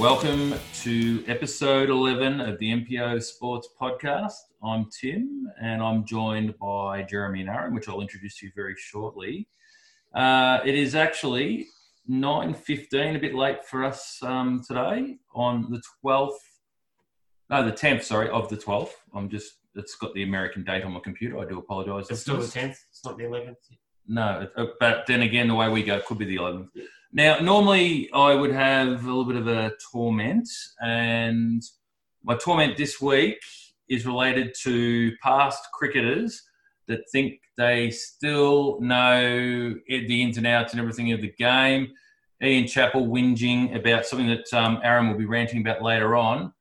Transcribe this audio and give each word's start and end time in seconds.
Welcome 0.00 0.54
to 0.76 1.22
episode 1.26 1.90
11 1.90 2.40
of 2.40 2.58
the 2.58 2.72
MPO 2.72 3.22
Sports 3.22 3.68
Podcast. 3.78 4.32
I'm 4.62 4.86
Tim 4.98 5.46
and 5.60 5.82
I'm 5.82 6.06
joined 6.06 6.58
by 6.58 7.02
Jeremy 7.02 7.42
and 7.42 7.50
Aaron, 7.50 7.74
which 7.74 7.86
I'll 7.86 8.00
introduce 8.00 8.38
to 8.38 8.46
you 8.46 8.52
very 8.56 8.74
shortly. 8.78 9.46
Uh, 10.14 10.60
it 10.64 10.74
is 10.74 10.94
actually 10.94 11.66
9.15, 12.08 13.16
a 13.16 13.18
bit 13.18 13.34
late 13.34 13.62
for 13.66 13.84
us 13.84 14.18
um, 14.22 14.62
today 14.66 15.18
on 15.34 15.70
the 15.70 15.82
12th, 16.02 16.32
no, 17.50 17.62
the 17.62 17.70
10th, 17.70 18.02
sorry, 18.02 18.30
of 18.30 18.48
the 18.48 18.56
12th. 18.56 18.92
I'm 19.14 19.28
just, 19.28 19.58
it's 19.74 19.96
got 19.96 20.14
the 20.14 20.22
American 20.22 20.64
date 20.64 20.82
on 20.82 20.92
my 20.92 21.00
computer. 21.00 21.38
I 21.38 21.44
do 21.44 21.58
apologise. 21.58 22.10
It's 22.10 22.22
still 22.22 22.38
the 22.38 22.44
10th, 22.44 22.76
it's 22.88 23.04
not 23.04 23.18
the 23.18 23.24
11th. 23.24 23.56
No, 24.08 24.48
uh, 24.56 24.66
but 24.80 25.04
then 25.06 25.20
again, 25.20 25.48
the 25.48 25.54
way 25.54 25.68
we 25.68 25.82
go, 25.82 25.96
it 25.96 26.06
could 26.06 26.16
be 26.16 26.24
the 26.24 26.36
11th. 26.36 26.68
Now, 27.12 27.40
normally 27.40 28.08
I 28.12 28.34
would 28.34 28.52
have 28.52 28.88
a 28.88 29.06
little 29.06 29.24
bit 29.24 29.36
of 29.36 29.48
a 29.48 29.72
torment, 29.90 30.48
and 30.80 31.62
my 32.22 32.36
torment 32.36 32.76
this 32.76 33.00
week 33.00 33.40
is 33.88 34.06
related 34.06 34.54
to 34.62 35.12
past 35.22 35.60
cricketers 35.74 36.42
that 36.86 37.00
think 37.10 37.40
they 37.58 37.90
still 37.90 38.80
know 38.80 39.74
the 39.88 40.22
ins 40.22 40.36
and 40.36 40.46
outs 40.46 40.72
and 40.72 40.80
everything 40.80 41.10
of 41.12 41.20
the 41.20 41.32
game. 41.36 41.88
Ian 42.42 42.66
Chappell 42.66 43.06
whinging 43.06 43.74
about 43.76 44.06
something 44.06 44.28
that 44.28 44.52
um, 44.54 44.80
Aaron 44.82 45.08
will 45.08 45.18
be 45.18 45.26
ranting 45.26 45.60
about 45.60 45.82
later 45.82 46.16
on. 46.16 46.52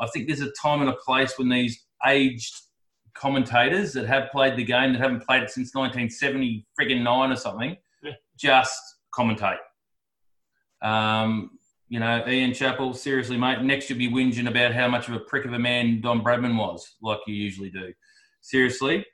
I 0.00 0.06
think 0.06 0.26
there's 0.26 0.40
a 0.40 0.52
time 0.52 0.80
and 0.80 0.90
a 0.90 0.96
place 1.04 1.36
when 1.36 1.48
these 1.48 1.84
aged 2.06 2.54
commentators 3.14 3.92
that 3.94 4.06
have 4.06 4.30
played 4.30 4.56
the 4.56 4.64
game 4.64 4.92
that 4.92 5.00
haven't 5.00 5.26
played 5.26 5.42
it 5.42 5.50
since 5.50 5.74
1970 5.74 6.64
friggin' 6.80 7.02
nine 7.02 7.32
or 7.32 7.36
something 7.36 7.76
just 8.36 8.80
commentate. 9.12 9.58
Um, 10.82 11.50
you 11.88 12.00
know, 12.00 12.22
Ian 12.28 12.52
Chappell, 12.52 12.92
seriously, 12.92 13.38
mate, 13.38 13.62
next 13.62 13.88
you'll 13.88 13.98
be 13.98 14.10
whinging 14.10 14.48
about 14.48 14.74
how 14.74 14.88
much 14.88 15.08
of 15.08 15.14
a 15.14 15.20
prick 15.20 15.46
of 15.46 15.54
a 15.54 15.58
man 15.58 16.00
Don 16.00 16.22
Bradman 16.22 16.56
was, 16.56 16.96
like 17.00 17.18
you 17.26 17.34
usually 17.34 17.70
do. 17.70 17.92
Seriously, 18.42 19.06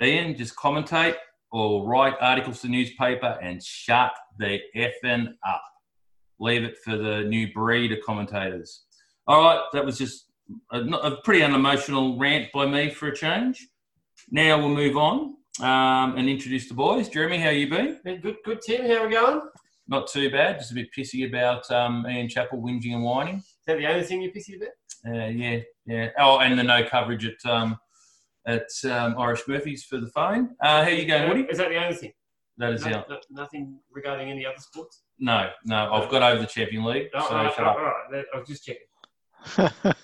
Ian, 0.00 0.36
just 0.36 0.56
commentate 0.56 1.16
or 1.50 1.86
write 1.86 2.14
articles 2.20 2.60
to 2.60 2.66
the 2.68 2.72
newspaper 2.72 3.38
and 3.42 3.62
shut 3.62 4.12
the 4.38 4.60
effing 4.76 5.28
up. 5.46 5.62
Leave 6.38 6.64
it 6.64 6.76
for 6.84 6.96
the 6.96 7.24
new 7.24 7.52
breed 7.52 7.92
of 7.92 7.98
commentators. 8.04 8.84
All 9.26 9.42
right, 9.42 9.64
that 9.72 9.84
was 9.84 9.98
just 9.98 10.26
a, 10.70 10.80
a 10.80 11.20
pretty 11.22 11.42
unemotional 11.42 12.18
rant 12.18 12.52
by 12.52 12.66
me 12.66 12.90
for 12.90 13.08
a 13.08 13.16
change. 13.16 13.66
Now 14.30 14.58
we'll 14.58 14.68
move 14.68 14.96
on 14.96 15.36
um, 15.60 16.16
and 16.16 16.28
introduce 16.28 16.68
the 16.68 16.74
boys. 16.74 17.08
Jeremy, 17.08 17.38
how 17.38 17.50
you 17.50 17.68
been? 17.68 18.00
Yeah, 18.04 18.16
Good, 18.16 18.36
good, 18.44 18.60
Tim. 18.60 18.86
How 18.86 19.04
are 19.04 19.08
we 19.08 19.14
going? 19.14 19.40
Is 19.86 19.90
Not 19.90 20.08
too 20.08 20.30
bad. 20.30 20.58
Just 20.58 20.72
a 20.72 20.74
bit 20.74 20.88
pissy 20.96 21.28
about 21.28 21.70
um, 21.70 22.06
Ian 22.08 22.28
Chappell 22.28 22.60
whinging 22.60 22.92
and 22.94 23.04
whining. 23.04 23.36
Is 23.36 23.44
that 23.66 23.78
the 23.78 23.86
only 23.86 24.02
thing 24.04 24.22
you're 24.22 24.32
pissy 24.32 24.56
about? 24.56 24.70
Uh, 25.06 25.26
yeah, 25.28 25.60
yeah. 25.86 26.10
Oh, 26.18 26.38
and 26.40 26.58
the 26.58 26.62
no 26.64 26.84
coverage 26.84 27.24
at 27.26 27.50
um, 27.50 27.78
at 28.46 28.66
um, 28.90 29.14
Irish 29.18 29.42
Murphy's 29.46 29.84
for 29.84 29.98
the 29.98 30.08
phone. 30.08 30.56
Uh, 30.60 30.82
how 30.84 30.88
you 30.90 31.06
going, 31.06 31.28
Woody? 31.28 31.42
Is 31.50 31.58
that 31.58 31.68
the 31.68 31.76
only 31.82 31.94
thing? 31.96 32.12
That 32.58 32.72
is 32.72 32.84
No- 32.84 32.96
out. 32.96 33.08
no- 33.10 33.20
nothing 33.30 33.78
regarding 33.92 34.30
any 34.30 34.44
other 34.46 34.58
sports? 34.58 35.02
No, 35.18 35.50
no. 35.64 35.92
I've 35.92 36.10
got 36.10 36.22
over 36.22 36.40
the 36.40 36.46
Champion 36.46 36.84
League, 36.84 37.08
Oh, 37.14 37.20
so 37.28 37.36
all 37.36 37.44
right, 37.44 37.54
shut 37.54 37.64
all 37.64 37.70
up. 37.70 37.76
all 37.76 37.84
right. 38.12 38.24
I 38.34 38.38
was 38.38 38.48
just 38.48 38.64
checking. 38.64 38.86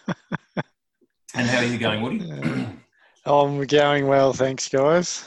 And 1.34 1.48
how 1.48 1.60
are 1.60 1.64
you 1.64 1.78
going, 1.78 2.02
Woody? 2.02 2.30
I'm 3.24 3.66
going 3.66 4.06
well, 4.06 4.34
thanks, 4.34 4.68
guys. 4.68 5.24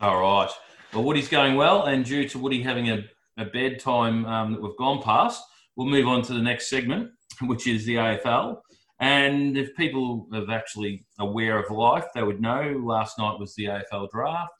All 0.00 0.20
right. 0.20 0.48
Well, 0.92 1.04
Woody's 1.04 1.28
going 1.28 1.54
well, 1.54 1.84
and 1.84 2.04
due 2.04 2.28
to 2.28 2.38
Woody 2.38 2.62
having 2.62 2.90
a, 2.90 3.04
a 3.38 3.44
bedtime 3.44 4.26
um, 4.26 4.52
that 4.52 4.60
we've 4.60 4.76
gone 4.76 5.00
past, 5.00 5.40
we'll 5.76 5.86
move 5.86 6.08
on 6.08 6.20
to 6.22 6.32
the 6.32 6.42
next 6.42 6.68
segment, 6.68 7.10
which 7.42 7.68
is 7.68 7.84
the 7.84 7.94
AFL. 7.94 8.56
And 8.98 9.56
if 9.56 9.74
people 9.76 10.26
are 10.34 10.50
actually 10.50 11.06
aware 11.20 11.60
of 11.60 11.70
life, 11.70 12.06
they 12.12 12.24
would 12.24 12.40
know 12.40 12.82
last 12.84 13.20
night 13.20 13.38
was 13.38 13.54
the 13.54 13.66
AFL 13.66 14.10
draft, 14.10 14.52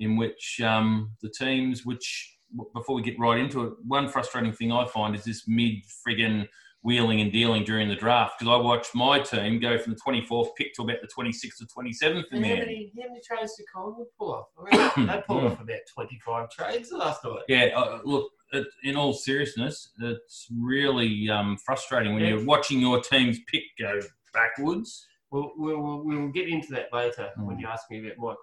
in 0.00 0.16
which 0.16 0.60
um, 0.60 1.12
the 1.22 1.30
teams, 1.30 1.86
which 1.86 2.36
before 2.74 2.96
we 2.96 3.02
get 3.02 3.18
right 3.20 3.38
into 3.38 3.62
it, 3.62 3.74
one 3.86 4.08
frustrating 4.08 4.52
thing 4.52 4.72
I 4.72 4.86
find 4.86 5.14
is 5.14 5.22
this 5.22 5.46
mid 5.46 5.74
friggin' 6.04 6.48
wheeling 6.82 7.20
and 7.20 7.30
dealing 7.30 7.62
during 7.64 7.88
the 7.88 7.94
draft 7.94 8.38
because 8.38 8.50
I 8.52 8.56
watched 8.56 8.94
my 8.94 9.18
team 9.20 9.60
go 9.60 9.76
from 9.78 9.92
the 9.94 10.00
24th 10.00 10.48
pick 10.56 10.72
to 10.74 10.82
about 10.82 10.96
the 11.02 11.08
26th 11.08 11.60
or 11.60 11.82
27th 11.84 12.24
And 12.32 12.42
the 12.42 12.48
how 12.48 12.54
end. 12.54 12.60
many, 12.60 12.92
how 12.98 13.08
many 13.08 13.20
trades 13.20 13.54
did 13.56 13.66
Collingwood 13.72 14.06
pull 14.18 14.32
off? 14.34 14.46
I 14.58 14.96
mean, 14.96 15.06
they 15.08 15.22
pulled 15.26 15.44
off 15.44 15.60
about 15.60 15.78
25 15.94 16.50
trades 16.50 16.90
last 16.92 17.22
night. 17.24 17.42
Yeah, 17.48 17.66
uh, 17.76 18.00
look, 18.04 18.30
it, 18.52 18.66
in 18.82 18.96
all 18.96 19.12
seriousness, 19.12 19.90
it's 20.00 20.46
really 20.58 21.28
um, 21.28 21.58
frustrating 21.58 22.14
when 22.14 22.22
Yeah. 22.22 22.30
you're 22.30 22.44
watching 22.46 22.80
your 22.80 23.00
team's 23.02 23.38
pick 23.46 23.62
go 23.78 24.00
backwards. 24.32 25.06
We'll, 25.30 25.52
we'll, 25.56 25.80
we'll, 25.82 26.02
we'll 26.04 26.28
get 26.28 26.48
into 26.48 26.72
that 26.72 26.86
later 26.92 27.30
when 27.36 27.56
Hmm. 27.56 27.60
you 27.62 27.68
ask 27.68 27.90
me 27.90 27.98
about 27.98 28.16
my 28.18 28.24
club. 28.32 28.36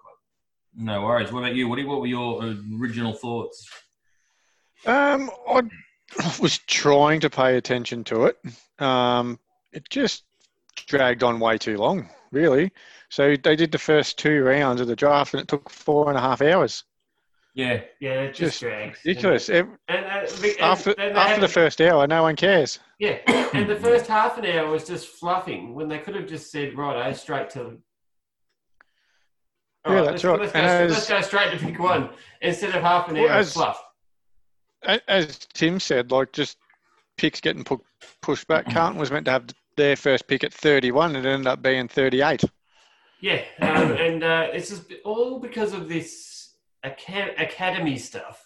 No 0.75 1.01
worries. 1.01 1.31
What 1.31 1.39
about 1.39 1.55
you, 1.55 1.67
Woody? 1.67 1.85
What 1.85 2.01
were 2.01 2.07
your 2.07 2.55
original 2.79 3.13
thoughts? 3.13 3.67
Um, 4.85 5.31
I 5.49 5.61
was 6.41 6.57
trying 6.59 7.19
to 7.21 7.29
pay 7.29 7.57
attention 7.57 8.03
to 8.05 8.25
it. 8.25 8.37
Um, 8.79 9.39
it 9.73 9.89
just 9.89 10.23
dragged 10.75 11.23
on 11.23 11.39
way 11.39 11.57
too 11.57 11.77
long, 11.77 12.09
really. 12.31 12.71
So 13.09 13.35
they 13.41 13.55
did 13.55 13.71
the 13.71 13.77
first 13.77 14.17
two 14.17 14.43
rounds 14.43 14.81
of 14.81 14.87
the 14.87 14.95
draft, 14.95 15.33
and 15.33 15.41
it 15.41 15.47
took 15.47 15.69
four 15.69 16.09
and 16.09 16.17
a 16.17 16.21
half 16.21 16.41
hours. 16.41 16.83
Yeah, 17.53 17.81
Yeah, 17.99 18.21
it 18.21 18.27
just, 18.35 18.39
Just 18.39 18.59
drags. 18.61 18.99
Ridiculous. 19.03 19.49
And, 19.49 19.69
and, 19.87 20.05
and, 20.05 20.27
and 20.45 20.59
After 20.59 20.99
after 20.99 21.41
the 21.41 21.47
first 21.47 21.81
hour, 21.81 22.05
no 22.05 22.21
one 22.21 22.35
cares. 22.35 22.77
Yeah, 22.99 23.17
and 23.53 23.67
the 23.67 23.75
first 23.75 24.05
half 24.05 24.37
an 24.37 24.45
hour 24.45 24.69
was 24.69 24.85
just 24.85 25.07
fluffing 25.07 25.73
when 25.73 25.87
they 25.87 25.97
could 25.97 26.13
have 26.15 26.27
just 26.27 26.51
said, 26.51 26.77
right, 26.77 26.95
I 26.95 27.13
straight 27.13 27.49
to. 27.51 27.79
Yeah, 29.87 30.01
that's 30.01 30.23
let's, 30.23 30.23
right. 30.25 30.39
Let's 30.39 30.51
go, 30.51 30.59
let's 30.93 31.09
go 31.09 31.21
straight 31.21 31.51
to 31.51 31.65
pick 31.65 31.79
one 31.79 32.09
instead 32.41 32.75
of 32.75 32.83
half 32.83 33.07
an 33.07 33.15
Well, 33.15 33.23
hour 33.29 33.31
of 33.31 33.39
as- 33.39 33.53
fluff. 33.53 33.81
As 34.83 35.39
Tim 35.53 35.79
said, 35.79 36.11
like 36.11 36.31
just 36.31 36.57
picks 37.17 37.41
getting 37.41 37.63
pu- 37.63 37.83
pushed 38.21 38.47
back. 38.47 38.69
Carlton 38.71 38.99
was 38.99 39.11
meant 39.11 39.25
to 39.25 39.31
have 39.31 39.45
their 39.75 39.95
first 39.95 40.27
pick 40.27 40.43
at 40.43 40.53
31, 40.53 41.15
and 41.15 41.25
it 41.25 41.29
ended 41.29 41.47
up 41.47 41.61
being 41.61 41.87
38. 41.87 42.43
Yeah, 43.19 43.43
um, 43.61 43.91
and 43.93 44.23
uh, 44.23 44.47
it's 44.53 44.69
just 44.69 44.93
all 45.03 45.39
because 45.39 45.73
of 45.73 45.89
this 45.89 46.53
aca- 46.83 47.33
academy 47.37 47.97
stuff. 47.97 48.43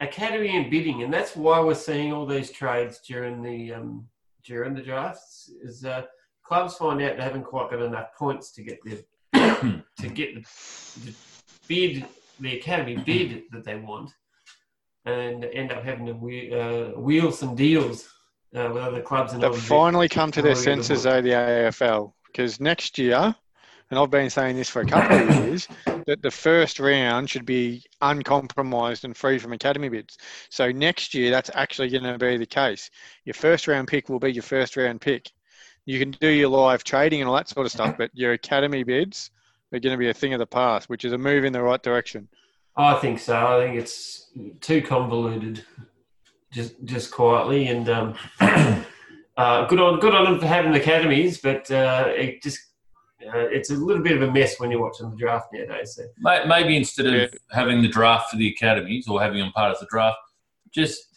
Academy 0.00 0.56
and 0.56 0.70
bidding, 0.70 1.02
and 1.02 1.12
that's 1.12 1.36
why 1.36 1.60
we're 1.60 1.74
seeing 1.74 2.12
all 2.12 2.26
these 2.26 2.50
trades 2.50 3.00
during 3.06 3.42
the 3.42 3.74
um, 3.74 4.06
during 4.44 4.74
the 4.74 4.82
drafts. 4.82 5.50
Is 5.62 5.84
uh, 5.84 6.02
clubs 6.44 6.76
find 6.76 7.02
out 7.02 7.16
they 7.16 7.22
haven't 7.22 7.44
quite 7.44 7.70
got 7.70 7.82
enough 7.82 8.14
points 8.16 8.52
to 8.52 8.62
get 8.62 8.78
the 8.84 9.04
to 10.00 10.08
get 10.08 10.34
the, 10.34 10.40
the 11.04 11.14
bid, 11.66 12.06
the 12.38 12.58
academy 12.58 12.96
bid 12.96 13.42
that 13.50 13.64
they 13.64 13.76
want, 13.76 14.12
and 15.08 15.44
end 15.44 15.72
up 15.72 15.84
having 15.84 16.06
to 16.06 16.12
uh, 16.12 16.98
wheel 16.98 17.32
some 17.32 17.54
deals 17.54 18.08
uh, 18.54 18.70
with 18.72 18.82
other 18.82 19.02
clubs. 19.02 19.32
And 19.32 19.42
They've 19.42 19.56
finally 19.56 20.08
come 20.08 20.30
to 20.32 20.42
their 20.42 20.54
senses, 20.54 21.04
though, 21.04 21.20
the 21.20 21.30
AFL, 21.30 22.12
because 22.26 22.60
next 22.60 22.98
year, 22.98 23.34
and 23.90 23.98
I've 23.98 24.10
been 24.10 24.30
saying 24.30 24.56
this 24.56 24.68
for 24.68 24.82
a 24.82 24.86
couple 24.86 25.16
of 25.16 25.34
years, 25.46 25.68
that 26.06 26.22
the 26.22 26.30
first 26.30 26.78
round 26.78 27.30
should 27.30 27.46
be 27.46 27.84
uncompromised 28.00 29.04
and 29.04 29.16
free 29.16 29.38
from 29.38 29.52
academy 29.52 29.88
bids. 29.88 30.18
So 30.50 30.70
next 30.70 31.14
year, 31.14 31.30
that's 31.30 31.50
actually 31.54 31.88
going 31.90 32.04
to 32.04 32.18
be 32.18 32.36
the 32.36 32.46
case. 32.46 32.90
Your 33.24 33.34
first 33.34 33.66
round 33.66 33.88
pick 33.88 34.08
will 34.08 34.18
be 34.18 34.32
your 34.32 34.42
first 34.42 34.76
round 34.76 35.00
pick. 35.00 35.30
You 35.86 35.98
can 35.98 36.10
do 36.10 36.28
your 36.28 36.50
live 36.50 36.84
trading 36.84 37.22
and 37.22 37.30
all 37.30 37.36
that 37.36 37.48
sort 37.48 37.64
of 37.64 37.72
stuff, 37.72 37.96
but 37.96 38.10
your 38.12 38.32
academy 38.32 38.84
bids 38.84 39.30
are 39.72 39.80
going 39.80 39.94
to 39.94 39.98
be 39.98 40.10
a 40.10 40.14
thing 40.14 40.34
of 40.34 40.38
the 40.38 40.46
past, 40.46 40.88
which 40.88 41.04
is 41.04 41.12
a 41.12 41.18
move 41.18 41.44
in 41.44 41.52
the 41.52 41.62
right 41.62 41.82
direction. 41.82 42.28
I 42.78 42.94
think 42.94 43.18
so. 43.18 43.36
I 43.36 43.64
think 43.66 43.76
it's 43.76 44.30
too 44.60 44.80
convoluted, 44.82 45.64
just 46.52 46.82
just 46.84 47.10
quietly, 47.10 47.66
and 47.66 47.88
um, 47.88 48.14
uh, 48.40 49.66
good 49.66 49.80
on 49.80 49.98
good 49.98 50.14
on 50.14 50.24
them 50.24 50.38
for 50.40 50.46
having 50.46 50.72
academies, 50.74 51.38
but 51.38 51.68
uh, 51.72 52.04
it 52.08 52.40
just 52.40 52.60
uh, 53.26 53.48
it's 53.50 53.70
a 53.70 53.74
little 53.74 54.02
bit 54.02 54.16
of 54.16 54.22
a 54.28 54.32
mess 54.32 54.60
when 54.60 54.70
you're 54.70 54.80
watching 54.80 55.10
the 55.10 55.16
draft 55.16 55.48
nowadays. 55.52 55.96
So. 55.96 56.04
Maybe 56.46 56.76
instead 56.76 57.06
of 57.06 57.14
Yeah. 57.14 57.26
having 57.50 57.82
the 57.82 57.88
draft 57.88 58.30
for 58.30 58.36
the 58.36 58.48
academies 58.48 59.08
or 59.08 59.20
having 59.20 59.40
them 59.40 59.50
part 59.50 59.72
of 59.72 59.80
the 59.80 59.86
draft, 59.90 60.18
just 60.70 61.07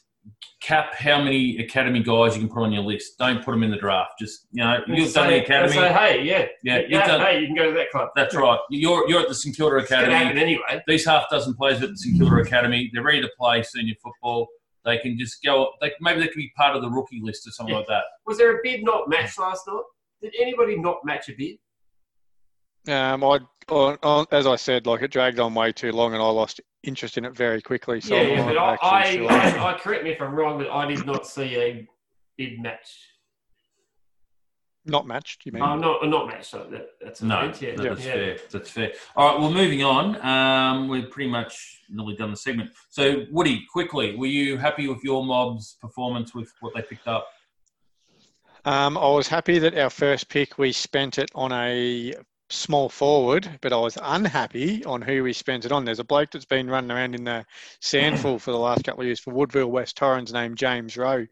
cap 0.62 0.94
how 0.94 1.22
many 1.22 1.58
academy 1.58 2.02
guys 2.04 2.36
you 2.36 2.42
can 2.42 2.50
put 2.50 2.62
on 2.64 2.72
your 2.72 2.84
list. 2.84 3.18
Don't 3.18 3.44
put 3.44 3.52
them 3.52 3.64
in 3.64 3.72
the 3.72 3.78
draft. 3.78 4.12
Just 4.20 4.48
you 4.52 4.64
know, 4.64 4.80
you've 4.88 5.10
Say- 5.10 5.22
done 5.22 5.30
the 5.32 5.44
academy. 5.44 5.74
Say, 5.74 5.92
hey, 5.94 6.24
yeah, 6.24 6.46
Yeah, 6.64 6.80
you've 6.82 6.92
yeah, 6.92 7.08
done- 7.08 7.22
hey, 7.22 7.40
you 7.40 7.48
can 7.48 7.56
go 7.56 7.66
to 7.72 7.74
that 7.78 7.90
club. 7.92 8.10
That's 8.16 8.36
right. 8.36 8.60
You're 8.70 9.08
you're 9.10 9.22
at 9.22 9.28
the 9.28 9.36
St 9.36 9.56
Kilda 9.56 9.78
It's 9.78 9.90
going 9.90 10.04
to 10.04 10.08
Academy. 10.10 10.26
happen 10.26 10.38
anyway. 10.42 10.84
these 10.88 11.06
half 11.06 11.30
dozen 11.30 11.56
players 11.56 11.82
at 11.82 11.90
the 11.90 11.98
St 11.98 12.18
Kilda 12.18 12.36
Academy, 12.38 12.90
they're 12.94 13.04
ready 13.04 13.22
to 13.22 13.30
play 13.40 13.64
senior 13.64 13.96
football. 14.04 14.48
They 14.86 14.98
can 15.00 15.18
just 15.18 15.44
go. 15.44 15.70
They, 15.82 15.92
maybe 16.02 16.22
they 16.22 16.28
can 16.28 16.38
be 16.42 16.52
part 16.58 16.76
of 16.76 16.82
the 16.82 16.90
rookie 16.90 17.20
list 17.24 17.48
or 17.48 17.52
something 17.52 17.74
Yeah. 17.74 17.80
like 17.80 17.88
that. 17.88 18.04
Was 18.26 18.38
there 18.38 18.58
a 18.58 18.60
bid 18.64 18.84
not 18.84 19.10
matched 19.10 19.40
last 19.40 19.64
night? 19.68 19.82
Did 20.22 20.34
anybody 20.40 20.78
not 20.78 20.98
match 21.04 21.30
a 21.30 21.34
bid? 21.38 21.58
Um, 22.88 23.24
I, 23.24 23.40
on, 23.70 23.98
on, 24.02 24.26
as 24.32 24.48
I 24.48 24.56
said, 24.56 24.88
like 24.88 25.02
it 25.04 25.12
dragged 25.12 25.40
on 25.40 25.54
way 25.54 25.72
too 25.72 25.92
long, 25.92 26.14
and 26.14 26.22
I 26.22 26.26
lost 26.28 26.60
interest 26.84 27.18
in 27.18 27.26
it 27.26 27.36
very 27.36 27.62
quickly. 27.62 28.02
So 28.02 28.16
yeah, 28.16 28.22
I'm 28.22 28.30
yeah, 28.30 28.46
but 28.46 28.58
I—I 28.58 29.16
sure. 29.16 29.32
I, 29.32 29.74
I 29.74 29.78
correct 29.80 30.04
me 30.04 30.12
if 30.12 30.22
I'm 30.22 30.34
wrong, 30.34 30.58
but 30.58 30.70
I 30.72 30.86
did 30.86 31.06
not 31.06 31.28
see 31.28 31.56
a 31.58 31.88
bid 32.38 32.60
match. 32.60 32.90
not 34.86 35.06
matched. 35.06 35.46
You 35.46 35.52
mean? 35.52 35.62
Oh, 35.64 35.76
not 35.76 36.08
not 36.08 36.28
match. 36.28 36.50
So 36.50 36.68
that, 36.72 36.88
that's 37.02 37.22
No, 37.22 37.40
event, 37.40 37.62
yeah. 37.62 37.76
no, 37.76 37.84
that's 37.84 38.06
yeah. 38.06 38.14
fair. 38.14 38.38
That's 38.52 38.70
fair. 38.70 38.92
All 39.16 39.32
right, 39.32 39.40
well, 39.40 39.52
moving 39.52 39.84
on. 39.84 40.20
Um, 40.26 40.88
we've 40.88 41.10
pretty 41.10 41.30
much 41.30 41.82
nearly 41.90 42.16
done 42.16 42.32
the 42.32 42.38
segment. 42.38 42.72
So, 42.90 43.26
Woody, 43.30 43.64
quickly, 43.72 44.16
were 44.16 44.26
you 44.26 44.58
happy 44.58 44.88
with 44.88 45.04
your 45.04 45.24
mob's 45.24 45.78
performance 45.82 46.34
with 46.34 46.52
what 46.62 46.74
they 46.74 46.82
picked 46.82 47.08
up? 47.08 47.28
Um, 48.66 48.98
I 48.98 49.10
was 49.10 49.28
happy 49.28 49.60
that 49.60 49.78
our 49.78 49.90
first 49.90 50.30
pick 50.30 50.58
we 50.58 50.72
spent 50.72 51.18
it 51.18 51.32
on 51.36 51.52
a 51.52 52.14
small 52.52 52.90
forward, 52.90 53.60
but 53.62 53.74
I 53.74 53.78
was 53.78 53.98
unhappy 54.02 54.84
on 54.86 55.02
who 55.02 55.24
we 55.24 55.34
spent 55.34 55.66
it 55.66 55.72
on. 55.72 55.86
There's 55.86 56.00
a 56.00 56.04
bloke 56.04 56.32
that's 56.32 56.46
been 56.46 56.70
running 56.70 56.92
around 56.92 57.16
in 57.16 57.24
the 57.24 57.46
SANFL 57.82 58.40
for 58.40 58.52
the 58.52 58.58
last 58.58 58.84
couple 58.84 59.02
of 59.02 59.08
years 59.08 59.20
for 59.20 59.34
Woodville 59.34 59.72
West 59.72 59.96
Torrens 59.96 60.34
named 60.34 60.58
James 60.58 60.98
Rowe. 60.98 61.26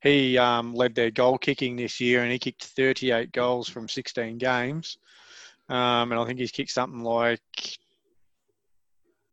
He 0.00 0.36
um, 0.36 0.74
led 0.74 0.94
their 0.94 1.10
goal 1.10 1.38
kicking 1.38 1.76
this 1.76 2.00
year 2.00 2.22
and 2.22 2.30
he 2.30 2.38
kicked 2.38 2.64
38 2.64 3.32
goals 3.32 3.68
from 3.68 3.88
16 3.88 4.36
games. 4.38 4.98
Um, 5.68 6.12
and 6.12 6.20
I 6.20 6.26
think 6.26 6.38
he's 6.38 6.50
kicked 6.50 6.70
something 6.70 7.02
like 7.02 7.40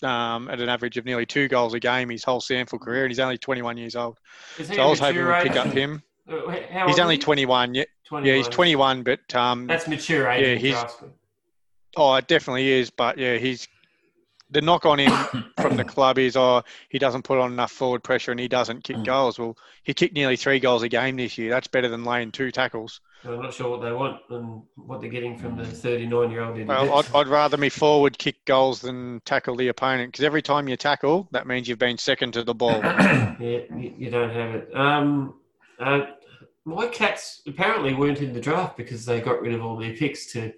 um, 0.03 0.47
at 0.49 0.59
an 0.61 0.69
average 0.69 0.97
of 0.97 1.05
nearly 1.05 1.25
two 1.25 1.47
goals 1.47 1.73
a 1.73 1.79
game 1.79 2.09
his 2.09 2.23
whole 2.23 2.39
SANFL 2.39 2.79
career, 2.79 3.03
and 3.03 3.11
he's 3.11 3.19
only 3.19 3.37
21 3.37 3.77
years 3.77 3.95
old. 3.95 4.17
He 4.57 4.63
So 4.63 4.81
I 4.81 4.85
was 4.85 4.99
hoping 4.99 5.25
we'd 5.25 5.43
pick 5.43 5.57
up 5.57 5.67
him. 5.67 6.01
Uh, 6.27 6.87
He's 6.87 6.99
only 6.99 7.15
he? 7.15 7.21
21 7.21 7.75
yet. 7.75 7.87
21. 8.05 8.27
Yeah, 8.27 8.35
he's 8.37 8.47
21, 8.47 9.03
but 9.03 9.35
um, 9.35 9.67
That's 9.67 9.87
mature 9.87 10.29
age. 10.29 10.45
Yeah, 10.45 10.55
he's-. 10.55 11.03
Oh, 11.95 12.15
it 12.15 12.27
definitely 12.27 12.71
is. 12.71 12.89
But 12.89 13.17
yeah, 13.17 13.37
he's 13.37 13.67
the 14.51 14.61
knock 14.61 14.85
on 14.85 14.99
him 14.99 15.11
from 15.61 15.77
the 15.77 15.83
club 15.83 16.19
is 16.19 16.35
oh 16.35 16.61
he 16.89 16.99
doesn't 16.99 17.23
put 17.23 17.39
on 17.39 17.53
enough 17.53 17.71
forward 17.71 18.03
pressure 18.03 18.31
and 18.31 18.39
he 18.39 18.47
doesn't 18.47 18.83
kick 18.83 19.03
goals. 19.03 19.39
Well, 19.39 19.57
he 19.83 19.93
kicked 19.93 20.13
nearly 20.13 20.35
three 20.35 20.59
goals 20.59 20.83
a 20.83 20.89
game 20.89 21.15
this 21.15 21.37
year. 21.37 21.49
That's 21.49 21.67
better 21.67 21.87
than 21.87 22.03
laying 22.03 22.31
two 22.31 22.51
tackles. 22.51 22.99
I'm 23.23 23.41
not 23.41 23.53
sure 23.53 23.69
what 23.69 23.81
they 23.81 23.91
want 23.91 24.19
and 24.29 24.63
what 24.75 24.99
they're 24.99 25.09
getting 25.09 25.37
from 25.37 25.55
the 25.55 25.65
39 25.65 26.31
year 26.31 26.41
old. 26.41 26.67
Well, 26.67 26.99
I'd, 26.99 27.15
I'd 27.15 27.27
rather 27.27 27.55
me 27.55 27.69
forward 27.69 28.17
kick 28.17 28.43
goals 28.45 28.81
than 28.81 29.21
tackle 29.25 29.55
the 29.55 29.67
opponent 29.67 30.11
because 30.11 30.25
every 30.25 30.41
time 30.41 30.67
you 30.67 30.75
tackle, 30.75 31.27
that 31.31 31.45
means 31.45 31.67
you've 31.67 31.79
been 31.79 31.97
second 31.97 32.33
to 32.33 32.43
the 32.43 32.53
ball. 32.55 32.81
Yeah, 33.41 33.61
you, 33.75 33.93
you 33.97 34.09
don't 34.11 34.29
have 34.29 34.53
it. 34.53 34.75
Um, 34.75 35.33
uh, 35.79 36.01
my 36.63 36.85
cats 36.87 37.41
apparently 37.47 37.93
weren't 37.93 38.19
in 38.19 38.33
the 38.33 38.39
draft 38.39 38.77
because 38.77 39.03
they 39.05 39.19
got 39.19 39.41
rid 39.41 39.53
of 39.53 39.63
all 39.63 39.77
their 39.77 39.93
picks 39.93 40.31
to 40.33 40.53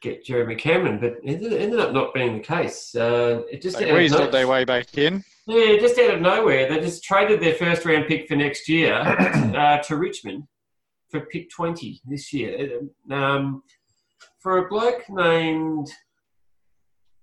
get 0.00 0.24
Jeremy 0.24 0.54
Cameron, 0.56 0.98
but 1.00 1.14
it 1.24 1.42
ended, 1.52 1.78
up 1.80 1.92
not 1.92 2.14
being 2.14 2.34
the 2.38 2.42
case. 2.42 2.94
Uh, 2.94 3.42
it 3.50 3.62
just 3.62 3.78
They 3.78 3.86
weaseled 3.86 4.18
no- 4.18 4.30
their 4.30 4.48
way 4.48 4.64
back 4.64 4.96
in. 4.98 5.24
yeah, 5.46 5.76
just 5.78 5.98
out 5.98 6.14
of 6.14 6.20
nowhere, 6.20 6.68
they 6.68 6.80
just 6.80 7.02
traded 7.04 7.40
their 7.40 7.54
first 7.54 7.84
round 7.84 8.06
pick 8.06 8.28
for 8.28 8.36
next 8.36 8.68
year 8.68 8.94
uh, 9.56 9.78
to 9.78 9.96
Richmond 9.96 10.44
for 11.10 11.20
pick 11.26 11.50
20 11.50 12.00
this 12.06 12.32
year. 12.32 12.80
Um, 13.10 13.62
for 14.40 14.58
a 14.58 14.68
bloke 14.68 15.04
named 15.08 15.88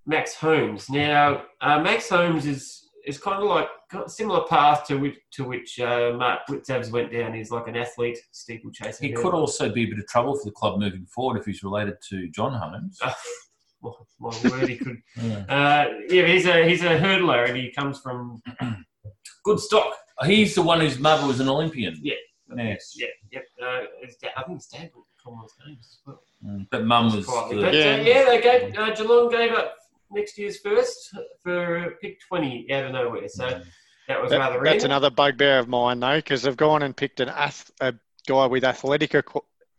Max 0.06 0.36
Holmes. 0.36 0.90
Now, 0.90 1.44
uh, 1.62 1.80
Max 1.80 2.10
Holmes 2.10 2.46
is 2.46 2.83
is 3.06 3.18
kind 3.18 3.42
of 3.44 3.50
like 3.50 3.68
got 3.92 4.08
a 4.08 4.10
similar 4.10 4.46
path 4.48 4.86
to 4.88 4.96
which 4.98 5.18
to 5.34 5.44
which 5.44 5.80
uh, 5.80 6.14
Mark 6.18 6.42
Blicavs 6.50 6.92
went 6.92 7.12
down. 7.12 7.34
He's 7.34 7.52
like 7.52 7.68
an 7.68 7.76
athlete, 7.76 8.18
steeplechaser. 8.32 9.04
He 9.06 9.12
could 9.14 9.34
also 9.34 9.70
be 9.70 9.84
a 9.84 9.86
bit 9.88 10.00
of 10.00 10.08
trouble 10.08 10.36
for 10.38 10.46
the 10.46 10.52
club 10.52 10.80
moving 10.80 11.06
forward 11.06 11.40
if 11.40 11.46
he's 11.46 11.64
related 11.64 11.96
to 12.10 12.30
John 12.30 12.54
Holmes. 12.54 13.00
My, 13.82 13.92
my 14.18 14.50
word, 14.50 14.70
he 14.70 14.78
could. 14.78 15.02
Yeah. 15.22 15.40
Uh, 15.50 15.86
yeah, 16.08 16.26
he's 16.26 16.46
a 16.46 16.66
he's 16.70 16.84
a 16.84 16.98
hurdler, 16.98 17.50
and 17.50 17.58
he 17.58 17.70
comes 17.70 18.00
from 18.00 18.42
good 19.44 19.60
stock. 19.60 19.94
He's 20.26 20.56
the 20.56 20.62
one 20.62 20.80
whose 20.80 21.00
mother 21.00 21.28
was 21.28 21.42
an 21.42 21.50
Olympian. 21.50 22.00
Yeah. 22.02 22.14
Yes. 22.56 22.94
Yeah, 22.96 23.08
yep. 23.32 23.44
Uh, 23.62 23.66
I 23.66 24.44
think 24.44 24.60
his 24.60 24.68
dad 24.68 24.92
went 24.94 25.08
to 25.08 25.24
Commonwealth 25.24 25.52
Games 25.66 25.80
as 25.80 26.00
well. 26.06 26.22
Mm, 26.46 26.68
But 26.72 26.86
mum 26.86 27.06
was. 27.14 27.26
The, 27.26 27.32
But, 27.32 27.66
uh, 27.66 27.72
Yeah. 27.72 27.96
yeah, 28.02 28.26
they 28.26 28.42
gave 28.42 28.78
uh, 28.78 28.94
Geelong 28.94 29.30
gave 29.30 29.52
up 29.54 29.76
next 30.14 30.38
year's 30.38 30.60
first 30.60 31.16
for 31.44 31.96
pick 32.02 32.20
twenty 32.28 32.68
out 32.72 32.86
of 32.86 32.92
nowhere. 32.92 33.28
So 33.28 33.62
that 34.08 34.22
was 34.22 34.32
That- 34.32 34.40
rather 34.40 34.56
that's 34.60 34.64
random. 34.84 34.92
another 34.92 35.10
bugbear 35.10 35.60
of 35.60 35.68
mine 35.68 36.00
though, 36.00 36.18
because 36.18 36.44
they've 36.44 36.58
gone 36.58 36.84
and 36.84 36.96
picked 36.96 37.20
an 37.20 37.30
ath- 37.30 37.72
a 37.82 37.94
guy 38.28 38.46
with 38.46 38.64
athletic 38.64 39.16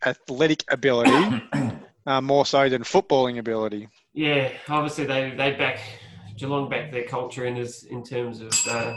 athletic 0.05 0.65
ability 0.71 1.43
uh, 2.07 2.21
more 2.21 2.45
so 2.47 2.69
than 2.69 2.83
footballing 2.83 3.39
ability. 3.39 3.89
Yeah, 4.13 4.51
obviously 4.69 5.05
they 5.07 5.31
they 5.31 5.53
back 5.53 5.81
Geelong 6.37 6.69
back 6.69 6.91
their 6.91 7.05
culture 7.05 7.47
in 7.47 7.57
as 7.57 7.85
in 7.85 8.03
terms 8.03 8.41
of 8.41 8.53
uh, 8.69 8.93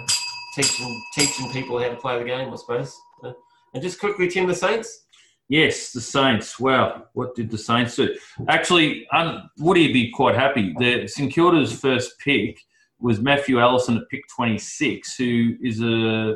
teaching 0.55 1.01
teaching 1.15 1.51
people 1.51 1.79
how 1.81 1.89
to 1.89 1.95
play 1.95 2.17
the 2.19 2.25
game, 2.25 2.51
I 2.51 2.55
suppose. 2.55 2.95
Uh, 3.23 3.33
and 3.73 3.83
just 3.83 3.99
quickly, 3.99 4.27
Tim, 4.27 4.47
the 4.47 4.55
Saints. 4.55 5.05
Yes, 5.49 5.91
the 5.93 6.01
Saints. 6.01 6.59
Wow, 6.59 7.05
what 7.13 7.33
did 7.35 7.49
the 7.49 7.57
Saints 7.57 7.95
do? 7.95 8.13
Actually, 8.49 9.07
um, 9.13 9.49
Woody 9.59 9.87
would 9.87 9.93
be 9.93 10.11
quite 10.11 10.35
happy. 10.35 10.73
The 10.77 11.07
St 11.07 11.31
Kilda's 11.33 11.71
first 11.79 12.19
pick 12.19 12.59
was 12.99 13.21
Matthew 13.21 13.59
Allison 13.59 13.97
at 13.97 14.09
pick 14.09 14.23
26, 14.35 15.15
who 15.15 15.55
is 15.61 15.81
a 15.81 16.35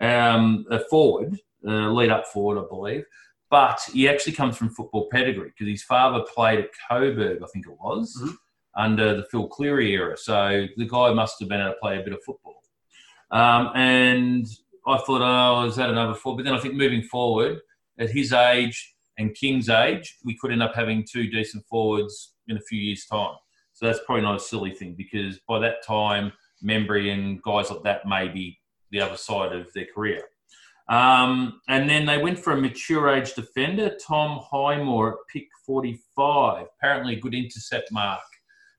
um, 0.00 0.66
a 0.70 0.80
forward, 0.90 1.38
uh, 1.66 1.88
lead 1.92 2.10
up 2.10 2.26
forward, 2.26 2.62
I 2.62 2.66
believe. 2.68 3.04
But 3.50 3.80
he 3.92 4.08
actually 4.08 4.32
comes 4.32 4.56
from 4.56 4.70
football 4.70 5.08
pedigree 5.10 5.50
because 5.56 5.68
his 5.70 5.84
father 5.84 6.24
played 6.34 6.58
at 6.58 6.70
Coburg, 6.90 7.42
I 7.42 7.46
think 7.52 7.66
it 7.66 7.76
was, 7.80 8.20
Mhm. 8.20 8.34
under 8.76 9.14
the 9.16 9.24
Phil 9.30 9.46
Cleary 9.46 9.92
era. 9.92 10.16
So 10.16 10.66
the 10.76 10.86
guy 10.86 11.12
must 11.14 11.38
have 11.40 11.48
been 11.48 11.60
able 11.60 11.72
to 11.74 11.78
play 11.80 11.98
a 12.00 12.02
bit 12.02 12.12
of 12.12 12.22
football. 12.24 12.60
Um, 13.30 13.70
and 13.76 14.46
I 14.86 14.98
thought, 14.98 15.22
oh, 15.22 15.64
is 15.66 15.76
that 15.76 15.90
another 15.90 16.14
forward? 16.14 16.38
But 16.38 16.44
then 16.46 16.54
I 16.54 16.58
think 16.60 16.74
moving 16.74 17.02
forward, 17.04 17.60
at 17.98 18.10
his 18.10 18.32
age 18.32 18.94
and 19.18 19.34
King's 19.34 19.68
age, 19.68 20.16
we 20.24 20.36
could 20.36 20.52
end 20.52 20.62
up 20.62 20.74
having 20.74 21.04
two 21.10 21.30
decent 21.30 21.64
forwards 21.66 22.34
in 22.48 22.56
a 22.56 22.60
few 22.60 22.80
years' 22.80 23.06
time. 23.06 23.34
So 23.72 23.86
that's 23.86 24.00
probably 24.06 24.22
not 24.22 24.36
a 24.36 24.40
silly 24.40 24.72
thing 24.72 24.94
because 24.96 25.40
by 25.48 25.58
that 25.60 25.84
time, 25.86 26.32
Membrey 26.64 27.12
and 27.12 27.42
guys 27.42 27.70
like 27.70 27.82
that 27.82 28.06
may 28.06 28.28
be 28.28 28.58
the 28.90 29.00
other 29.00 29.16
side 29.16 29.52
of 29.52 29.72
their 29.72 29.86
career. 29.94 30.22
Um, 30.88 31.60
and 31.68 31.88
then 31.88 32.04
they 32.06 32.18
went 32.18 32.38
for 32.38 32.52
a 32.52 32.60
mature 32.60 33.08
age 33.08 33.34
defender, 33.34 33.96
Tom 34.06 34.40
Highmore 34.50 35.12
at 35.12 35.18
pick 35.32 35.48
45. 35.66 36.66
Apparently 36.78 37.16
a 37.16 37.20
good 37.20 37.34
intercept 37.34 37.90
mark. 37.90 38.20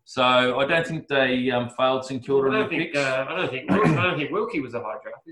So 0.06 0.60
I 0.60 0.66
don't 0.66 0.86
think 0.86 1.08
they 1.08 1.50
um, 1.50 1.70
failed 1.72 2.06
St 2.06 2.24
Kilda 2.24 2.51
don't 2.51 2.63
the 2.63 2.70
think 2.70 2.94
picks. 2.94 2.98
uh, 2.98 3.25
I 3.28 3.36
don't 3.36 3.50
think 3.50 3.72
I 3.72 3.78
don't 3.78 4.18
think 4.18 4.32
Wilkie 4.32 4.60
was 4.60 4.75
a 4.75 4.80
high 4.80 4.98
draft. 5.01 5.28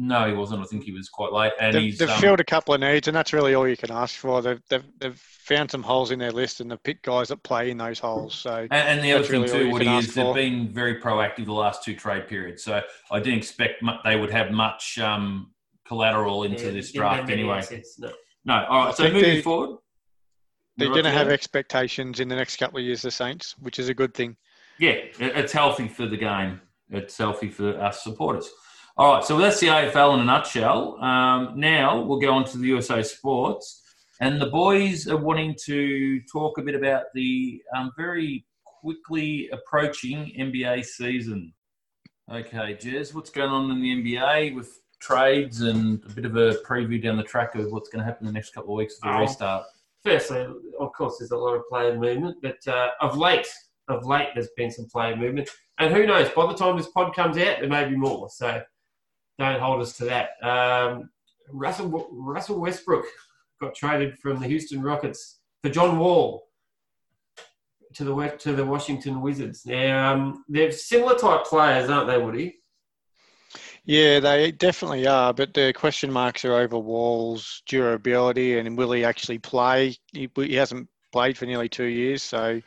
Pick, 0.00 0.08
was 0.08 0.20
he? 0.20 0.24
no, 0.24 0.26
he 0.28 0.32
wasn't. 0.34 0.62
I 0.62 0.64
think 0.64 0.84
he 0.84 0.92
was 0.92 1.08
quite 1.08 1.32
late. 1.32 1.52
And 1.60 1.74
They've, 1.74 1.82
he's 1.82 1.98
they've 1.98 2.10
um, 2.10 2.20
filled 2.20 2.40
a 2.40 2.44
couple 2.44 2.74
of 2.74 2.80
needs, 2.80 3.08
and 3.08 3.16
that's 3.16 3.32
really 3.32 3.54
all 3.54 3.68
you 3.68 3.76
can 3.76 3.90
ask 3.90 4.16
for. 4.16 4.42
They've, 4.42 4.60
they've, 4.68 4.84
they've 4.98 5.18
found 5.18 5.70
some 5.70 5.82
holes 5.82 6.10
in 6.10 6.18
their 6.18 6.32
list, 6.32 6.60
and 6.60 6.70
they've 6.70 6.82
picked 6.82 7.04
guys 7.04 7.28
that 7.28 7.42
play 7.42 7.70
in 7.70 7.78
those 7.78 7.98
holes. 7.98 8.34
So 8.34 8.66
And, 8.70 8.72
and 8.72 9.04
the 9.04 9.12
other 9.12 9.24
thing 9.24 9.42
really 9.42 9.48
too, 9.58 9.66
you 9.66 9.72
Woody, 9.72 9.86
is 9.86 10.06
ask 10.06 10.14
they've 10.14 10.24
for. 10.24 10.34
been 10.34 10.68
very 10.72 11.00
proactive 11.00 11.44
the 11.46 11.52
last 11.52 11.82
two 11.84 11.94
trade 11.94 12.28
periods. 12.28 12.62
So 12.64 12.80
I 13.10 13.18
didn't 13.20 13.38
expect 13.38 13.82
mu- 13.82 13.92
they 14.04 14.16
would 14.16 14.30
have 14.30 14.50
much 14.50 14.98
um, 14.98 15.52
collateral 15.86 16.44
into 16.44 16.66
Yeah, 16.66 16.70
this 16.72 16.92
draft 16.92 17.30
anyway. 17.30 17.58
assets, 17.58 17.98
no. 17.98 18.10
No, 18.44 18.64
all 18.68 18.88
I. 18.88 18.90
So 18.92 19.04
moving 19.04 19.20
they- 19.22 19.42
forward, 19.42 19.78
they're 20.76 20.88
going 20.88 21.04
to 21.04 21.10
to 21.10 21.16
have 21.18 21.28
expectations 21.28 22.20
in 22.20 22.28
the 22.28 22.36
next 22.36 22.56
couple 22.56 22.78
of 22.78 22.84
years, 22.84 23.02
the 23.02 23.10
Saints, 23.10 23.54
which 23.58 23.78
is 23.78 23.88
a 23.90 23.94
good 23.94 24.14
thing. 24.14 24.34
yeah, 24.78 24.92
it's 25.18 25.52
healthy 25.52 25.88
for 25.88 26.06
the 26.06 26.16
game. 26.16 26.58
It's 26.88 27.18
healthy 27.18 27.50
for 27.50 27.78
us 27.80 28.02
supporters. 28.02 28.48
All 29.00 29.14
right, 29.14 29.24
so 29.24 29.38
that's 29.38 29.58
the 29.60 29.68
AFL 29.68 30.12
in 30.12 30.20
a 30.20 30.24
nutshell. 30.26 31.02
Um, 31.02 31.54
now 31.56 32.02
we'll 32.02 32.20
go 32.20 32.34
on 32.34 32.44
to 32.44 32.58
the 32.58 32.66
USA 32.66 33.02
Sports, 33.02 33.80
and 34.20 34.38
the 34.38 34.48
boys 34.50 35.08
are 35.08 35.16
wanting 35.16 35.56
to 35.64 36.20
talk 36.30 36.58
a 36.58 36.62
bit 36.62 36.74
about 36.74 37.04
the 37.14 37.62
um, 37.74 37.92
very 37.96 38.44
quickly 38.62 39.48
approaching 39.54 40.34
NBA 40.38 40.84
season. 40.84 41.54
Okay, 42.30 42.76
Jez, 42.78 43.14
what's 43.14 43.30
going 43.30 43.48
on 43.48 43.70
in 43.70 43.80
the 43.80 43.88
NBA 44.18 44.54
with 44.54 44.82
trades 45.00 45.62
and 45.62 46.04
a 46.04 46.10
bit 46.10 46.26
of 46.26 46.36
a 46.36 46.56
preview 46.56 47.02
down 47.02 47.16
the 47.16 47.22
track 47.22 47.54
of 47.54 47.72
what's 47.72 47.88
going 47.88 48.00
to 48.00 48.04
happen 48.04 48.26
in 48.26 48.34
the 48.34 48.36
next 48.38 48.52
couple 48.52 48.74
of 48.74 48.76
weeks 48.76 48.96
of 48.96 49.00
the 49.00 49.16
Oh. 49.16 49.20
restart? 49.20 49.64
Firstly, 50.04 50.46
of 50.78 50.92
course, 50.92 51.16
there's 51.18 51.30
a 51.30 51.38
lot 51.38 51.54
of 51.54 51.66
player 51.70 51.96
movement, 51.96 52.36
but 52.42 52.58
uh, 52.68 52.90
of 53.00 53.16
late, 53.16 53.46
of 53.88 54.04
late, 54.04 54.28
there's 54.34 54.50
been 54.58 54.70
some 54.70 54.90
player 54.92 55.16
movement, 55.16 55.48
and 55.78 55.90
who 55.90 56.04
knows? 56.04 56.28
By 56.36 56.44
the 56.48 56.54
time 56.54 56.76
this 56.76 56.88
pod 56.88 57.16
comes 57.16 57.38
out, 57.38 57.60
there 57.60 57.66
may 57.70 57.88
be 57.88 57.96
more. 57.96 58.28
So 58.28 58.62
don't 59.40 59.60
hold 59.60 59.80
us 59.80 59.96
to 59.96 60.04
that. 60.04 60.30
Um, 60.42 61.10
Russell 61.52 62.08
Russell 62.12 62.60
Westbrook 62.60 63.04
got 63.60 63.74
traded 63.74 64.18
from 64.18 64.38
the 64.38 64.46
Houston 64.46 64.82
Rockets 64.82 65.40
for 65.62 65.70
John 65.70 65.98
Wall 65.98 66.46
to 67.94 68.04
the 68.04 68.28
to 68.38 68.52
the 68.52 68.64
Washington 68.64 69.20
Wizards. 69.20 69.66
Now 69.66 70.12
um, 70.12 70.44
they're 70.48 70.70
similar 70.70 71.18
type 71.18 71.44
players, 71.44 71.90
aren't 71.90 72.06
they, 72.06 72.18
Woody? 72.18 72.56
Yeah, 73.84 74.20
they 74.20 74.52
definitely 74.52 75.06
are, 75.06 75.32
but 75.32 75.54
the 75.54 75.72
question 75.72 76.12
marks 76.12 76.44
are 76.44 76.54
over 76.54 76.78
Wall's 76.78 77.62
durability 77.66 78.58
and 78.58 78.76
will 78.76 78.92
he 78.92 79.04
actually 79.04 79.38
play? 79.38 79.96
He, 80.12 80.30
he 80.36 80.54
hasn't 80.54 80.88
played 81.12 81.36
for 81.36 81.46
nearly 81.46 81.68
two 81.68 81.86
years, 81.86 82.22
so 82.22 82.60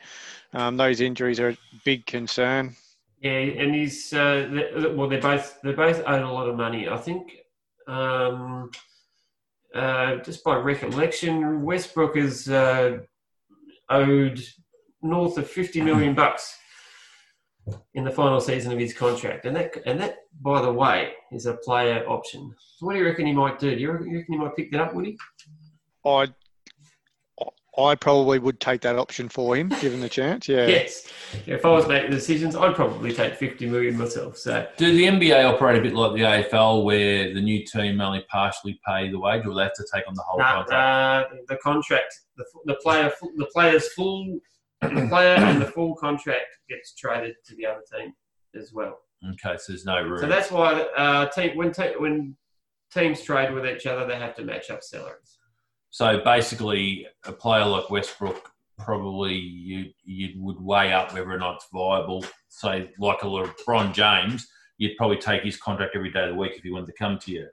um, 0.54 0.76
those 0.76 1.02
injuries 1.02 1.40
are 1.40 1.50
a 1.50 1.58
big 1.86 2.06
concern. 2.08 2.76
Yeah, 3.24 3.32
and 3.32 3.74
he's 3.74 4.12
uh, 4.12 4.50
they- 4.52 4.94
well. 4.94 5.08
They're 5.08 5.22
both 5.22 5.58
they're 5.64 5.76
both 5.76 6.04
owed 6.06 6.22
a 6.22 6.30
lot 6.30 6.50
of 6.50 6.58
money. 6.58 6.90
I 6.90 6.98
think, 6.98 7.32
um, 7.88 8.70
uh, 9.74 10.18
just 10.18 10.44
by 10.44 10.58
recollection, 10.58 11.62
Westbrook 11.64 12.18
is 12.18 12.50
uh, 12.50 12.98
owed 13.90 14.44
north 15.02 15.38
of 15.38 15.50
fifty 15.50 15.80
million 15.80 16.14
bucks 16.24 16.54
in 17.94 18.04
the 18.04 18.12
final 18.12 18.42
season 18.42 18.74
of 18.74 18.80
his 18.80 18.94
contract, 18.94 19.46
and 19.46 19.56
that 19.56 19.78
and 19.86 20.02
that, 20.02 20.18
by 20.42 20.62
the 20.62 20.74
way, 20.74 21.14
is 21.32 21.46
a 21.46 21.54
player 21.54 22.04
option. 22.10 22.54
So 22.76 22.86
what 22.88 22.92
do 22.94 23.00
you 23.00 23.06
reckon 23.06 23.26
he 23.26 23.32
might 23.32 23.58
do? 23.58 23.74
Do 23.74 23.82
you 23.82 23.90
reckon, 23.94 24.10
you 24.12 24.18
reckon 24.18 24.34
he 24.34 24.40
might 24.40 24.56
pick 24.58 24.70
that 24.74 24.82
up, 24.82 24.94
would 24.94 25.06
he? 25.06 25.18
I 26.06 26.28
I 27.78 27.96
probably 27.96 28.38
would 28.38 28.60
take 28.60 28.82
that 28.82 28.98
option 28.98 29.30
for 29.30 29.56
him, 29.56 29.70
given 29.82 30.00
the 30.00 30.10
chance. 30.10 30.48
Yeah. 30.48 30.68
Yes. 30.74 31.08
Yeah, 31.48 31.56
if 31.56 31.66
I 31.66 31.70
was 31.70 31.88
making 31.88 32.12
decisions, 32.12 32.56
I'd 32.56 32.76
probably 32.76 33.12
take 33.12 33.36
fifty 33.36 33.66
million 33.68 33.98
myself. 33.98 34.38
So. 34.38 34.68
Do 34.78 34.92
the 34.96 35.06
NBA 35.06 35.44
operate 35.52 35.80
a 35.80 35.82
bit 35.82 35.94
like 35.94 36.14
the 36.14 36.22
AFL, 36.22 36.84
where 36.84 37.34
the 37.34 37.42
new 37.42 37.66
team 37.66 38.00
only 38.02 38.24
partially 38.30 38.80
pay 38.88 39.10
the 39.10 39.20
wage, 39.20 39.44
or 39.48 39.56
they 39.56 39.64
have 39.64 39.74
to 39.74 39.86
take 39.92 40.08
on 40.08 40.14
the 40.14 40.22
whole 40.22 40.38
No, 40.40 40.46
contract? 40.46 41.32
uh, 41.34 41.36
the 41.48 41.58
contract, 41.58 42.14
the, 42.38 42.46
the 42.66 42.76
player, 42.84 43.12
the 43.38 43.48
player's 43.52 43.92
full, 43.94 44.38
the 44.82 45.08
player 45.10 45.36
and 45.36 45.60
the 45.62 45.66
full 45.66 45.96
contract 45.96 46.46
gets 46.70 46.94
traded 46.94 47.36
to 47.46 47.56
the 47.56 47.66
other 47.66 47.82
team 47.98 48.14
as 48.56 48.72
well. 48.74 49.00
okay, 49.32 49.58
so 49.58 49.72
there's 49.72 49.86
no 49.86 50.02
room. 50.04 50.20
So 50.20 50.28
that's 50.28 50.52
why 50.52 50.82
uh, 50.96 51.26
team, 51.30 51.58
when 51.58 51.72
te- 51.72 51.96
when 51.98 52.36
teams 52.94 53.22
trade 53.22 53.52
with 53.54 53.66
each 53.66 53.88
other, 53.88 54.06
they 54.06 54.18
have 54.18 54.36
to 54.36 54.44
match 54.44 54.70
up 54.70 54.84
salaries. 54.84 55.40
So 55.94 56.20
basically, 56.26 57.06
a 57.24 57.32
player 57.32 57.66
like 57.66 57.92
Westbrook 57.92 58.50
probably 58.80 59.36
you 59.36 59.92
you 60.04 60.42
would 60.42 60.60
weigh 60.60 60.92
up 60.92 61.14
whether 61.14 61.30
or 61.30 61.38
not 61.38 61.58
it's 61.58 61.68
viable. 61.72 62.26
Say 62.50 62.90
like 62.98 63.22
a 63.22 63.28
LeBron 63.28 63.94
James, 63.94 64.48
you'd 64.80 64.98
probably 64.98 65.18
take 65.18 65.44
his 65.44 65.56
contract 65.56 65.96
every 65.96 66.12
day 66.12 66.24
of 66.24 66.30
the 66.30 66.36
week 66.36 66.54
if 66.56 66.64
he 66.64 66.72
wanted 66.72 66.88
to 66.88 66.94
come 66.94 67.20
to 67.20 67.32
you. 67.32 67.48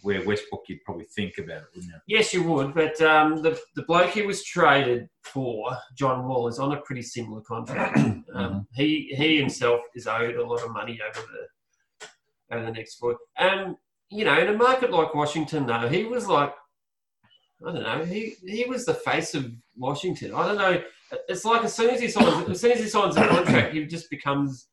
Where 0.00 0.24
Westbrook, 0.24 0.62
you'd 0.66 0.82
probably 0.82 1.04
think 1.04 1.34
about 1.36 1.58
it, 1.58 1.66
wouldn't 1.74 1.92
you? 1.92 2.16
Yes, 2.16 2.32
you 2.32 2.42
would, 2.44 2.72
but 2.72 2.98
um, 3.02 3.42
the 3.42 3.60
the 3.76 3.82
bloke 3.82 4.12
he 4.12 4.22
was 4.22 4.42
traded 4.42 5.10
for, 5.22 5.76
John 5.94 6.26
Wall, 6.26 6.48
is 6.48 6.58
on 6.58 6.72
a 6.72 6.80
pretty 6.80 7.02
similar 7.02 7.42
contract. 7.42 7.98
um, 8.34 8.66
he 8.72 9.12
he 9.14 9.38
himself 9.38 9.82
is 9.94 10.06
owed 10.06 10.36
a 10.36 10.46
lot 10.46 10.62
of 10.62 10.72
money 10.72 10.98
over 11.06 11.20
the 11.20 12.06
over 12.56 12.64
the 12.64 12.72
next 12.72 12.94
four. 12.94 13.18
Um, 13.38 13.76
you 14.08 14.24
know, 14.24 14.38
in 14.38 14.48
a 14.48 14.56
market 14.56 14.90
like 14.90 15.14
Washington, 15.14 15.66
though, 15.66 15.86
he 15.88 16.04
was 16.04 16.26
like, 16.26 16.54
I 17.66 17.72
don't 17.72 17.82
know, 17.82 18.04
he 18.04 18.34
he 18.46 18.64
was 18.64 18.84
the 18.84 18.94
face 18.94 19.34
of 19.34 19.50
Washington. 19.76 20.34
I 20.34 20.46
don't 20.46 20.58
know. 20.58 20.82
It's 21.28 21.44
like 21.44 21.64
as 21.64 21.74
soon 21.74 21.90
as 21.90 22.00
he 22.00 22.08
signs, 22.08 22.48
as 22.48 22.60
soon 22.60 22.72
as 22.72 22.80
he 22.80 22.88
signs 22.88 23.16
a 23.16 23.26
contract, 23.26 23.74
he 23.74 23.84
just 23.86 24.10
becomes. 24.10 24.68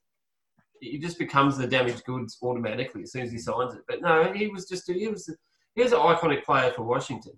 He 0.84 0.98
just 0.98 1.20
becomes 1.20 1.60
the 1.60 1.68
damaged 1.68 2.04
goods 2.06 2.40
automatically 2.42 3.04
as 3.04 3.12
soon 3.12 3.22
as 3.22 3.32
he 3.32 3.38
signs 3.38 3.76
it. 3.76 3.82
But 3.88 4.02
no, 4.02 4.34
he 4.34 4.48
was 4.48 4.68
just 4.68 4.90
he 4.90 5.08
was 5.08 5.30
he 5.76 5.84
was 5.84 5.92
an 5.92 6.00
iconic 6.00 6.44
player 6.44 6.72
for 6.72 6.82
Washington. 6.82 7.34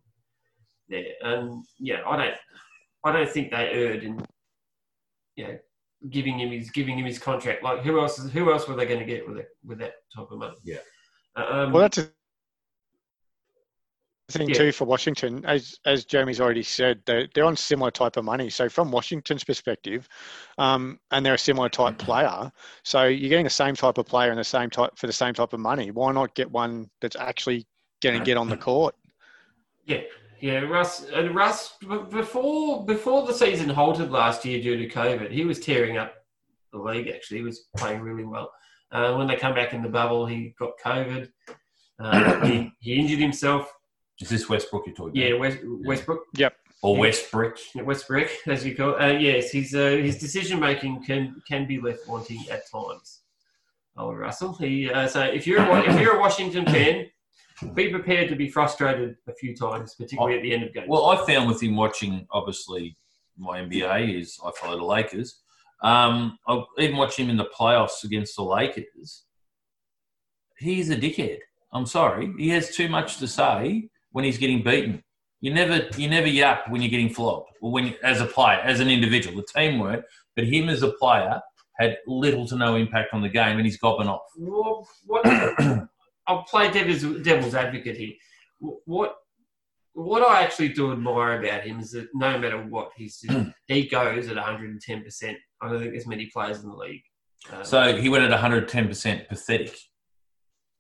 Yeah, 0.88 1.02
and 1.22 1.66
yeah, 1.78 2.02
I 2.08 2.16
don't, 2.16 2.36
I 3.04 3.12
don't 3.12 3.30
think 3.30 3.52
they 3.52 3.70
erred 3.70 4.04
in, 4.04 4.26
you 5.36 5.48
know, 5.48 5.58
giving 6.10 6.40
him 6.40 6.52
his 6.52 6.72
giving 6.72 6.98
him 6.98 7.06
his 7.06 7.20
contract. 7.20 7.64
Like 7.64 7.82
who 7.82 8.00
else? 8.00 8.18
Who 8.18 8.52
else 8.52 8.66
were 8.66 8.76
they 8.76 8.86
going 8.86 9.00
to 9.00 9.06
get 9.06 9.28
with 9.28 9.38
it 9.38 9.50
with 9.66 9.80
that 9.80 9.94
type 10.16 10.32
of 10.32 10.38
money? 10.40 10.56
Yeah. 10.64 10.78
Um, 11.36 11.74
Well, 11.74 11.82
that's 11.82 11.98
a 11.98 12.10
thing 14.34 14.50
Yeah. 14.50 14.56
too 14.56 14.72
for 14.72 14.86
Washington. 14.86 15.46
As 15.46 15.80
as 15.86 16.06
Jeremy's 16.06 16.42
already 16.42 16.64
said, 16.64 17.02
they're, 17.06 17.28
they're 17.34 17.46
on 17.46 17.56
similar 17.56 17.92
type 17.92 18.18
of 18.18 18.26
money. 18.26 18.50
So 18.50 18.70
from 18.70 18.92
Washington's 18.92 19.44
perspective, 19.44 20.08
um, 20.58 21.00
and 21.12 21.26
they're 21.26 21.36
a 21.36 21.40
similar 21.40 21.70
type 21.70 21.98
player. 21.98 22.52
So 22.84 23.06
you're 23.06 23.30
getting 23.30 23.46
the 23.46 23.50
same 23.50 23.76
type 23.76 23.98
of 23.98 24.06
player 24.06 24.30
and 24.30 24.40
the 24.40 24.44
same 24.44 24.70
type 24.70 24.98
for 24.98 25.08
the 25.08 25.14
same 25.14 25.34
type 25.34 25.54
of 25.54 25.60
money. 25.60 25.92
Why 25.92 26.12
not 26.12 26.36
get 26.36 26.52
one 26.52 26.90
that's 27.02 27.16
actually 27.16 27.66
going 28.02 28.20
to 28.20 28.26
get 28.26 28.38
on 28.38 28.50
the 28.50 28.58
court? 28.58 28.96
yeah, 29.86 30.02
yeah. 30.42 30.60
Russ 30.60 31.06
and 31.14 31.34
Russ 31.36 31.78
before 32.10 32.86
before 32.86 33.26
the 33.26 33.34
season 33.34 33.70
halted 33.70 34.12
last 34.12 34.44
year 34.46 34.62
due 34.62 34.78
to 34.78 34.88
COVID, 34.88 35.32
he 35.32 35.46
was 35.46 35.60
tearing 35.60 35.98
up 35.98 36.14
the 36.72 36.80
league. 36.80 37.08
Actually, 37.08 37.38
he 37.38 37.44
was 37.44 37.68
playing 37.78 38.02
really 38.02 38.26
well. 38.26 38.52
Uh, 38.92 39.16
when 39.16 39.28
they 39.28 39.36
come 39.36 39.56
back 39.56 39.74
in 39.74 39.82
the 39.82 39.90
bubble, 39.90 40.26
he 40.26 40.54
got 40.60 40.72
COVID. 40.84 41.28
Uh, 42.00 42.46
he, 42.46 42.72
he 42.80 42.96
injured 42.96 43.20
himself. 43.20 43.72
Is 44.22 44.30
this 44.30 44.48
Westbrook 44.50 44.84
you're 44.86 44.96
talking 44.96 45.16
Yeah, 45.16 45.30
about? 45.30 45.40
West, 45.40 45.58
Westbrook. 45.64 46.22
Yep. 46.36 46.56
Or 46.82 46.96
Yeah. 46.96 47.02
Westbrook? 47.02 47.58
Yeah, 47.76 47.82
Westbrook, 47.84 48.30
as 48.48 48.66
you 48.66 48.76
call. 48.76 48.96
Uh, 49.02 49.08
yes, 49.14 49.52
his 49.52 49.74
uh, 49.74 49.92
his 50.02 50.18
decision 50.20 50.60
making 50.60 51.04
can 51.04 51.42
can 51.48 51.66
be 51.66 51.80
left 51.80 52.08
wanting 52.08 52.44
at 52.52 52.70
times. 52.70 53.22
Oh, 53.96 54.12
Russell. 54.14 54.54
He 54.54 54.90
uh, 54.90 55.08
so 55.08 55.22
if 55.22 55.48
you're 55.48 55.60
a, 55.62 55.90
if 55.90 56.00
you're 56.00 56.18
a 56.18 56.20
Washington 56.20 56.66
fan, 56.66 57.06
be 57.74 57.90
prepared 57.90 58.30
to 58.30 58.36
be 58.36 58.50
frustrated 58.50 59.16
a 59.28 59.34
few 59.34 59.56
times, 59.56 59.96
particularly 59.96 60.36
at 60.38 60.42
the 60.44 60.54
end 60.54 60.64
of 60.64 60.74
games. 60.74 60.88
Well, 60.90 61.06
I 61.06 61.26
found 61.26 61.48
with 61.48 61.62
him 61.64 61.76
watching, 61.76 62.28
obviously, 62.32 62.98
my 63.38 63.62
NBA 63.62 64.20
is 64.20 64.38
I 64.46 64.52
follow 64.60 64.78
the 64.78 64.84
Lakers. 64.86 65.40
Um, 65.82 66.38
I 66.48 66.62
even 66.80 66.98
watch 66.98 67.16
him 67.18 67.30
in 67.30 67.38
the 67.38 67.46
playoffs 67.58 68.04
against 68.04 68.36
the 68.36 68.44
Lakers. 68.44 69.24
He's 70.58 70.90
a 70.90 70.96
dickhead. 70.96 71.40
I'm 71.72 71.86
sorry. 71.86 72.32
He 72.38 72.50
has 72.50 72.76
too 72.76 72.88
much 72.90 73.18
to 73.18 73.28
say 73.28 73.90
when 74.14 74.24
he's 74.26 74.38
getting 74.38 74.64
beaten. 74.64 75.04
You 75.42 75.54
never, 75.54 75.88
you 75.98 76.08
never 76.10 76.28
yap 76.28 76.70
when 76.70 76.82
you're 76.82 76.90
getting 76.90 77.14
flogged, 77.14 77.50
or 77.62 77.72
when 77.72 77.94
as 78.02 78.22
a 78.22 78.26
player, 78.26 78.60
as 78.60 78.80
an 78.80 78.90
individual. 78.90 79.36
The 79.36 79.60
team 79.60 79.80
weren't, 79.80 80.06
but 80.38 80.46
him 80.46 80.70
as 80.70 80.84
a 80.84 80.92
player 80.94 81.42
had 81.78 81.98
little 82.08 82.48
to 82.48 82.56
no 82.56 82.76
impact 82.76 83.14
on 83.14 83.22
the 83.22 83.30
game, 83.30 83.58
and 83.58 83.66
he's 83.66 83.78
gobbing 83.78 84.08
off. 84.08 84.22
Well, 84.38 84.88
what 85.06 85.26
I'll 86.28 86.44
play 86.44 86.72
devil's, 86.72 87.04
devil's 87.24 87.56
advocate 87.56 87.98
here. 87.98 88.14
What 88.86 89.16
what 89.96 90.24
I 90.24 90.42
actually 90.42 90.70
do 90.70 90.92
admire 90.92 91.40
about 91.40 91.62
him 91.62 91.80
is 91.80 91.92
that 91.92 92.08
no 92.16 92.38
matter 92.40 92.58
what 92.58 92.92
he's 92.96 93.24
he 93.68 93.88
goes 93.88 94.28
at 94.28 94.36
110. 94.36 95.04
percent 95.04 95.38
I 95.62 95.70
don't 95.70 95.80
think 95.80 95.92
there's 95.92 96.08
many 96.08 96.28
players 96.34 96.64
in 96.64 96.70
the 96.70 96.76
league. 96.76 97.04
Um, 97.52 97.64
So 97.64 97.96
he 97.96 98.10
went 98.10 98.24
at 98.24 98.40
110% 98.40 99.28
pathetic. 99.28 99.78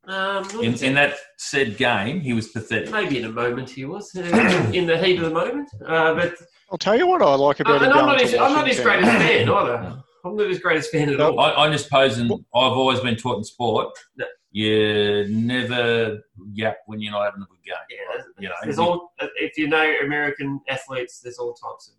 Um, 0.05 0.49
In, 0.61 0.73
in 0.83 0.93
that 0.95 1.15
said 1.37 1.77
game, 1.77 2.19
he 2.19 2.33
was 2.33 2.49
pathetic. 2.49 2.91
maybe 2.91 3.19
in 3.19 3.25
a 3.25 3.31
moment 3.31 3.69
he 3.69 3.85
was 3.85 4.13
uh, 4.15 4.21
in 4.73 4.85
the 4.85 4.97
heat 4.97 5.17
of 5.19 5.25
the 5.25 5.29
moment, 5.31 5.69
uh, 5.85 6.13
but 6.15 6.35
I'll 6.71 6.77
tell 6.77 6.97
you 6.97 7.07
what 7.07 7.21
I 7.21 7.35
like 7.35 7.59
uh, 7.61 7.63
about 7.63 7.77
him 7.81 7.83
and 7.91 7.93
I'm 7.99 8.05
not, 8.07 8.19
his, 8.21 8.33
I'm 8.33 8.51
not 8.53 8.67
his 8.67 8.79
greatest 8.79 9.11
fan 9.11 9.49
either. 9.49 10.03
I'm 10.25 10.35
not 10.37 10.47
his 10.49 10.59
greatest 10.59 10.91
fan 10.91 11.09
at 11.09 11.19
all. 11.19 11.39
I, 11.39 11.51
I 11.65 11.71
just 11.71 11.89
pose, 11.91 12.17
and 12.17 12.31
I've 12.31 12.37
always 12.53 12.99
been 13.01 13.15
taught 13.17 13.37
in 13.37 13.43
sport, 13.43 13.89
No. 14.17 14.25
you 14.51 15.25
never 15.29 16.19
yap 16.53 16.77
when 16.85 17.01
you're 17.01 17.11
not 17.11 17.25
having 17.25 17.41
a 17.41 17.45
good 17.45 17.63
game. 17.63 17.75
Yeah, 17.89 18.23
You 18.39 18.49
know, 18.49 18.55
there's 18.63 18.77
you- 18.77 18.83
all 18.83 19.13
if 19.37 19.57
you 19.57 19.67
know 19.67 19.95
American 20.03 20.61
athletes, 20.69 21.19
there's 21.19 21.37
all 21.39 21.53
types 21.53 21.89
of 21.89 21.95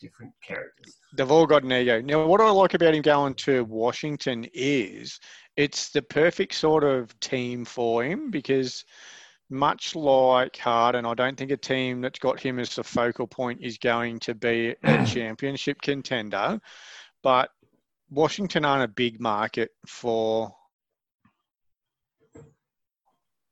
different 0.00 0.32
characters. 0.42 0.96
They've 1.16 1.30
all 1.30 1.46
got 1.46 1.62
an 1.62 1.72
ego. 1.72 2.00
Now, 2.00 2.26
what 2.26 2.40
I 2.40 2.50
like 2.50 2.74
about 2.74 2.94
him 2.94 3.02
going 3.02 3.34
to 3.34 3.64
Washington 3.64 4.46
is 4.52 5.18
it's 5.56 5.90
the 5.90 6.02
perfect 6.02 6.54
sort 6.54 6.84
of 6.84 7.18
team 7.20 7.64
for 7.64 8.02
him 8.04 8.30
because, 8.30 8.84
much 9.50 9.94
like 9.94 10.56
Harden, 10.56 11.06
I 11.06 11.14
don't 11.14 11.36
think 11.36 11.50
a 11.50 11.56
team 11.56 12.00
that's 12.00 12.18
got 12.18 12.40
him 12.40 12.58
as 12.58 12.74
the 12.74 12.82
focal 12.84 13.26
point 13.26 13.60
is 13.62 13.78
going 13.78 14.18
to 14.20 14.34
be 14.34 14.74
a 14.82 15.04
championship 15.06 15.80
contender. 15.80 16.60
But 17.22 17.50
Washington 18.10 18.64
aren't 18.64 18.84
a 18.84 18.88
big 18.88 19.20
market 19.20 19.70
for. 19.86 20.54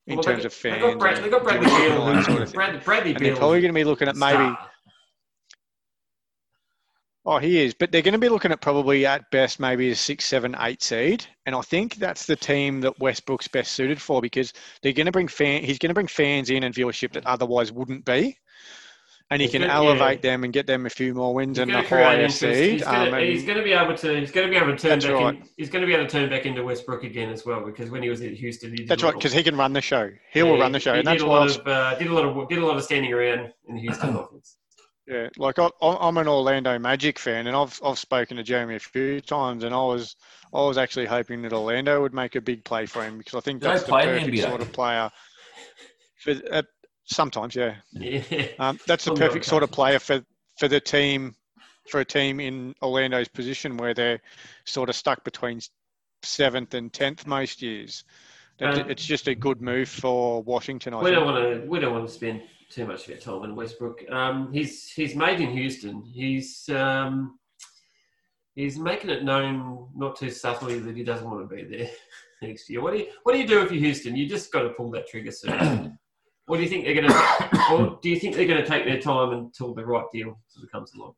In 0.08 0.16
Well, 0.16 0.24
terms 0.24 0.42
they, 0.42 0.46
of 0.46 0.62
they 0.62 0.70
fans, 0.70 0.82
got, 0.82 0.98
Brad, 0.98 1.22
they 1.22 1.30
got 1.30 1.44
Bradley 1.44 1.66
Beal. 1.66 2.22
Sort 2.24 2.42
of 2.42 2.52
Brad, 2.52 2.84
Bradley 2.84 3.12
Beal. 3.12 3.22
They're 3.22 3.36
probably 3.36 3.60
going 3.60 3.72
to 3.72 3.78
be 3.78 3.84
looking 3.84 4.08
at 4.08 4.16
maybe 4.16 4.52
Oh, 7.24 7.38
he 7.38 7.60
is, 7.62 7.72
but 7.72 7.92
they're 7.92 8.02
going 8.02 8.14
to 8.14 8.18
be 8.18 8.28
looking 8.28 8.50
at 8.50 8.60
probably 8.60 9.06
at 9.06 9.30
best 9.30 9.60
maybe 9.60 9.90
a 9.90 9.94
six, 9.94 10.24
seven, 10.24 10.56
eight 10.58 10.82
seed, 10.82 11.24
and 11.46 11.54
I 11.54 11.60
think 11.60 11.94
that's 11.96 12.26
the 12.26 12.34
team 12.34 12.80
that 12.80 12.98
Westbrook's 12.98 13.46
best 13.46 13.72
suited 13.72 14.00
for 14.02 14.20
because 14.20 14.52
they're 14.82 14.92
going 14.92 15.06
to 15.06 15.12
bring 15.12 15.28
fan. 15.28 15.62
He's 15.62 15.78
going 15.78 15.90
to 15.90 15.94
bring 15.94 16.08
fans 16.08 16.50
in 16.50 16.64
and 16.64 16.74
viewership 16.74 17.12
that 17.12 17.24
otherwise 17.24 17.70
wouldn't 17.70 18.04
be, 18.04 18.36
and 19.30 19.40
he 19.40 19.46
He's 19.46 19.52
can 19.52 19.60
gonna- 19.62 19.72
elevate 19.72 20.18
yeah. 20.24 20.32
them 20.32 20.42
and 20.42 20.52
get 20.52 20.66
them 20.66 20.84
a 20.84 20.90
few 20.90 21.14
more 21.14 21.32
wins 21.32 21.60
and 21.60 21.72
the 21.72 21.80
higher 21.82 22.28
seed. 22.28 22.72
He's 22.72 22.82
going, 22.82 23.14
um, 23.14 23.20
to, 23.20 23.24
he's 23.24 23.44
going 23.44 23.58
to 23.58 23.62
be 23.64 23.72
able 23.72 23.94
to. 23.96 24.18
He's 24.18 24.32
going 24.32 24.48
to 24.48 24.50
be 24.50 24.56
able 24.56 24.76
to 24.76 24.88
turn 24.88 24.98
back. 24.98 25.10
right. 25.12 25.34
In, 25.36 25.48
he's 25.56 25.70
going 25.70 25.82
to 25.82 25.86
be 25.86 25.94
able 25.94 26.06
to 26.06 26.10
turn 26.10 26.28
back 26.28 26.44
into 26.44 26.64
Westbrook 26.64 27.04
again 27.04 27.28
as 27.30 27.46
well 27.46 27.64
because 27.64 27.88
when 27.88 28.02
he 28.02 28.08
was 28.08 28.20
at 28.22 28.32
Houston, 28.32 28.70
he 28.72 28.78
did 28.78 28.88
that's 28.88 29.04
right 29.04 29.14
because 29.14 29.32
he 29.32 29.44
can 29.44 29.56
run 29.56 29.72
the 29.74 29.80
show. 29.80 30.10
He 30.32 30.40
yeah, 30.40 30.44
will 30.44 30.58
run 30.58 30.72
the 30.72 30.80
show, 30.80 30.94
He 30.94 30.98
and 30.98 31.06
did 31.06 31.12
that's 31.20 31.22
a. 31.22 31.26
Lot 31.26 31.56
of 31.56 31.66
uh, 31.68 31.94
did 32.00 32.08
a 32.08 32.12
lot 32.12 32.24
of 32.24 32.48
did 32.48 32.58
a 32.58 32.66
lot 32.66 32.76
of 32.76 32.82
standing 32.82 33.12
around 33.12 33.52
in 33.68 33.76
the 33.76 33.80
Houston 33.80 34.08
offense. 34.16 34.56
Yeah, 35.06 35.28
like 35.36 35.58
I, 35.58 35.68
I'm 35.82 36.16
an 36.16 36.28
Orlando 36.28 36.78
Magic 36.78 37.18
fan, 37.18 37.48
and 37.48 37.56
I've 37.56 37.78
I've 37.84 37.98
spoken 37.98 38.36
to 38.36 38.44
Jeremy 38.44 38.76
a 38.76 38.80
few 38.80 39.20
times, 39.20 39.64
and 39.64 39.74
I 39.74 39.78
was 39.78 40.14
I 40.54 40.60
was 40.60 40.78
actually 40.78 41.06
hoping 41.06 41.42
that 41.42 41.52
Orlando 41.52 42.00
would 42.00 42.14
make 42.14 42.36
a 42.36 42.40
big 42.40 42.64
play 42.64 42.86
for 42.86 43.02
him 43.02 43.18
because 43.18 43.34
I 43.34 43.40
think 43.40 43.62
that's 43.62 43.82
the 43.82 43.92
perfect 43.92 44.38
sort 44.38 44.60
of 44.60 44.72
player. 44.72 45.10
For 46.20 46.34
uh, 46.52 46.62
sometimes, 47.04 47.56
yeah, 47.56 47.74
Yeah. 47.92 48.22
um, 48.60 48.78
that's 48.86 49.04
the 49.04 49.14
perfect 49.14 49.44
sort 49.44 49.64
of 49.64 49.72
player 49.72 49.98
for 49.98 50.24
for 50.60 50.68
the 50.68 50.78
team, 50.80 51.34
for 51.88 51.98
a 51.98 52.04
team 52.04 52.38
in 52.38 52.74
Orlando's 52.80 53.28
position 53.28 53.76
where 53.78 53.94
they're 53.94 54.20
sort 54.66 54.88
of 54.88 54.94
stuck 54.94 55.24
between 55.24 55.60
seventh 56.22 56.74
and 56.74 56.92
tenth 56.92 57.26
most 57.26 57.60
years. 57.60 58.04
Um, 58.60 58.88
it's 58.88 59.04
just 59.04 59.26
a 59.26 59.34
good 59.34 59.60
move 59.60 59.88
for 59.88 60.40
Washington. 60.44 60.94
I 60.94 60.98
We 60.98 61.06
think. 61.06 61.16
don't 61.16 61.24
want 61.24 61.36
to. 61.64 61.68
We 61.68 61.80
don't 61.80 61.92
want 61.92 62.06
to 62.06 62.12
spend 62.14 62.42
too 62.72 62.86
much 62.86 63.06
time 63.22 63.44
in 63.44 63.54
Westbrook. 63.54 64.10
Um, 64.10 64.52
he's 64.52 64.90
he's 64.90 65.14
made 65.14 65.40
in 65.40 65.50
Houston. 65.50 66.02
He's 66.02 66.68
um, 66.70 67.38
he's 68.54 68.78
making 68.78 69.10
it 69.10 69.24
known 69.24 69.88
not 69.94 70.16
too 70.16 70.30
subtly 70.30 70.78
that 70.78 70.96
he 70.96 71.04
doesn't 71.04 71.28
want 71.28 71.48
to 71.48 71.54
be 71.54 71.64
there 71.64 71.90
next 72.42 72.68
year. 72.70 72.80
What 72.80 72.92
do 72.92 73.00
you 73.00 73.06
What 73.22 73.34
do 73.34 73.38
you 73.38 73.46
do 73.46 73.62
if 73.62 73.70
you're 73.70 73.80
Houston? 73.80 74.16
You 74.16 74.28
just 74.28 74.52
got 74.52 74.62
to 74.62 74.70
pull 74.70 74.90
that 74.92 75.06
trigger 75.06 75.30
soon. 75.30 75.98
what 76.46 76.56
do 76.56 76.62
you 76.62 76.68
think 76.68 76.84
they're 76.84 76.94
going 76.94 77.08
to? 77.08 77.72
Or 77.72 77.98
do 78.02 78.08
you 78.08 78.18
think 78.18 78.34
they're 78.36 78.46
going 78.46 78.62
to 78.62 78.68
take 78.68 78.84
their 78.84 79.00
time 79.00 79.32
until 79.32 79.74
the 79.74 79.84
right 79.84 80.04
deal 80.12 80.38
sort 80.48 80.64
of 80.64 80.72
comes 80.72 80.92
along? 80.94 81.14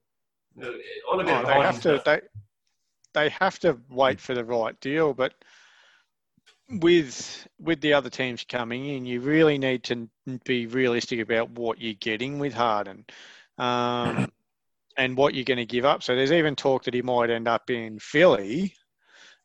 Uh, 0.61 0.67
On 1.13 1.21
a 1.21 1.25
bit 1.25 1.35
Oh, 1.35 1.47
they 1.47 1.55
have 1.55 1.81
to. 1.83 2.01
stuff. 2.01 2.05
They 2.05 2.21
they 3.15 3.29
have 3.29 3.59
to 3.61 3.79
wait 3.91 4.21
for 4.21 4.35
the 4.35 4.45
right 4.45 4.79
deal, 4.81 5.15
but 5.15 5.35
with 6.71 7.47
with 7.59 7.81
the 7.81 7.93
other 7.93 8.11
teams 8.11 8.45
coming 8.45 8.87
in, 8.87 9.07
you 9.07 9.21
really 9.21 9.59
need 9.59 9.85
to 9.85 10.09
be 10.45 10.67
realistic 10.67 11.21
about 11.21 11.51
what 11.51 11.81
you're 11.81 11.95
getting 11.95 12.39
with 12.39 12.55
Harden, 12.55 13.05
um, 13.59 14.31
and 14.97 15.17
what 15.17 15.35
you're 15.35 15.45
going 15.45 15.59
to 15.59 15.67
give 15.67 15.85
up. 15.85 16.03
So 16.03 16.15
there's 16.15 16.33
even 16.33 16.57
talk 16.57 16.85
that 16.85 16.95
he 16.95 17.03
might 17.03 17.31
end 17.31 17.49
up 17.49 17.71
in 17.71 17.99
Philly. 17.99 18.75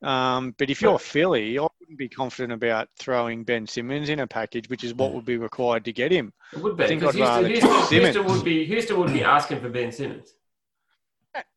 Um, 0.02 0.56
but 0.58 0.70
if 0.70 0.82
you're 0.82 0.98
Philly, 0.98 1.60
I 1.60 1.64
wouldn't 1.64 1.98
be 1.98 2.08
confident 2.08 2.54
about 2.54 2.88
throwing 2.98 3.44
Ben 3.44 3.68
Simmons 3.68 4.08
in 4.08 4.22
a 4.22 4.28
package, 4.28 4.70
which 4.70 4.86
is 4.86 4.94
what 4.94 5.12
would 5.14 5.26
be 5.26 5.36
required 5.36 5.84
to 5.86 5.94
get 5.94 6.12
him. 6.12 6.32
It 6.54 6.60
would 6.60 6.78
be 6.78 6.86
I 6.86 6.88
think 6.88 7.02
because 7.02 7.20
I'd 7.20 7.48
Houston, 7.48 7.70
Houston, 7.70 8.00
Houston 8.00 8.26
would 8.26 8.44
be 8.46 8.66
Houston 8.66 8.98
would 9.00 9.12
be 9.12 9.24
asking 9.24 9.60
for 9.60 9.70
Ben 9.70 9.92
Simmons. 9.92 10.34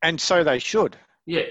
And 0.01 0.19
so 0.19 0.43
they 0.43 0.59
should. 0.59 0.97
Yeah, 1.25 1.43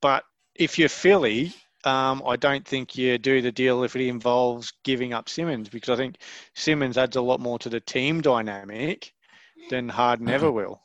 But 0.00 0.24
if 0.54 0.78
you're 0.78 0.88
Philly, 0.88 1.54
um, 1.84 2.22
I 2.26 2.36
don't 2.36 2.66
think 2.66 2.96
you 2.96 3.18
do 3.18 3.40
the 3.42 3.52
deal 3.52 3.82
if 3.84 3.96
it 3.96 4.06
involves 4.06 4.72
giving 4.84 5.12
up 5.12 5.28
Simmons 5.28 5.68
because 5.68 5.90
I 5.90 5.96
think 5.96 6.16
Simmons 6.54 6.96
adds 6.98 7.16
a 7.16 7.20
lot 7.20 7.40
more 7.40 7.58
to 7.60 7.68
the 7.68 7.80
team 7.80 8.20
dynamic 8.20 9.12
than 9.70 9.88
Harden 9.88 10.28
ever 10.28 10.50
will. 10.58 10.80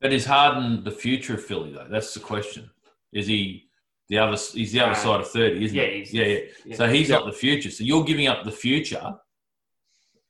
But 0.00 0.12
is 0.12 0.24
Harden 0.24 0.82
the 0.84 0.90
future 0.90 1.34
of 1.34 1.44
Philly 1.44 1.72
though? 1.72 1.86
That's 1.90 2.14
the 2.14 2.20
question. 2.20 2.70
Is 3.12 3.26
he 3.26 3.68
the 4.08 4.18
other? 4.18 4.36
He's 4.52 4.72
the 4.72 4.80
other 4.80 4.92
Uh, 4.92 4.94
side 4.94 5.20
of 5.20 5.30
thirty, 5.30 5.64
isn't 5.64 5.76
yeah, 5.76 5.84
he? 5.86 5.92
he's- 5.98 6.12
yeah, 6.14 6.24
yeah. 6.24 6.38
yeah. 6.64 6.76
So 6.76 6.88
he's 6.88 7.10
not 7.10 7.26
the 7.26 7.32
future. 7.32 7.70
So 7.70 7.84
you're 7.84 8.04
giving 8.04 8.26
up 8.26 8.44
the 8.44 8.52
future 8.52 9.14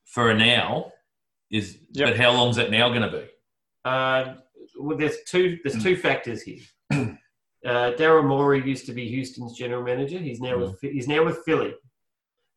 for 0.06 0.30
a 0.30 0.34
now. 0.36 0.92
Is 1.50 1.78
Yep. 1.92 2.08
but 2.10 2.16
how 2.16 2.30
long's 2.32 2.56
that 2.56 2.70
now 2.70 2.88
going 2.90 3.02
to 3.02 3.10
be? 3.10 3.26
Uh, 3.84 4.34
well, 4.78 4.96
there's 4.96 5.16
two. 5.26 5.58
There's 5.64 5.82
two 5.82 5.96
factors 5.96 6.42
here. 6.42 6.60
Uh, 7.64 7.92
Daryl 7.92 8.26
Morey 8.26 8.66
used 8.66 8.86
to 8.86 8.92
be 8.92 9.08
Houston's 9.08 9.56
general 9.56 9.82
manager. 9.82 10.18
He's 10.18 10.40
now 10.40 10.58
with 10.58 10.80
he's 10.80 11.08
now 11.08 11.24
with 11.24 11.38
Philly, 11.44 11.74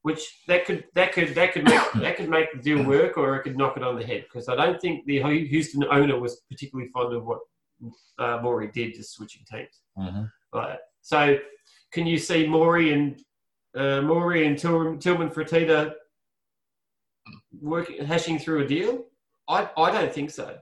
which 0.03 0.43
that 0.47 0.65
could 0.65 0.85
that 0.95 1.11
could 1.11 1.35
that 1.35 1.51
could 1.53 1.65
make 1.65 1.91
that 1.95 2.15
could 2.15 2.29
make 2.29 2.53
the 2.53 2.59
deal 2.59 2.83
work, 2.83 3.17
or 3.17 3.35
it 3.35 3.43
could 3.43 3.57
knock 3.57 3.75
it 3.75 3.83
on 3.83 3.97
the 3.97 4.05
head. 4.05 4.23
Because 4.23 4.47
I 4.47 4.55
don't 4.55 4.79
think 4.79 5.05
the 5.05 5.21
Houston 5.21 5.83
owner 5.91 6.17
was 6.17 6.41
particularly 6.49 6.89
fond 6.91 7.13
of 7.13 7.25
what 7.25 7.39
uh, 8.17 8.39
Morey 8.41 8.69
did, 8.73 8.93
just 8.93 9.13
switching 9.13 9.43
teams. 9.49 9.81
Mm-hmm. 9.97 10.23
So, 11.01 11.37
can 11.91 12.07
you 12.07 12.17
see 12.17 12.47
Morey 12.47 12.93
and 12.93 13.21
uh, 13.75 14.01
Morey 14.01 14.47
and 14.47 14.57
Til- 14.57 14.97
Tilman 14.97 15.29
Fertitta 15.29 15.95
working 17.59 18.05
hashing 18.05 18.39
through 18.39 18.63
a 18.63 18.67
deal? 18.67 19.03
I 19.49 19.69
I 19.77 19.91
don't 19.91 20.13
think 20.13 20.31
so. 20.31 20.57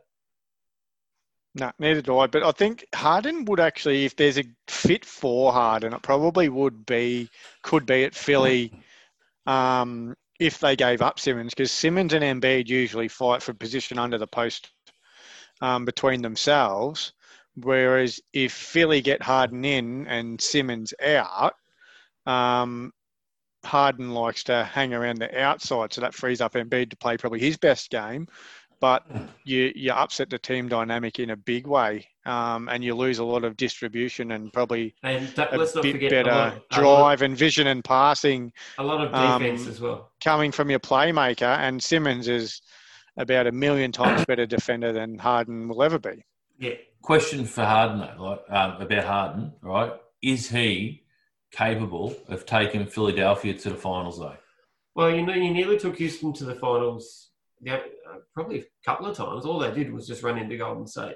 No, 1.53 1.72
neither 1.79 2.01
do 2.01 2.18
I. 2.18 2.27
But 2.27 2.44
I 2.44 2.51
think 2.51 2.85
Harden 2.96 3.46
would 3.46 3.59
actually, 3.59 4.05
if 4.05 4.16
there's 4.16 4.37
a 4.37 4.46
fit 4.68 5.03
for 5.03 5.51
Harden, 5.51 5.94
it 5.94 6.01
probably 6.01 6.48
would 6.50 6.85
be, 6.85 7.29
could 7.61 7.85
be 7.85 8.05
at 8.05 8.16
Philly 8.16 8.72
um, 9.46 10.16
if 10.40 10.59
they 10.59 10.75
gave 10.75 11.01
up 11.01 11.20
Simmons, 11.20 11.53
because 11.53 11.72
Simmons 11.72 12.14
and 12.14 12.24
Embiid 12.24 12.68
usually 12.68 13.09
fight 13.09 13.44
for 13.44 13.53
position 13.53 14.00
under 14.00 14.18
the 14.18 14.27
post 14.27 14.72
um, 15.61 15.83
between 15.83 16.22
themselves. 16.22 17.14
Whereas 17.55 18.22
if 18.31 18.53
Philly 18.53 19.01
get 19.01 19.22
Harden 19.22 19.66
in 19.66 20.07
and 20.07 20.40
Simmons 20.40 20.94
out, 21.03 21.53
um, 22.25 22.94
Harden 23.64 24.11
likes 24.11 24.44
to 24.46 24.64
hang 24.64 24.94
around 24.94 25.18
the 25.18 25.40
outside, 25.40 25.92
so 25.92 26.01
that 26.01 26.14
frees 26.14 26.40
up 26.40 26.53
Embiid 26.53 26.90
to 26.92 26.98
play 26.98 27.18
probably 27.18 27.40
his 27.40 27.57
best 27.57 27.92
game. 27.92 28.27
But 28.81 29.05
you 29.46 29.72
you 29.75 29.91
upset 29.91 30.29
the 30.31 30.39
team 30.39 30.67
dynamic 30.67 31.20
in 31.20 31.29
a 31.29 31.35
big 31.37 31.67
way, 31.67 32.07
um, 32.25 32.67
and 32.67 32.83
you 32.83 32.96
lose 32.96 33.20
a 33.20 33.24
lot 33.24 33.44
of 33.44 33.55
distribution 33.55 34.31
and 34.31 34.51
probably 34.51 34.96
And 35.03 35.33
don't- 35.35 35.53
a 35.53 35.57
let's 35.57 35.75
not 35.75 35.83
bit 35.83 35.91
forget 35.94 36.09
better 36.11 36.29
a 36.31 36.35
lot, 36.35 36.53
a 36.53 36.55
lot, 36.55 36.70
drive 36.72 37.22
and 37.22 37.37
vision 37.37 37.67
and 37.67 37.83
passing 37.83 38.51
a 38.79 38.83
lot 38.83 39.05
of 39.05 39.13
um, 39.13 39.41
defense 39.44 39.67
as 39.67 39.79
well. 39.79 40.11
coming 40.24 40.51
from 40.51 40.70
your 40.72 40.79
playmaker. 40.79 41.55
And 41.59 41.81
Simmons 41.81 42.27
is 42.27 42.61
about 43.17 43.46
a 43.46 43.51
million 43.51 43.91
times 43.91 44.25
better 44.25 44.48
defender 44.48 44.91
than 44.91 45.20
Harden 45.20 45.67
will 45.67 45.83
ever 45.83 46.00
be. 46.00 46.25
Yeah. 46.57 46.74
Question 47.03 47.46
for 47.46 47.63
Harden 47.63 48.00
though, 48.00 48.24
like, 48.24 48.41
um, 48.50 48.81
about 48.81 49.03
Harden, 49.05 49.53
right? 49.61 49.94
Is 50.24 50.50
he 50.50 51.03
capable 51.51 52.15
of 52.29 52.46
taking 52.46 52.85
Philadelphia 52.87 53.53
to 53.53 53.70
the 53.70 53.75
finals 53.75 54.17
though? 54.20 54.37
Well, 54.96 55.11
you 55.15 55.24
know, 55.25 55.33
you 55.33 55.51
nearly 55.53 55.77
took 55.77 55.98
Houston 55.98 56.33
to 56.33 56.46
the 56.46 56.55
finals. 56.55 57.27
Yeah, 57.61 57.75
uh, 58.09 58.17
probably 58.33 58.59
a 58.59 58.63
couple 58.83 59.05
of 59.07 59.15
times. 59.15 59.45
All 59.45 59.59
they 59.59 59.71
did 59.71 59.91
was 59.91 60.07
just 60.07 60.24
run 60.24 60.37
into 60.37 60.57
Golden 60.57 60.87
State. 60.87 61.15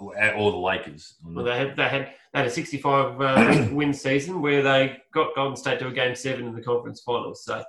Or 0.00 0.14
or 0.34 0.50
the 0.50 0.56
Lakers? 0.56 1.16
Well, 1.22 1.44
they 1.44 1.58
had 1.58 1.76
they 1.76 1.88
had 1.88 2.12
they 2.32 2.38
had 2.38 2.46
a 2.46 2.50
65 2.50 3.20
uh, 3.20 3.66
win 3.72 3.92
season 3.92 4.40
where 4.40 4.62
they 4.62 4.96
got 5.12 5.34
Golden 5.34 5.56
State 5.56 5.78
to 5.80 5.88
a 5.88 5.92
game 5.92 6.14
seven 6.14 6.46
in 6.46 6.54
the 6.54 6.62
conference 6.62 7.02
finals. 7.02 7.44
So, 7.44 7.62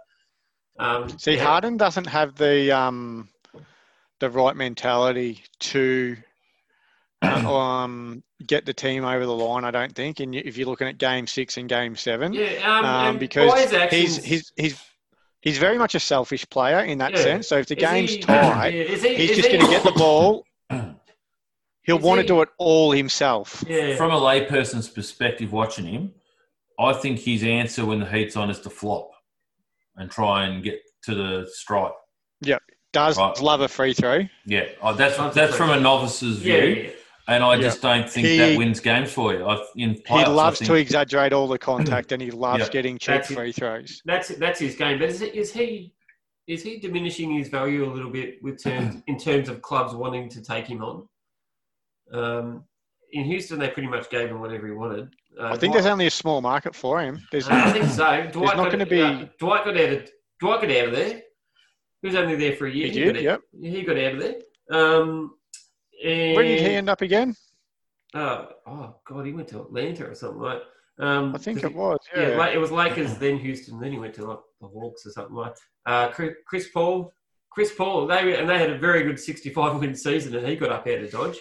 um, 0.79 1.09
See, 1.19 1.35
yeah, 1.35 1.43
Harden 1.43 1.75
doesn't 1.75 2.07
have 2.07 2.35
the 2.35 2.71
um, 2.71 3.27
the 4.21 4.29
right 4.29 4.55
mentality 4.55 5.43
to 5.59 6.15
uh, 7.21 7.49
um, 7.53 8.23
get 8.47 8.65
the 8.65 8.73
team 8.73 9.03
over 9.03 9.25
the 9.25 9.35
line. 9.35 9.65
I 9.65 9.71
don't 9.71 9.93
think. 9.93 10.21
And 10.21 10.33
if 10.33 10.57
you're 10.57 10.67
looking 10.67 10.87
at 10.87 10.97
Game 10.97 11.27
Six 11.27 11.57
and 11.57 11.67
Game 11.67 11.97
Seven, 11.97 12.31
yeah, 12.31 12.59
um, 12.63 12.85
um, 12.85 13.07
and 13.07 13.19
because 13.19 13.51
by 13.51 13.59
his 13.59 13.73
actions, 13.73 14.51
he's 15.41 15.57
very 15.57 15.77
much 15.77 15.95
a 15.95 15.99
selfish 15.99 16.47
player 16.49 16.79
in 16.79 16.97
that 16.99 17.11
Yeah. 17.11 17.21
sense. 17.23 17.47
So 17.47 17.57
if 17.57 17.67
the 17.67 17.75
is 17.77 17.81
game's 17.89 18.11
he- 18.11 18.19
tight, 18.19 18.69
yeah, 18.73 18.83
he, 18.83 19.15
he's 19.15 19.35
just 19.35 19.47
he- 19.49 19.57
going 19.57 19.65
to 19.65 19.71
get 19.71 19.83
the 19.83 19.91
ball. 19.91 20.45
He'll 21.83 21.97
Is 21.97 22.03
want 22.03 22.21
to 22.21 22.27
do 22.27 22.41
it 22.41 22.49
all 22.59 22.91
himself. 22.91 23.63
Yeah, 23.67 23.95
From 23.95 24.11
a 24.11 24.19
layperson's 24.19 24.87
perspective, 24.87 25.51
watching 25.51 25.85
him, 25.85 26.13
I 26.79 26.93
think 26.93 27.17
his 27.19 27.43
answer 27.43 27.83
when 27.85 27.99
the 27.99 28.05
heat's 28.05 28.35
on 28.37 28.51
is 28.51 28.59
to 28.61 28.69
flop 28.69 29.09
and 29.95 30.09
try 30.09 30.45
and 30.45 30.63
get 30.63 30.79
to 31.05 31.15
the 31.15 31.49
stripe. 31.51 31.93
Yeah, 32.39 32.59
does 32.93 33.17
Right. 33.17 33.39
love 33.41 33.61
a 33.61 33.67
free 33.67 33.93
throw. 33.93 34.27
Yeah, 34.45 34.65
oh, 34.81 34.93
that's 34.93 35.17
That's 35.17 35.33
that's 35.35 35.55
from 35.55 35.71
a 35.71 35.79
novice's 35.79 36.45
yeah, 36.45 36.61
view, 36.61 36.65
yeah, 36.75 36.81
yeah. 36.83 36.89
And 37.27 37.43
I 37.43 37.55
Yeah. 37.55 37.61
just 37.61 37.81
don't 37.81 38.09
think 38.09 38.27
He- 38.27 38.37
that 38.37 38.57
wins 38.57 38.79
games 38.79 39.11
for 39.11 39.33
you. 39.33 39.45
I, 39.45 39.63
in 39.75 39.91
He 39.95 39.99
playoffs, 40.01 40.25
I 40.25 40.29
loves 40.29 40.59
to 40.59 40.73
exaggerate 40.75 41.33
all 41.33 41.47
the 41.47 41.57
contact 41.71 42.11
and 42.11 42.21
he 42.21 42.31
loves 42.31 42.63
Yeah. 42.65 42.69
getting 42.69 42.97
cheap 42.97 43.15
That's 43.15 43.31
it. 43.31 43.35
free 43.35 43.51
throws. 43.51 44.01
That's 44.05 44.29
that's 44.29 44.59
his 44.59 44.75
game. 44.75 44.99
But 44.99 45.09
is, 45.09 45.21
it, 45.21 45.35
is 45.35 45.51
he 45.53 45.93
is 46.47 46.63
he 46.63 46.79
diminishing 46.79 47.31
his 47.33 47.47
value 47.49 47.85
a 47.85 47.91
little 47.93 48.11
bit 48.11 48.41
with 48.43 48.61
terms 48.61 49.01
in 49.07 49.17
terms 49.17 49.47
of 49.49 49.61
clubs 49.61 49.93
wanting 49.93 50.27
to 50.29 50.41
take 50.41 50.65
him 50.67 50.81
on? 50.83 51.07
Um, 52.13 52.63
in 53.13 53.25
Houston, 53.25 53.59
they 53.59 53.69
pretty 53.69 53.89
much 53.89 54.09
gave 54.09 54.29
him 54.29 54.39
whatever 54.41 54.67
he 54.67 54.73
wanted. 54.73 55.09
Uh, 55.39 55.45
I 55.45 55.49
think 55.51 55.59
Dwight- 55.59 55.73
there's 55.73 55.85
only 55.85 56.07
a 56.07 56.11
small 56.11 56.41
market 56.41 56.75
for 56.75 56.99
him. 57.01 57.21
There's 57.31 57.47
I 57.47 57.71
think 57.71 57.85
so. 57.85 58.27
Dwight 58.31 58.57
not 58.57 58.63
got, 58.63 58.71
gonna 58.71 58.85
be- 58.85 59.01
uh, 59.01 59.25
Dwight 59.39 59.65
got 59.65 59.77
out 59.77 59.89
of 59.93 60.11
Dwight 60.39 60.61
got 60.61 60.71
out 60.71 60.87
of 60.87 60.95
there. 60.95 61.21
He 62.01 62.07
was 62.07 62.15
only 62.15 62.35
there 62.35 62.55
for 62.55 62.65
a 62.65 62.71
year. 62.73 62.87
He 62.87 62.99
got 63.05 63.13
did, 63.13 63.17
out, 63.17 63.21
yep. 63.23 63.41
He 63.73 63.83
got 63.83 63.97
out 63.97 64.13
of 64.15 64.19
there. 64.19 64.35
Um, 64.71 65.35
and, 66.03 66.35
where 66.35 66.43
did 66.45 66.59
he 66.59 66.75
end 66.75 66.89
up 66.89 67.01
again? 67.01 67.35
Uh, 68.13 68.45
oh 68.67 68.95
God, 69.05 69.25
he 69.25 69.31
went 69.33 69.47
to 69.49 69.61
Atlanta 69.61 70.07
or 70.09 70.15
something 70.15 70.41
like. 70.41 70.61
Um, 70.99 71.33
I 71.33 71.37
think 71.37 71.63
it 71.63 71.73
was. 71.73 71.99
Yeah, 72.15 72.29
Yeah. 72.29 72.37
La- 72.37 72.49
it 72.51 72.57
was 72.57 72.71
Lakers, 72.71 73.17
then 73.17 73.39
Houston, 73.39 73.79
then 73.79 73.91
he 73.91 73.97
went 73.99 74.13
to 74.15 74.25
like 74.25 74.39
the 74.59 74.67
Hawks 74.67 75.05
or 75.05 75.11
something 75.11 75.35
like. 75.35 75.55
Uh, 75.85 76.09
Chris, 76.09 76.33
Chris 76.45 76.67
Paul, 76.73 77.11
Chris 77.49 77.73
Paul, 77.73 78.07
they 78.07 78.37
and 78.37 78.47
they 78.49 78.57
had 78.59 78.69
a 78.69 78.77
very 78.77 79.03
good 79.03 79.19
65 79.19 79.79
win 79.79 79.95
season, 79.95 80.35
and 80.35 80.45
he 80.45 80.55
got 80.55 80.71
up 80.71 80.85
out 80.87 80.99
of 80.99 81.11
Dodge. 81.11 81.37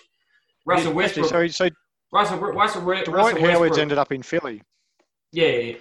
Russell 0.66 0.92
Westbrook, 0.92 1.28
so, 1.28 1.46
so 1.48 1.68
Russell, 2.12 2.38
Russell, 2.38 2.82
Russell, 2.82 2.82
Dwight 2.82 3.08
Russell 3.08 3.40
Howard's 3.40 3.60
Westbrook, 3.60 3.78
ended 3.78 3.98
up 3.98 4.12
in 4.12 4.22
Philly. 4.22 4.62
yeah, 5.32 5.46
yeah, 5.46 5.58
yeah. 5.58 5.76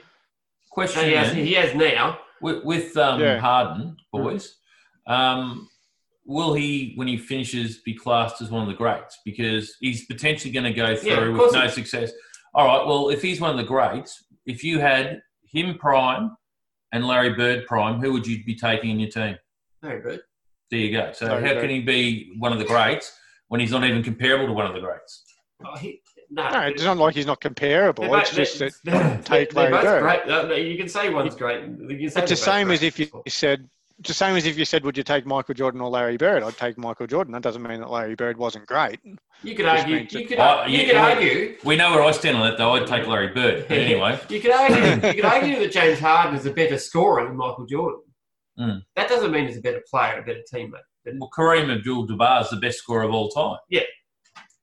question 0.71 1.05
he 1.05 1.11
has, 1.11 1.33
he 1.33 1.53
has 1.53 1.75
now. 1.75 2.19
with, 2.41 2.63
with 2.63 2.97
um, 2.97 3.19
Yeah. 3.19 3.39
Harden, 3.39 3.97
boys. 4.11 4.55
Um, 5.07 5.69
will 6.29 6.53
he, 6.53 6.93
when 6.95 7.07
he 7.07 7.17
finishes, 7.17 7.79
be 7.81 7.93
classed 7.93 8.39
as 8.41 8.51
one 8.51 8.61
of 8.61 8.67
the 8.67 8.75
greats? 8.75 9.17
Because 9.25 9.75
he's 9.81 10.05
potentially 10.05 10.51
going 10.53 10.63
to 10.65 10.73
go 10.73 10.95
through 10.95 11.31
of 11.31 11.37
course 11.37 11.51
with 11.53 11.61
no 11.61 11.67
he- 11.67 11.73
success. 11.73 12.11
All 12.53 12.65
right. 12.67 12.85
Well, 12.85 13.09
if 13.09 13.21
he's 13.21 13.41
one 13.41 13.49
of 13.51 13.57
the 13.57 13.63
greats, 13.63 14.23
if 14.45 14.63
you 14.63 14.79
had 14.79 15.21
him 15.51 15.77
prime 15.79 16.31
and 16.91 17.05
Larry 17.05 17.33
Bird 17.33 17.65
prime, 17.65 17.99
who 17.99 18.13
would 18.13 18.25
you 18.27 18.43
be 18.43 18.55
taking 18.55 18.91
in 18.91 18.99
your 18.99 19.09
team? 19.09 19.35
Very 19.81 20.01
good. 20.01 20.21
There 20.71 20.79
you 20.79 20.91
go. 20.91 21.11
So 21.13 21.25
Larry 21.25 21.47
how 21.47 21.53
Bird. 21.55 21.61
can 21.61 21.69
he 21.71 21.81
be 21.81 22.33
one 22.37 22.53
of 22.53 22.59
the 22.59 22.65
greats 22.65 23.11
when 23.47 23.59
he's 23.59 23.71
not 23.71 23.83
even 23.83 24.03
comparable 24.03 24.45
to 24.47 24.53
one 24.53 24.67
of 24.67 24.73
the 24.75 24.81
greats? 24.81 25.23
Oh, 25.65 25.75
he, 25.77 26.01
no, 26.29 26.47
No, 26.51 26.59
it's 26.61 26.83
not 26.83 26.97
like 26.97 27.15
he's 27.15 27.25
not 27.25 27.41
comparable. 27.41 28.03
they're 28.09 28.19
It's 28.21 28.29
both- 28.29 28.59
just 28.59 28.83
that 28.85 29.25
take 29.25 29.53
Larry 29.55 29.71
Bird. 29.71 30.01
great. 30.03 30.27
No, 30.27 30.47
no, 30.47 30.55
You 30.55 30.77
can 30.77 30.87
say 30.87 31.09
one's 31.11 31.35
great. 31.35 31.63
You 31.65 31.97
can 31.97 32.09
say 32.11 32.21
it's 32.21 32.29
the 32.31 32.35
same 32.35 32.67
great 32.67 32.75
as 32.75 32.83
if 32.83 32.99
you 32.99 33.07
said 33.27 33.61
it's 33.61 33.69
the 34.05 34.13
same 34.13 34.35
as 34.35 34.45
if 34.45 34.57
you 34.57 34.65
said, 34.65 34.83
"Would 34.85 34.97
you 34.97 35.03
take 35.03 35.25
Michael 35.25 35.53
Jordan 35.53 35.81
or 35.81 35.89
Larry 35.89 36.17
Bird?" 36.17 36.43
I'd 36.43 36.57
take 36.57 36.77
Michael 36.77 37.07
Jordan. 37.07 37.33
That 37.33 37.41
doesn't 37.41 37.61
mean 37.61 37.79
that 37.79 37.89
Larry 37.89 38.15
Bird 38.15 38.37
wasn't 38.37 38.65
great. 38.65 38.99
You 39.43 39.55
could 39.55 39.65
argue. 39.65 40.07
You 40.09 40.27
could. 40.27 40.39
Oh, 40.39 40.65
you 40.65 40.77
yeah, 40.77 40.85
could 40.85 40.93
yeah. 40.93 41.07
argue. 41.07 41.57
We 41.63 41.75
know 41.75 41.91
where 41.91 42.03
I 42.03 42.11
stand 42.11 42.37
on 42.37 42.47
that, 42.47 42.57
though. 42.57 42.73
I'd 42.75 42.87
take 42.87 43.07
Larry 43.07 43.29
Bird. 43.29 43.65
But 43.69 43.77
anyway, 43.77 44.19
you 44.29 44.39
could 44.39 44.51
argue. 44.51 44.77
You 45.09 45.13
could 45.15 45.25
argue 45.25 45.59
that 45.59 45.71
James 45.71 45.99
Harden 45.99 46.35
is 46.35 46.45
a 46.45 46.51
better 46.51 46.77
scorer 46.77 47.25
than 47.25 47.35
Michael 47.35 47.65
Jordan. 47.65 48.01
Mm. 48.59 48.81
That 48.95 49.07
doesn't 49.07 49.31
mean 49.31 49.47
he's 49.47 49.57
a 49.57 49.61
better 49.61 49.81
player, 49.89 50.19
a 50.19 50.23
better 50.23 50.43
teammate. 50.53 50.81
But 51.05 51.13
well, 51.17 51.29
Kareem 51.37 51.73
Abdul-Jabbar 51.75 52.41
is 52.43 52.49
the 52.49 52.57
best 52.57 52.79
scorer 52.79 53.03
of 53.03 53.13
all 53.13 53.29
time. 53.29 53.57
Yeah, 53.69 53.83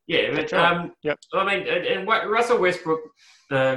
yeah. 0.07 0.35
but 0.35 0.53
um, 0.53 0.93
Yep. 1.03 1.19
I 1.33 1.45
mean, 1.45 1.67
and, 1.67 1.87
and 1.87 2.07
what- 2.07 2.29
Russell 2.29 2.59
Westbrook, 2.59 3.01
uh, 3.51 3.77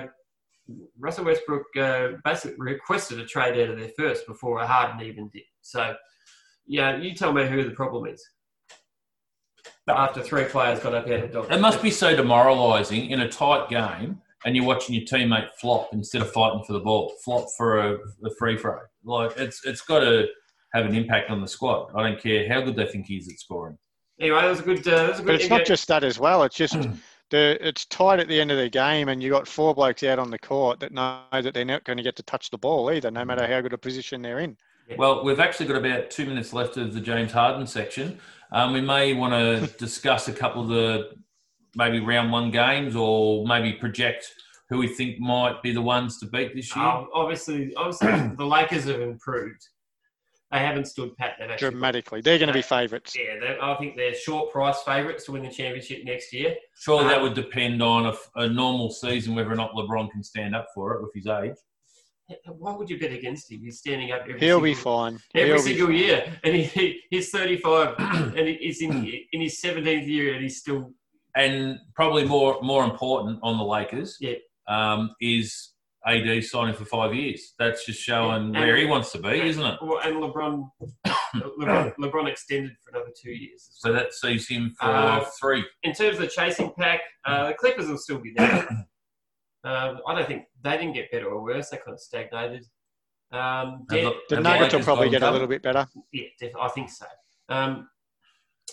Russell 1.00 1.26
Westbrook 1.26 1.64
uh, 1.80 2.08
basically 2.26 2.58
requested 2.60 3.20
a 3.20 3.26
trade 3.26 3.60
out 3.62 3.70
of 3.72 3.80
there 3.80 3.92
first 3.98 4.28
before 4.28 4.60
Harden 4.60 5.02
even 5.06 5.30
did. 5.30 5.44
So, 5.70 5.94
yeah, 6.66 6.98
you 6.98 7.14
tell 7.14 7.32
me 7.32 7.48
who 7.48 7.64
the 7.64 7.72
problem 7.72 8.08
is. 8.08 8.24
After 9.88 10.22
three 10.22 10.46
players 10.46 10.80
got 10.80 10.94
up 10.94 11.06
out 11.08 11.24
of 11.24 11.32
dodge. 11.32 11.52
It 11.52 11.60
must 11.62 11.82
be 11.82 11.90
so 11.92 12.16
demoralising 12.16 13.10
in 13.10 13.22
a 13.22 13.30
tight 13.30 13.70
game, 13.70 14.22
and 14.46 14.56
you're 14.56 14.66
watching 14.66 14.96
your 14.96 15.06
teammate 15.06 15.50
flop 15.60 15.90
instead 15.94 16.22
of 16.22 16.32
fighting 16.32 16.64
for 16.66 16.74
the 16.74 16.80
ball, 16.80 17.14
flop 17.24 17.48
for 17.58 17.80
a, 17.80 17.94
a 18.24 18.30
free 18.38 18.58
throw. 18.58 18.80
Like 19.04 19.38
it's 19.38 19.66
it's 19.66 19.82
got 19.82 20.00
to 20.00 20.28
have 20.74 20.86
an 20.86 20.96
impact 20.96 21.32
on 21.32 21.42
the 21.42 21.48
squad. 21.48 21.92
I 21.96 22.04
don't 22.08 22.22
care 22.22 22.48
how 22.48 22.62
good 22.62 22.76
they 22.76 22.86
think 22.86 23.08
he 23.08 23.16
is 23.18 23.28
at 23.30 23.40
scoring. 23.40 23.78
Anyway, 24.20 24.40
that 24.42 24.50
was 24.50 24.60
a 24.60 24.64
good. 24.64 24.88
Uh, 24.88 24.92
that 24.98 25.10
was 25.10 25.20
a 25.20 25.24
But 25.24 25.32
good. 25.32 25.42
it's 25.42 25.50
not 25.50 25.66
just 25.66 25.88
that 25.88 26.04
as 26.04 26.20
well. 26.20 26.44
It's 26.44 26.56
just 26.56 26.78
the 27.32 27.58
it's 27.68 27.86
tight 27.86 28.20
at 28.20 28.28
the 28.28 28.40
end 28.40 28.52
of 28.52 28.58
the 28.58 28.70
game, 28.70 29.10
and 29.10 29.24
you 29.24 29.32
got 29.32 29.48
four 29.48 29.74
blokes 29.74 30.04
out 30.04 30.20
on 30.20 30.30
the 30.30 30.40
court 30.40 30.80
that 30.82 30.92
know 30.92 31.22
that 31.32 31.54
they're 31.54 31.66
not 31.66 31.84
going 31.84 31.98
to 31.98 32.04
get 32.04 32.16
to 32.18 32.24
touch 32.24 32.52
the 32.52 32.58
ball 32.60 32.92
either, 32.92 33.10
no 33.10 33.26
matter 33.26 33.48
how 33.48 33.62
good 33.62 33.74
a 33.74 33.78
position 33.78 34.22
they're 34.22 34.40
in. 34.40 34.56
Well, 34.98 35.24
we've 35.24 35.40
actually 35.40 35.68
got 35.68 35.78
about 35.78 36.10
two 36.10 36.26
minutes 36.26 36.54
left 36.54 36.78
of 36.78 36.94
the 36.94 37.02
James 37.02 37.32
Harden 37.32 37.68
section. 37.68 38.20
Um, 38.52 38.74
we 38.74 38.82
may 38.82 39.14
want 39.14 39.34
to 39.34 39.74
discuss 39.78 40.28
a 40.28 40.34
couple 40.34 40.64
of 40.64 40.70
the 40.70 41.12
maybe 41.76 42.00
round 42.00 42.32
one 42.32 42.52
games, 42.52 42.96
or 42.96 43.46
maybe 43.46 43.74
project 43.74 44.28
who 44.70 44.78
we 44.78 44.88
think 44.88 45.20
might 45.20 45.62
be 45.64 45.72
the 45.72 45.82
ones 45.82 46.20
to 46.20 46.28
beat 46.28 46.56
this 46.56 46.76
year. 46.76 46.86
Um, 46.86 47.08
obviously, 47.14 47.74
obviously, 47.76 48.08
the 48.38 48.46
Lakers 48.46 48.86
have 48.86 49.02
improved. 49.02 49.68
They 50.52 50.60
haven't 50.60 50.86
stood 50.86 51.16
pat. 51.16 51.36
They've 51.40 51.50
actually 51.50 51.70
Dramatically, 51.72 52.22
they're 52.22 52.40
going 52.40 52.48
to 52.48 52.54
be 52.54 52.64
favourites. 52.64 53.16
Yeah, 53.16 53.56
I 53.62 53.76
think 53.76 53.96
they're 53.96 54.16
short 54.16 54.52
price 54.52 54.82
favourites 54.82 55.26
to 55.26 55.32
win 55.32 55.44
the 55.44 55.50
championship 55.50 56.04
next 56.04 56.34
year. 56.34 56.56
Surely 56.76 57.06
that 57.06 57.18
um, 57.18 57.24
would 57.24 57.36
depend 57.36 57.84
on 57.84 58.08
a, 58.08 58.14
a 58.36 58.48
normal 58.48 58.90
season, 58.90 59.36
whether 59.36 59.52
or 59.52 59.56
not 59.56 59.74
LeBron 59.74 60.10
can 60.10 60.24
stand 60.24 60.56
up 60.56 60.68
for 60.74 60.96
it 60.96 61.04
with 61.04 61.14
his 61.14 61.28
age. 61.28 61.56
Why 62.48 62.76
would 62.76 62.90
you 62.90 63.00
bet 63.00 63.12
against 63.12 63.52
him? 63.52 63.62
He's 63.62 63.80
standing 63.80 64.12
up 64.12 64.22
every 64.22 64.34
He'll 64.40 64.58
single, 64.58 64.62
be 64.62 64.74
fine. 64.76 65.20
every 65.36 65.48
He'll 65.50 65.56
be 65.58 65.62
single 65.64 65.88
fine. 65.88 65.96
year, 65.96 66.40
and 66.44 66.56
he, 66.56 66.64
he 66.64 67.02
he's 67.10 67.30
35, 67.32 67.96
and 68.38 68.48
he's 68.48 68.82
in 68.82 68.92
in 69.34 69.42
his 69.42 69.60
17th 69.62 70.08
year, 70.08 70.34
and 70.34 70.44
he's 70.44 70.58
still 70.60 70.92
And 71.36 71.78
probably 71.96 72.26
more 72.26 72.60
more 72.62 72.84
important 72.84 73.40
on 73.44 73.58
the 73.58 73.64
Lakers 73.64 74.18
Yeah. 74.20 74.36
um, 74.68 75.16
is 75.22 75.74
AD 76.08 76.44
signing 76.44 76.74
for 76.76 76.86
five 76.86 77.14
years. 77.14 77.54
That's 77.60 77.86
just 77.86 78.00
showing 78.02 78.54
Yeah. 78.54 78.60
where 78.62 78.78
he 78.78 78.86
wants 78.86 79.12
to 79.14 79.20
be, 79.20 79.42
isn't 79.42 79.64
it? 79.66 79.80
Well, 79.82 80.00
and 80.04 80.16
LeBron, 80.24 80.70
LeBron, 81.36 81.96
LeBron 81.98 82.28
extended 82.30 82.72
for 82.84 82.92
another 82.96 83.12
two 83.22 83.32
years. 83.32 83.68
So 83.74 83.92
that 83.94 84.14
sees 84.14 84.48
him 84.48 84.74
for 84.80 84.86
Uh, 84.88 85.26
three. 85.42 85.64
in 85.84 85.94
terms 85.94 86.16
of 86.16 86.22
the 86.22 86.28
chasing 86.28 86.72
pack, 86.78 87.02
uh, 87.26 87.48
the 87.50 87.54
Clippers 87.56 87.88
will 87.90 87.98
still 87.98 88.20
be 88.20 88.34
there. 88.36 88.68
Um, 89.70 90.00
I 90.08 90.16
don't 90.16 90.28
think 90.28 90.44
they 90.64 90.78
didn't 90.78 90.94
get 90.94 91.12
better 91.12 91.28
or 91.28 91.44
worse. 91.44 91.70
They 91.70 91.78
kind 91.78 91.94
of 91.94 92.00
stagnated. 92.00 92.66
Um, 93.32 93.40
Have 93.42 93.88
Den- 93.90 94.04
the- 94.30 94.36
The 94.36 94.42
Nuggets 94.42 94.74
will 94.74 94.84
probably 94.84 95.10
get 95.10 95.22
a 95.24 95.32
little 95.32 95.48
bit 95.48 95.62
better. 95.62 95.88
yeah, 96.12 96.26
def- 96.40 96.56
I 96.60 96.68
think 96.70 96.90
so. 96.90 97.06
Um, 97.50 97.88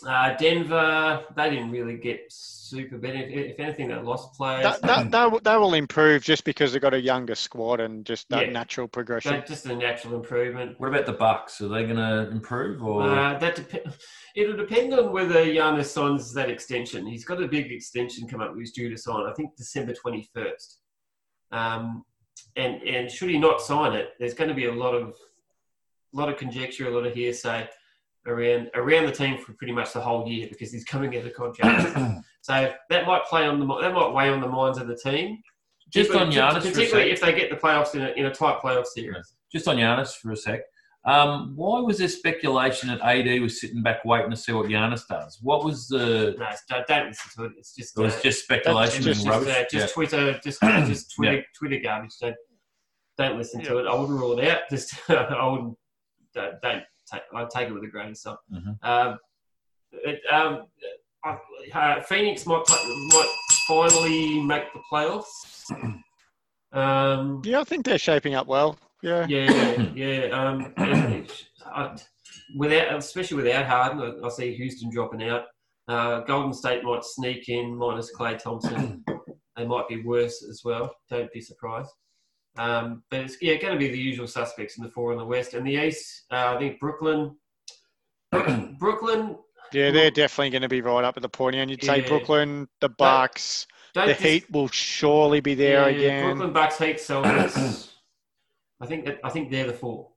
uh, 0.07 0.35
Denver, 0.37 1.25
they 1.37 1.49
didn't 1.51 1.71
really 1.71 1.97
get 1.97 2.21
super 2.29 2.99
better. 2.99 3.17
If, 3.17 3.53
if 3.53 3.61
anything, 3.61 3.89
they 3.89 3.95
lost 3.97 4.35
players. 4.35 4.63
That, 4.63 4.83
that, 4.83 5.11
that, 5.11 5.33
will- 5.33 5.41
that 5.41 5.57
will 5.57 5.73
improve 5.75 6.23
just 6.23 6.45
because 6.45 6.73
they've 6.73 6.83
got 6.83 6.93
a 6.95 7.01
younger 7.01 7.35
squad 7.35 7.81
and 7.81 8.05
just 8.05 8.29
that 8.29 8.47
Yeah. 8.47 8.53
natural 8.53 8.87
So 8.87 8.91
progression. 8.91 9.43
just 9.47 9.65
a 9.67 9.75
natural 9.75 10.15
improvement. 10.17 10.79
What 10.79 10.89
about 10.89 11.07
the 11.07 11.15
Bucks? 11.15 11.61
Are 11.63 11.69
they 11.69 11.85
going 11.85 11.97
to 11.97 12.31
improve 12.31 12.83
or? 12.83 13.03
Uh, 13.03 13.39
that 13.39 13.57
dep- 13.57 13.95
it'll 14.37 14.57
depend 14.57 14.93
on 14.95 15.13
whether 15.13 15.45
Giannis 15.47 15.87
signs 15.87 16.33
that 16.35 16.51
extension. 16.51 17.07
He's 17.07 17.25
got 17.25 17.43
a 17.43 17.49
big 17.49 17.73
extension 17.73 18.29
come 18.29 18.41
up. 18.43 18.55
He's 18.59 18.73
due 18.73 18.91
to 18.91 18.97
sign. 18.99 19.27
I 19.27 19.33
think 19.35 19.57
December 19.57 19.95
twenty 19.95 20.29
first. 20.35 20.81
Um, 21.53 22.05
and 22.57 22.83
and 22.83 23.11
should 23.11 23.31
he 23.31 23.39
not 23.39 23.61
sign 23.61 23.93
it, 23.93 24.11
there's 24.19 24.35
going 24.35 24.49
to 24.49 24.55
be 24.55 24.67
a 24.67 24.73
lot 24.73 24.95
of 24.95 25.17
a 26.15 26.17
lot 26.17 26.29
of 26.29 26.37
conjecture, 26.37 26.89
a 26.89 26.91
lot 26.91 27.07
of 27.07 27.15
hearsay 27.15 27.69
around 28.27 28.71
around 28.75 29.07
the 29.07 29.13
team 29.13 29.39
for 29.39 29.53
pretty 29.53 29.73
much 29.73 29.93
the 29.93 30.01
whole 30.01 30.27
year 30.27 30.49
because 30.49 30.73
he's 30.73 30.85
coming 30.85 31.17
out 31.17 31.25
of 31.25 31.35
contract. 31.35 31.99
so 32.41 32.73
that 32.91 33.07
might 33.07 33.25
play 33.25 33.47
on 33.47 33.59
the 33.61 33.81
that 33.81 33.93
might 33.93 34.13
weigh 34.13 34.31
on 34.31 34.41
the 34.41 34.49
minds 34.49 34.79
of 34.79 34.87
the 34.87 34.97
team. 34.97 35.43
just 35.91 36.11
on 36.13 36.31
Giannis 36.31 36.63
particularly 36.63 37.11
if 37.11 37.21
they 37.21 37.33
get 37.33 37.51
the 37.51 37.57
playoffs 37.57 37.95
in 37.95 38.03
a, 38.03 38.09
in 38.11 38.27
a 38.27 38.35
tight 38.35 38.61
playoff 38.61 38.87
series. 38.87 39.35
Just 39.53 39.69
on 39.69 39.77
Giannis 39.77 40.15
for 40.17 40.33
a 40.33 40.37
sec. 40.37 40.63
Um, 41.07 41.53
why 41.55 41.79
was 41.81 41.99
there 41.99 42.09
speculation 42.09 42.89
that 42.89 43.01
AD 43.01 43.41
was 43.41 43.61
sitting 43.61 43.81
back 43.83 44.05
waiting 44.05 44.31
to 44.33 44.37
see 44.37 44.53
what 44.53 44.67
Giannis 44.67 45.07
does? 45.09 45.39
What 45.41 45.65
was 45.65 45.87
the? 45.87 46.35
No, 46.39 46.49
don't, 46.69 46.87
don't 46.89 47.07
listen 47.09 47.31
to 47.37 47.45
it. 47.45 47.53
It's 47.59 47.75
just 47.77 47.97
It 47.97 48.03
was 48.03 48.17
uh, 48.17 48.21
just 48.23 48.43
speculation 48.43 49.03
just- 49.05 49.25
and 49.25 49.27
just, 49.27 49.47
rubbish. 49.47 49.57
uh, 49.57 49.65
just 49.71 49.95
Twitter, 49.95 50.33
just 50.43 50.61
just 50.61 51.15
Twitter, 51.15 51.45
Twitter 51.57 51.79
garbage. 51.83 52.11
Don't 52.21 52.35
don't 53.19 53.39
listen 53.39 53.63
to 53.63 53.79
it. 53.79 53.87
I 53.87 53.95
wouldn't 53.95 54.19
rule 54.19 54.39
it 54.39 54.49
out. 54.49 54.63
Just 54.69 54.95
I 55.11 55.47
wouldn't. 55.49 55.79
Don't, 56.35 56.61
don't 56.61 56.83
take. 57.11 57.23
I 57.35 57.45
take 57.55 57.69
it 57.69 57.73
with 57.73 57.85
a 57.85 57.89
grain 57.89 58.11
of 58.11 58.17
salt. 58.19 58.39
Mhm. 58.53 58.77
Um, 58.83 59.19
it, 59.93 60.21
um, 60.31 60.67
uh, 61.25 62.01
Phoenix 62.03 62.45
might 62.47 62.65
might 62.69 63.35
finally 63.69 64.43
make 64.43 64.65
the 64.73 64.81
playoffs. 64.93 65.71
Um, 66.73 67.41
Yeah, 67.45 67.61
I 67.61 67.65
think 67.65 67.87
they're 67.87 67.97
shaping 67.97 68.35
up 68.35 68.47
well. 68.49 68.77
Yeah. 69.03 69.27
yeah, 69.29 69.87
yeah. 69.95 70.27
Um, 70.29 70.73
and 70.77 71.31
I, 71.67 71.97
without, 72.57 72.97
especially 72.97 73.37
without 73.43 73.67
Harden, 73.67 74.19
I, 74.23 74.27
I 74.27 74.31
see 74.31 74.55
Houston 74.55 74.91
dropping 74.91 75.23
out. 75.23 75.45
Uh, 75.89 76.21
Golden 76.21 76.53
State 76.53 76.83
might 76.83 77.05
sneak 77.05 77.49
in 77.49 77.77
minus 77.77 78.11
Klay 78.17 78.39
Thompson. 78.39 79.05
they 79.57 79.65
might 79.65 79.89
be 79.89 80.03
worse 80.03 80.45
as 80.49 80.63
well. 80.65 80.93
Don't 81.11 81.33
be 81.33 81.41
surprised. 81.41 81.91
Um, 82.59 83.03
but 83.11 83.21
it's 83.21 83.37
yeah, 83.43 83.57
going 83.57 83.75
to 83.75 83.79
be 83.79 83.89
the 83.89 83.99
usual 83.99 84.27
suspects 84.27 84.79
in 84.79 84.85
the 84.85 84.91
four 84.91 85.13
in 85.13 85.19
the 85.19 85.25
West 85.25 85.55
and 85.55 85.67
the 85.67 85.73
East. 85.75 86.25
Uh, 86.31 86.55
I 86.57 86.59
think 86.59 86.81
Brooklyn. 86.81 87.37
Brooklyn. 88.79 89.37
Yeah, 89.73 89.91
they're 89.91 90.11
definitely 90.11 90.51
going 90.51 90.63
to 90.63 90.69
be 90.69 90.81
right 90.81 91.05
up 91.05 91.17
at 91.17 91.23
the 91.23 91.29
pointy 91.29 91.59
end. 91.59 91.71
You'd 91.71 91.85
say 91.85 92.01
Yeah. 92.01 92.09
Brooklyn, 92.09 92.69
the 92.81 92.89
Bucks, 92.89 93.67
Don't 93.95 94.07
the 94.07 94.15
dis- 94.15 94.23
Heat 94.23 94.51
will 94.51 94.69
surely 94.69 95.41
be 95.41 95.55
there 95.55 95.91
yeah, 95.91 95.97
again. 95.97 96.25
Brooklyn 96.25 96.53
Bucks, 96.53 96.79
Heat, 96.79 96.97
Celtics. 96.97 97.91
I 98.81 98.87
think 98.87 99.05
that 99.07 99.19
I 99.25 99.31
think 99.31 99.51
they're 99.51 99.67
the 99.67 99.73
four. 99.73 100.09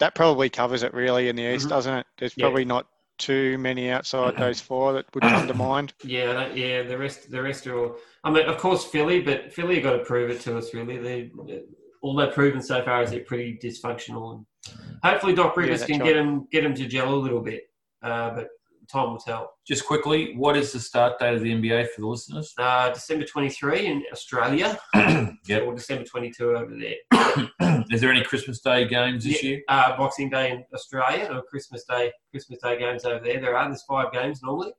That 0.00 0.14
probably 0.14 0.48
covers 0.48 0.82
it 0.84 0.94
really 0.94 1.28
in 1.28 1.36
the 1.36 1.42
East, 1.54 1.66
Mhm. 1.66 1.70
doesn't 1.70 1.94
it? 1.94 2.06
There's 2.18 2.36
Yeah. 2.36 2.44
probably 2.44 2.64
not 2.64 2.86
too 3.18 3.58
many 3.58 3.90
outside 3.90 4.36
those 4.38 4.60
four 4.60 4.92
that 4.92 5.06
would 5.14 5.22
come 5.24 5.48
to 5.48 5.54
mind. 5.54 5.92
Yeah, 6.04 6.32
that, 6.32 6.56
yeah. 6.56 6.82
The 6.82 6.96
rest, 6.96 7.30
the 7.30 7.42
rest 7.42 7.66
are 7.66 7.76
all. 7.78 7.96
I 8.22 8.30
mean, 8.30 8.46
of 8.46 8.58
course, 8.58 8.84
Philly, 8.84 9.20
but 9.20 9.52
Philly 9.52 9.76
have 9.76 9.84
got 9.84 9.92
to 9.96 10.04
prove 10.04 10.30
it 10.30 10.40
to 10.42 10.56
us. 10.56 10.72
Really, 10.72 10.98
they 10.98 11.32
all 12.00 12.14
they've 12.14 12.32
proven 12.32 12.62
so 12.62 12.80
far 12.84 13.02
is 13.02 13.10
they're 13.10 13.20
pretty 13.24 13.58
dysfunctional, 13.60 14.36
and 14.36 14.46
hopefully 15.02 15.34
Doc 15.34 15.56
Rivers 15.56 15.80
that's 15.80 15.90
can 15.90 16.00
right. 16.00 16.06
get 16.08 16.14
them 16.14 16.46
get 16.52 16.62
them 16.62 16.74
to 16.74 16.86
gel 16.86 17.12
a 17.12 17.16
little 17.16 17.40
bit. 17.40 17.64
Uh, 18.02 18.30
but 18.30 18.48
time 18.88 19.10
will 19.10 19.18
tell. 19.18 19.52
Just 19.66 19.86
quickly, 19.86 20.34
what 20.36 20.56
is 20.56 20.72
the 20.72 20.80
start 20.80 21.18
date 21.18 21.34
of 21.34 21.42
the 21.42 21.52
NBA 21.52 21.88
for 21.90 22.00
the 22.02 22.06
listeners? 22.06 22.54
Uh, 22.58 22.90
December 22.92 23.24
twenty 23.24 23.50
three 23.50 23.86
in 23.86 24.02
Australia, 24.12 24.78
Yep. 24.94 25.62
or 25.66 25.74
December 25.74 26.04
twenty 26.04 26.30
two 26.30 26.56
over 26.56 26.74
there. 26.76 27.84
is 27.90 28.00
there 28.00 28.10
any 28.10 28.22
Christmas 28.24 28.60
Day 28.60 28.86
games 28.88 29.24
this 29.24 29.42
year? 29.42 29.60
Uh, 29.68 29.96
Boxing 29.96 30.30
Day 30.30 30.50
in 30.52 30.64
Australia, 30.74 31.28
or 31.32 31.42
Christmas 31.42 31.84
Day, 31.84 32.12
Christmas 32.30 32.58
Day 32.62 32.78
games 32.78 33.04
over 33.04 33.22
there. 33.24 33.40
There 33.40 33.56
are 33.56 33.68
there's 33.68 33.82
five 33.82 34.12
games 34.12 34.42
normally. 34.42 34.72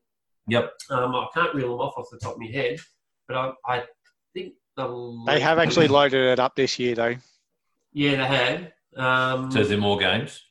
Yep. 0.48 0.72
Um, 0.90 1.16
I 1.16 1.28
can't 1.34 1.54
reel 1.54 1.70
them 1.70 1.80
off 1.80 1.94
off 1.98 2.08
the 2.12 2.18
top 2.18 2.34
of 2.34 2.40
my 2.40 2.48
head, 2.48 2.80
but 3.28 3.38
I, 3.38 3.52
I 3.68 3.84
think 4.34 4.54
the 4.76 5.24
They 5.28 5.40
have 5.40 5.60
actually 5.60 5.88
loaded 5.88 6.24
it 6.32 6.40
up 6.40 6.56
this 6.56 6.80
year, 6.80 6.96
though. 6.96 7.16
Yeah, 7.94 8.16
they 8.16 8.26
have. 8.26 8.72
Um, 8.98 9.52
So 9.52 9.60
is 9.60 9.70
there 9.70 9.78
more 9.78 9.98
games? 10.00 10.44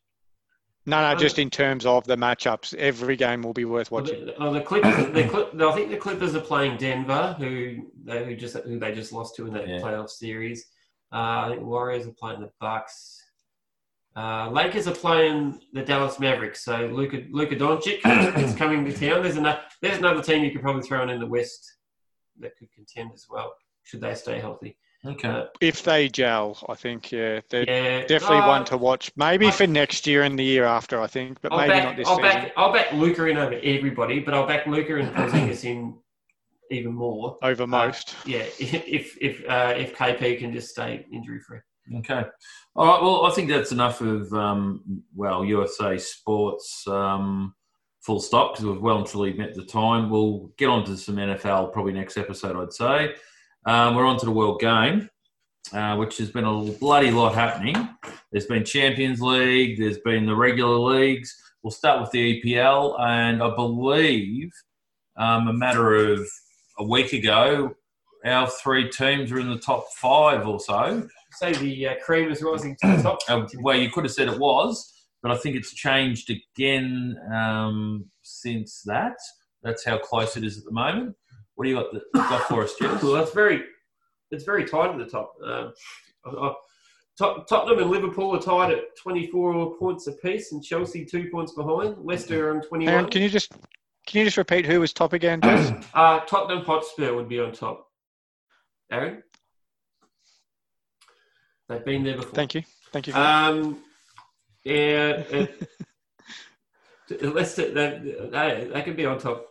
No, 0.89 1.07
no, 1.13 1.19
just 1.19 1.39
in 1.39 1.51
terms 1.51 1.85
of 1.85 2.05
the 2.07 2.17
matchups, 2.17 2.73
every 2.75 3.15
game 3.15 3.43
will 3.43 3.53
be 3.53 3.67
worth 3.67 3.91
well, 3.91 4.03
watching. 4.03 4.25
the, 4.27 4.43
oh, 4.43 4.53
the 4.53 4.61
Clippers. 4.63 4.97
the 5.13 5.29
Clip, 5.29 5.55
I 5.61 5.73
think 5.73 5.91
the 5.91 5.97
Clippers 5.99 6.35
are 6.35 6.41
playing 6.41 6.79
Denver, 6.79 7.37
who 7.39 7.91
they 8.05 8.25
who 8.25 8.35
just 8.37 8.57
who 8.57 8.79
they 8.79 8.93
just 8.95 9.13
lost 9.13 9.37
to 9.37 9.47
in 9.47 9.53
that 9.53 9.69
Yeah. 9.69 9.81
playoff 9.81 10.09
series. 10.09 10.67
Uh, 11.13 11.17
I 11.45 11.49
think 11.51 11.63
Warriors 11.63 12.07
are 12.07 12.13
playing 12.13 12.41
the 12.41 12.51
Bucks. 12.61 13.23
Uh, 14.17 14.51
Lakers 14.51 14.89
are 14.89 14.95
playing 14.95 15.61
the 15.75 15.83
Dallas 15.83 16.19
Mavericks. 16.19 16.65
So 16.65 16.87
Luka 16.87 17.23
Luka 17.31 17.55
Doncic 17.57 18.01
is 18.43 18.55
coming 18.63 18.85
to 18.87 18.93
town. 18.93 19.23
There's 19.23 19.37
another 19.37 19.61
there's 19.83 19.99
another 19.99 20.23
team 20.23 20.43
you 20.43 20.51
could 20.53 20.63
probably 20.63 20.83
throw 20.83 21.03
in 21.03 21.11
in 21.11 21.21
the 21.21 21.27
West 21.27 21.77
that 22.41 22.57
could 22.57 22.73
contend 22.73 23.11
as 23.13 23.27
well. 23.29 23.53
Should 23.85 24.01
they 24.01 24.15
stay 24.15 24.39
healthy? 24.41 24.77
Okay. 25.07 25.29
Uh, 25.29 25.45
If 25.61 25.85
they 25.85 26.09
gel, 26.09 26.59
I 26.69 26.75
think 26.75 27.13
yeah, 27.13 27.41
they're 27.51 27.65
yeah, 27.65 28.05
definitely 28.07 28.39
uh, 28.39 28.49
one 28.49 28.65
to 28.67 28.77
watch. 28.77 29.13
Maybe 29.17 29.47
I- 29.47 29.51
for 29.53 29.67
next 29.67 30.07
year 30.07 30.23
and 30.25 30.39
the 30.39 30.45
year 30.45 30.65
after, 30.65 31.01
I 31.01 31.07
think, 31.07 31.41
but 31.41 31.53
I'll 31.53 31.59
maybe 31.59 31.71
back, 31.71 31.85
not 31.85 31.97
this 31.97 32.09
I'll 32.09 32.17
season. 32.17 32.31
back, 32.31 32.53
I'll 32.57 32.73
back 32.73 32.93
Luka 32.93 33.27
in 33.27 33.37
over 33.37 33.59
everybody, 33.63 34.19
but 34.21 34.35
I'll 34.35 34.47
back 34.47 34.67
Luka 34.67 34.97
and 34.97 35.15
Porzingis 35.15 35.65
in 35.65 35.97
even 36.71 36.95
more. 36.95 37.39
Over 37.43 37.67
most. 37.67 38.15
Yeah, 38.27 38.39
if 38.59 39.17
if 39.21 39.49
uh, 39.49 39.75
if 39.77 39.95
KP 39.95 40.39
can 40.39 40.53
just 40.53 40.71
stay 40.71 41.07
injury 41.13 41.41
free. 41.41 41.61
Okay. 41.99 42.23
All 42.77 42.87
right. 42.87 43.01
Well, 43.03 43.25
I 43.25 43.31
think 43.31 43.49
that's 43.49 43.73
enough 43.73 44.01
of 44.03 44.31
um, 44.35 45.03
well 45.15 45.45
USA 45.45 45.97
sports. 45.97 46.87
Um, 46.87 47.55
full 48.03 48.21
stop 48.21 48.53
because 48.53 48.67
we've 48.67 48.81
well 48.83 48.99
and 48.99 49.07
truly 49.07 49.33
met 49.33 49.55
the 49.55 49.65
time. 49.65 50.11
We'll 50.11 50.51
get 50.59 50.69
on 50.69 50.85
to 50.87 50.97
some 50.97 51.17
NFL 51.17 51.73
probably 51.73 51.93
next 51.93 52.17
episode. 52.19 52.57
I'd 52.61 52.73
say 52.73 53.15
um, 53.69 53.95
we're 53.95 54.07
on 54.07 54.19
to 54.19 54.25
the 54.25 54.33
World 54.33 54.61
Game, 54.61 55.11
uh, 55.75 55.95
which 55.97 56.17
has 56.17 56.31
been 56.31 56.45
a 56.45 56.63
bloody 56.81 57.11
lot 57.11 57.35
happening. 57.35 57.77
There's 58.33 58.47
been 58.47 58.65
Champions 58.65 59.21
League. 59.21 59.79
There's 59.79 59.99
been 59.99 60.25
the 60.25 60.35
regular 60.35 60.79
leagues. 60.79 61.37
We'll 61.63 61.71
start 61.71 62.01
with 62.01 62.11
the 62.11 62.43
EPL, 62.43 62.99
and 62.99 63.43
I 63.43 63.55
believe 63.55 64.51
um, 65.19 65.49
a 65.49 65.53
matter 65.53 65.95
of 65.97 66.27
a 66.79 66.85
week 66.85 67.13
ago, 67.13 67.75
our 68.25 68.49
three 68.49 68.89
teams 68.89 69.31
were 69.31 69.39
in 69.39 69.51
the 69.51 69.59
top 69.59 69.85
five 70.01 70.49
or 70.49 70.59
so. 70.59 71.07
Say 71.33 71.53
the 71.53 71.89
uh, 71.89 71.95
cream 72.03 72.31
is 72.31 72.43
rising 72.43 72.75
to 72.81 72.97
the 72.97 73.03
top. 73.03 73.19
Uh, 73.29 73.47
well, 73.61 73.77
you 73.77 73.91
could 73.91 74.05
have 74.05 74.13
said 74.13 74.29
it 74.29 74.39
was, 74.39 74.95
but 75.23 75.31
I 75.31 75.37
think 75.37 75.57
it's 75.57 75.75
changed 75.75 76.31
again 76.31 77.19
um, 77.35 78.07
since 78.23 78.81
that. 78.87 79.17
That's 79.63 79.85
how 79.85 79.99
close 79.99 80.39
it 80.39 80.45
is 80.45 80.57
at 80.57 80.65
the 80.65 80.73
moment. 80.73 81.17
What 81.59 81.65
do 81.65 81.71
you 81.71 81.77
got, 82.15 82.29
got 82.31 82.43
for 82.47 82.63
us, 82.63 82.73
Jess? 82.81 83.03
Well, 83.03 83.15
that's 83.15 83.33
very, 83.33 83.65
it's 84.31 84.45
very 84.45 84.65
tight 84.65 84.91
at 84.93 84.99
the 84.99 85.07
top. 85.07 85.35
Um, 85.45 85.73
I- 86.25 86.31
I- 86.31 86.55
Tot- 87.19 87.49
Tottenham 87.49 87.81
and 87.81 87.91
Liverpool 87.91 88.33
are 88.37 88.41
tied 88.41 88.71
at 88.73 88.97
24 88.97 89.77
points 89.77 90.07
apiece, 90.07 90.53
and 90.53 90.63
Chelsea 90.63 91.05
two 91.05 91.29
points 91.33 91.53
behind. 91.53 91.97
Leicester 91.99 92.55
on 92.55 92.63
21. 92.63 92.95
Aaron, 92.95 93.11
can 93.11 93.23
you 93.23 93.29
just 93.29 93.51
can 94.07 94.21
you 94.21 94.25
just 94.25 94.37
repeat 94.37 94.65
who 94.67 94.79
was 94.79 94.93
top 94.93 95.13
again, 95.15 95.41
Jess? 95.41 95.73
Uh, 95.95 96.21
Tottenham 96.21 96.65
Hotspur 96.65 97.13
would 97.17 97.29
be 97.29 97.41
on 97.41 97.51
top. 97.51 97.89
Aaron? 98.93 99.25
They've 101.69 101.85
been 101.85 102.05
there 102.05 102.19
before. 102.19 102.35
Thank 102.35 102.55
you. 102.55 102.63
Thank 102.93 103.09
you. 103.09 103.15
Um, 103.15 103.81
yeah, 104.63 104.75
it, 105.29 105.69
Leicester, 107.21 107.73
they, 107.75 108.15
they, 108.31 108.71
they 108.73 108.83
can 108.83 108.95
be 108.95 109.07
on 109.07 109.19
top. 109.19 109.48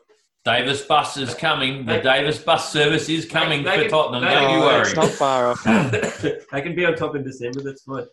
Davis 0.47 0.81
bus 0.83 1.17
is 1.17 1.33
coming. 1.33 1.85
The 1.85 1.99
Davis 1.99 2.39
bus 2.39 2.71
service 2.71 3.09
is 3.09 3.25
coming 3.25 3.63
They- 3.63 3.71
they 3.71 3.75
for 3.77 3.81
can- 3.83 3.91
Tottenham. 3.91 4.23
they- 4.23 4.33
Don't 4.33 4.53
you 4.53 4.59
worry. 4.61 4.81
It's 4.81 4.95
not 4.95 5.09
far 5.09 5.47
off. 5.51 5.63
they 6.51 6.61
can 6.61 6.73
be 6.73 6.85
on 6.85 6.95
top 6.95 7.15
in 7.17 7.23
December. 7.23 7.61
That's 7.63 7.83
fine. 7.83 8.05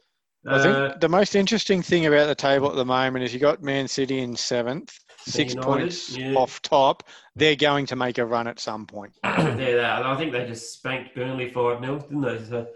I 0.47 0.51
Uh, 0.57 0.63
think 0.89 1.01
the 1.01 1.09
most 1.09 1.37
interesting 1.37 1.81
thing 1.81 2.07
about 2.07 2.27
the 2.27 2.35
table 2.35 2.69
at 2.69 2.75
the 2.77 2.85
moment 2.85 3.25
is 3.25 3.33
you 3.33 3.39
got 3.41 3.63
Man 3.63 3.87
City 3.87 4.19
in 4.19 4.35
seventh, 4.37 4.93
six 5.21 5.55
United, 5.55 5.67
points 5.67 6.17
yeah. 6.19 6.35
off 6.35 6.61
top. 6.61 7.05
They're 7.37 7.57
going 7.57 7.87
to 7.87 7.97
make 7.97 8.19
a 8.19 8.27
run 8.27 8.47
at 8.49 8.59
some 8.59 8.85
point. 8.85 9.13
yeah, 9.25 9.55
they 9.55 9.79
are. 9.79 10.03
I 10.05 10.17
think 10.17 10.33
they 10.33 10.45
just 10.45 10.75
spanked 10.75 11.15
Burnley 11.15 11.49
five 11.51 11.81
0 11.81 11.99
didn't 12.01 12.21
they? 12.21 12.45
So, 12.45 12.67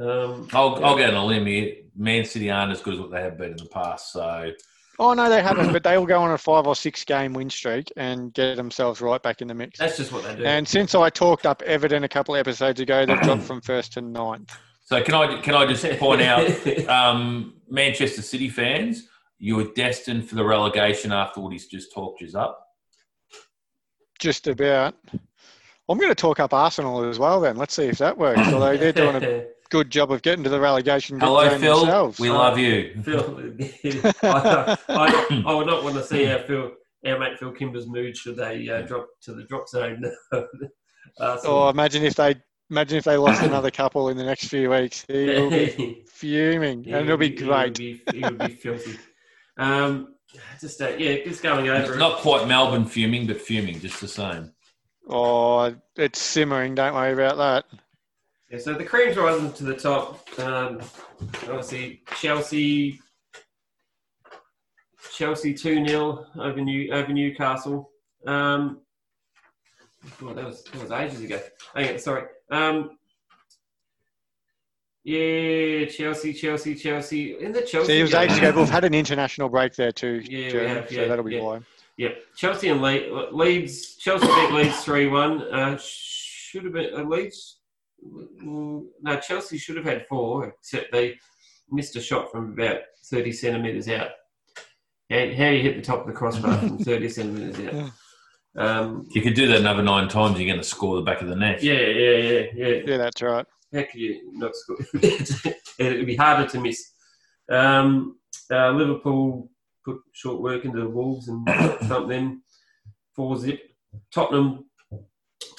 um, 0.00 0.48
I'll, 0.52 0.84
I'll 0.84 0.96
get 0.98 1.10
on 1.10 1.16
a 1.16 1.24
limb 1.24 1.46
here. 1.46 1.74
Man 1.96 2.24
City 2.24 2.50
aren't 2.50 2.72
as 2.72 2.82
good 2.82 2.94
as 2.94 3.00
what 3.00 3.12
they 3.12 3.22
have 3.22 3.38
been 3.38 3.52
in 3.52 3.56
the 3.56 3.66
past. 3.66 4.12
So 4.12 4.50
Oh 4.98 5.12
no, 5.12 5.28
they 5.28 5.42
haven't, 5.42 5.72
but 5.72 5.82
they 5.82 5.98
will 5.98 6.06
go 6.06 6.22
on 6.22 6.30
a 6.30 6.38
five 6.38 6.66
or 6.66 6.74
six 6.74 7.04
game 7.04 7.34
win 7.34 7.50
streak 7.50 7.92
and 7.96 8.32
get 8.32 8.56
themselves 8.56 9.00
right 9.00 9.22
back 9.22 9.42
in 9.42 9.48
the 9.48 9.54
mix. 9.54 9.78
that's 9.78 9.96
just 9.96 10.12
what 10.12 10.24
they 10.24 10.36
do. 10.36 10.44
And 10.44 10.66
since 10.66 10.94
I 10.94 11.10
talked 11.10 11.44
up 11.44 11.62
Everton 11.62 12.04
a 12.04 12.08
couple 12.08 12.34
of 12.34 12.40
episodes 12.40 12.80
ago, 12.80 13.04
they've 13.04 13.20
dropped 13.20 13.42
from 13.42 13.60
first 13.60 13.92
to 13.94 14.00
ninth. 14.00 14.56
So 14.84 15.02
can 15.02 15.14
I 15.14 15.40
can 15.40 15.54
I 15.54 15.66
just 15.66 15.84
point 15.98 16.22
out, 16.22 16.88
um, 16.88 17.54
Manchester 17.68 18.22
City 18.22 18.48
fans, 18.48 19.08
you 19.38 19.56
were 19.56 19.68
destined 19.74 20.28
for 20.28 20.34
the 20.36 20.44
relegation 20.44 21.12
after 21.12 21.40
what 21.40 21.52
he's 21.52 21.66
just 21.66 21.92
talked 21.92 22.20
you 22.20 22.38
up. 22.38 22.62
Just 24.18 24.46
about. 24.46 24.94
I'm 25.88 25.98
going 25.98 26.10
to 26.10 26.16
talk 26.16 26.40
up 26.40 26.52
Arsenal 26.52 27.04
as 27.04 27.18
well. 27.18 27.40
Then 27.40 27.56
let's 27.56 27.74
see 27.74 27.84
if 27.84 27.98
that 27.98 28.16
works. 28.16 28.40
Although 28.48 28.76
they're 28.76 28.92
doing 28.92 29.22
a 29.22 29.44
good 29.70 29.90
job 29.90 30.10
of 30.12 30.22
getting 30.22 30.44
to 30.44 30.50
the 30.50 30.60
relegation 30.60 31.18
Hello, 31.20 31.48
zone 31.48 31.60
Phil. 31.60 31.80
themselves. 31.80 32.18
We 32.18 32.30
love 32.30 32.58
you. 32.58 32.94
Phil, 33.02 33.40
I, 34.22 34.76
I, 34.88 35.42
I 35.46 35.54
would 35.54 35.66
not 35.66 35.82
want 35.84 35.96
to 35.96 36.04
see 36.04 36.30
our 36.30 36.38
Phil, 36.40 36.72
our 37.06 37.18
mate 37.18 37.38
Phil 37.38 37.52
Kimber's 37.52 37.86
mood 37.86 38.16
should 38.16 38.36
they 38.36 38.68
uh, 38.68 38.82
drop 38.82 39.06
to 39.22 39.34
the 39.34 39.44
drop 39.44 39.68
zone. 39.68 40.02
uh, 40.32 41.36
so- 41.38 41.40
Oh, 41.44 41.68
imagine 41.68 42.02
if 42.04 42.14
they 42.14 42.36
imagine 42.70 42.98
if 42.98 43.04
they 43.04 43.16
lost 43.16 43.42
another 43.42 43.70
couple 43.70 44.08
in 44.08 44.16
the 44.16 44.24
next 44.24 44.48
few 44.48 44.70
weeks. 44.70 45.04
He 45.08 45.26
will 45.26 45.50
be 45.50 46.04
fuming, 46.08 46.84
Yeah, 46.84 46.96
and 46.98 47.06
it'll 47.06 47.16
be 47.18 47.28
he- 47.30 47.36
great. 47.36 47.78
He 47.78 48.00
would 48.06 48.12
be, 48.12 48.18
he 48.18 48.24
would 48.24 48.38
be 48.38 48.54
filthy. 48.54 48.98
Um, 49.58 50.14
just 50.60 50.82
uh, 50.82 50.88
yeah, 50.98 51.24
just 51.24 51.42
going 51.42 51.68
over. 51.68 51.90
It's 51.92 51.96
not 51.98 52.18
quite 52.18 52.46
Melbourne 52.48 52.84
fuming, 52.84 53.26
but 53.26 53.40
fuming 53.40 53.80
just 53.80 54.00
the 54.00 54.08
same. 54.08 54.52
Oh, 55.08 55.72
it's 55.94 56.20
simmering. 56.20 56.74
Don't 56.74 56.92
worry 56.94 57.12
about 57.12 57.36
that. 57.36 57.80
Yeah, 58.50 58.58
so 58.58 58.74
the 58.74 58.84
cream's 58.84 59.16
rising 59.16 59.52
to 59.54 59.64
the 59.64 59.74
top. 59.74 60.20
Um, 60.38 60.80
obviously, 61.42 62.02
Chelsea, 62.20 63.00
Chelsea 65.16 65.52
two 65.52 65.84
0 65.86 66.26
over 66.38 66.60
New 66.60 66.92
over 66.92 67.12
Newcastle. 67.12 67.90
Um, 68.26 68.80
oh, 70.22 70.32
that 70.32 70.44
was 70.44 70.62
that 70.64 70.80
was 70.82 70.90
ages 70.92 71.22
ago. 71.22 71.40
Oh, 71.74 71.80
yeah, 71.80 71.96
sorry. 71.96 72.24
Um, 72.50 72.96
yeah, 75.02 75.86
Chelsea, 75.86 76.32
Chelsea, 76.32 76.74
Chelsea. 76.74 77.38
In 77.38 77.52
the 77.52 77.62
Chelsea. 77.62 77.86
See, 77.92 77.98
it 78.00 78.02
was 78.02 78.12
game- 78.12 78.22
ages 78.22 78.38
ago. 78.38 78.52
We've 78.56 78.68
had 78.70 78.84
an 78.84 78.94
international 78.94 79.48
break 79.48 79.74
there 79.74 79.92
too, 79.92 80.22
Yeah, 80.28 80.50
Jeremy, 80.50 80.68
have, 80.74 80.90
so 80.90 81.08
that'll 81.08 81.24
be 81.24 81.34
yeah. 81.36 81.42
why. 81.42 81.60
Yeah, 81.96 82.10
Chelsea 82.36 82.68
and 82.68 82.80
Le- 82.82 83.30
Leeds. 83.32 83.96
Chelsea 83.96 84.26
beat 84.26 84.52
Leeds 84.52 84.84
three 84.84 85.08
one. 85.08 85.42
Uh, 85.42 85.76
should 85.80 86.64
have 86.64 86.72
been 86.72 86.94
uh, 86.94 87.02
Leeds. 87.04 87.55
No, 88.42 89.20
Chelsea 89.20 89.58
should 89.58 89.76
have 89.76 89.84
had 89.84 90.06
four, 90.08 90.46
except 90.46 90.92
they 90.92 91.18
missed 91.70 91.96
a 91.96 92.00
shot 92.00 92.30
from 92.30 92.52
about 92.52 92.80
thirty 93.10 93.32
centimeters 93.32 93.88
out. 93.88 94.10
And 95.10 95.34
how 95.34 95.48
you 95.48 95.62
hit 95.62 95.76
the 95.76 95.82
top 95.82 96.00
of 96.00 96.06
the 96.06 96.12
crossbar 96.12 96.58
from 96.58 96.78
thirty 96.84 97.08
centimeters 97.08 97.74
out? 97.74 97.90
Um, 98.56 99.06
you 99.10 99.20
could 99.20 99.34
do 99.34 99.46
that 99.48 99.60
another 99.60 99.82
nine 99.82 100.08
times, 100.08 100.38
you're 100.38 100.48
going 100.48 100.60
to 100.60 100.66
score 100.66 100.96
the 100.96 101.02
back 101.02 101.20
of 101.20 101.28
the 101.28 101.36
net. 101.36 101.62
yeah, 101.62 101.74
yeah, 101.74 102.16
yeah, 102.16 102.46
yeah. 102.54 102.82
Yeah, 102.86 102.96
that's 102.96 103.20
right. 103.20 103.44
How 103.74 103.82
could 103.82 104.00
you 104.00 104.30
not 104.32 104.52
score? 104.54 104.78
It'd 105.78 106.06
be 106.06 106.16
harder 106.16 106.48
to 106.48 106.60
miss. 106.60 106.92
Um, 107.50 108.18
uh, 108.50 108.70
Liverpool 108.70 109.50
put 109.84 109.98
short 110.12 110.40
work 110.40 110.64
into 110.64 110.80
the 110.80 110.88
Wolves 110.88 111.28
and 111.28 111.46
thumped 111.82 112.08
them 112.08 112.42
four 113.14 113.36
zip. 113.36 113.60
Tottenham, 114.12 114.64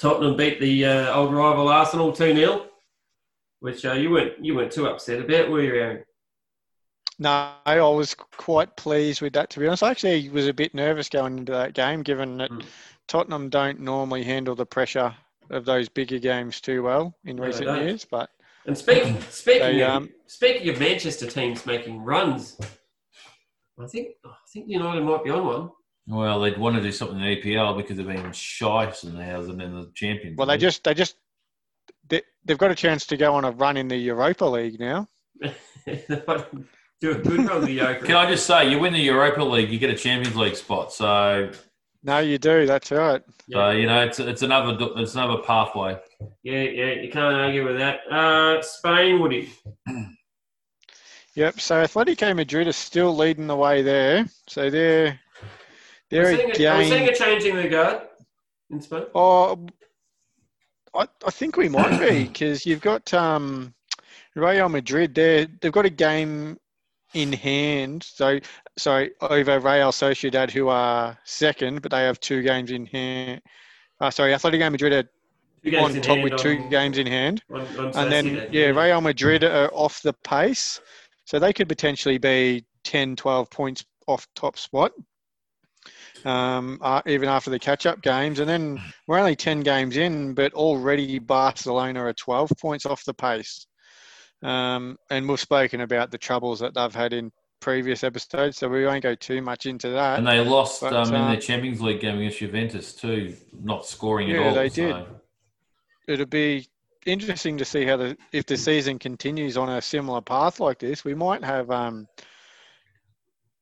Tottenham 0.00 0.36
beat 0.36 0.60
the 0.60 0.84
uh, 0.84 1.14
old 1.14 1.32
rival 1.34 1.68
Arsenal 1.68 2.12
two 2.12 2.34
0 2.34 2.66
which 3.60 3.84
uh, 3.84 3.92
you 3.92 4.10
weren't 4.10 4.44
you 4.44 4.54
weren't 4.54 4.72
too 4.72 4.86
upset 4.86 5.20
about, 5.20 5.50
were 5.50 5.62
you, 5.62 5.74
Aaron? 5.74 6.04
No, 7.18 7.52
I 7.66 7.80
was 7.80 8.14
quite 8.14 8.76
pleased 8.76 9.20
with 9.20 9.32
that. 9.32 9.50
To 9.50 9.60
be 9.60 9.66
honest, 9.66 9.82
I 9.82 9.90
actually 9.90 10.28
was 10.28 10.46
a 10.46 10.52
bit 10.52 10.72
nervous 10.74 11.08
going 11.08 11.38
into 11.38 11.52
that 11.52 11.74
game, 11.74 12.02
given 12.02 12.38
that 12.38 12.50
Mm. 12.50 12.64
Tottenham 13.08 13.48
don't 13.48 13.80
normally 13.80 14.22
handle 14.22 14.54
the 14.54 14.66
pressure 14.66 15.14
of 15.50 15.64
those 15.64 15.88
bigger 15.88 16.18
games 16.18 16.60
too 16.60 16.82
well 16.82 17.16
in 17.24 17.36
No, 17.36 17.44
recent 17.44 17.66
years. 17.82 18.04
But 18.04 18.30
And 18.66 18.78
speaking 18.78 19.20
speaking 19.30 19.62
They, 19.62 19.82
of, 19.82 19.90
um, 19.90 20.10
speaking 20.26 20.68
of 20.68 20.78
Manchester 20.78 21.26
teams 21.28 21.66
making 21.66 22.02
runs, 22.02 22.56
I 23.80 23.86
think 23.86 24.10
I 24.24 24.34
think 24.52 24.68
United 24.68 25.02
might 25.02 25.24
be 25.24 25.30
on 25.30 25.44
one. 25.44 25.70
Well, 26.08 26.40
they'd 26.40 26.56
want 26.56 26.76
to 26.76 26.82
do 26.82 26.90
something 26.90 27.18
in 27.20 27.22
the 27.22 27.42
EPL 27.42 27.76
because 27.76 27.96
they've 27.98 28.06
been 28.06 28.32
shite 28.32 29.02
and 29.04 29.14
now 29.14 29.42
than 29.42 29.60
in 29.60 29.74
the 29.74 29.90
Champions. 29.94 30.38
well, 30.38 30.46
they 30.46 30.56
just 30.56 30.82
they 30.84 30.94
just 30.94 31.16
they, 32.08 32.22
they've 32.44 32.56
got 32.56 32.70
a 32.70 32.74
chance 32.74 33.06
to 33.06 33.16
go 33.16 33.34
on 33.34 33.44
a 33.44 33.50
run 33.50 33.76
in 33.76 33.88
the 33.88 33.96
Europa 33.96 34.46
League 34.46 34.80
now. 34.80 35.06
Do 37.00 37.12
a 37.12 37.14
good 37.14 37.48
run 37.48 37.64
the 37.64 37.78
Yoker. 37.78 38.04
Can 38.04 38.16
I 38.16 38.28
just 38.28 38.44
say, 38.44 38.68
you 38.68 38.80
win 38.80 38.92
the 38.92 38.98
Europa 38.98 39.40
League, 39.44 39.70
you 39.70 39.78
get 39.78 39.90
a 39.90 39.94
Champions 39.94 40.34
League 40.34 40.56
spot. 40.56 40.92
So, 40.92 41.52
No, 42.02 42.18
you 42.18 42.38
do. 42.38 42.66
That's 42.66 42.90
right. 42.90 43.22
so 43.48 43.70
you 43.70 43.86
know, 43.86 44.02
it's 44.04 44.18
it's 44.18 44.42
another 44.42 44.76
it's 44.96 45.14
another 45.14 45.40
pathway. 45.42 45.96
Yeah, 46.42 46.62
yeah, 46.62 46.92
you 46.94 47.10
can't 47.10 47.36
argue 47.36 47.64
with 47.66 47.78
that. 47.78 48.00
Uh, 48.10 48.60
Spain, 48.62 49.20
Woody. 49.20 49.52
Yep. 51.34 51.60
So 51.60 51.82
Atletico 51.84 52.34
Madrid 52.34 52.66
is 52.66 52.74
still 52.76 53.14
leading 53.14 53.46
the 53.46 53.54
way 53.54 53.80
there. 53.82 54.26
So 54.48 54.68
they're 54.70 55.20
Are 56.10 56.14
they're 56.16 56.30
we 56.30 56.36
seeing 56.36 56.50
a 56.50 56.64
a, 56.64 56.74
are 56.74 56.78
we 56.78 56.88
seeing 56.88 57.08
a 57.08 57.14
change 57.14 57.44
in 57.44 57.56
the 57.56 57.68
guard 57.68 58.02
in 58.70 58.80
Spain? 58.80 59.04
Oh, 59.14 59.66
I, 60.94 61.06
I 61.26 61.30
think 61.30 61.56
we 61.56 61.68
might 61.68 61.98
be 62.00 62.24
because 62.28 62.64
you've 62.64 62.80
got 62.80 63.12
um, 63.12 63.74
Real 64.34 64.68
Madrid. 64.68 65.14
They 65.14 65.46
they've 65.60 65.72
got 65.72 65.84
a 65.86 65.90
game 65.90 66.58
in 67.14 67.32
hand. 67.32 68.02
So 68.04 68.38
sorry 68.78 69.12
over 69.20 69.58
Real 69.60 69.92
Sociedad, 69.92 70.50
who 70.50 70.68
are 70.68 71.16
second, 71.24 71.82
but 71.82 71.90
they 71.90 72.02
have 72.04 72.20
two 72.20 72.42
games 72.42 72.70
in 72.70 72.86
hand. 72.86 73.42
Uh, 74.00 74.10
sorry, 74.10 74.32
Atletico 74.32 74.70
Madrid 74.70 74.92
are 74.92 75.08
Two 75.64 75.70
games 75.72 75.84
on 75.90 75.96
in 75.96 76.02
top 76.02 76.16
hand 76.18 76.22
with 76.30 76.40
two 76.40 76.58
on- 76.58 76.70
games 76.70 76.98
in 76.98 77.06
hand. 77.06 77.42
on- 77.52 77.60
on 77.78 77.96
And 77.96 78.12
then, 78.12 78.48
yeah, 78.52 78.66
Real 78.66 79.00
Madrid 79.00 79.42
are 79.42 79.68
off 79.74 80.00
the 80.02 80.12
pace. 80.12 80.80
So 81.24 81.38
they 81.40 81.52
could 81.52 81.68
potentially 81.68 82.16
be 82.16 82.64
10, 82.84 83.16
12 83.16 83.50
points 83.50 83.84
off 84.06 84.26
top 84.36 84.56
spot, 84.56 84.92
um, 86.28 86.78
uh, 86.82 87.00
even 87.06 87.28
after 87.28 87.50
the 87.50 87.58
catch 87.58 87.86
up 87.86 88.02
games. 88.02 88.38
And 88.38 88.48
then 88.48 88.80
we're 89.06 89.18
only 89.18 89.36
10 89.36 89.60
games 89.60 89.96
in, 89.96 90.34
but 90.34 90.52
already 90.52 91.18
Barcelona 91.18 92.04
are 92.04 92.12
12 92.12 92.52
points 92.60 92.86
off 92.86 93.04
the 93.04 93.14
pace. 93.14 93.66
Um, 94.42 94.96
and 95.10 95.28
we've 95.28 95.40
spoken 95.40 95.80
about 95.80 96.10
the 96.10 96.18
troubles 96.18 96.60
that 96.60 96.74
they've 96.74 96.94
had 96.94 97.12
in 97.12 97.32
previous 97.60 98.04
episodes, 98.04 98.58
so 98.58 98.68
we 98.68 98.84
won't 98.84 99.02
go 99.02 99.14
too 99.14 99.42
much 99.42 99.66
into 99.66 99.88
that. 99.90 100.18
And 100.18 100.26
they 100.26 100.40
lost 100.40 100.82
But, 100.82 100.92
um, 100.92 101.08
in 101.08 101.14
uh, 101.14 101.28
their 101.32 101.40
Champions 101.40 101.80
League 101.80 102.00
game 102.00 102.18
against 102.18 102.38
Juventus 102.38 102.92
too, 102.92 103.34
not 103.60 103.86
scoring 103.86 104.30
at 104.30 104.38
all. 104.38 104.44
Yeah, 104.44 104.52
they 104.52 104.68
so- 104.68 104.92
did. 104.92 105.06
It'll 106.06 106.26
be 106.26 106.66
interesting 107.04 107.58
to 107.58 107.64
see 107.64 107.84
how 107.84 107.96
the 107.96 108.16
if 108.32 108.46
the 108.46 108.56
season 108.56 108.98
continues 108.98 109.58
on 109.58 109.68
a 109.68 109.82
similar 109.82 110.22
path 110.22 110.58
like 110.58 110.78
this. 110.78 111.04
We 111.04 111.14
might 111.14 111.44
have 111.44 111.70
um, 111.70 112.06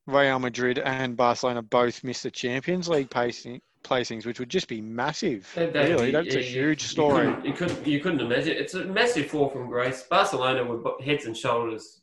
Real 0.07 0.39
Madrid 0.39 0.79
and 0.79 1.17
Barcelona 1.17 1.63
both 1.63 2.03
miss 2.05 2.23
the 2.23 2.31
Champions 2.31 2.89
League 2.89 3.11
pacing, 3.11 3.61
placings, 3.83 4.25
which 4.27 4.39
would 4.39 4.49
just 4.49 4.69
be 4.69 4.81
massive. 4.81 5.51
That- 5.55 5.73
that'd 5.73 5.91
really, 5.91 6.11
that's 6.13 6.35
a 6.35 6.41
yeah, 6.41 6.47
you- 6.47 6.63
huge 6.67 6.83
You 6.83 6.89
story. 6.89 7.27
couldn't, 7.27 7.45
you 7.45 7.53
couldn't, 7.53 7.87
you 7.87 8.01
couldn't 8.01 8.21
imagine. 8.21 8.57
It's 8.57 8.75
a 8.75 8.85
massive 8.85 9.27
fall 9.27 9.49
from 9.51 9.69
grace. 9.69 10.03
Barcelona 10.05 10.65
were 10.65 10.81
heads 11.03 11.27
and 11.27 11.37
shoulders 11.37 12.01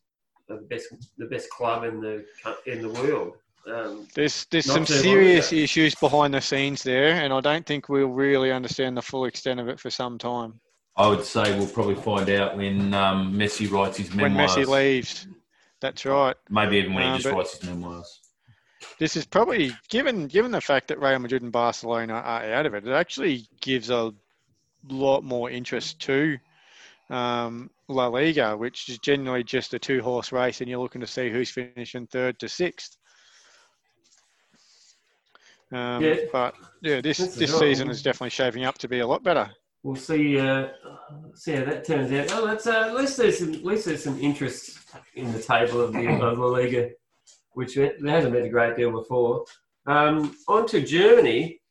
the 0.48 0.56
best, 0.70 0.88
the 1.18 1.26
best 1.26 1.50
club 1.50 1.84
in 1.86 2.02
the 2.02 2.26
in 2.66 2.82
the 2.82 2.90
world. 2.90 3.38
Um, 3.66 4.06
There's 4.14 4.46
there's 4.52 4.66
some 4.66 4.86
serious 4.86 5.54
issues 5.54 5.96
behind 5.96 6.34
the 6.34 6.42
scenes 6.42 6.84
there, 6.84 7.14
and 7.14 7.32
I 7.32 7.40
don't 7.40 7.66
think 7.66 7.88
we'll 7.88 8.08
really 8.10 8.52
understand 8.52 8.98
the 8.98 9.02
full 9.02 9.24
extent 9.24 9.62
of 9.62 9.70
it 9.70 9.80
for 9.80 9.90
some 9.90 10.18
time. 10.18 10.60
I 10.98 11.08
would 11.08 11.24
say 11.24 11.58
we'll 11.58 11.70
probably 11.70 11.96
find 11.96 12.30
out 12.30 12.58
when 12.58 12.94
um, 12.94 13.34
Messi 13.34 13.72
writes 13.72 13.98
his 13.98 14.14
memoirs. 14.14 14.56
When. 14.58 14.66
Messi 14.66 14.68
leaves, 14.70 15.28
that's 15.84 16.06
right. 16.06 16.36
Maybe 16.50 16.78
even 16.78 16.94
when 16.96 17.04
he 17.04 17.10
Uh, 17.10 17.14
just 17.18 17.26
but- 17.26 17.34
writes 17.36 17.58
his 17.60 17.70
memoirs. 17.70 18.20
This 19.00 19.16
is 19.16 19.26
probably 19.26 19.72
given 19.90 20.28
given 20.28 20.52
the 20.52 20.60
fact 20.62 20.88
that 20.90 21.00
Real 21.00 21.20
Madrid 21.20 21.42
and 21.42 21.52
Barcelona 21.52 22.14
are 22.14 22.54
out 22.54 22.66
of 22.66 22.74
it. 22.74 22.86
It 22.88 22.92
actually 22.92 23.48
gives 23.62 23.90
a 23.90 24.14
lot 24.90 25.24
more 25.24 25.50
interest 25.50 26.00
to 26.02 26.38
um, 27.10 27.70
La 27.88 28.08
Liga, 28.08 28.56
which 28.58 28.90
is 28.90 28.98
generally 29.00 29.44
just 29.44 29.74
a 29.74 29.80
two 29.80 30.02
horse 30.02 30.32
race, 30.32 30.62
and 30.62 30.70
you're 30.70 30.80
looking 30.82 31.02
to 31.02 31.08
see 31.08 31.30
who's 31.30 31.50
finishing 31.50 32.08
third 32.08 32.40
to 32.40 32.50
sixth. 32.50 32.98
Um, 35.72 36.04
Yeah. 36.04 36.16
But 36.32 36.56
yeah, 36.82 37.02
this 37.02 37.18
This 37.18 37.36
this 37.36 37.58
season 37.60 37.90
is 37.90 38.02
definitely 38.04 38.30
shaping 38.32 38.64
up 38.66 38.78
to 38.80 38.88
be 38.88 39.00
a 39.00 39.08
lot 39.08 39.24
better. 39.24 39.50
We'll 39.84 39.96
see. 39.96 40.40
Uh, 40.40 40.70
see 41.36 41.54
how 41.54 41.66
that 41.66 41.86
turns 41.86 42.12
out. 42.12 42.38
Oh, 42.38 42.48
that's 42.48 42.66
uh, 42.68 42.88
at 42.88 42.96
least 42.96 43.18
there's 43.18 43.40
some, 43.40 43.54
at 43.54 43.64
least 43.66 43.86
there's 43.86 44.04
some 44.04 44.20
interest 44.20 44.80
in 45.16 45.32
the 45.32 45.42
table 45.42 45.82
of 45.82 45.94
the 45.94 46.08
of 46.22 46.40
La 46.40 46.46
Liga, 46.48 46.90
which 47.52 47.76
there 47.76 47.94
hasn't 48.06 48.34
been 48.34 48.46
a 48.46 48.50
great 48.50 48.76
deal 48.76 48.92
before. 48.92 49.46
Um, 49.86 50.36
on 50.48 50.66
to 50.68 50.82
Germany, 50.82 51.62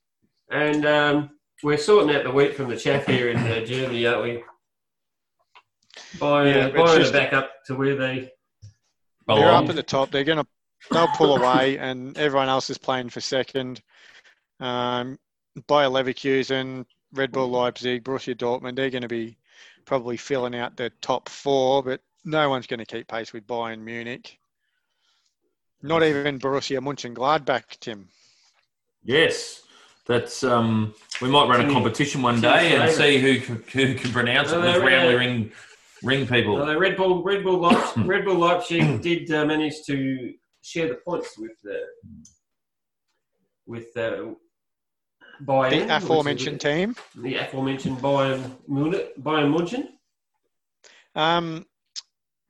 and 0.50 0.84
um, 0.86 1.30
we're 1.62 1.78
sorting 1.78 2.14
out 2.14 2.24
the 2.24 2.30
wheat 2.30 2.54
from 2.54 2.68
the 2.68 2.76
chaff 2.76 3.06
here 3.06 3.30
in 3.30 3.38
uh, 3.38 3.64
Germany, 3.64 4.06
aren't 4.06 4.22
we? 4.22 4.44
Bayern, 6.18 6.74
Yeah, 6.74 6.82
it's 6.82 6.94
just- 6.96 7.12
back 7.12 7.32
up 7.32 7.50
to 7.66 7.74
where 7.74 7.96
they. 7.96 8.30
They're 9.28 9.50
up 9.50 9.68
at 9.68 9.76
the 9.76 9.82
top. 9.82 10.10
They're 10.10 10.24
gonna 10.24 10.44
they'll 10.90 11.06
pull 11.08 11.36
away, 11.36 11.78
and 11.78 12.18
everyone 12.18 12.48
else 12.48 12.68
is 12.70 12.76
playing 12.76 13.08
for 13.08 13.20
second. 13.20 13.80
Um, 14.60 15.16
Bayer 15.68 15.88
Leverkusen, 15.88 16.84
Red 17.12 17.32
Bull 17.32 17.48
Leipzig, 17.48 18.04
Borussia 18.04 18.34
Dortmund. 18.34 18.76
They're 18.76 18.90
going 18.90 19.02
to 19.02 19.08
be 19.08 19.36
probably 19.84 20.16
filling 20.16 20.54
out 20.54 20.76
the 20.76 20.90
top 21.00 21.28
four, 21.28 21.82
but 21.82 22.00
no 22.24 22.48
one's 22.48 22.66
going 22.66 22.80
to 22.80 22.86
keep 22.86 23.08
pace 23.08 23.32
with 23.32 23.46
Bayern 23.46 23.80
Munich. 23.80 24.38
Not 25.82 26.02
even 26.02 26.38
Borussia 26.38 26.80
Mönchengladbach, 26.80 27.80
Tim. 27.80 28.08
Yes, 29.02 29.62
that's. 30.06 30.44
Um, 30.44 30.94
we 31.20 31.28
might 31.28 31.48
run 31.48 31.68
a 31.68 31.72
competition 31.72 32.22
one 32.22 32.40
day 32.40 32.76
and 32.76 32.90
see 32.90 33.18
who 33.18 33.40
can, 33.40 33.64
who 33.72 33.94
can 33.94 34.12
pronounce 34.12 34.52
it. 34.52 34.58
Let's 34.58 34.78
they're, 34.78 34.86
randomly 34.86 35.14
uh, 35.14 35.18
ring 35.18 35.52
ring 36.04 36.26
people. 36.26 36.62
Uh, 36.62 36.76
Red 36.76 36.96
Bull, 36.96 37.22
Red 37.24 37.42
Bull, 37.42 37.58
Leipzig, 37.58 38.06
Red 38.06 38.24
Bull 38.24 38.36
Leipzig 38.36 39.02
did 39.02 39.30
uh, 39.32 39.44
manage 39.44 39.82
to 39.86 40.34
share 40.62 40.88
the 40.88 40.96
points 41.04 41.36
with 41.36 41.52
the 41.64 41.80
with 43.66 43.96
uh, 43.96 44.34
Bayern. 45.44 45.86
The 45.86 45.96
aforementioned 45.96 46.60
team. 46.60 46.96
the 47.14 47.36
aforementioned 47.36 47.98
Bayern 47.98 48.56
Munich, 48.68 49.12
Bayern 49.20 49.50
Munchen. 49.50 49.88
Um, 51.14 51.66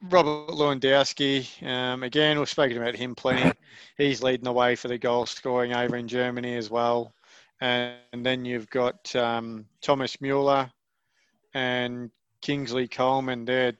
Robert 0.03 0.53
Lewandowski, 0.53 1.47
um, 1.67 2.03
again, 2.03 2.39
we've 2.39 2.49
spoken 2.49 2.77
about 2.77 2.97
him 2.97 3.15
plenty. 3.15 3.57
He's 3.97 4.23
leading 4.23 4.45
the 4.45 4.53
way 4.53 4.75
for 4.75 4.89
the 4.89 4.99
goal 4.99 5.27
scoring 5.27 5.73
over 5.75 5.97
in 5.97 6.09
Germany 6.09 6.57
as 6.57 6.71
well. 6.71 7.15
And, 7.61 7.97
then 8.13 8.45
you've 8.45 8.69
got 8.71 9.15
um, 9.15 9.67
Thomas 9.81 10.21
Mueller 10.21 10.71
and 11.55 12.11
Kingsley 12.41 12.89
Coman. 12.89 13.45
They're 13.45 13.75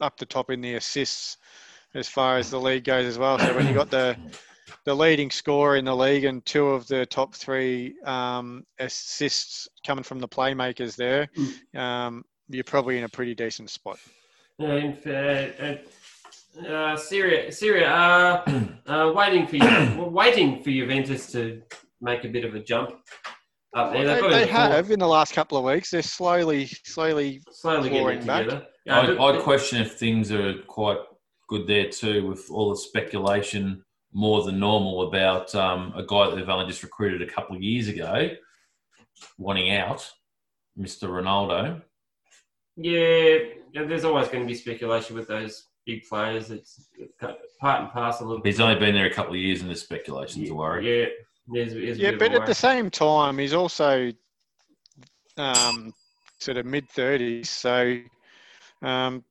up 0.00 0.18
the 0.18 0.26
top 0.26 0.50
in 0.50 0.60
the 0.60 0.74
assists 0.74 1.38
as 1.94 2.08
far 2.08 2.36
as 2.36 2.50
the 2.50 2.60
league 2.60 2.84
goes 2.84 3.06
as 3.06 3.16
well. 3.16 3.38
So 3.38 3.54
when 3.54 3.66
you've 3.66 3.76
got 3.76 3.90
the 3.90 4.16
the 4.84 4.94
leading 4.94 5.30
scorer 5.30 5.76
in 5.76 5.84
the 5.84 5.94
league 5.94 6.24
and 6.24 6.44
two 6.44 6.68
of 6.68 6.86
the 6.86 7.06
top 7.06 7.34
three 7.34 7.94
um, 8.04 8.64
assists 8.78 9.68
coming 9.86 10.04
from 10.04 10.18
the 10.18 10.28
playmakers 10.28 10.96
there, 10.96 11.28
um, 11.76 12.24
you're 12.48 12.64
probably 12.64 12.98
in 12.98 13.04
a 13.04 13.08
pretty 13.08 13.34
decent 13.34 13.70
spot. 13.70 13.98
And 14.58 14.98
uh, 15.06 15.10
uh, 15.10 15.76
uh, 16.68 16.96
Serie 16.96 17.48
A, 17.48 17.52
Syria 17.52 17.88
are 17.88 18.44
uh, 18.86 19.12
waiting 19.12 19.46
for 19.46 19.56
you, 19.56 20.04
waiting 20.10 20.62
for 20.62 20.70
Juventus 20.70 21.30
to 21.32 21.62
make 22.00 22.24
a 22.24 22.28
bit 22.28 22.44
of 22.44 22.54
a 22.54 22.60
jump 22.60 22.90
up 23.74 23.92
there. 23.92 24.04
They've 24.06 24.22
They, 24.22 24.30
they 24.30 24.46
have 24.46 24.90
in 24.90 24.98
the 25.00 25.08
last 25.08 25.32
couple 25.32 25.58
of 25.58 25.64
weeks. 25.64 25.90
They're 25.90 26.02
slowly, 26.02 26.66
slowly. 26.84 27.42
slowly 27.50 27.90
getting 27.90 28.24
back. 28.26 28.44
together. 28.44 28.66
I, 28.88 28.90
Uh, 28.90 29.14
but- 29.16 29.36
I 29.38 29.40
question 29.40 29.80
if 29.80 29.98
things 29.98 30.30
are 30.30 30.54
quite 30.68 30.98
good 31.48 31.66
there 31.66 31.88
too, 31.88 32.28
with 32.28 32.48
all 32.50 32.70
the 32.70 32.76
speculation 32.76 33.82
more 34.14 34.44
than 34.44 34.58
normal 34.60 35.08
about 35.08 35.52
um, 35.54 35.92
a 35.96 36.04
guy 36.06 36.30
that 36.30 36.36
they've 36.36 36.48
only 36.48 36.66
just 36.66 36.82
recruited 36.84 37.20
a 37.20 37.30
couple 37.30 37.56
of 37.56 37.62
years 37.62 37.88
ago, 37.88 38.30
wanting 39.38 39.72
out, 39.72 40.08
Mr. 40.78 41.08
Ronaldo. 41.08 41.82
Yeah, 42.76 43.38
yeah, 43.72 43.84
there's 43.84 44.04
always 44.04 44.28
going 44.28 44.44
to 44.44 44.46
be 44.46 44.54
speculation 44.54 45.16
with 45.16 45.28
those 45.28 45.66
big 45.84 46.04
players. 46.08 46.50
It's 46.50 46.88
part 47.60 47.80
and 47.80 47.90
parcel 47.90 48.32
of. 48.32 48.44
He's 48.44 48.60
only 48.60 48.76
been 48.76 48.94
there 48.94 49.06
a 49.06 49.12
couple 49.12 49.34
of 49.34 49.40
years, 49.40 49.60
and 49.60 49.68
there's 49.68 49.82
speculation 49.82 50.44
to 50.44 50.52
worry. 50.52 51.00
Yeah, 51.00 51.06
there's, 51.48 51.74
there's 51.74 51.98
a 51.98 52.00
Yeah, 52.00 52.10
bit 52.12 52.14
of 52.14 52.20
but 52.20 52.32
a 52.32 52.40
at 52.42 52.46
the 52.46 52.54
same 52.54 52.90
time, 52.90 53.38
he's 53.38 53.52
also 53.52 54.12
um, 55.36 55.92
sort 56.38 56.56
of 56.56 56.66
mid 56.66 56.88
thirties, 56.88 57.50
so 57.50 57.98
um, 58.82 59.24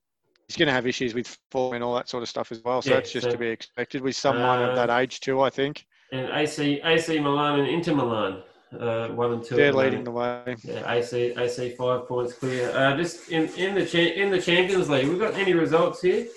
he's 0.47 0.57
going 0.57 0.67
to 0.67 0.73
have 0.73 0.87
issues 0.87 1.13
with 1.13 1.37
form 1.51 1.73
and 1.75 1.83
all 1.83 1.95
that 1.95 2.09
sort 2.09 2.23
of 2.23 2.29
stuff 2.29 2.51
as 2.51 2.61
well. 2.63 2.81
So 2.81 2.89
Yeah, 2.91 2.95
that's 2.97 3.11
just 3.11 3.25
so- 3.25 3.31
to 3.31 3.37
be 3.37 3.47
expected 3.47 4.01
with 4.01 4.15
someone 4.15 4.61
Uh, 4.61 4.69
of 4.69 4.75
that 4.75 4.89
age 4.89 5.19
too. 5.19 5.41
I 5.41 5.49
think 5.49 5.85
and 6.11 6.29
AC 6.31 6.79
AC 6.83 7.19
Milan 7.19 7.59
and 7.59 7.67
Inter 7.67 7.95
Milan, 7.95 8.43
uh, 8.79 9.07
one 9.09 9.33
and 9.33 9.43
two. 9.43 9.55
they're 9.55 9.73
leading 9.73 10.03
the 10.03 10.11
way. 10.11 10.55
Yeah, 10.63 10.91
AC 10.91 11.33
AC 11.37 11.69
five 11.75 12.07
points 12.07 12.33
clear. 12.33 12.69
Uh, 12.75 12.95
just 12.97 13.29
in 13.31 13.47
in 13.55 13.73
the 13.75 13.85
cha- 13.85 13.97
in 14.21 14.29
the 14.29 14.41
Champions 14.41 14.89
League, 14.89 15.07
we've 15.07 15.19
got 15.19 15.33
any 15.35 15.53
results 15.53 16.01
here? 16.01 16.27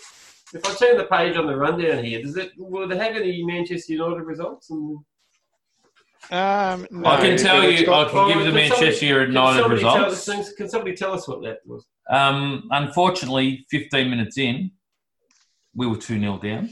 If 0.54 0.64
I 0.64 0.74
turn 0.74 0.96
the 0.96 1.04
page 1.04 1.36
on 1.36 1.46
the 1.46 1.56
rundown 1.56 2.04
here, 2.04 2.22
does 2.22 2.36
it 2.36 2.52
will 2.56 2.86
they 2.88 2.96
have 2.96 3.16
any 3.16 3.42
Manchester 3.44 3.92
United 3.94 4.22
results? 4.22 4.70
And 4.70 4.98
Um, 6.30 6.86
no, 6.90 7.08
I 7.08 7.20
can 7.20 7.36
tell 7.38 7.62
you, 7.70 7.86
got- 7.86 8.08
I 8.08 8.10
can 8.10 8.28
give 8.28 8.38
the 8.38 8.60
Can 8.60 8.68
somebody- 8.68 8.68
Manchester 8.68 9.18
can 9.24 9.28
United 9.32 9.60
somebody 9.60 9.80
tell 9.82 10.04
results. 10.04 10.28
us- 10.28 10.52
can 10.54 10.68
somebody 10.68 10.96
tell 10.96 11.12
us 11.12 11.28
what 11.28 11.42
that 11.42 11.58
was? 11.66 11.86
Um, 12.10 12.68
unfortunately, 12.70 13.64
15 13.70 14.10
minutes 14.10 14.38
in, 14.38 14.70
we 15.74 15.86
were 15.86 15.96
2 15.96 16.18
0 16.18 16.38
down. 16.38 16.70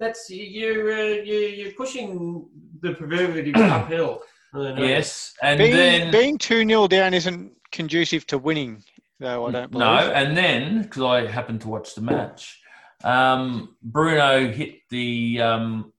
That's 0.00 0.28
you- 0.30 0.44
you're 0.44 0.92
uh, 0.92 1.22
you're, 1.24 1.48
you're 1.48 1.72
pushing 1.72 2.48
the 2.80 2.92
proverbial 2.94 3.62
uphill. 3.72 4.22
I 4.54 4.58
don't 4.58 4.76
know. 4.76 4.84
Yes. 4.84 5.34
And 5.42 5.58
being 5.58 5.72
then. 5.74 6.10
being 6.12 6.38
two 6.38 6.66
0 6.66 6.86
down 6.88 7.14
isn't 7.14 7.52
conducive 7.72 8.26
to 8.28 8.38
winning, 8.38 8.82
though. 9.20 9.46
I 9.46 9.50
don't 9.52 9.70
believe. 9.70 9.86
No, 9.86 9.96
and 10.12 10.36
then 10.36 10.82
because 10.82 11.02
I 11.02 11.26
happened 11.26 11.60
to 11.62 11.68
watch 11.68 11.94
the 11.94 12.00
match, 12.02 12.60
um, 13.04 13.76
Bruno 13.82 14.48
hit 14.50 14.80
the 14.90 15.40
um, 15.42 15.92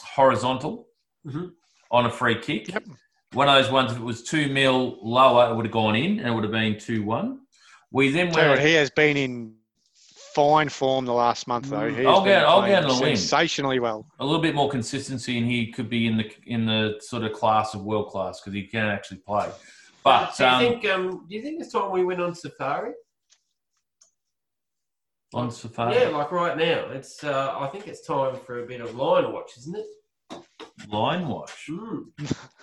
horizontal 0.00 0.88
Mhm. 1.26 1.52
On 1.92 2.06
a 2.06 2.10
free 2.10 2.38
kick. 2.40 2.68
Yep. 2.72 2.84
One 3.34 3.48
of 3.48 3.54
those 3.62 3.70
ones, 3.70 3.92
if 3.92 3.98
it 3.98 4.02
was 4.04 4.22
two 4.22 4.48
mil 4.48 4.98
lower, 5.02 5.50
it 5.50 5.54
would 5.56 5.64
have 5.66 5.72
gone 5.72 5.94
in 5.94 6.18
and 6.18 6.28
it 6.28 6.32
would 6.32 6.42
have 6.44 6.52
been 6.52 6.78
2 6.78 7.02
1. 7.04 7.38
We 7.92 8.10
then 8.10 8.32
Tell 8.32 8.44
you 8.44 8.50
what, 8.50 8.58
he 8.60 8.72
has 8.74 8.90
been 8.90 9.16
in 9.16 9.54
fine 10.34 10.68
form 10.70 11.04
the 11.04 11.12
last 11.12 11.46
month, 11.46 11.68
though. 11.68 11.88
He's 11.90 12.06
I'll 12.06 12.20
been 12.20 12.28
get- 12.40 12.44
I'll 12.44 12.60
playing 12.60 12.74
get 12.82 12.84
on 12.84 12.90
a 12.90 12.94
limb. 12.94 13.16
sensationally 13.16 13.80
well. 13.80 14.06
a 14.18 14.24
little 14.24 14.40
bit 14.40 14.54
more 14.54 14.70
consistency, 14.70 15.38
and 15.38 15.46
he 15.46 15.70
could 15.70 15.90
be 15.90 16.06
in 16.06 16.16
the 16.16 16.30
in 16.46 16.64
the 16.66 16.98
sort 17.00 17.22
of 17.22 17.32
class 17.32 17.74
of 17.74 17.84
world 17.84 18.08
class 18.08 18.40
because 18.40 18.54
he 18.54 18.66
can 18.66 18.86
actually 18.86 19.18
play. 19.18 19.50
But 20.04 20.34
do 20.36 20.44
you 20.44 20.50
um, 20.50 20.58
think 20.60 20.84
um, 20.86 21.26
do 21.28 21.36
you 21.36 21.42
think 21.42 21.60
it's 21.60 21.72
time 21.72 21.90
we 21.90 22.04
went 22.04 22.20
on 22.20 22.34
safari? 22.34 22.92
on 25.34 25.50
safari, 25.50 25.96
Yeah, 25.96 26.08
like 26.08 26.30
right 26.32 26.56
now. 26.56 26.90
It's 26.90 27.24
uh, 27.24 27.54
I 27.58 27.66
think 27.68 27.88
it's 27.88 28.06
time 28.06 28.36
for 28.44 28.62
a 28.62 28.66
bit 28.66 28.80
of 28.80 28.94
lion 28.94 29.32
watch, 29.32 29.52
isn't 29.58 29.76
it? 29.76 29.86
Lion 30.88 31.28
watch, 31.28 31.66
Mm. 31.68 32.04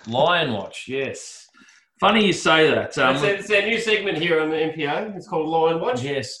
lion 0.06 0.52
watch. 0.52 0.86
Yes, 0.88 1.46
funny 1.98 2.26
you 2.26 2.32
say 2.32 2.70
that. 2.70 2.96
Um, 2.98 3.16
it's, 3.16 3.24
a, 3.24 3.34
it's 3.38 3.50
a 3.50 3.66
new 3.66 3.78
segment 3.78 4.18
here 4.18 4.40
on 4.40 4.50
the 4.50 4.56
MPO. 4.56 5.16
It's 5.16 5.28
called 5.28 5.48
Lion 5.48 5.80
Watch. 5.80 6.02
Yes. 6.02 6.38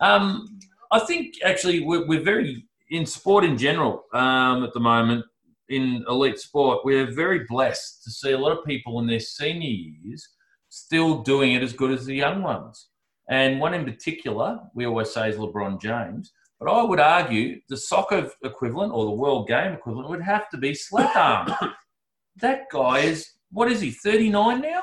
Um, 0.00 0.58
I 0.92 0.98
think 1.00 1.34
actually 1.44 1.80
we're, 1.84 2.06
we're 2.06 2.22
very, 2.22 2.66
in 2.90 3.06
sport 3.06 3.44
in 3.44 3.56
general 3.56 4.04
um, 4.12 4.64
at 4.64 4.72
the 4.72 4.80
moment, 4.80 5.24
in 5.68 6.04
elite 6.08 6.38
sport, 6.38 6.80
we're 6.84 7.12
very 7.12 7.44
blessed 7.48 8.02
to 8.04 8.10
see 8.10 8.32
a 8.32 8.38
lot 8.38 8.56
of 8.56 8.64
people 8.64 8.98
in 8.98 9.06
their 9.06 9.20
senior 9.20 9.68
years 9.70 10.28
still 10.68 11.22
doing 11.22 11.52
it 11.52 11.62
as 11.62 11.72
good 11.72 11.92
as 11.92 12.04
the 12.04 12.14
young 12.14 12.42
ones. 12.42 12.88
And 13.28 13.60
one 13.60 13.74
in 13.74 13.84
particular, 13.84 14.58
we 14.74 14.86
always 14.86 15.10
say 15.12 15.28
is 15.28 15.36
LeBron 15.36 15.80
James. 15.80 16.32
But 16.60 16.70
I 16.70 16.82
would 16.82 17.00
argue 17.00 17.58
the 17.70 17.76
soccer 17.78 18.30
equivalent 18.44 18.92
or 18.92 19.06
the 19.06 19.12
world 19.12 19.48
game 19.48 19.72
equivalent 19.72 20.10
would 20.10 20.20
have 20.22 20.50
to 20.50 20.58
be 20.58 20.72
Zlatan. 20.72 21.72
that 22.36 22.64
guy 22.70 22.98
is, 22.98 23.30
what 23.50 23.72
is 23.72 23.80
he, 23.80 23.90
39 23.90 24.60
now? 24.60 24.82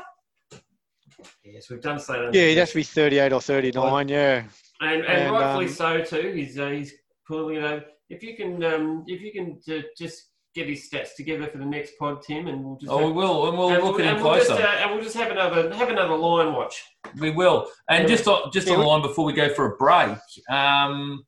Yes, 1.44 1.70
we've 1.70 1.82
done 1.82 2.00
so. 2.00 2.32
Yeah, 2.34 2.48
he'd 2.48 2.58
have 2.58 2.70
to 2.70 2.76
be 2.76 2.84
38 2.84 3.32
or 3.32 3.42
39. 3.42 4.08
Yeah. 4.10 4.44
and, 4.82 4.92
and, 4.92 5.06
and, 5.06 5.32
rightfully 5.32 5.68
um, 5.68 5.72
so 5.72 6.04
too. 6.04 6.34
He's 6.36 6.58
uh, 6.60 6.70
he's 6.70 6.94
pulling 7.28 7.56
it 7.56 7.64
over. 7.64 7.86
If 8.10 8.24
you 8.24 8.36
can, 8.36 8.64
um, 8.64 9.04
if 9.08 9.22
you 9.22 9.32
can 9.32 9.60
uh, 9.74 9.82
just 9.98 10.30
get 10.56 10.68
his 10.68 10.90
stats 10.90 11.10
together 11.16 11.48
for 11.48 11.60
the 11.60 11.66
next 11.66 11.94
pod, 12.00 12.22
Tim, 12.22 12.48
and 12.48 12.64
we'll 12.64 12.78
just 12.78 12.92
Oh, 12.92 13.06
we 13.08 13.12
will, 13.12 13.48
and 13.50 13.58
we'll 13.58 13.70
and 13.70 13.84
look 13.84 14.00
at 14.00 14.06
him 14.06 14.16
and 14.16 14.24
we'll 14.24 14.36
just, 14.36 14.48
closer. 14.50 14.64
uh, 14.64 14.68
and 14.68 14.92
we'll 14.92 15.04
just 15.04 15.16
have 15.16 15.32
another 15.32 15.74
have 15.74 15.90
another 15.90 16.16
lion 16.16 16.54
watch. 16.54 16.84
We 17.20 17.32
will. 17.32 17.70
And 17.90 18.04
Yeah. 18.04 18.16
just 18.16 18.28
on, 18.28 18.52
just 18.52 18.68
Yeah, 18.68 18.76
on 18.76 18.86
line 18.86 19.02
before 19.02 19.26
we 19.26 19.34
go 19.34 19.54
for 19.54 19.74
a 19.74 19.78
break, 19.78 20.18
um, 20.50 21.24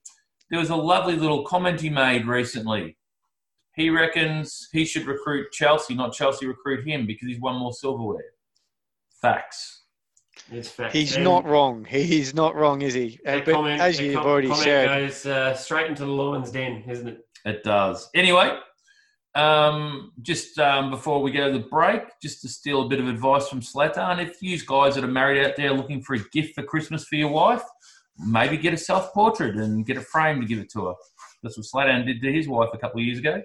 there 0.49 0.59
was 0.59 0.69
a 0.69 0.75
lovely 0.75 1.15
little 1.15 1.43
comment 1.45 1.81
he 1.81 1.89
made 1.89 2.25
recently. 2.25 2.97
He 3.75 3.89
reckons 3.89 4.67
he 4.71 4.83
should 4.85 5.05
recruit 5.05 5.51
Chelsea, 5.51 5.93
not 5.95 6.13
Chelsea 6.13 6.47
recruit 6.47 6.85
him 6.87 7.05
because 7.05 7.27
he's 7.27 7.39
won 7.39 7.55
more 7.55 7.71
silverware. 7.73 8.23
Facts. 9.21 9.83
It's 10.51 10.69
facts. 10.69 10.93
He's 10.93 11.15
And 11.15 11.23
not 11.23 11.45
wrong. 11.45 11.85
He's 11.85 12.33
not 12.33 12.55
wrong, 12.55 12.81
is 12.81 12.93
he? 12.93 13.19
Uh, 13.25 13.35
that 13.35 13.45
but 13.45 13.53
comment- 13.53 13.81
as 13.81 13.99
you've 13.99 14.15
com- 14.15 14.25
already 14.25 14.47
comment 14.47 14.63
said, 14.65 14.87
goes 14.87 15.25
uh, 15.25 15.53
straight 15.55 15.87
into 15.87 16.05
the 16.05 16.11
lion's 16.11 16.51
den, 16.51 16.83
isn't 16.87 17.07
it? 17.07 17.19
It 17.45 17.63
does. 17.63 18.09
Anyway, 18.15 18.57
um, 19.35 20.11
just 20.21 20.57
um, 20.59 20.89
before 20.89 21.21
we 21.21 21.31
go 21.31 21.51
to 21.51 21.57
the 21.57 21.65
break, 21.67 22.01
just 22.21 22.41
to 22.41 22.49
steal 22.49 22.81
a 22.85 22.89
bit 22.89 22.99
of 22.99 23.07
advice 23.07 23.47
from 23.47 23.61
Zlatan, 23.61 24.21
if 24.21 24.41
you 24.41 24.59
guys 24.65 24.95
that 24.95 25.03
are 25.03 25.07
married 25.07 25.45
out 25.45 25.55
there 25.55 25.71
looking 25.71 26.01
for 26.01 26.15
a 26.15 26.19
gift 26.31 26.55
for 26.55 26.63
Christmas 26.63 27.05
for 27.05 27.15
your 27.15 27.29
wife, 27.29 27.63
maybe 28.19 28.57
get 28.57 28.73
a 28.73 28.77
self 28.77 29.13
portrait 29.13 29.55
and 29.55 29.85
get 29.85 29.97
a 29.97 30.01
frame 30.01 30.41
to 30.41 30.47
give 30.47 30.59
it 30.59 30.69
to 30.71 30.87
her. 30.87 30.93
That's 31.43 31.57
what 31.57 31.65
Zlatan 31.65 32.05
did 32.05 32.21
to 32.21 32.31
his 32.31 32.47
wife 32.47 32.69
a 32.73 32.77
couple 32.77 32.99
of 32.99 33.05
years 33.05 33.19
ago, 33.19 33.41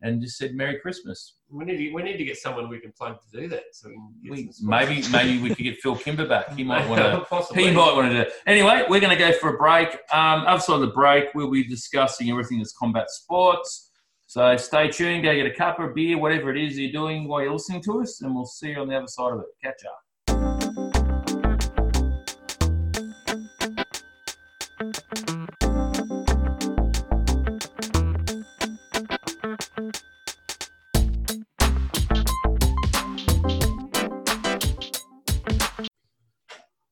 and 0.00 0.22
just 0.22 0.38
said 0.38 0.54
Merry 0.54 0.78
Christmas. 0.80 1.34
We 1.50 1.64
need 1.64 1.76
to, 1.76 1.94
we 1.94 2.02
need 2.02 2.16
to 2.16 2.24
get 2.24 2.38
someone 2.38 2.68
we 2.68 2.80
can 2.80 2.92
plug 2.92 3.18
to 3.20 3.40
do 3.40 3.48
that. 3.48 3.64
So 3.72 3.90
We, 4.22 4.50
maybe 4.62 5.02
maybe 5.10 5.40
we 5.40 5.54
could 5.54 5.64
get 5.64 5.76
Phil 5.78 5.96
Kimber 5.96 6.26
back. 6.26 6.54
He 6.54 6.64
might 6.64 6.88
want 6.88 7.00
to. 7.02 7.54
He 7.54 7.70
might 7.70 7.94
want 7.94 8.08
to 8.08 8.14
do 8.14 8.20
it. 8.22 8.32
Anyway, 8.46 8.84
we're 8.88 9.00
going 9.00 9.16
to 9.16 9.22
go 9.22 9.32
for 9.32 9.54
a 9.54 9.58
break. 9.58 9.88
Um, 10.12 10.44
outside 10.46 10.78
the 10.78 10.88
break, 10.88 11.34
we'll 11.34 11.50
be 11.50 11.64
discussing 11.64 12.30
everything 12.30 12.58
that's 12.58 12.72
combat 12.72 13.10
sports. 13.10 13.90
So 14.28 14.56
stay 14.56 14.88
tuned, 14.88 15.22
go 15.22 15.32
get 15.34 15.46
a 15.46 15.54
cup 15.54 15.78
of 15.78 15.94
beer, 15.94 16.18
whatever 16.18 16.50
it 16.50 16.60
is 16.60 16.76
you're 16.76 16.90
doing 16.90 17.28
while 17.28 17.42
you're 17.42 17.52
listening 17.52 17.80
to 17.82 18.02
us, 18.02 18.22
and 18.22 18.34
we'll 18.34 18.44
see 18.44 18.70
you 18.70 18.78
on 18.78 18.88
the 18.88 18.96
other 18.96 19.06
side 19.06 19.32
of 19.32 19.38
it. 19.38 19.46
Catch 19.62 19.84
up. 19.86 19.98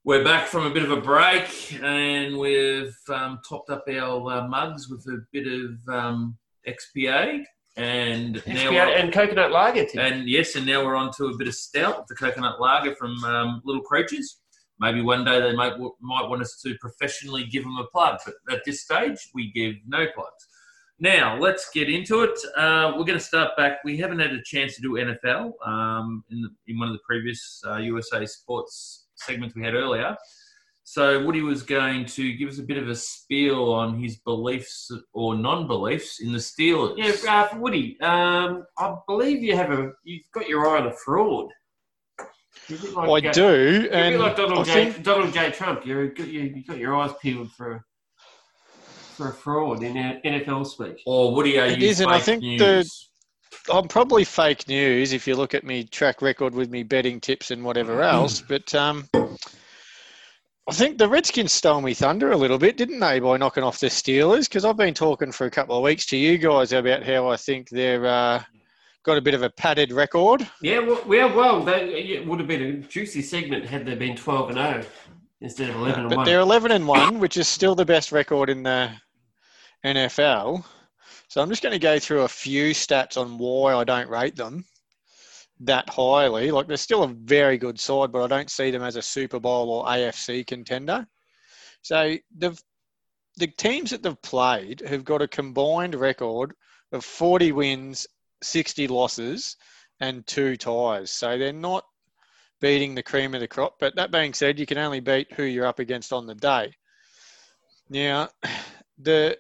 We're 0.07 0.23
back 0.23 0.49
from 0.49 0.67
a 0.67 0.71
bit 0.71 0.83
of 0.83 0.91
a 0.91 1.01
break, 1.01 1.81
and 1.83 2.37
we've 2.37 2.95
um, 3.09 3.41
topped 3.49 3.71
up 3.71 3.85
our 3.89 4.33
uh, 4.33 4.47
mugs 4.47 4.87
with 4.87 5.01
a 5.07 5.25
bit 5.33 5.47
of 5.47 5.89
um, 5.89 6.37
XPA, 6.69 7.43
and 7.79 8.35
now 8.47 8.71
XPA 8.71 9.01
and 9.01 9.11
coconut 9.15 9.51
lager. 9.51 9.87
Tim. 9.87 10.01
and 10.01 10.29
yes, 10.29 10.57
and 10.57 10.67
now 10.67 10.85
we're 10.85 10.95
on 10.95 11.11
to 11.17 11.29
a 11.29 11.37
bit 11.39 11.49
of 11.49 11.55
stout, 11.55 12.07
the 12.07 12.15
coconut 12.15 12.61
lager 12.61 12.95
from 12.97 13.13
um, 13.25 13.63
Little 13.65 13.81
Creatures. 13.81 14.41
Maybe 14.79 15.01
one 15.01 15.25
day 15.25 15.41
they 15.41 15.55
might 15.55 15.79
might 16.03 16.29
want 16.29 16.43
us 16.43 16.61
to 16.67 16.75
professionally 16.83 17.47
give 17.47 17.63
them 17.63 17.79
a 17.79 17.87
plug, 17.87 18.21
but 18.27 18.35
at 18.57 18.61
this 18.67 18.83
stage 18.83 19.31
we 19.33 19.53
give 19.53 19.77
no 19.87 20.05
plugs. 20.15 20.49
Now 21.01 21.39
let's 21.39 21.71
get 21.73 21.89
into 21.89 22.25
it. 22.25 22.39
Uh, 22.59 22.93
we're 22.95 23.05
going 23.05 23.19
to 23.19 23.25
start 23.25 23.57
back. 23.57 23.79
We 23.87 23.97
haven't 23.97 24.19
had 24.19 24.33
a 24.33 24.43
chance 24.45 24.77
to 24.77 24.83
do 24.83 24.91
NFL 24.91 25.53
um, 25.67 26.25
in 26.31 26.43
the, 26.43 26.51
in 26.67 26.79
one 26.79 26.89
of 26.89 26.95
the 26.95 27.03
previous 27.09 27.63
uh, 27.67 27.79
USA 27.79 28.27
Sports 28.27 29.04
segments 29.17 29.55
we 29.55 29.63
had 29.63 29.75
earlier. 29.75 30.17
So 30.87 31.25
Woody 31.25 31.41
was 31.41 31.63
going 31.63 32.05
to 32.07 32.35
give 32.37 32.49
us 32.51 32.59
a 32.59 32.63
bit 32.63 32.77
of 32.77 32.89
a 32.89 32.95
spiel 32.95 33.73
on 33.73 33.99
his 34.03 34.17
beliefs 34.19 34.91
or 35.15 35.35
non-beliefs 35.35 36.21
in 36.21 36.31
the 36.33 36.39
Steelers. 36.39 36.95
Yeah, 36.99 37.49
uh, 37.53 37.59
Woody, 37.59 37.99
um, 38.03 38.67
I 38.79 38.95
believe 39.09 39.43
you 39.43 39.57
have 39.57 39.71
a 39.71 39.93
you've 40.05 40.31
got 40.33 40.47
your 40.47 40.69
eye 40.69 40.81
on 40.81 40.87
a 40.89 40.93
fraud. 40.93 41.49
You're 42.69 42.79
a 42.79 42.83
bit 42.83 42.93
like, 42.93 43.25
I 43.25 43.29
uh, 43.29 43.33
do. 43.33 43.43
You're 43.43 43.93
a 43.93 43.97
And 43.97 44.13
bit 44.15 44.21
like 44.21 44.37
Donald 44.37 44.59
I 44.61 44.65
J. 44.65 44.91
think, 44.93 45.05
Donald 45.05 45.33
J. 45.33 45.51
Trump. 45.53 45.87
You're 45.87 46.15
you 46.17 46.41
you 46.55 46.65
got 46.67 46.77
your 46.79 46.95
eyes 46.97 47.13
peeled 47.21 47.51
for 47.53 47.85
for 49.17 49.31
a 49.31 49.33
fraud 49.35 49.83
in 49.83 49.97
our 49.97 50.15
NFL 50.21 50.67
speak. 50.67 51.01
Or 51.07 51.35
Woody, 51.35 51.59
are 51.59 51.67
It 51.67 51.79
you 51.81 51.89
is, 51.89 52.01
and 52.01 52.11
I 52.11 52.19
fake 52.19 52.25
think 52.27 52.43
news? 52.43 52.59
the- 52.59 52.91
I'm 53.73 53.89
probably 53.89 54.25
fake 54.25 54.69
news 54.69 55.13
if 55.13 55.27
you 55.27 55.37
look 55.37 55.55
at 55.55 55.65
me 55.65 55.85
track 55.85 56.23
record 56.23 56.55
with 56.55 56.71
me 56.71 56.83
betting 56.83 57.21
tips 57.21 57.51
and 57.51 57.65
whatever 57.65 58.03
else. 58.03 58.41
But 58.41 58.75
um, 58.75 59.09
I 59.15 60.73
think 60.73 60.99
the 60.99 61.09
Redskins 61.09 61.53
stole 61.53 61.81
me 61.81 61.95
thunder 61.95 62.33
a 62.33 62.37
little 62.37 62.59
bit, 62.59 62.77
didn't 62.77 63.01
they, 63.01 63.21
by 63.21 63.37
knocking 63.37 63.63
off 63.63 63.81
the 63.81 63.89
Steelers? 63.89 64.49
Because 64.49 64.65
I've 64.65 64.77
been 64.77 64.95
talking 64.95 65.33
for 65.33 65.47
a 65.47 65.51
couple 65.51 65.77
of 65.77 65.83
weeks 65.83 66.07
to 66.07 66.17
you 66.17 66.39
guys 66.39 66.73
about 66.73 67.03
how 67.03 67.29
I 67.29 67.37
think 67.37 67.69
they're 67.69 68.07
uh, 68.07 68.43
got 69.05 69.19
a 69.19 69.23
bit 69.23 69.35
of 69.35 69.43
a 69.43 69.51
padded 69.51 69.93
record. 69.93 70.49
Yeah, 70.63 70.79
well, 70.79 71.03
well, 71.07 71.37
well 71.37 71.63
they, 71.63 71.91
it 71.91 72.27
would 72.27 72.39
have 72.39 72.49
been 72.49 72.63
a 72.63 72.73
juicy 72.79 73.23
segment 73.23 73.67
had 73.67 73.85
they 73.85 73.95
been 73.95 74.17
twelve 74.17 74.49
and 74.49 74.59
zero 74.59 74.85
instead 75.41 75.69
of 75.69 75.77
eleven 75.77 76.01
and 76.01 76.09
But 76.09 76.17
one. 76.19 76.27
they're 76.27 76.41
11 76.41 76.73
and 76.73 76.89
1, 76.89 77.21
which 77.21 77.37
is 77.37 77.47
still 77.47 77.75
the 77.75 77.85
best 77.85 78.13
record 78.13 78.49
in 78.49 78.63
the 78.63 78.91
NFL. 79.85 80.65
So 81.29 81.41
I'm 81.41 81.49
just 81.49 81.63
going 81.63 81.73
to 81.73 81.79
go 81.79 81.99
through 81.99 82.23
a 82.23 82.29
few 82.29 82.71
stats 82.71 83.17
on 83.17 83.39
why 83.39 83.75
I 83.75 83.85
don't 83.85 84.09
rate 84.09 84.37
them 84.37 84.65
that 85.61 85.89
highly. 85.89 86.51
Like 86.51 86.67
they're 86.67 86.77
still 86.77 87.03
a 87.03 87.09
very 87.09 87.59
good 87.59 87.79
side, 87.79 88.13
but 88.13 88.23
I 88.23 88.27
don't 88.27 88.51
see 88.51 88.71
them 88.71 88.83
as 88.83 88.97
a 88.97 89.03
Super 89.03 89.41
Bowl 89.41 89.71
or 89.71 89.87
AFC 89.87 90.47
contender. 90.47 91.07
So 91.83 92.17
the 92.37 92.59
the 93.37 93.49
teams 93.49 93.91
that 93.91 94.03
they've 94.03 94.23
played 94.23 94.81
have 94.87 95.05
got 95.05 95.23
a 95.23 95.29
combined 95.29 95.95
record 95.97 96.55
of 96.93 97.05
40 97.05 97.51
wins, 97.51 98.07
60 98.43 98.87
losses, 98.87 99.57
and 99.99 100.25
two 100.25 100.57
ties. 100.57 101.11
So 101.11 101.37
they're 101.37 101.53
not 101.53 101.85
beating 102.61 102.95
the 102.95 103.03
cream 103.03 103.35
of 103.35 103.41
the 103.41 103.49
crop. 103.49 103.75
But 103.81 103.97
that 103.97 104.13
being 104.13 104.35
said, 104.35 104.61
you 104.61 104.67
can 104.67 104.79
only 104.79 105.01
beat 105.01 105.33
who 105.33 105.43
you're 105.43 105.67
up 105.67 105.81
against 105.81 106.13
on 106.13 106.27
the 106.27 106.37
day. 106.37 106.75
Now, 107.89 108.29
the 108.99 109.37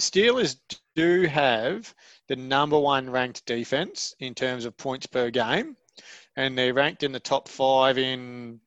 Steelers 0.00 0.56
do 0.96 1.26
have 1.26 1.94
the 2.28 2.36
number 2.36 2.78
one 2.78 3.10
ranked 3.10 3.44
defense 3.46 4.14
in 4.18 4.34
terms 4.34 4.64
of 4.64 4.76
points 4.76 5.06
per 5.06 5.30
game, 5.30 5.76
and 6.36 6.56
they're 6.56 6.74
ranked 6.74 7.02
in 7.02 7.12
the 7.12 7.20
top 7.20 7.48
five 7.48 7.98
in 7.98 8.60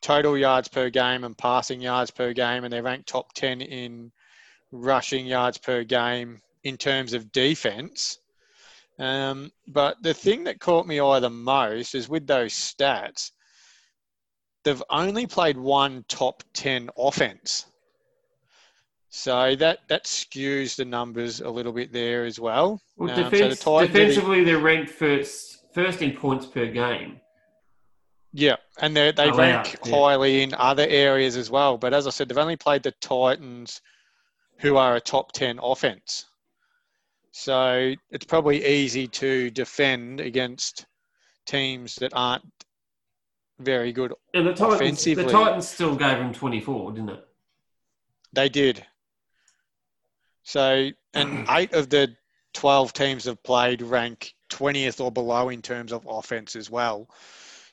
total 0.00 0.36
yards 0.36 0.68
per 0.68 0.90
game 0.90 1.24
and 1.24 1.36
passing 1.36 1.80
yards 1.80 2.10
per 2.10 2.32
game, 2.32 2.64
and 2.64 2.72
they're 2.72 2.82
ranked 2.82 3.08
top 3.08 3.32
10 3.32 3.60
in 3.60 4.12
rushing 4.70 5.26
yards 5.26 5.58
per 5.58 5.84
game 5.84 6.40
in 6.64 6.76
terms 6.76 7.12
of 7.14 7.32
defense. 7.32 8.18
Um, 8.98 9.52
but 9.66 10.02
the 10.02 10.14
thing 10.14 10.44
that 10.44 10.60
caught 10.60 10.86
me 10.86 11.00
eye 11.00 11.20
the 11.20 11.30
most 11.30 11.94
is 11.94 12.08
with 12.08 12.26
those 12.26 12.52
stats, 12.52 13.30
they've 14.64 14.82
only 14.90 15.26
played 15.26 15.56
one 15.56 16.04
top 16.08 16.42
10 16.54 16.90
offense. 16.96 17.66
So 19.10 19.56
that, 19.56 19.78
that 19.88 20.04
skews 20.04 20.76
the 20.76 20.84
numbers 20.84 21.40
a 21.40 21.48
little 21.48 21.72
bit 21.72 21.92
there 21.92 22.24
as 22.24 22.38
well. 22.38 22.80
well, 22.96 23.10
Um, 23.10 23.16
so 23.16 23.30
defense, 23.30 23.58
Titans 23.60 23.92
the- 23.92 23.98
defensively, 23.98 24.44
they're 24.44 24.58
ranked 24.58 24.90
first 24.90 25.56
first 25.74 26.02
in 26.02 26.12
points 26.16 26.46
per 26.46 26.66
game. 26.66 27.20
Yeah, 28.32 28.56
and 28.80 28.94
they 28.96 29.10
they 29.12 29.28
Allowed, 29.28 29.38
rank 29.38 29.76
yeah. 29.86 29.96
highly 29.96 30.42
in 30.42 30.52
other 30.54 30.86
areas 30.86 31.36
as 31.36 31.50
well. 31.50 31.78
But 31.78 31.94
as 31.94 32.06
I 32.06 32.10
said, 32.10 32.28
they've 32.28 32.36
only 32.36 32.56
played 32.56 32.82
the 32.82 32.90
Titans, 33.00 33.80
who 34.58 34.76
are 34.76 34.96
a 34.96 35.00
top 35.00 35.32
ten 35.32 35.58
offense. 35.62 36.26
So 37.30 37.94
it's 38.10 38.26
probably 38.26 38.64
easy 38.66 39.06
to 39.08 39.50
defend 39.50 40.20
against 40.20 40.86
teams 41.46 41.94
that 41.96 42.12
aren't 42.14 42.44
very 43.60 43.92
good. 43.92 44.12
And 44.34 44.46
the 44.46 44.52
Titans, 44.52 44.74
Offensively. 44.80 45.24
the 45.24 45.30
Titans 45.30 45.66
still 45.68 45.94
gave 45.96 46.18
them 46.18 46.32
24, 46.34 46.92
didn't 46.92 47.10
it? 47.10 47.24
They 48.32 48.48
did. 48.48 48.84
So, 50.48 50.88
and 51.12 51.46
eight 51.50 51.74
of 51.74 51.90
the 51.90 52.16
12 52.54 52.94
teams 52.94 53.24
have 53.26 53.42
played 53.42 53.82
rank 53.82 54.32
20th 54.48 54.98
or 54.98 55.12
below 55.12 55.50
in 55.50 55.60
terms 55.60 55.92
of 55.92 56.06
offense 56.08 56.56
as 56.56 56.70
well. 56.70 57.06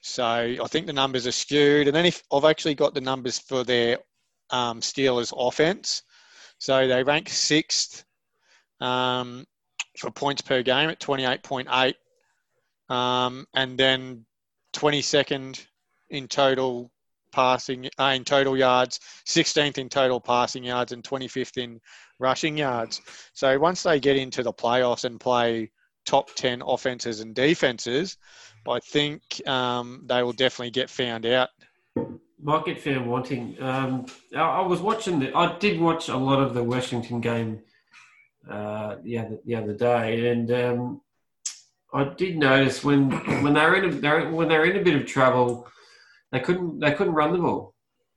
So 0.02 0.26
I 0.26 0.68
think 0.68 0.86
the 0.86 0.92
numbers 0.92 1.26
are 1.26 1.32
skewed. 1.32 1.88
And 1.88 1.96
then 1.96 2.06
if 2.06 2.22
I've 2.34 2.44
actually 2.44 2.76
got 2.76 2.94
the 2.94 3.00
numbers 3.00 3.40
for 3.40 3.64
their 3.64 4.00
um, 4.50 4.82
Steelers 4.82 5.34
offense. 5.36 6.04
So 6.58 6.86
they 6.86 7.02
rank 7.02 7.30
sixth 7.30 8.04
um, 8.82 9.46
for 9.98 10.12
points 10.12 10.42
per 10.42 10.62
game 10.62 10.90
at 10.90 11.00
28.8. 11.00 11.94
Um, 12.94 13.48
and 13.54 13.78
then 13.78 14.26
22nd 14.74 15.66
in 16.10 16.28
total 16.28 16.92
passing, 17.36 17.90
uh, 18.00 18.14
in 18.16 18.24
total 18.24 18.58
yards, 18.58 19.02
16th 19.28 19.78
in 19.78 19.90
total 19.90 20.22
passing 20.22 20.64
yards, 20.64 20.94
and 20.94 21.04
25th 21.04 21.58
in 21.62 21.82
rushing 22.18 22.58
yards. 22.58 23.02
So 23.34 23.60
once 23.60 23.84
they 23.84 24.00
get 24.00 24.16
into 24.16 24.42
the 24.42 24.54
playoffs 24.54 25.04
and 25.04 25.20
play 25.20 25.70
top 26.06 26.34
10 26.36 26.64
offenses 26.66 27.20
and 27.20 27.36
defenses, 27.36 28.18
I 28.68 28.80
think 28.80 29.22
um, 29.48 30.04
they 30.06 30.24
will 30.24 30.32
definitely 30.32 30.72
get 30.72 30.90
found 30.90 31.26
out. 31.26 31.50
Might 32.42 32.66
get 32.66 32.82
found 32.82 33.06
wanting. 33.06 33.62
Um, 33.62 34.06
I, 34.36 34.62
was 34.62 34.80
watching 34.80 35.20
the. 35.20 35.36
I 35.36 35.58
did 35.58 35.80
watch 35.80 36.10
a 36.10 36.18
lot 36.18 36.40
of 36.40 36.54
the 36.54 36.64
Washington 36.64 37.20
game 37.20 37.62
uh, 38.50 38.96
the 39.04 39.18
other 39.20 39.38
the 39.46 39.56
other 39.56 39.74
day, 39.74 40.30
and 40.30 40.52
um, 40.52 41.02
I 41.94 42.04
did 42.04 42.38
notice 42.38 42.84
when 42.84 43.12
when 43.44 43.54
they 43.54 43.62
were 43.62 43.76
in 43.78 43.86
a, 43.86 43.92
they're, 43.92 44.30
when 44.30 44.50
they 44.50 44.58
were 44.58 44.66
in 44.66 44.78
a 44.78 44.84
bit 44.84 44.96
of 44.96 45.08
trouble, 45.08 45.68
they 46.36 46.42
couldn't 46.42 46.80
they 46.80 46.92
couldn't 46.94 47.14
run 47.14 47.32
the 47.34 47.40
ball. 47.40 47.74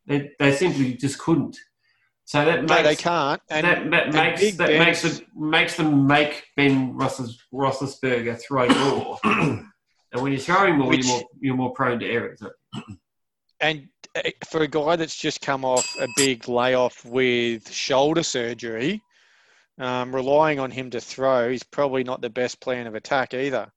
They 0.06 0.30
they 0.38 0.52
simply 0.52 0.94
just 0.94 1.18
couldn't. 1.18 1.56
So 2.24 2.44
that 2.44 2.64
No, 2.64 2.82
they 2.82 2.96
can't. 2.96 3.40
And, 3.48 3.64
that, 3.66 3.90
that 3.90 4.04
and 4.06 4.14
makes 4.14 4.56
that 4.56 4.68
Ben's- 4.68 4.84
makes 4.86 5.04
it 5.04 5.26
makes 5.34 5.76
them 5.76 6.06
make 6.06 6.44
Ben 6.56 6.92
Roethlis- 6.94 7.38
Roethlisberger 7.54 8.38
throw 8.42 8.68
more. 8.90 9.18
and 9.24 10.22
when 10.22 10.32
you're 10.32 10.40
throwing 10.40 10.76
more, 10.78 10.88
Which- 10.88 11.06
you're 11.06 11.14
more 11.16 11.24
you're 11.40 11.56
more 11.56 11.72
prone 11.72 11.98
to 12.00 12.06
errors. 12.06 12.42
and 13.60 13.88
uh, 14.16 14.22
for 14.50 14.62
a 14.62 14.68
guy 14.68 14.96
that's 14.96 15.16
just 15.16 15.40
come 15.40 15.64
off 15.64 15.86
a 16.00 16.08
big 16.16 16.48
layoff 16.48 17.04
with 17.04 17.70
shoulder 17.70 18.22
surgery, 18.22 19.00
um, 19.78 20.14
relying 20.14 20.58
on 20.58 20.70
him 20.70 20.90
to 20.90 21.00
throw 21.00 21.48
is 21.48 21.62
probably 21.62 22.04
not 22.04 22.20
the 22.20 22.30
best 22.30 22.60
plan 22.60 22.86
of 22.86 22.94
attack 22.94 23.32
either. 23.34 23.70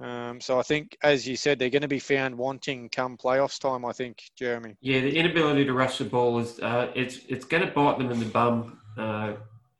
Um, 0.00 0.40
so 0.40 0.58
I 0.58 0.62
think, 0.62 0.96
as 1.02 1.28
you 1.28 1.36
said, 1.36 1.58
they're 1.58 1.70
going 1.70 1.82
to 1.82 1.88
be 1.88 1.98
found 1.98 2.36
wanting 2.36 2.88
come 2.88 3.16
playoffs 3.16 3.58
time. 3.58 3.84
I 3.84 3.92
think, 3.92 4.22
Jeremy. 4.36 4.76
Yeah, 4.80 5.00
the 5.00 5.16
inability 5.16 5.64
to 5.64 5.72
rush 5.72 5.98
the 5.98 6.04
ball 6.04 6.38
is 6.38 6.58
uh, 6.60 6.90
it's 6.94 7.20
it's 7.28 7.44
going 7.44 7.64
to 7.64 7.72
bite 7.72 7.98
them 7.98 8.10
in 8.10 8.18
the 8.18 8.26
bum 8.26 8.78
uh, 8.98 9.34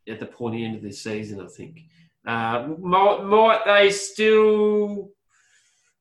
at 0.09 0.21
the 0.21 0.27
pointy 0.27 0.65
end 0.65 0.77
of 0.77 0.83
this 0.83 1.03
season. 1.03 1.41
I 1.41 1.49
think. 1.49 1.81
Uh, 2.25 2.69
might, 2.79 3.23
might 3.25 3.65
they 3.65 3.91
still 3.91 5.11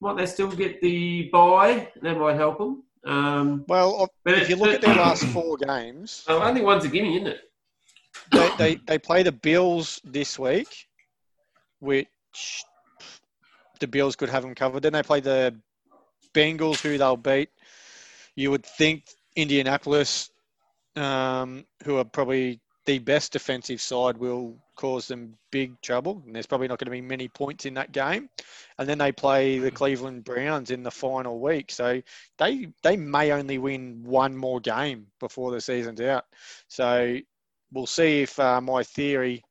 might 0.02 0.18
they 0.18 0.26
still 0.26 0.52
get 0.52 0.82
the 0.82 1.30
buy? 1.32 1.90
That 2.02 2.18
might 2.18 2.36
help 2.36 2.58
them. 2.58 2.84
Um, 3.04 3.66
Well, 3.68 4.10
but 4.24 4.38
if 4.38 4.50
you 4.50 4.56
look 4.56 4.74
at 4.76 4.82
their 4.82 4.96
last 4.96 5.24
four 5.26 5.58
games, 5.58 6.26
oh, 6.28 6.42
only 6.42 6.62
one's 6.62 6.86
a 6.86 6.90
gimme, 6.90 7.16
isn't 7.16 7.28
it? 7.28 7.40
they, 8.32 8.50
they, 8.58 8.76
they 8.88 9.00
play 9.00 9.24
the 9.24 9.32
Bills 9.32 10.00
this 10.04 10.38
week, 10.38 10.88
which 11.80 12.08
the 13.82 13.88
Bills 13.88 14.16
could 14.16 14.30
have 14.30 14.44
them 14.44 14.56
covered. 14.56 14.84
Then 14.84 14.94
they 14.94 15.04
play 15.04 15.20
the 15.20 15.54
Bengals, 16.34 16.80
who 16.80 16.98
they'll 16.98 17.18
beat. 17.18 17.50
You 18.36 18.52
would 18.52 18.66
think 18.66 19.04
Indianapolis, 19.36 20.30
um, 20.96 21.66
who 21.84 21.98
are 21.98 22.06
probably 22.06 22.62
the 22.86 23.00
best 23.00 23.34
defensive 23.34 23.82
side, 23.82 24.18
will 24.18 24.56
cause 24.76 25.08
them 25.08 25.36
big 25.52 25.80
trouble. 25.82 26.24
And 26.26 26.34
there's 26.34 26.48
probably 26.48 26.68
not 26.68 26.80
going 26.80 26.86
to 26.86 26.92
be 26.92 27.02
many 27.02 27.28
points 27.28 27.66
in 27.66 27.74
that 27.74 27.92
game. 27.92 28.30
And 28.78 28.88
then 28.88 28.98
they 28.98 29.12
play 29.12 29.60
the 29.60 29.72
Cleveland 29.72 30.24
Browns 30.24 30.72
in 30.72 30.84
the 30.84 30.92
final 30.92 31.40
week. 31.40 31.72
So 31.72 32.02
they 32.38 32.70
they 32.82 32.96
may 32.96 33.32
only 33.34 33.58
win 33.58 34.02
one 34.04 34.36
more 34.36 34.60
game 34.60 35.08
before 35.20 35.52
the 35.52 35.62
season's 35.62 36.02
out. 36.02 36.26
So 36.68 37.18
we'll 37.74 37.88
see 37.88 38.22
if 38.22 38.40
uh, 38.40 38.62
my 38.62 38.84
theory 38.84 39.44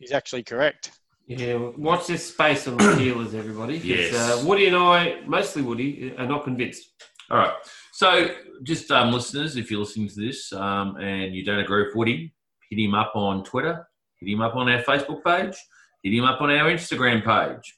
is 0.00 0.12
actually 0.12 0.44
correct. 0.44 0.90
Yeah, 1.26 1.70
watch 1.78 2.06
this 2.06 2.28
space 2.28 2.68
on 2.68 2.76
the 2.76 2.84
Steelers, 2.84 3.34
everybody. 3.34 3.78
Yes. 3.78 4.14
Uh, 4.14 4.44
Woody 4.46 4.66
and 4.66 4.76
I, 4.76 5.22
mostly 5.26 5.62
Woody, 5.62 6.12
are 6.18 6.26
not 6.26 6.44
convinced. 6.44 6.90
All 7.30 7.38
right. 7.38 7.54
So, 7.92 8.28
just 8.62 8.90
um, 8.90 9.10
listeners, 9.10 9.56
if 9.56 9.70
you're 9.70 9.80
listening 9.80 10.08
to 10.08 10.20
this 10.20 10.52
um, 10.52 10.96
and 10.96 11.34
you 11.34 11.42
don't 11.42 11.60
agree 11.60 11.86
with 11.86 11.94
Woody, 11.94 12.34
hit 12.68 12.78
him 12.78 12.94
up 12.94 13.12
on 13.14 13.42
Twitter, 13.42 13.86
hit 14.20 14.28
him 14.28 14.42
up 14.42 14.54
on 14.54 14.68
our 14.68 14.82
Facebook 14.82 15.24
page, 15.24 15.56
hit 16.02 16.12
him 16.12 16.24
up 16.24 16.42
on 16.42 16.50
our 16.50 16.70
Instagram 16.70 17.24
page. 17.24 17.74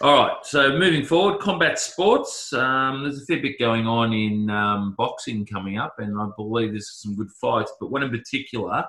All 0.00 0.14
right. 0.14 0.36
So, 0.44 0.78
moving 0.78 1.04
forward, 1.04 1.40
combat 1.40 1.80
sports. 1.80 2.52
Um, 2.52 3.02
there's 3.02 3.20
a 3.20 3.24
fair 3.24 3.42
bit 3.42 3.58
going 3.58 3.88
on 3.88 4.12
in 4.12 4.48
um, 4.48 4.94
boxing 4.96 5.44
coming 5.44 5.76
up, 5.76 5.96
and 5.98 6.16
I 6.16 6.28
believe 6.36 6.70
there's 6.70 7.00
some 7.02 7.16
good 7.16 7.32
fights. 7.40 7.72
But 7.80 7.90
one 7.90 8.04
in 8.04 8.10
particular 8.10 8.84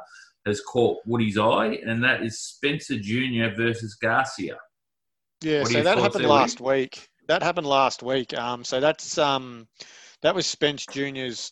has 0.47 0.61
caught 0.61 0.97
Woody's 1.05 1.37
eye, 1.37 1.79
and 1.85 2.03
that 2.03 2.23
is 2.23 2.39
Spencer 2.39 2.97
Jr. 2.99 3.55
versus 3.55 3.95
Garcia. 3.95 4.57
Yeah, 5.41 5.61
What 5.61 5.71
so 5.71 5.83
that 5.83 5.97
happened 5.97 6.23
there, 6.23 6.29
Woody? 6.29 6.39
last 6.41 6.61
week. 6.61 7.09
That 7.27 7.43
happened 7.43 7.67
last 7.67 8.01
week. 8.03 8.33
Um, 8.37 8.63
so 8.63 8.79
that's 8.79 9.17
um, 9.17 9.67
that 10.21 10.33
was 10.33 10.47
Spence 10.47 10.85
Junior's 10.87 11.51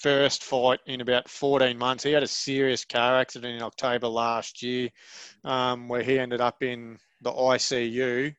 first 0.00 0.44
fight 0.44 0.80
in 0.86 1.00
about 1.00 1.28
14 1.28 1.76
months. 1.76 2.04
He 2.04 2.12
had 2.12 2.22
a 2.22 2.28
serious 2.28 2.84
car 2.84 3.18
accident 3.18 3.56
in 3.56 3.62
October 3.62 4.08
last 4.08 4.62
year, 4.62 4.88
um, 5.44 5.88
where 5.88 6.02
he 6.02 6.18
ended 6.18 6.40
up 6.40 6.62
in 6.62 6.98
the 7.22 7.32
ICU 7.32 8.34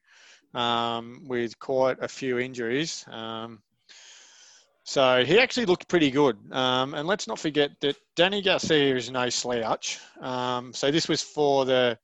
um, 0.54 1.24
with 1.28 1.58
quite 1.60 1.98
a 2.02 2.08
few 2.08 2.40
injuries. 2.40 3.06
Um, 3.12 3.62
so 4.88 5.26
he 5.26 5.38
actually 5.38 5.66
looked 5.66 5.90
pretty 5.90 6.10
good. 6.10 6.38
Um, 6.54 6.94
and 6.94 7.06
let's 7.06 7.28
not 7.28 7.38
forget 7.38 7.72
that 7.82 7.98
Danny 8.16 8.42
Garcia 8.42 8.96
is 8.96 9.12
no 9.12 9.28
slouch. 9.28 10.00
Um, 10.22 10.72
so 10.72 10.92
this 10.92 11.10
was 11.10 11.22
for 11.22 11.66
the 11.66 12.00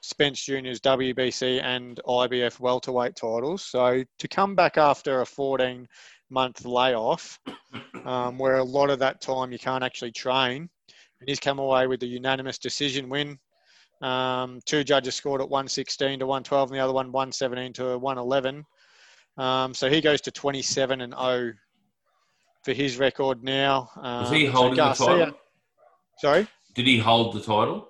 Spence 0.00 0.42
Junior's 0.42 0.80
WBC 0.80 1.62
and 1.62 2.00
IBF 2.06 2.58
welterweight 2.58 3.16
titles. 3.16 3.66
So 3.66 4.02
to 4.18 4.28
come 4.28 4.54
back 4.54 4.78
after 4.78 5.20
a 5.20 5.26
14 5.26 5.86
month 6.30 6.64
layoff, 6.64 7.38
um, 8.06 8.38
where 8.38 8.56
a 8.56 8.64
lot 8.64 8.88
of 8.88 8.98
that 9.00 9.20
time 9.20 9.52
you 9.52 9.58
can't 9.58 9.84
actually 9.84 10.12
train, 10.12 10.70
and 11.20 11.28
he's 11.28 11.38
come 11.38 11.58
away 11.58 11.86
with 11.86 12.02
a 12.02 12.06
unanimous 12.06 12.56
decision 12.56 13.10
win. 13.10 13.38
Um, 14.00 14.58
two 14.64 14.84
judges 14.84 15.16
scored 15.16 15.42
at 15.42 15.50
116 15.50 16.20
to 16.20 16.26
112, 16.26 16.70
and 16.70 16.78
the 16.78 16.82
other 16.82 16.94
one 16.94 17.12
117 17.12 17.74
to 17.74 17.98
111. 17.98 18.64
Um, 19.36 19.74
so 19.74 19.90
he 19.90 20.00
goes 20.00 20.22
to 20.22 20.30
27 20.30 21.02
and 21.02 21.12
0 21.12 21.52
for 22.62 22.72
his 22.72 22.98
record 22.98 23.42
now. 23.42 23.90
Um, 23.96 24.22
Was 24.22 24.30
he 24.30 24.46
so 24.46 24.52
holding 24.52 24.76
the 24.76 24.92
title? 24.92 25.38
Sorry. 26.18 26.46
Did 26.74 26.86
he 26.86 26.98
hold 26.98 27.34
the 27.34 27.40
title? 27.40 27.88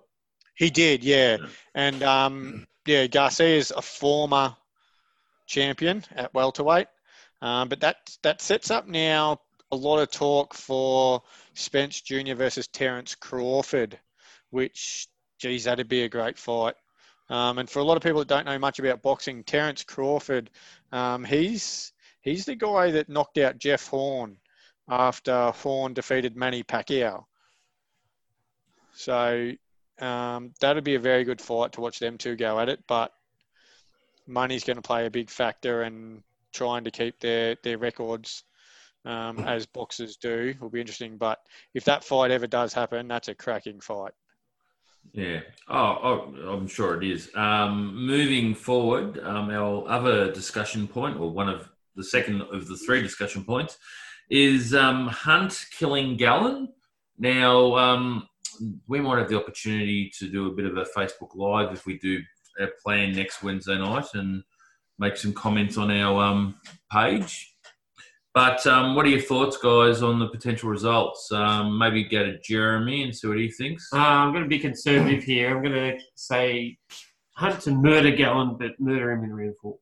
He 0.54 0.70
did, 0.70 1.04
yeah. 1.04 1.38
Yeah. 1.40 1.46
And 1.74 2.02
um, 2.02 2.66
yeah, 2.86 3.06
Garcia 3.06 3.56
is 3.56 3.70
a 3.70 3.82
former 3.82 4.56
champion 5.46 6.04
at 6.14 6.32
welterweight, 6.34 6.88
um, 7.40 7.68
but 7.68 7.80
that 7.80 7.96
that 8.22 8.40
sets 8.40 8.70
up 8.70 8.86
now 8.86 9.40
a 9.70 9.76
lot 9.76 9.98
of 9.98 10.10
talk 10.10 10.54
for 10.54 11.22
Spence 11.54 12.00
Jr. 12.00 12.34
versus 12.34 12.68
Terence 12.68 13.14
Crawford, 13.14 13.98
which 14.50 15.08
geez, 15.38 15.64
that'd 15.64 15.88
be 15.88 16.04
a 16.04 16.08
great 16.08 16.38
fight. 16.38 16.74
Um, 17.28 17.58
and 17.58 17.68
for 17.68 17.78
a 17.80 17.84
lot 17.84 17.96
of 17.96 18.02
people 18.02 18.20
that 18.20 18.28
don't 18.28 18.46
know 18.46 18.58
much 18.58 18.78
about 18.78 19.02
boxing, 19.02 19.42
Terence 19.44 19.82
Crawford, 19.84 20.50
um, 20.92 21.24
he's 21.24 21.92
he's 22.20 22.44
the 22.44 22.54
guy 22.54 22.90
that 22.92 23.08
knocked 23.08 23.38
out 23.38 23.58
Jeff 23.58 23.86
Horn 23.88 24.36
after 24.88 25.50
Horn 25.50 25.94
defeated 25.94 26.36
Manny 26.36 26.62
Pacquiao. 26.62 27.24
So 28.94 29.52
um, 30.00 30.52
that'd 30.60 30.84
be 30.84 30.96
a 30.96 31.00
very 31.00 31.24
good 31.24 31.40
fight 31.40 31.72
to 31.72 31.80
watch 31.80 31.98
them 31.98 32.18
two 32.18 32.36
go 32.36 32.58
at 32.58 32.68
it. 32.68 32.82
But 32.86 33.12
money's 34.26 34.64
going 34.64 34.76
to 34.76 34.82
play 34.82 35.06
a 35.06 35.10
big 35.10 35.30
factor, 35.30 35.82
and 35.82 36.22
trying 36.52 36.84
to 36.84 36.90
keep 36.90 37.18
their 37.20 37.56
their 37.62 37.78
records 37.78 38.44
um, 39.04 39.38
as 39.46 39.66
boxers 39.66 40.16
do 40.16 40.54
will 40.60 40.70
be 40.70 40.80
interesting. 40.80 41.16
But 41.16 41.40
if 41.74 41.84
that 41.84 42.04
fight 42.04 42.30
ever 42.30 42.46
does 42.46 42.72
happen, 42.72 43.08
that's 43.08 43.28
a 43.28 43.34
cracking 43.34 43.80
fight. 43.80 44.12
Yeah. 45.12 45.40
Oh, 45.68 45.98
oh 46.02 46.52
I'm 46.52 46.68
sure 46.68 47.00
it 47.00 47.08
is. 47.08 47.30
Um, 47.34 48.06
moving 48.06 48.54
forward, 48.54 49.18
um, 49.18 49.50
our 49.50 49.88
other 49.88 50.32
discussion 50.32 50.86
point, 50.86 51.18
or 51.18 51.30
one 51.30 51.48
of 51.48 51.68
the 51.96 52.04
second 52.04 52.42
of 52.42 52.68
the 52.68 52.76
three 52.76 53.02
discussion 53.02 53.44
points, 53.44 53.78
is 54.30 54.74
um, 54.74 55.08
Hunt 55.08 55.66
killing 55.76 56.16
Gallen. 56.16 56.68
Now, 57.18 57.76
um, 57.76 58.28
we 58.88 59.00
might 59.00 59.18
have 59.18 59.28
the 59.28 59.38
opportunity 59.38 60.10
to 60.18 60.28
do 60.28 60.48
a 60.48 60.54
bit 60.54 60.66
of 60.66 60.76
a 60.76 60.84
Facebook 60.96 61.34
Live 61.34 61.72
if 61.72 61.86
we 61.86 61.98
do 61.98 62.20
our 62.60 62.70
plan 62.82 63.12
next 63.12 63.42
Wednesday 63.42 63.78
night 63.78 64.06
and 64.14 64.42
make 64.98 65.16
some 65.16 65.32
comments 65.32 65.76
on 65.78 65.90
our 65.90 66.22
um, 66.22 66.54
page. 66.90 67.54
But 68.34 68.66
um, 68.66 68.94
what 68.94 69.04
are 69.04 69.10
your 69.10 69.20
thoughts, 69.20 69.58
guys, 69.58 70.02
on 70.02 70.18
the 70.18 70.28
potential 70.28 70.70
results? 70.70 71.30
Um, 71.32 71.76
maybe 71.76 72.04
go 72.04 72.24
to 72.24 72.38
Jeremy 72.40 73.02
and 73.02 73.14
see 73.14 73.28
what 73.28 73.36
he 73.36 73.50
thinks. 73.50 73.90
Uh, 73.92 73.98
I'm 73.98 74.32
going 74.32 74.42
to 74.42 74.48
be 74.48 74.58
conservative 74.58 75.22
here. 75.22 75.54
I'm 75.54 75.62
going 75.62 75.74
to 75.74 75.98
say 76.14 76.78
Hunt 77.36 77.60
to 77.62 77.72
murder 77.72 78.10
Gallen, 78.10 78.56
but 78.58 78.78
murder 78.78 79.12
him 79.12 79.24
in 79.24 79.34
round 79.34 79.54
four. 79.60 79.76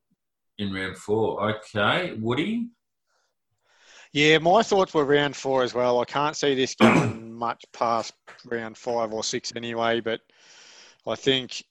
In 0.59 0.73
round 0.73 0.97
four, 0.97 1.51
okay. 1.51 2.15
Woody, 2.19 2.69
Yeah, 4.13 4.39
my 4.39 4.63
thoughts 4.63 4.93
were 4.93 5.05
round 5.05 5.37
four 5.37 5.63
as 5.63 5.73
well. 5.73 6.01
I 6.01 6.05
can't 6.05 6.37
see 6.37 6.55
this 6.55 6.75
going 6.75 7.33
much 7.39 7.65
past 7.73 8.13
round 8.45 8.77
five 8.77 9.13
or 9.13 9.23
six 9.23 9.53
anyway, 9.55 10.01
but 10.01 10.21
I 11.07 11.15
think 11.15 11.63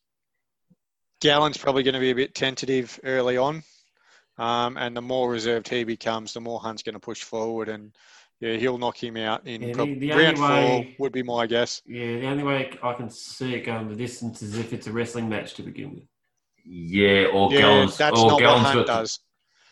Gallen's 1.22 1.58
probably 1.58 1.84
going 1.84 1.96
to 1.96 2.00
be 2.00 2.12
a 2.12 2.16
bit 2.16 2.34
tentative 2.34 3.00
early 3.04 3.38
on. 3.38 3.64
Um, 4.38 4.78
and 4.78 4.96
the 4.96 5.02
more 5.02 5.30
reserved 5.30 5.68
he 5.68 5.84
becomes, 5.84 6.32
the 6.34 6.40
more 6.40 6.62
Hunt's 6.62 6.82
going 6.82 6.94
to 6.94 7.00
push 7.00 7.24
forward. 7.24 7.68
And 7.68 7.92
yeah, 8.40 8.54
he'll 8.54 8.78
knock 8.78 9.04
him 9.04 9.18
out 9.18 9.46
in 9.46 9.62
Yeah, 9.62 9.74
the- 9.74 9.96
the 9.96 10.12
only 10.14 10.24
round 10.24 10.38
four, 10.38 10.86
would 11.00 11.12
be 11.12 11.24
my 11.24 11.46
guess. 11.46 11.82
Yeah, 11.86 12.20
the 12.22 12.28
only 12.28 12.44
way 12.44 12.72
I 12.82 12.94
can 12.94 13.10
see 13.10 13.56
it 13.56 13.66
going 13.66 13.90
the 13.90 13.96
distance 13.96 14.42
is 14.42 14.58
if 14.58 14.72
it's 14.72 14.88
a 14.88 14.94
wrestling 14.94 15.28
match 15.28 15.56
to 15.56 15.62
begin 15.64 15.94
with. 15.94 16.04
yeah, 16.64 17.26
or 17.34 17.52
Yeah, 17.52 17.60
Gallen's, 17.60 17.98
that's 17.98 18.18
or 18.18 18.28
not 18.28 18.34
what 18.36 18.40
Gallen's 18.40 18.68
Hunt 18.68 18.88
got 18.88 18.94
does. 19.02 19.20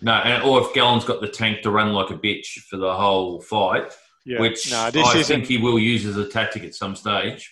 No, 0.01 0.13
and, 0.13 0.43
or 0.43 0.61
if 0.61 0.73
Gallen's 0.73 1.05
got 1.05 1.21
the 1.21 1.27
tank 1.27 1.61
to 1.63 1.71
run 1.71 1.91
like 1.93 2.11
a 2.11 2.17
bitch 2.17 2.45
for 2.69 2.77
the 2.77 2.93
whole 2.93 3.41
fight, 3.41 3.91
Yeah. 4.25 4.39
which 4.41 4.69
no, 4.71 4.91
this 4.91 5.07
I 5.07 5.17
isn't. 5.17 5.23
think 5.35 5.47
he 5.47 5.57
will 5.57 5.79
use 5.79 6.05
as 6.05 6.17
a 6.17 6.27
tactic 6.29 6.63
at 6.63 6.75
some 6.75 6.95
stage. 6.95 7.51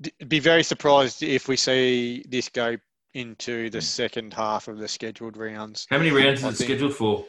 d- 0.00 0.12
be 0.28 0.38
very 0.38 0.62
surprised 0.62 1.22
if 1.22 1.46
we 1.48 1.56
see 1.56 2.24
this 2.28 2.48
go 2.48 2.76
into 3.14 3.64
Hmm. 3.66 3.70
the 3.70 3.80
second 3.82 4.32
half 4.34 4.68
of 4.68 4.78
the 4.78 4.88
scheduled 4.88 5.36
rounds. 5.36 5.86
How 5.90 5.98
many 5.98 6.10
rounds 6.10 6.42
I 6.44 6.48
is 6.48 6.54
it 6.54 6.58
think- 6.58 6.70
scheduled 6.70 6.94
for? 6.94 7.26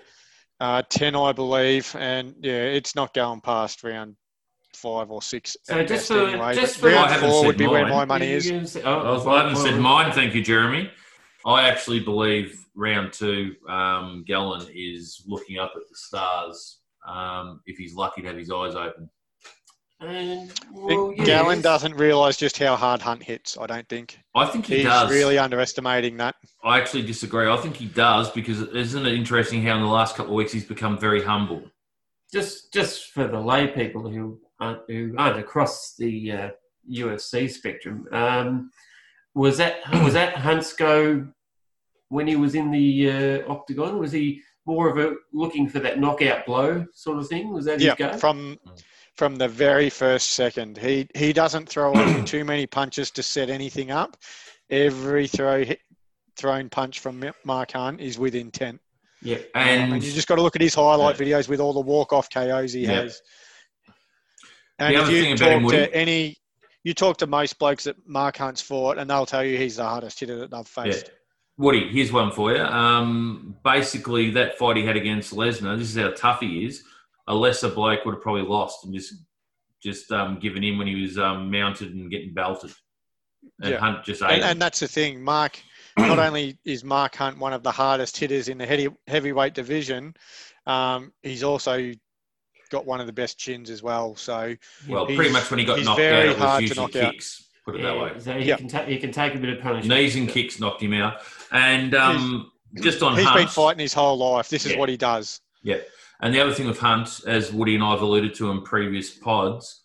Uh, 0.60 0.82
10, 0.90 1.16
I 1.16 1.32
believe. 1.32 1.94
And 1.98 2.36
yeah, 2.42 2.54
it's 2.64 2.96
not 2.96 3.14
going 3.14 3.42
past 3.42 3.84
round 3.84 4.16
five 4.76 5.10
or 5.12 5.22
six. 5.22 5.58
So 5.64 5.80
just 5.84 5.90
best 5.90 6.08
for- 6.10 6.28
anyway. 6.28 6.54
just 6.56 6.78
for- 6.78 6.88
round 6.90 7.10
haven't 7.12 7.30
four 7.30 7.46
would 7.46 7.58
be 7.58 7.68
where 7.68 7.88
my 7.88 8.06
money 8.06 8.28
is. 8.32 8.46
say- 8.72 8.84
oh, 8.84 9.00
I, 9.00 9.12
was, 9.12 9.26
I 9.28 9.38
haven't 9.44 9.56
said 9.58 9.80
mine, 9.80 10.12
thank 10.12 10.34
you, 10.36 10.44
Jeremy. 10.44 10.90
I 11.46 11.68
actually 11.68 12.00
believe 12.00 12.66
round 12.76 13.14
two, 13.14 13.56
um, 13.68 14.24
Gallen 14.28 14.68
is 14.74 15.24
looking 15.28 15.58
up 15.58 15.74
at 15.76 15.88
the 15.90 15.96
stars 15.96 16.80
um, 17.08 17.62
if 17.66 17.78
he's 17.78 17.94
lucky 17.96 18.22
to 18.22 18.28
have 18.28 18.38
his 18.38 18.52
eyes 18.52 18.76
open. 18.76 19.10
And, 20.00 20.52
well, 20.72 21.14
yes. 21.16 21.28
Gallen 21.28 21.62
doesn't 21.62 21.96
realise 21.96 22.36
just 22.36 22.58
how 22.58 22.76
hard 22.76 23.02
Hunt 23.02 23.22
hits, 23.22 23.56
I 23.60 23.68
don't 23.68 23.88
think. 23.88 24.20
I 24.34 24.48
think 24.48 24.66
he 24.66 24.78
He's 24.78 24.86
does. 24.86 25.12
really 25.12 25.38
underestimating 25.38 26.18
that. 26.18 26.36
I 26.64 26.80
actually 26.80 27.04
disagree. 27.04 27.48
I 27.48 27.58
think 27.58 27.76
he 27.76 27.86
does 27.86 28.32
because 28.32 28.62
isn't 28.62 29.06
it 29.06 29.14
interesting 29.14 29.62
how 29.62 29.76
in 29.76 29.82
the 29.82 29.88
last 29.88 30.16
couple 30.16 30.32
of 30.34 30.38
weeks 30.38 30.54
he's 30.54 30.66
become 30.66 30.98
very 30.98 31.24
humble? 31.24 31.64
just 32.32 32.74
just 32.74 33.12
for 33.12 33.28
the 33.28 33.40
lay 33.40 33.68
people 33.68 34.10
who 34.10 34.40
aren't, 34.60 34.80
who 34.88 35.14
aren't 35.18 35.40
across 35.40 35.96
the 35.98 36.32
uh, 36.32 36.50
UFC 36.90 37.50
spectrum, 37.50 38.08
um, 38.12 38.72
was 39.34 39.58
that 39.58 39.76
was 40.04 40.14
that 40.14 40.36
Hunt's 40.36 40.74
go 40.74 41.28
when 42.10 42.28
he 42.28 42.36
was 42.36 42.56
in 42.56 42.72
the 42.72 43.12
uh, 43.46 43.52
octagon? 43.52 43.98
Was 44.00 44.12
he 44.12 44.42
more 44.66 44.90
of 44.90 44.98
a 44.98 45.16
looking 45.34 45.68
for 45.70 45.80
that 45.80 46.00
knockout 46.00 46.46
blow 46.46 46.86
sort 46.94 47.18
of 47.18 47.28
thing? 47.28 47.54
Was 47.54 47.66
that 47.66 47.76
his 47.80 47.84
Yeah, 47.86 47.96
go? 47.96 48.18
from 48.18 48.60
from 49.16 49.36
the 49.36 49.48
very 49.48 49.90
first 49.90 50.32
second. 50.32 50.78
He 50.78 51.08
he 51.16 51.34
doesn't 51.34 51.68
throw 51.70 51.94
on 51.96 52.26
too 52.26 52.44
many 52.46 52.68
punches 52.68 53.12
to 53.12 53.24
set 53.24 53.50
anything 53.50 53.92
up. 53.92 54.18
Every 54.70 55.28
throw 55.28 55.64
hit, 55.66 55.80
thrown 56.38 56.70
punch 56.70 57.00
from 57.00 57.24
Mark 57.44 57.72
Hunt 57.74 58.00
is 58.02 58.18
with 58.18 58.36
intent. 58.36 58.80
yeah, 59.22 59.38
And 59.54 59.94
and 59.94 60.04
you 60.04 60.12
just 60.14 60.28
got 60.28 60.36
to 60.36 60.42
look 60.42 60.56
at 60.56 60.62
his 60.62 60.74
highlight 60.76 61.18
videos 61.18 61.48
with 61.50 61.60
all 61.60 61.74
the 61.74 61.82
walk-off 61.82 62.30
KOs 62.30 62.72
he 62.74 62.82
Yeah. 62.84 63.02
has. 63.04 63.22
And 64.80 64.96
The 64.96 65.02
if 65.04 65.10
you 65.12 65.22
thing 65.22 65.34
about 65.34 65.50
talk 65.56 65.64
Woody- 65.64 65.78
to 65.78 65.94
any, 65.94 66.38
you 66.84 66.94
talk 66.94 67.18
to 67.18 67.28
most 67.28 67.60
blokes 67.60 67.84
that 67.84 67.96
Mark 68.08 68.38
Hunt's 68.38 68.62
fought, 68.62 68.98
and 68.98 69.10
they'll 69.10 69.26
tell 69.26 69.44
you 69.44 69.58
he's 69.58 69.76
the 69.76 69.84
hardest 69.84 70.20
hitter 70.20 70.38
that 70.40 70.52
they've 70.52 70.68
faced. 70.68 71.08
yeah. 71.08 71.14
Woody, 71.58 71.90
here's 71.90 72.12
one 72.12 72.32
for 72.32 72.52
you. 72.56 72.64
Um, 72.64 73.56
basically, 73.64 74.32
that 74.32 74.58
fight 74.58 74.78
he 74.78 74.86
had 74.86 74.98
against 74.98 75.34
Lesnar, 75.34 75.78
this 75.78 75.96
is 75.96 75.98
how 75.98 76.12
tough 76.12 76.40
he 76.40 76.66
is. 76.66 76.84
A 77.28 77.36
lesser 77.36 77.70
bloke 77.70 78.04
would 78.06 78.16
have 78.16 78.24
probably 78.24 78.44
lost 78.44 78.84
and 78.84 78.94
just 78.94 79.14
just 79.82 80.12
um, 80.12 80.40
given 80.40 80.64
in 80.64 80.78
when 80.78 80.88
he 80.88 81.02
was 81.02 81.18
um, 81.18 81.50
mounted 81.50 81.94
and 81.94 82.10
getting 82.10 82.34
belted. 82.34 82.72
And 83.62 83.72
Yeah. 83.72 83.80
Hunt 83.80 84.04
just 84.04 84.22
ate 84.22 84.32
And, 84.32 84.44
and 84.44 84.62
that's 84.62 84.80
the 84.80 84.88
thing, 84.88 85.22
Mark. 85.22 85.60
Not 85.98 86.20
only 86.20 86.58
is 86.64 86.84
Mark 86.84 87.16
Hunt 87.16 87.38
one 87.38 87.54
of 87.54 87.64
the 87.64 87.72
hardest 87.72 88.18
hitters 88.18 88.48
in 88.48 88.58
the 88.58 88.66
heavy, 88.66 88.88
heavyweight 89.08 89.54
division, 89.54 90.14
um, 90.66 91.12
he's 91.22 91.44
also 91.44 91.92
got 92.72 92.86
one 92.86 93.00
of 93.00 93.06
the 93.06 93.14
best 93.14 93.38
chins 93.38 93.70
as 93.70 93.84
well. 93.84 94.16
So 94.16 94.56
Well, 94.90 95.06
pretty 95.06 95.32
much 95.32 95.52
when 95.52 95.60
he 95.60 95.66
got 95.66 95.80
knocked 95.84 96.00
very 96.00 96.18
out, 96.18 96.26
it 96.26 96.30
was 96.30 96.38
hard 96.38 96.58
to 96.58 96.64
usually 96.64 96.86
knock 96.88 96.96
out. 96.96 97.16
Put 97.66 97.76
it 97.76 97.82
yeah, 97.82 97.94
that 97.94 98.00
way. 98.02 98.20
So 98.20 98.40
he 98.40 98.46
Yeah. 98.46 98.58
can 98.58 98.68
ta- 98.68 98.86
he 98.86 98.98
can 98.98 99.12
take 99.12 99.36
a 99.36 99.38
bit 99.38 99.50
of 99.56 99.62
punishment. 99.62 99.88
Knees 100.02 100.16
and 100.16 100.28
kicks 100.28 100.60
knocked 100.60 100.82
him 100.82 100.94
out. 100.94 101.22
And 101.52 101.94
um, 101.94 102.52
just 102.82 103.04
on 103.04 103.16
he's 103.16 103.26
Hunt, 103.26 103.38
been 103.38 103.48
fighting 103.48 103.82
his 103.82 103.94
whole 103.94 104.18
life. 104.18 104.50
This 104.50 104.66
is 104.66 104.72
Yeah. 104.72 104.80
what 104.80 104.90
he 104.90 104.98
does. 104.98 105.42
Yeah. 105.62 105.78
And 106.22 106.34
the 106.34 106.40
other 106.40 106.54
thing 106.54 106.68
with 106.68 106.80
Hunt, 106.80 107.22
as 107.28 107.52
Woody 107.52 107.76
and 107.76 107.84
I 107.84 107.92
have 107.92 108.02
alluded 108.02 108.34
to 108.36 108.50
in 108.52 108.64
previous 108.64 109.12
pods, 109.12 109.84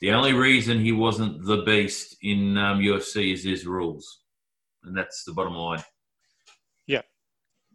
the 0.00 0.12
only 0.12 0.32
reason 0.32 0.80
he 0.80 0.92
wasn't 0.92 1.44
the 1.44 1.58
beast 1.62 2.16
in 2.22 2.56
um, 2.56 2.78
UFC 2.80 3.32
is 3.32 3.42
his 3.44 3.66
rules. 3.66 4.20
And 4.84 4.96
that's 4.96 5.24
the 5.24 5.32
bottom 5.32 5.54
line. 5.54 5.82
Yeah. 6.86 7.02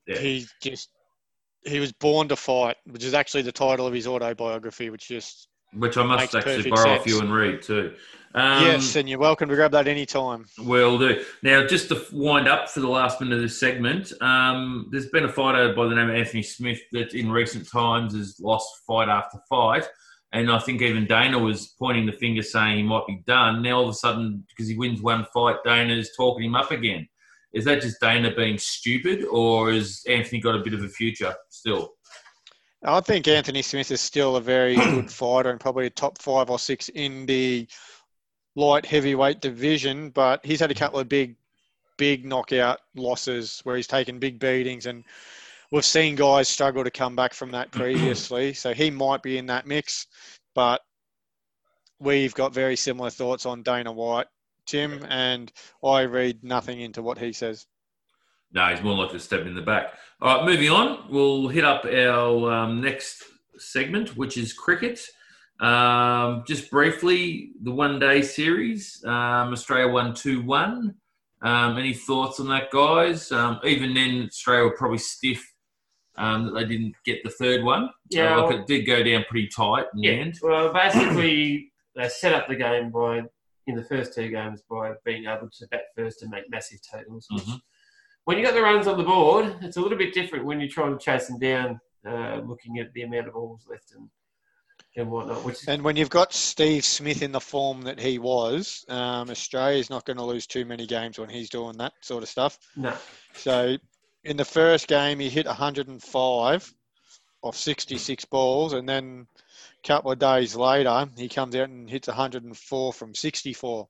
Yeah. 0.07 0.19
He 0.19 0.47
just 0.61 0.89
he 1.65 1.79
was 1.79 1.91
born 1.91 2.27
to 2.29 2.35
fight, 2.35 2.77
which 2.85 3.03
is 3.03 3.13
actually 3.13 3.43
the 3.43 3.51
title 3.51 3.87
of 3.87 3.93
his 3.93 4.07
autobiography, 4.07 4.89
which 4.89 5.07
just 5.07 5.47
Which 5.73 5.97
I 5.97 6.03
must 6.03 6.35
actually 6.35 6.69
borrow 6.69 6.95
off 6.95 7.07
you 7.07 7.19
and 7.19 7.33
read 7.33 7.61
too. 7.61 7.95
Um, 8.35 8.63
yes, 8.65 8.95
and 8.95 9.07
you're 9.07 9.19
welcome 9.19 9.47
to 9.49 9.55
grab 9.55 9.71
that 9.73 9.87
anytime. 9.87 10.45
Will 10.57 10.97
do. 10.97 11.23
Now, 11.43 11.67
just 11.67 11.89
to 11.89 12.03
wind 12.11 12.47
up 12.47 12.67
for 12.67 12.79
the 12.79 12.87
last 12.87 13.21
minute 13.21 13.35
of 13.35 13.41
this 13.41 13.59
segment, 13.59 14.11
um, 14.21 14.87
there's 14.91 15.09
been 15.09 15.25
a 15.25 15.31
fighter 15.31 15.73
by 15.75 15.87
the 15.87 15.93
name 15.93 16.09
of 16.09 16.15
Anthony 16.15 16.41
Smith 16.41 16.79
that 16.93 17.13
in 17.13 17.31
recent 17.31 17.69
times 17.69 18.15
has 18.15 18.39
lost 18.39 18.67
fight 18.87 19.07
after 19.07 19.37
fight. 19.47 19.87
And 20.31 20.51
I 20.51 20.57
think 20.57 20.81
even 20.81 21.05
Dana 21.05 21.37
was 21.37 21.75
pointing 21.77 22.07
the 22.07 22.11
finger 22.11 22.41
saying 22.41 22.77
he 22.77 22.83
might 22.83 23.05
be 23.05 23.21
done. 23.27 23.61
Now, 23.61 23.77
all 23.77 23.83
of 23.83 23.89
a 23.89 23.93
sudden, 23.93 24.43
because 24.49 24.67
he 24.67 24.75
wins 24.75 24.99
one 24.99 25.27
fight, 25.31 25.57
Dana's 25.63 26.09
talking 26.17 26.45
him 26.45 26.55
up 26.55 26.71
again. 26.71 27.07
Is 27.53 27.65
that 27.65 27.81
just 27.81 27.99
Dana 28.01 28.33
being 28.35 28.57
stupid, 28.57 29.25
or 29.25 29.71
has 29.71 30.03
Anthony 30.09 30.41
got 30.41 30.55
a 30.55 30.63
bit 30.63 30.73
of 30.73 30.83
a 30.83 30.89
future 30.89 31.35
still? 31.49 31.93
I 32.83 32.99
think 32.99 33.27
Anthony 33.27 33.61
Smith 33.61 33.91
is 33.91 34.01
still 34.01 34.35
a 34.35 34.41
very 34.41 34.75
good 34.75 35.11
fighter 35.11 35.51
and 35.51 35.59
probably 35.59 35.85
a 35.85 35.91
top 35.91 36.19
five 36.19 36.49
or 36.49 36.59
six 36.59 36.89
in 36.89 37.25
the 37.25 37.67
light 38.55 38.85
heavyweight 38.85 39.39
division, 39.39 40.09
but 40.09 40.45
he's 40.45 40.59
had 40.59 40.71
a 40.71 40.75
couple 40.75 40.99
of 40.99 41.07
big, 41.07 41.35
big 41.97 42.25
knockout 42.25 42.79
losses 42.95 43.61
where 43.63 43.75
he's 43.75 43.87
taken 43.87 44.19
big 44.19 44.39
beatings, 44.39 44.85
and 44.85 45.03
we've 45.71 45.85
seen 45.85 46.15
guys 46.15 46.47
struggle 46.47 46.83
to 46.83 46.91
come 46.91 47.15
back 47.15 47.33
from 47.33 47.51
that 47.51 47.71
previously. 47.71 48.53
so 48.53 48.73
he 48.73 48.89
might 48.89 49.21
be 49.21 49.37
in 49.37 49.45
that 49.45 49.67
mix, 49.67 50.07
but 50.55 50.81
we've 51.99 52.33
got 52.33 52.53
very 52.53 52.75
similar 52.75 53.09
thoughts 53.09 53.45
on 53.45 53.63
Dana 53.63 53.91
White, 53.91 54.27
Tim, 54.65 55.05
and 55.09 55.51
I 55.83 56.01
read 56.03 56.43
nothing 56.43 56.79
into 56.81 57.01
what 57.01 57.17
he 57.17 57.33
says. 57.33 57.65
No, 58.51 58.67
he's 58.67 58.81
more 58.83 58.95
likely 58.95 59.17
to 59.17 59.23
step 59.23 59.41
in 59.41 59.55
the 59.55 59.61
back. 59.61 59.93
All 60.21 60.37
right, 60.37 60.45
moving 60.45 60.69
on. 60.69 61.05
We'll 61.09 61.47
hit 61.47 61.65
up 61.65 61.85
our 61.85 62.51
um, 62.51 62.81
next 62.81 63.23
segment, 63.57 64.15
which 64.15 64.37
is 64.37 64.53
cricket. 64.53 64.99
Um, 65.59 66.43
just 66.47 66.69
briefly, 66.69 67.51
the 67.61 67.71
one 67.71 67.99
day 67.99 68.21
series, 68.21 69.03
um, 69.05 69.53
Australia 69.53 69.91
won 69.91 70.13
2 70.13 70.41
1. 70.41 70.95
Um, 71.41 71.77
any 71.77 71.93
thoughts 71.93 72.39
on 72.39 72.47
that, 72.49 72.71
guys? 72.71 73.31
Um, 73.31 73.59
even 73.63 73.93
then, 73.93 74.25
Australia 74.27 74.65
were 74.65 74.77
probably 74.77 74.97
stiff 74.99 75.43
um, 76.15 76.45
that 76.45 76.53
they 76.53 76.65
didn't 76.65 76.93
get 77.05 77.23
the 77.23 77.29
third 77.31 77.63
one. 77.63 77.89
Yeah, 78.09 78.35
Uh, 78.37 78.41
like 78.41 78.49
well- 78.51 78.59
it 78.59 78.67
did 78.67 78.83
go 78.85 79.03
down 79.03 79.25
pretty 79.29 79.47
tight 79.47 79.85
in 79.93 80.01
the 80.01 80.09
end. 80.09 80.39
Well, 80.41 80.71
basically, 80.71 81.71
they 81.95 82.07
set 82.07 82.33
up 82.33 82.47
the 82.47 82.55
game 82.55 82.91
by 82.91 83.23
in 83.67 83.75
the 83.75 83.83
first 83.83 84.13
two 84.13 84.29
games 84.29 84.61
by 84.69 84.93
being 85.05 85.25
able 85.25 85.49
to 85.49 85.67
bat 85.67 85.83
first 85.95 86.21
and 86.21 86.31
make 86.31 86.49
massive 86.49 86.79
totals. 86.89 87.27
which- 87.31 87.43
Mhm. 87.43 87.61
When 88.25 88.37
you 88.37 88.43
got 88.45 88.53
the 88.53 88.61
runs 88.61 88.87
on 88.87 88.97
the 88.97 89.03
board, 89.03 89.57
it's 89.61 89.77
a 89.77 89.81
little 89.81 89.97
bit 89.97 90.13
different 90.13 90.45
when 90.45 90.59
you're 90.59 90.69
trying 90.69 90.97
to 90.97 91.03
chase 91.03 91.27
them 91.27 91.39
down, 91.39 91.79
uh, 92.05 92.41
looking 92.45 92.79
at 92.79 92.93
the 92.93 93.01
amount 93.03 93.27
of 93.27 93.33
balls 93.33 93.65
left 93.69 93.91
and 93.91 94.09
and 94.95 95.09
whatnot. 95.09 95.43
Which 95.43 95.55
is, 95.55 95.67
And 95.67 95.83
when 95.83 95.95
you've 95.95 96.11
got 96.11 96.33
Steve 96.33 96.85
Smith 96.85 97.23
in 97.23 97.31
the 97.31 97.41
form 97.41 97.81
that 97.81 97.99
he 97.99 98.19
was, 98.19 98.85
um, 98.89 99.31
Australia's 99.31 99.89
not 99.89 100.05
going 100.05 100.17
to 100.17 100.23
lose 100.23 100.45
too 100.45 100.65
many 100.65 100.85
games 100.85 101.17
when 101.17 101.29
he's 101.29 101.49
doing 101.49 101.75
that 101.77 101.93
sort 102.01 102.21
of 102.21 102.29
stuff. 102.29 102.59
no, 102.75 102.95
So 103.33 103.77
in 104.23 104.37
the 104.37 104.45
first 104.45 104.87
game, 104.87 105.17
he 105.19 105.29
hit 105.29 105.47
105 105.47 106.71
off 107.41 107.57
66 107.57 108.23
balls, 108.25 108.73
and 108.73 108.87
then 108.87 109.27
a 109.33 109.52
couple 109.83 110.11
of 110.11 110.19
days 110.19 110.55
later, 110.55 111.07
he 111.17 111.29
comes 111.29 111.55
out 111.55 111.69
and 111.69 111.89
hits 111.89 112.07
104 112.07 112.93
from 112.93 113.13
64. 113.13 113.87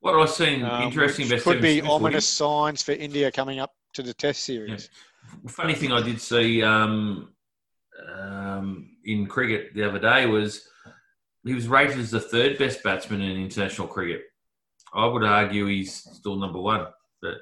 What 0.00 0.14
I've 0.14 0.30
seen 0.30 0.62
Um, 0.62 0.82
interesting 0.82 1.24
which 1.24 1.32
about 1.32 1.44
could 1.44 1.50
Stephen 1.58 1.62
be 1.62 1.78
Smith, 1.80 1.90
ominous 1.90 2.28
signs 2.28 2.82
for 2.82 2.92
India 2.92 3.30
coming 3.32 3.58
up 3.58 3.72
to 3.94 4.02
the 4.02 4.14
Test 4.14 4.44
series. 4.44 4.88
Funny 5.48 5.74
thing, 5.74 5.90
I 5.92 6.02
did 6.02 6.20
see 6.20 6.62
um, 6.62 7.32
um, 8.14 8.90
in 9.04 9.26
cricket 9.26 9.74
the 9.74 9.88
other 9.88 9.98
day 9.98 10.26
was 10.26 10.68
he 11.44 11.54
was 11.54 11.66
rated 11.66 11.98
as 11.98 12.10
the 12.10 12.20
third 12.20 12.58
best 12.58 12.82
batsman 12.84 13.20
in 13.22 13.36
international 13.40 13.88
cricket. 13.88 14.22
I 14.94 15.06
would 15.06 15.24
argue 15.24 15.66
he's 15.66 15.94
still 15.94 16.36
number 16.36 16.60
one, 16.60 16.86
but 17.20 17.34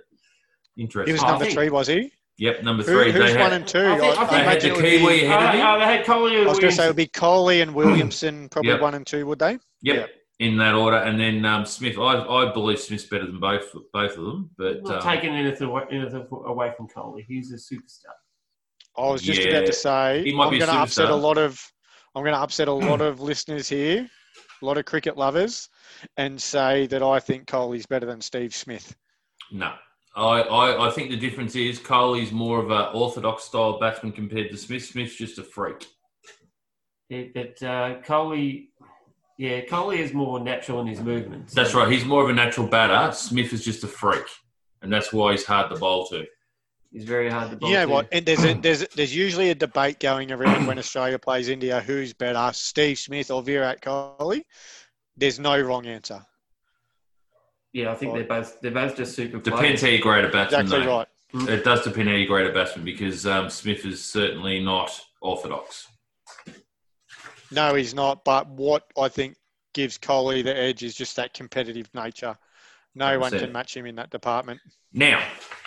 interesting. 0.76 0.76
He 0.76 0.82
interesting. 0.82 1.12
was 1.12 1.22
Oh, 1.22 1.26
I 1.26 1.30
number 1.32 1.44
think- 1.44 1.54
three, 1.58 1.70
was 1.70 1.86
he? 1.88 2.12
Yep, 2.38 2.62
number 2.64 2.82
Who, 2.82 2.92
three. 3.02 3.12
who's 3.12 3.32
they 3.32 3.40
one 3.40 3.50
had, 3.50 3.52
and 3.52 3.66
two? 3.66 3.78
I 3.78 3.98
think- 3.98 4.18
I 4.18 4.22
I, 4.22 4.26
think- 4.26 4.30
they 4.30 4.44
had 4.44 4.60
the 4.60 4.66
it 4.68 4.72
would 4.74 4.82
be- 4.82 4.98
Kiwi 4.98 5.24
ahead 5.24 5.38
of 5.42 5.48
Uh, 5.48 5.52
him. 5.52 5.66
uh, 5.66 5.78
they 5.78 5.84
had 5.84 6.04
Kohli 6.06 6.30
I 6.32 6.34
and 6.38 6.46
was 6.48 6.58
going 6.58 6.70
to 6.70 6.76
say 6.76 6.84
it 6.84 6.88
would 6.88 6.96
be 6.96 7.06
Kohli 7.06 7.62
and 7.62 7.74
Williamson, 7.74 8.48
probably 8.48 8.70
Yep. 8.72 8.80
one 8.80 8.94
and 8.94 9.06
two, 9.06 9.24
would 9.26 9.38
they? 9.38 9.52
Yep, 9.52 9.96
Yep. 9.96 10.10
in 10.40 10.56
that 10.58 10.74
order, 10.74 10.96
and 10.96 11.18
then 11.20 11.44
um, 11.44 11.64
Smith. 11.64 11.96
I, 11.96 12.24
I 12.24 12.52
believe 12.52 12.80
Smith's 12.80 13.04
better 13.04 13.26
than 13.26 13.38
both 13.38 13.70
both 13.92 14.16
of 14.18 14.24
them, 14.24 14.50
but 14.58 14.82
not 14.82 14.96
um, 14.96 15.12
taking 15.12 15.32
anything 15.34 15.68
away, 15.68 15.84
anything 15.92 16.26
away 16.30 16.72
from 16.76 16.88
Kohli. 16.88 17.24
He's 17.28 17.52
a 17.52 17.56
superstar. 17.56 18.14
I 18.96 19.10
was 19.10 19.22
just 19.22 19.40
Yeah, 19.44 19.50
about 19.52 19.66
to 19.66 19.72
say 19.72 20.22
he 20.24 20.32
might 20.34 20.44
I'm 20.46 20.58
going 20.58 20.70
to 20.70 20.76
upset 20.80 21.10
a 21.10 21.14
lot 21.14 21.38
of 21.38 21.60
I'm 22.16 22.22
going 22.22 22.34
to 22.34 22.40
upset 22.40 22.66
a 22.68 22.72
lot 22.72 23.00
of 23.00 23.20
listeners 23.20 23.68
here, 23.68 24.08
a 24.62 24.64
lot 24.64 24.76
of 24.78 24.84
cricket 24.86 25.16
lovers, 25.16 25.68
and 26.16 26.40
say 26.40 26.86
that 26.88 27.02
I 27.02 27.18
think 27.20 27.46
Kohli's 27.46 27.86
better 27.86 28.06
than 28.06 28.20
Steve 28.20 28.54
Smith. 28.54 28.96
no. 29.52 29.72
I, 30.16 30.40
I, 30.42 30.88
I 30.88 30.90
think 30.90 31.10
the 31.10 31.16
difference 31.16 31.56
is 31.56 31.80
Kohli's 31.80 32.30
more 32.30 32.60
of 32.60 32.70
an 32.70 32.94
orthodox 32.94 33.44
style 33.44 33.78
batsman 33.80 34.12
compared 34.12 34.50
to 34.50 34.56
Smith. 34.56 34.84
Smith's 34.84 35.16
just 35.16 35.38
a 35.38 35.42
freak. 35.42 35.86
Yeah, 37.08 37.24
but 37.34 37.62
uh, 37.62 38.00
Kohli, 38.02 38.68
yeah, 39.38 39.62
Kohli 39.62 39.98
is 39.98 40.12
more 40.12 40.40
natural 40.40 40.80
in 40.80 40.86
his 40.86 41.00
movements. 41.00 41.52
That's 41.52 41.74
right. 41.74 41.90
He's 41.90 42.04
more 42.04 42.22
of 42.22 42.30
a 42.30 42.32
natural 42.32 42.66
batter. 42.66 43.12
Smith 43.12 43.52
is 43.52 43.64
just 43.64 43.82
a 43.84 43.88
freak, 43.88 44.24
and 44.82 44.92
that's 44.92 45.12
why 45.12 45.32
he's 45.32 45.44
hard 45.44 45.70
to 45.70 45.76
bowl 45.76 46.06
to. 46.08 46.24
He's 46.92 47.04
very 47.04 47.28
hard 47.28 47.50
to 47.50 47.56
bowl. 47.56 47.68
You 47.68 47.76
know 47.76 47.86
to. 47.86 47.92
what? 47.92 48.08
And 48.12 48.24
there's 48.24 48.44
a, 48.44 48.54
there's 48.54 48.86
there's 48.94 49.14
usually 49.14 49.50
a 49.50 49.54
debate 49.54 49.98
going 49.98 50.30
around 50.30 50.66
when 50.66 50.78
Australia 50.78 51.18
plays 51.18 51.48
India 51.48 51.80
who's 51.80 52.14
better, 52.14 52.50
Steve 52.54 52.98
Smith 52.98 53.32
or 53.32 53.42
Virat 53.42 53.82
Kohli. 53.82 54.42
There's 55.16 55.40
no 55.40 55.60
wrong 55.60 55.86
answer. 55.86 56.24
Yeah, 57.74 57.90
I 57.90 57.96
think 57.96 58.14
they're 58.14 58.22
both 58.22 58.60
they're 58.60 58.70
both 58.70 58.96
just 58.96 59.16
super. 59.16 59.38
Depends 59.38 59.58
players. 59.58 59.82
how 59.82 59.88
you 59.88 60.00
grade 60.00 60.24
a 60.24 60.30
batsman. 60.30 60.60
Exactly 60.60 60.86
though. 60.86 60.98
right. 60.98 61.08
It 61.50 61.64
does 61.64 61.82
depend 61.82 62.08
how 62.08 62.14
you 62.14 62.26
grade 62.26 62.46
a 62.46 62.52
batsman 62.52 62.84
because 62.84 63.26
um, 63.26 63.50
Smith 63.50 63.84
is 63.84 64.02
certainly 64.02 64.60
not 64.60 64.98
orthodox. 65.20 65.88
No, 67.50 67.74
he's 67.74 67.92
not. 67.92 68.24
But 68.24 68.48
what 68.48 68.84
I 68.96 69.08
think 69.08 69.36
gives 69.74 69.98
Kohli 69.98 70.44
the 70.44 70.56
edge 70.56 70.84
is 70.84 70.94
just 70.94 71.16
that 71.16 71.34
competitive 71.34 71.90
nature. 71.94 72.36
No 72.94 73.18
one 73.18 73.32
100%. 73.32 73.40
can 73.40 73.52
match 73.52 73.76
him 73.76 73.86
in 73.86 73.96
that 73.96 74.10
department. 74.10 74.60
Now, 74.92 75.18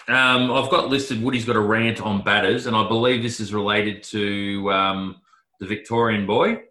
um, 0.07 0.49
I've 0.49 0.69
got 0.69 0.87
listed 0.87 1.21
Woody's 1.21 1.43
got 1.43 1.57
a 1.57 1.59
rant 1.59 2.01
on 2.01 2.23
batters, 2.23 2.67
and 2.67 2.75
I 2.75 2.87
believe 2.87 3.21
this 3.21 3.41
is 3.41 3.53
related 3.53 4.01
to 4.03 4.71
um, 4.71 5.17
the 5.59 5.65
Victorian 5.65 6.25
boy 6.25 6.61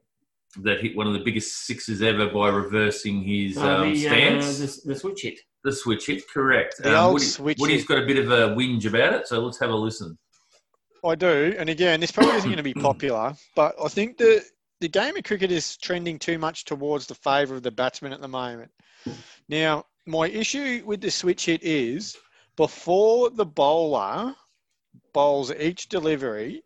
that 0.63 0.81
hit 0.81 0.97
one 0.97 1.07
of 1.07 1.13
the 1.13 1.19
biggest 1.21 1.67
sixes 1.67 2.03
ever 2.03 2.29
by 2.29 2.49
reversing 2.49 3.23
his 3.23 3.57
Uh, 3.59 3.67
um, 3.83 3.93
the, 3.93 4.07
uh, 4.07 4.11
stance. 4.11 4.59
the, 4.83 4.93
the 4.93 4.99
switch 4.99 5.23
hit. 5.23 5.41
the 5.65 5.73
switch 5.73 6.07
hit, 6.07 6.23
correct. 6.29 6.77
The 6.79 6.91
Um, 6.97 7.05
old 7.07 7.13
Woody, 7.15 7.25
switch 7.27 7.59
Woody's 7.59 7.81
hit. 7.81 7.89
got 7.89 8.03
a 8.03 8.07
bit 8.07 8.19
of 8.19 8.31
a 8.31 8.55
whinge 8.55 8.87
about 8.87 9.15
it, 9.15 9.27
so 9.27 9.41
let's 9.41 9.59
have 9.59 9.71
a 9.71 9.75
listen. 9.77 10.17
I 11.05 11.15
do, 11.15 11.55
and 11.59 11.69
again, 11.69 12.01
this 12.01 12.11
probably 12.13 12.37
isn't 12.37 12.49
going 12.51 12.57
to 12.57 12.63
be 12.63 12.75
popular, 12.75 13.35
but 13.55 13.75
I 13.83 13.89
think 13.89 14.17
the 14.19 14.45
the 14.81 14.89
game 14.89 15.17
of 15.17 15.25
cricket 15.25 15.51
is 15.51 15.77
trending 15.79 16.19
too 16.19 16.39
much 16.39 16.65
towards 16.67 17.07
the 17.07 17.15
favour 17.15 17.55
of 17.55 17.63
the 17.63 17.71
batsman 17.71 18.13
at 18.13 18.21
the 18.21 18.29
moment. 18.29 18.71
Now, 19.49 19.87
my 20.07 20.29
issue 20.29 20.83
with 20.85 21.01
the 21.01 21.11
switch 21.11 21.47
hit 21.47 21.63
is 21.63 22.15
before 22.57 23.31
the 23.31 23.47
bowler 23.47 24.35
bowls 25.15 25.51
each 25.53 25.89
delivery, 25.89 26.63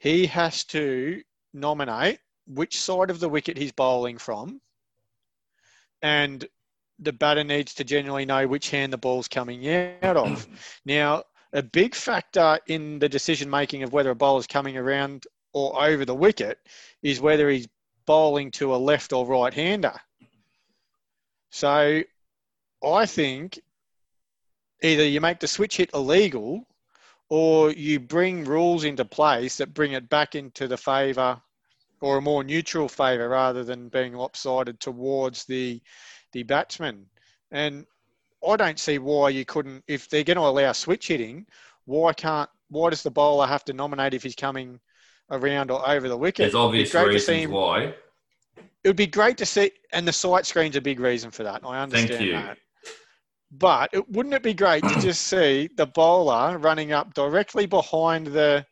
he 0.00 0.26
has 0.26 0.64
to 0.64 1.22
nominate 1.54 2.18
which 2.46 2.80
side 2.80 3.10
of 3.10 3.20
the 3.20 3.28
wicket 3.28 3.56
he's 3.56 3.72
bowling 3.72 4.18
from, 4.18 4.60
and 6.02 6.46
the 6.98 7.12
batter 7.12 7.44
needs 7.44 7.74
to 7.74 7.84
generally 7.84 8.24
know 8.24 8.46
which 8.46 8.70
hand 8.70 8.92
the 8.92 8.98
ball's 8.98 9.28
coming 9.28 9.68
out 10.02 10.16
of. 10.16 10.46
Now, 10.84 11.24
a 11.52 11.62
big 11.62 11.94
factor 11.94 12.58
in 12.66 12.98
the 12.98 13.08
decision 13.08 13.50
making 13.50 13.82
of 13.82 13.92
whether 13.92 14.10
a 14.10 14.14
bowler's 14.14 14.46
coming 14.46 14.76
around 14.76 15.26
or 15.52 15.84
over 15.84 16.04
the 16.04 16.14
wicket 16.14 16.58
is 17.02 17.20
whether 17.20 17.50
he's 17.50 17.68
bowling 18.06 18.50
to 18.52 18.74
a 18.74 18.76
left 18.76 19.12
or 19.12 19.26
right 19.26 19.52
hander. 19.52 19.94
So 21.50 22.02
I 22.82 23.06
think 23.06 23.60
either 24.82 25.04
you 25.04 25.20
make 25.20 25.40
the 25.40 25.46
switch 25.48 25.76
hit 25.76 25.90
illegal 25.92 26.66
or 27.28 27.70
you 27.70 28.00
bring 28.00 28.44
rules 28.44 28.84
into 28.84 29.04
place 29.04 29.56
that 29.58 29.74
bring 29.74 29.92
it 29.92 30.08
back 30.08 30.34
into 30.34 30.66
the 30.66 30.76
favour 30.76 31.40
or 32.02 32.18
a 32.18 32.22
more 32.22 32.44
neutral 32.44 32.88
favour 32.88 33.28
rather 33.28 33.64
than 33.64 33.88
being 33.88 34.12
lopsided 34.12 34.80
towards 34.80 35.44
the 35.44 35.80
the 36.32 36.42
batsman. 36.42 37.06
And 37.50 37.86
I 38.46 38.56
don't 38.56 38.78
see 38.78 38.98
why 38.98 39.28
you 39.28 39.44
couldn't, 39.44 39.84
if 39.86 40.08
they're 40.08 40.24
going 40.24 40.36
to 40.36 40.42
allow 40.42 40.72
switch 40.72 41.08
hitting, 41.08 41.46
why 41.84 42.12
can't, 42.12 42.50
why 42.68 42.90
does 42.90 43.02
the 43.02 43.10
bowler 43.10 43.46
have 43.46 43.64
to 43.66 43.72
nominate 43.72 44.14
if 44.14 44.22
he's 44.22 44.34
coming 44.34 44.80
around 45.30 45.70
or 45.70 45.86
over 45.88 46.08
the 46.08 46.16
wicket? 46.16 46.44
There's 46.44 46.54
obvious 46.54 46.94
It'd 46.94 47.04
be 47.04 47.04
great 47.04 47.12
to 47.12 47.20
see 47.20 47.32
reasons 47.34 47.52
why. 47.52 47.94
It 48.84 48.88
would 48.88 48.96
be 48.96 49.06
great 49.06 49.36
to 49.38 49.46
see, 49.46 49.70
and 49.92 50.08
the 50.08 50.12
sight 50.12 50.44
screen's 50.44 50.74
a 50.74 50.80
big 50.80 50.98
reason 50.98 51.30
for 51.30 51.44
that. 51.44 51.60
I 51.64 51.82
understand 51.82 52.24
you. 52.24 52.32
that. 52.32 52.58
But 53.52 53.90
it, 53.92 54.08
wouldn't 54.10 54.34
it 54.34 54.42
be 54.42 54.54
great 54.54 54.82
to 54.82 55.00
just 55.00 55.28
see 55.28 55.68
the 55.76 55.86
bowler 55.86 56.58
running 56.58 56.92
up 56.92 57.14
directly 57.14 57.66
behind 57.66 58.28
the 58.28 58.66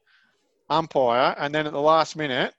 umpire 0.71 1.35
and 1.39 1.55
then 1.55 1.67
at 1.67 1.73
the 1.73 1.81
last 1.81 2.17
minute 2.17 2.55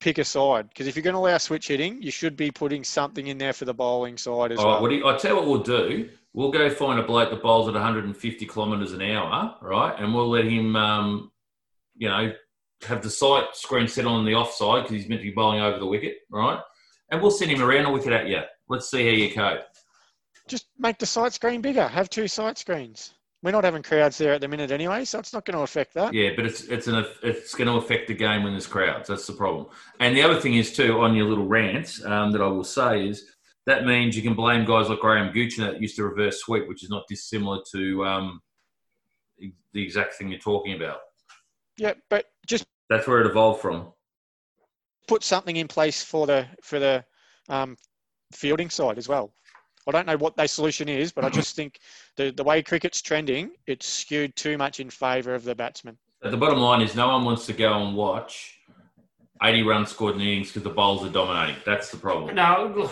pick 0.00 0.18
a 0.18 0.24
side? 0.24 0.68
Because 0.68 0.86
if 0.86 0.96
you're 0.96 1.02
going 1.02 1.14
to 1.14 1.20
allow 1.20 1.38
switch 1.38 1.68
hitting, 1.68 2.02
you 2.02 2.10
should 2.10 2.36
be 2.36 2.50
putting 2.50 2.82
something 2.82 3.28
in 3.28 3.38
there 3.38 3.52
for 3.52 3.64
the 3.64 3.74
bowling 3.74 4.16
side 4.16 4.52
as 4.52 4.58
All 4.58 4.64
right, 4.64 4.72
well. 4.72 4.82
Woody, 4.82 5.02
I'll 5.02 5.18
tell 5.18 5.32
you 5.32 5.36
what 5.36 5.46
we'll 5.46 5.62
do. 5.62 6.08
We'll 6.32 6.50
go 6.50 6.70
find 6.70 6.98
a 6.98 7.02
bloke 7.02 7.30
that 7.30 7.42
bowls 7.42 7.68
at 7.68 7.74
150 7.74 8.46
kilometres 8.46 8.92
an 8.92 9.02
hour, 9.02 9.56
right? 9.60 9.94
And 9.98 10.14
we'll 10.14 10.30
let 10.30 10.44
him, 10.44 10.76
um, 10.76 11.32
you 11.96 12.08
know, 12.08 12.32
have 12.82 13.02
the 13.02 13.10
sight 13.10 13.44
screen 13.54 13.88
set 13.88 14.06
on 14.06 14.24
the 14.24 14.34
offside 14.34 14.84
because 14.84 14.96
he's 14.96 15.08
meant 15.08 15.20
to 15.20 15.28
be 15.28 15.34
bowling 15.34 15.60
over 15.60 15.78
the 15.78 15.86
wicket, 15.86 16.18
right? 16.30 16.60
And 17.10 17.20
we'll 17.20 17.30
send 17.30 17.50
him 17.50 17.62
around 17.62 17.86
a 17.86 17.92
wicket 17.92 18.12
at 18.12 18.28
you. 18.28 18.40
Let's 18.68 18.90
see 18.90 19.04
how 19.04 19.10
you 19.10 19.32
cope. 19.32 19.64
Just 20.48 20.66
make 20.78 20.98
the 20.98 21.06
sight 21.06 21.32
screen 21.32 21.60
bigger. 21.60 21.86
Have 21.86 22.08
two 22.08 22.28
sight 22.28 22.58
screens. 22.58 23.14
We're 23.42 23.52
not 23.52 23.64
having 23.64 23.82
crowds 23.82 24.18
there 24.18 24.34
at 24.34 24.42
the 24.42 24.48
minute 24.48 24.70
anyway, 24.70 25.06
so 25.06 25.18
it's 25.18 25.32
not 25.32 25.46
going 25.46 25.56
to 25.56 25.62
affect 25.62 25.94
that. 25.94 26.12
Yeah, 26.12 26.30
but 26.36 26.44
it's 26.44 26.64
it's 26.64 26.88
an 26.88 27.06
it's 27.22 27.54
going 27.54 27.68
to 27.68 27.74
affect 27.74 28.08
the 28.08 28.14
game 28.14 28.42
when 28.42 28.52
there's 28.52 28.66
crowds. 28.66 29.08
That's 29.08 29.26
the 29.26 29.32
problem. 29.32 29.66
And 29.98 30.14
the 30.14 30.22
other 30.22 30.38
thing 30.38 30.56
is 30.56 30.74
too 30.74 31.00
on 31.00 31.14
your 31.14 31.26
little 31.26 31.46
rant 31.46 32.00
um, 32.04 32.32
that 32.32 32.42
I 32.42 32.46
will 32.48 32.64
say 32.64 33.08
is 33.08 33.24
that 33.66 33.86
means 33.86 34.14
you 34.14 34.22
can 34.22 34.34
blame 34.34 34.66
guys 34.66 34.90
like 34.90 35.00
Graham 35.00 35.32
Gooch 35.32 35.56
that 35.56 35.80
used 35.80 35.96
to 35.96 36.04
reverse 36.04 36.40
sweep, 36.40 36.68
which 36.68 36.82
is 36.84 36.90
not 36.90 37.04
dissimilar 37.08 37.60
to 37.72 38.04
um, 38.04 38.40
the 39.72 39.82
exact 39.82 40.14
thing 40.14 40.28
you're 40.28 40.38
talking 40.38 40.74
about. 40.74 40.98
Yeah, 41.78 41.94
but 42.10 42.26
just 42.46 42.66
That's 42.90 43.06
where 43.06 43.20
it 43.22 43.26
evolved 43.26 43.62
from. 43.62 43.92
put 45.08 45.24
something 45.24 45.56
in 45.56 45.66
place 45.66 46.02
for 46.02 46.26
the 46.26 46.46
for 46.62 46.78
the 46.78 47.04
um, 47.48 47.76
fielding 48.34 48.68
side 48.68 48.98
as 48.98 49.08
well. 49.08 49.32
I 49.90 49.98
don't 49.98 50.06
know 50.06 50.16
what 50.16 50.36
their 50.36 50.46
solution 50.48 50.88
is, 50.88 51.10
but 51.12 51.24
I 51.24 51.28
just 51.30 51.56
think 51.56 51.80
the 52.16 52.30
the 52.30 52.44
way 52.44 52.62
cricket's 52.62 53.02
trending, 53.02 53.50
it's 53.66 53.86
skewed 53.86 54.36
too 54.36 54.56
much 54.56 54.80
in 54.80 54.88
favour 54.90 55.34
of 55.34 55.44
the 55.44 55.54
batsman. 55.54 55.98
The 56.22 56.36
bottom 56.36 56.58
line 56.60 56.80
is 56.82 56.94
no 56.94 57.08
one 57.08 57.24
wants 57.24 57.46
to 57.46 57.52
go 57.52 57.72
and 57.84 57.96
watch 57.96 58.58
80 59.42 59.62
runs 59.62 59.90
scored 59.90 60.16
in 60.16 60.20
innings 60.20 60.48
because 60.48 60.62
the 60.62 60.70
bowls 60.70 61.04
are 61.04 61.08
dominating. 61.10 61.56
That's 61.64 61.90
the 61.90 61.96
problem. 61.96 62.34
No, 62.34 62.90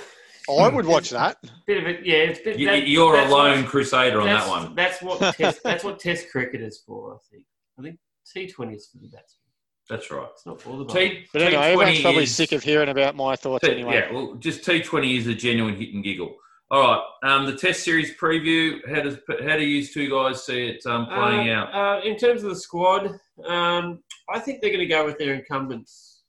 I 0.50 0.68
would 0.68 0.86
watch 0.86 1.10
that. 1.10 1.36
bit 1.66 1.76
of 1.76 1.86
it. 1.86 2.06
Yeah, 2.06 2.16
it's 2.16 2.40
bit, 2.40 2.58
You, 2.58 2.68
that- 2.68 2.88
you're 2.88 3.16
a 3.18 3.28
lone 3.28 3.60
what- 3.62 3.66
crusader 3.70 4.20
on 4.22 4.26
that 4.28 4.48
one. 4.48 4.74
That's 4.74 5.02
what 5.02 5.34
test, 5.36 5.62
that's 5.62 5.84
what 5.84 6.00
Test 6.00 6.30
cricket 6.30 6.62
is 6.62 6.82
for. 6.86 7.14
I 7.14 7.18
think. 7.30 7.44
I 7.78 7.82
think 7.82 7.98
T20 8.34 8.74
is 8.76 8.88
for 8.88 8.98
the 8.98 9.08
batsman. 9.08 9.44
That's 9.90 10.10
right. 10.10 10.26
It's 10.32 10.44
not 10.46 10.60
for 10.60 10.76
the 10.78 10.84
bowler. 10.84 11.00
T, 11.00 11.26
But 11.32 11.42
anyway, 11.42 11.62
everyone's 11.72 12.00
probably 12.00 12.22
is- 12.24 12.34
sick 12.34 12.52
of 12.52 12.62
hearing 12.62 12.88
about 12.88 13.14
my 13.14 13.36
thoughts 13.36 13.66
T- 13.66 13.72
anyway. 13.72 13.94
Yeah, 13.94 14.12
well, 14.12 14.34
just 14.36 14.62
T20 14.66 15.18
is 15.18 15.26
a 15.26 15.34
genuine 15.34 15.76
hit 15.76 15.92
and 15.94 16.02
giggle. 16.02 16.34
All 16.70 16.82
right, 16.82 17.02
um, 17.22 17.46
the 17.46 17.56
Test 17.56 17.82
series 17.82 18.14
preview. 18.16 18.86
How 18.86 19.00
does 19.02 19.16
how 19.42 19.56
do 19.56 19.64
you 19.64 19.86
two 19.86 20.10
guys 20.10 20.44
see 20.44 20.66
it 20.68 20.84
um, 20.86 21.06
playing 21.06 21.48
Uh, 21.48 21.52
out? 21.54 21.74
Uh, 21.74 22.00
in 22.04 22.16
terms 22.18 22.42
of 22.42 22.50
the 22.50 22.56
squad, 22.56 23.06
um, 23.46 24.02
I 24.28 24.38
think 24.38 24.60
they're 24.60 24.70
going 24.70 24.80
to 24.80 24.86
go 24.86 25.06
with 25.06 25.16
their 25.18 25.32
incumbents. 25.34 26.20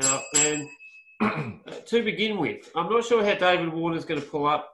Uh, 0.00 0.20
and 0.38 0.68
to 1.86 2.02
begin 2.02 2.38
with, 2.38 2.70
I'm 2.74 2.88
not 2.90 3.04
sure 3.04 3.22
how 3.22 3.34
David 3.34 3.68
Warner's 3.74 4.06
going 4.06 4.20
to 4.22 4.26
pull 4.26 4.46
up. 4.46 4.70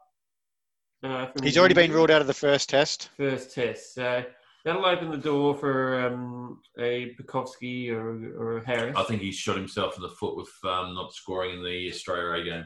Uh, 1.02 1.26
He's 1.42 1.58
already 1.58 1.74
been 1.74 1.90
ruled 1.92 2.10
out 2.10 2.20
of 2.20 2.26
the 2.28 2.34
first 2.34 2.68
test. 2.68 3.10
first 3.16 3.52
test. 3.52 3.94
So 3.94 4.24
that'll 4.64 4.86
open 4.86 5.10
the 5.10 5.16
door 5.16 5.56
for 5.56 6.06
um, 6.06 6.60
a 6.78 7.16
Pucovski 7.20 7.90
or, 7.90 8.38
or 8.38 8.58
a 8.58 8.64
Harris. 8.66 8.94
I 8.96 9.02
think 9.04 9.22
he 9.22 9.32
shot 9.32 9.56
himself 9.56 9.96
in 9.96 10.02
the 10.02 10.08
foot 10.10 10.36
with 10.36 10.50
um, 10.64 10.94
not 10.94 11.12
scoring 11.14 11.58
in 11.58 11.64
the 11.64 11.90
Australia 11.90 12.44
game. 12.44 12.64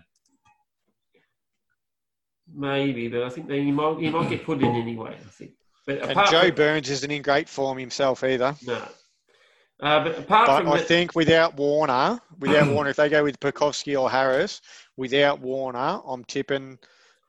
Maybe, 2.52 3.08
but 3.08 3.22
I 3.22 3.28
think 3.30 3.50
he 3.50 3.70
might 3.72 3.98
he 3.98 4.10
might 4.10 4.28
get 4.28 4.44
put 4.44 4.62
in 4.62 4.74
anyway. 4.74 5.16
I 5.24 5.28
think. 5.30 5.52
But 5.86 5.98
And 6.02 6.18
Joe 6.30 6.46
from, 6.46 6.54
Burns 6.54 6.90
isn't 6.90 7.10
in 7.10 7.22
great 7.22 7.48
form 7.48 7.78
himself 7.78 8.24
either. 8.24 8.54
no. 8.66 8.82
Uh, 9.80 10.04
but 10.04 10.18
apart 10.18 10.46
But 10.46 10.58
from 10.62 10.68
I 10.72 10.78
that, 10.78 10.86
think 10.86 11.14
without 11.16 11.56
Warner, 11.56 12.20
without 12.38 12.68
Warner, 12.72 12.90
if 12.90 12.96
they 12.96 13.08
go 13.08 13.24
with 13.24 13.38
Pucovski 13.40 14.00
or 14.00 14.08
Harris, 14.08 14.60
without 14.96 15.40
Warner, 15.40 16.00
I'm 16.06 16.24
tipping 16.24 16.78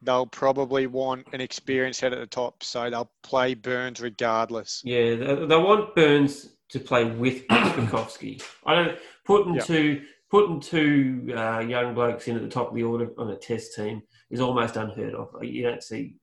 they'll 0.03 0.27
probably 0.27 0.85
want 0.85 1.25
an 1.33 1.41
experienced 1.41 2.01
head 2.01 2.13
at 2.13 2.19
the 2.19 2.27
top, 2.27 2.63
so 2.63 2.89
they'll 2.89 3.09
play 3.23 3.55
Burns 3.55 3.99
regardless. 3.99 4.81
yeah, 4.85 5.15
they, 5.15 5.45
they 5.47 5.57
want 5.57 5.95
Burns 5.95 6.49
to 6.69 6.79
play 6.79 7.05
with 7.05 7.47
Pucovski. 7.47 8.41
I 8.65 8.75
don't 8.75 8.99
putting 9.25 9.55
Yeah. 9.55 9.61
two 9.61 10.01
putting 10.29 10.59
two 10.59 11.33
uh, 11.35 11.59
young 11.59 11.93
blokes 11.95 12.27
in 12.27 12.35
at 12.35 12.41
the 12.43 12.49
top 12.49 12.69
of 12.69 12.75
the 12.75 12.83
order 12.83 13.09
on 13.17 13.29
a 13.31 13.35
test 13.35 13.73
team 13.75 14.03
is 14.35 14.41
almost 14.41 14.75
unheard 14.75 15.15
of. 15.15 15.29
You 15.43 15.63
don't 15.63 15.81
see, 15.81 16.15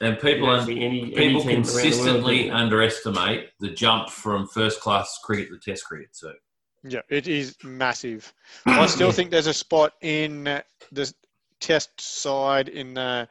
And 0.00 0.18
people 0.18 0.48
un- 0.50 0.66
see 0.66 0.84
any, 0.84 1.00
any 1.02 1.10
people 1.14 1.40
team 1.42 1.50
around 1.50 1.64
the 1.64 1.72
world 1.72 1.82
consistently 1.82 2.50
underestimate 2.50 3.50
the 3.60 3.70
jump 3.70 4.10
from 4.10 4.46
first 4.46 4.80
class 4.80 5.18
cricket 5.24 5.48
to 5.48 5.58
test 5.70 5.84
cricket. 5.86 6.10
So 6.12 6.32
Yeah, 6.84 7.00
it 7.08 7.26
is 7.26 7.56
massive. 7.64 8.32
I 8.66 8.86
still 8.86 9.10
think 9.12 9.30
there's 9.30 9.46
a 9.46 9.54
spot 9.54 9.94
in 10.02 10.46
uh, 10.46 10.62
the 10.92 11.12
test 11.60 11.98
side 12.00 12.68
in 12.68 12.94
the 12.94 13.26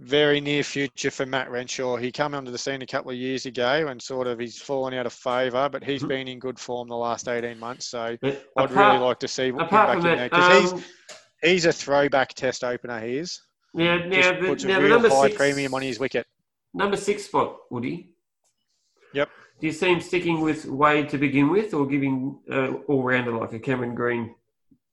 very 0.00 0.40
near 0.40 0.62
future 0.64 1.10
for 1.10 1.26
Matt 1.26 1.50
Renshaw. 1.50 1.96
He 1.96 2.10
came 2.10 2.34
onto 2.34 2.50
the 2.50 2.56
scene 2.56 2.80
a 2.80 2.86
couple 2.86 3.10
of 3.10 3.18
years 3.18 3.44
ago 3.44 3.86
and 3.88 4.00
sort 4.00 4.26
of 4.26 4.38
he's 4.38 4.58
fallen 4.58 4.94
out 4.94 5.04
of 5.04 5.12
favour, 5.12 5.68
but 5.68 5.84
he's 5.84 6.02
been 6.02 6.26
in 6.26 6.38
good 6.38 6.58
form 6.58 6.88
the 6.88 6.96
last 6.96 7.28
18 7.28 7.58
months. 7.58 7.86
So 7.86 8.16
But 8.22 8.50
I'd 8.56 8.70
apart- 8.70 8.92
really 8.94 9.04
like 9.06 9.18
to 9.20 9.28
see 9.28 9.48
him 9.48 9.58
apart 9.58 9.88
back 9.88 9.96
in 9.98 10.02
there 10.18 10.28
because 10.30 10.72
um, 10.72 10.78
he's 10.78 10.86
he's 11.42 11.64
a 11.64 11.72
throwback 11.72 12.34
test 12.34 12.64
opener. 12.64 13.00
He 13.00 13.18
is. 13.18 13.40
now, 13.74 13.98
Just 13.98 14.08
now, 14.08 14.40
the, 14.40 14.46
puts 14.46 14.64
a 14.64 14.68
now 14.68 14.78
the 14.78 14.84
real 14.84 14.94
number 14.94 15.08
high 15.10 15.26
six, 15.26 15.36
premium 15.36 15.74
on 15.74 15.82
his 15.82 15.98
wicket. 15.98 16.26
number 16.74 16.96
six 16.96 17.24
spot, 17.24 17.56
Woody. 17.70 18.14
Yep. 19.12 19.28
Do 19.60 19.66
you 19.66 19.72
see 19.72 19.92
him 19.92 20.00
sticking 20.00 20.40
with 20.40 20.66
Wade 20.66 21.08
to 21.10 21.18
begin 21.18 21.50
with, 21.50 21.74
or 21.74 21.86
giving 21.86 22.38
uh, 22.50 22.72
all 22.88 23.02
rounder 23.02 23.32
like 23.32 23.52
a 23.52 23.58
Cameron 23.58 23.94
Green 23.94 24.34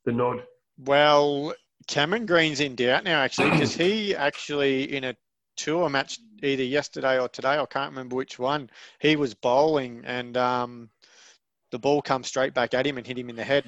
the 0.05 0.11
nod? 0.11 0.43
Well, 0.77 1.53
Cameron 1.87 2.25
Green's 2.25 2.59
in 2.59 2.75
doubt 2.75 3.03
now, 3.03 3.21
actually, 3.21 3.51
because 3.51 3.75
he 3.75 4.15
actually 4.27 4.95
in 4.95 5.03
a 5.03 5.15
tour 5.55 5.89
match 5.89 6.19
either 6.43 6.63
yesterday 6.63 7.19
or 7.19 7.27
today, 7.29 7.57
I 7.57 7.65
can't 7.65 7.91
remember 7.91 8.15
which 8.15 8.37
one. 8.37 8.69
He 8.99 9.15
was 9.15 9.33
bowling 9.33 10.03
and 10.05 10.37
um, 10.37 10.89
the 11.71 11.79
ball 11.79 12.01
comes 12.01 12.27
straight 12.27 12.53
back 12.53 12.73
at 12.73 12.85
him 12.85 12.97
and 12.97 13.05
hit 13.05 13.17
him 13.17 13.29
in 13.29 13.35
the 13.35 13.43
head. 13.43 13.65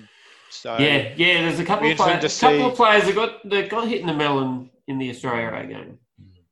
So 0.50 0.78
Yeah, 0.78 1.14
yeah. 1.16 1.42
There's 1.42 1.60
a 1.60 1.66
couple 1.66 1.90
of 1.90 1.98
players. 1.98 2.16
interesting 2.16 2.50
couple 2.50 2.68
of 2.72 2.76
players 2.76 3.06
that 3.06 3.16
got 3.16 3.50
that 3.50 3.70
got 3.70 3.88
hit 3.88 4.02
in 4.02 4.08
the 4.08 4.14
melon 4.14 4.70
in 4.88 4.98
the 4.98 5.10
Australia 5.10 5.52
A 5.54 5.68
game. 5.68 6.00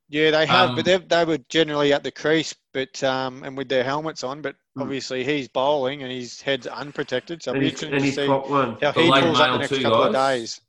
yeah, 0.09 0.31
they 0.31 0.45
have, 0.45 0.69
Um, 0.69 0.75
but 0.75 0.85
they 0.85 0.97
they 0.97 1.25
were 1.25 1.39
generally 1.49 1.93
at 1.93 2.03
the 2.03 2.11
crease, 2.11 2.53
but 2.73 3.03
um, 3.03 3.43
and 3.43 3.57
with 3.57 3.69
their 3.69 3.83
helmets 3.83 4.23
on. 4.23 4.41
But 4.41 4.55
Hmm. 4.75 4.83
obviously 4.83 5.23
he's 5.23 5.47
bowling 5.47 6.03
and 6.03 6.11
his 6.11 6.39
head's 6.41 6.67
unprotected, 6.67 7.41
so 7.41 7.51
it'll 7.51 7.61
and 7.61 7.71
he's, 7.71 7.81
interesting 7.83 7.93
and 7.93 7.99
to 8.01 8.05
he's 8.05 8.15
see 8.15 8.27
one. 8.51 8.77
how 8.81 8.91
The 8.91 9.01
he 9.01 9.09
late 9.09 9.23
pulls 9.23 9.39
up 9.39 9.47
mail 9.47 9.53
the 9.53 9.59
next 9.59 9.69
too, 9.71 9.81
couple 9.81 10.03
of 10.03 10.13
days. 10.13 10.61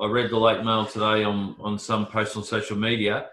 I 0.00 0.06
read 0.08 0.30
the 0.30 0.38
late 0.38 0.62
mail 0.64 0.84
today 0.86 1.24
on, 1.24 1.54
on 1.60 1.78
some 1.78 2.06
post 2.06 2.36
on 2.36 2.42
social 2.42 2.76
media. 2.76 3.28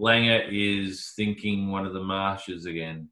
Langer 0.00 0.48
is 0.50 1.12
thinking 1.14 1.70
one 1.70 1.86
of 1.86 1.92
the 1.92 2.00
marshes 2.02 2.64
again. 2.66 3.08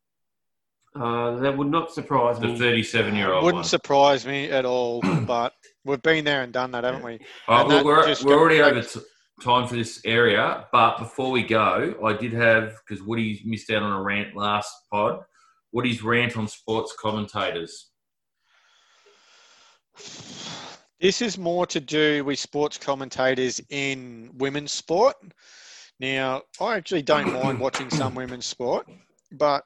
Uh, 0.97 1.36
that 1.36 1.57
would 1.57 1.70
not 1.70 1.92
surprise 1.92 2.38
The 2.38 2.49
me. 2.49 2.59
37 2.59 3.14
year 3.14 3.32
old 3.32 3.45
Wouldn't 3.45 3.62
one. 3.62 3.68
surprise 3.68 4.24
me 4.26 4.51
at 4.51 4.64
all, 4.64 5.01
but 5.26 5.53
we've 5.85 6.03
been 6.03 6.24
there 6.24 6.43
and 6.43 6.53
done 6.53 6.70
that, 6.72 6.85
haven't 6.85 7.05
we? 7.05 7.18
All 7.49 7.57
right, 7.57 7.61
And 7.61 7.87
look, 7.87 8.07
that 8.07 8.24
we're, 8.24 8.35
we're 8.35 8.41
already 8.41 8.61
over 8.61 8.82
t- 8.82 9.01
time 9.43 9.66
for 9.66 9.74
this 9.74 10.01
area, 10.05 10.66
but 10.72 10.99
before 10.99 11.30
we 11.30 11.43
go, 11.43 11.95
I 12.05 12.12
did 12.14 12.32
have 12.32 12.74
because 12.87 13.05
Woody 13.05 13.43
missed 13.45 13.70
out 13.70 13.82
on 13.82 13.93
a 13.93 14.03
rant 14.03 14.37
last 14.37 14.72
pod. 14.91 15.20
Woody's 15.72 16.03
rant 16.03 16.37
on 16.37 16.47
sports 16.49 16.95
commentators. 16.99 17.91
This 21.01 21.20
is 21.20 21.37
more 21.37 21.66
to 21.66 21.80
do 21.80 22.24
with 22.24 22.39
sports 22.39 22.78
commentators 22.78 23.61
in 23.70 24.30
women's 24.35 24.72
sport. 24.72 25.16
Now, 26.01 26.43
I 26.61 26.76
actually 26.76 27.03
don't 27.03 27.32
mind 27.32 27.61
watching 27.61 27.91
some 27.91 28.14
women's 28.22 28.47
sport, 28.47 28.89
but 29.32 29.64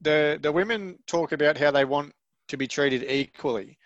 the 0.00 0.38
the 0.40 0.50
women 0.50 0.98
talk 1.06 1.32
about 1.32 1.58
how 1.58 1.70
they 1.70 1.84
want 1.84 2.12
to 2.48 2.56
be 2.56 2.66
treated 2.66 3.04
equally. 3.10 3.78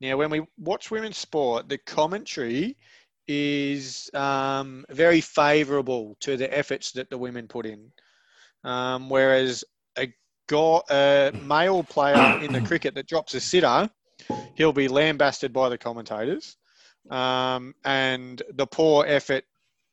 Now, 0.00 0.16
when 0.16 0.30
we 0.30 0.42
watch 0.58 0.90
women's 0.90 1.18
sport, 1.18 1.68
the 1.68 1.78
commentary 1.78 2.76
is 3.28 4.10
um, 4.14 4.84
very 4.90 5.20
favourable 5.20 6.16
to 6.20 6.36
the 6.36 6.52
efforts 6.56 6.92
that 6.92 7.10
the 7.10 7.18
women 7.18 7.48
put 7.48 7.66
in, 7.66 7.92
um, 8.64 9.10
whereas 9.10 9.64
a, 9.98 10.12
go- 10.48 10.82
a 10.90 11.32
male 11.38 11.84
player 11.84 12.34
in 12.40 12.52
the 12.52 12.62
cricket 12.62 12.94
that 12.94 13.08
drops 13.08 13.34
a 13.34 13.40
sitter 13.40 13.90
he'll 14.54 14.72
be 14.72 14.88
lambasted 14.88 15.52
by 15.52 15.68
the 15.68 15.78
commentators, 15.78 16.56
um, 17.10 17.74
and 17.84 18.42
the 18.54 18.66
poor 18.66 19.06
effort 19.06 19.44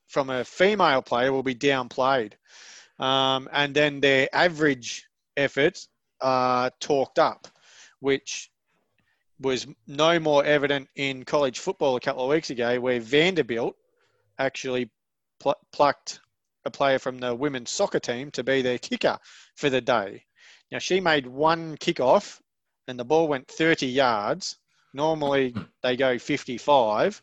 from 0.07 0.29
a 0.29 0.43
female 0.43 1.01
player 1.01 1.31
will 1.31 1.43
be 1.43 1.55
downplayed, 1.55 2.33
um, 2.99 3.47
and 3.53 3.73
then 3.75 3.99
their 3.99 4.27
average 4.33 5.05
efforts 5.37 5.87
are 6.21 6.71
talked 6.79 7.19
up, 7.19 7.47
which 7.99 8.51
was 9.39 9.67
no 9.85 10.19
more 10.19 10.43
evident 10.43 10.89
in 10.95 11.23
college 11.25 11.59
football 11.59 11.95
a 11.95 11.99
couple 11.99 12.23
of 12.23 12.29
weeks 12.29 12.49
ago, 12.49 12.79
where 12.79 12.99
Vanderbilt 12.99 13.75
actually 14.39 14.89
pl- 15.39 15.59
plucked 15.71 16.19
a 16.65 16.71
player 16.71 16.99
from 16.99 17.19
the 17.19 17.33
women's 17.33 17.71
soccer 17.71 17.99
team 17.99 18.31
to 18.31 18.43
be 18.43 18.61
their 18.61 18.77
kicker 18.77 19.17
for 19.55 19.69
the 19.69 19.81
day. 19.81 20.23
Now 20.71 20.79
she 20.79 20.99
made 20.99 21.27
one 21.27 21.77
kickoff 21.77 22.39
and 22.87 22.99
the 22.99 23.05
ball 23.05 23.27
went 23.27 23.47
30 23.47 23.87
yards. 23.87 24.57
Normally 24.93 25.53
they 25.83 25.95
go 25.95 26.17
55, 26.17 27.21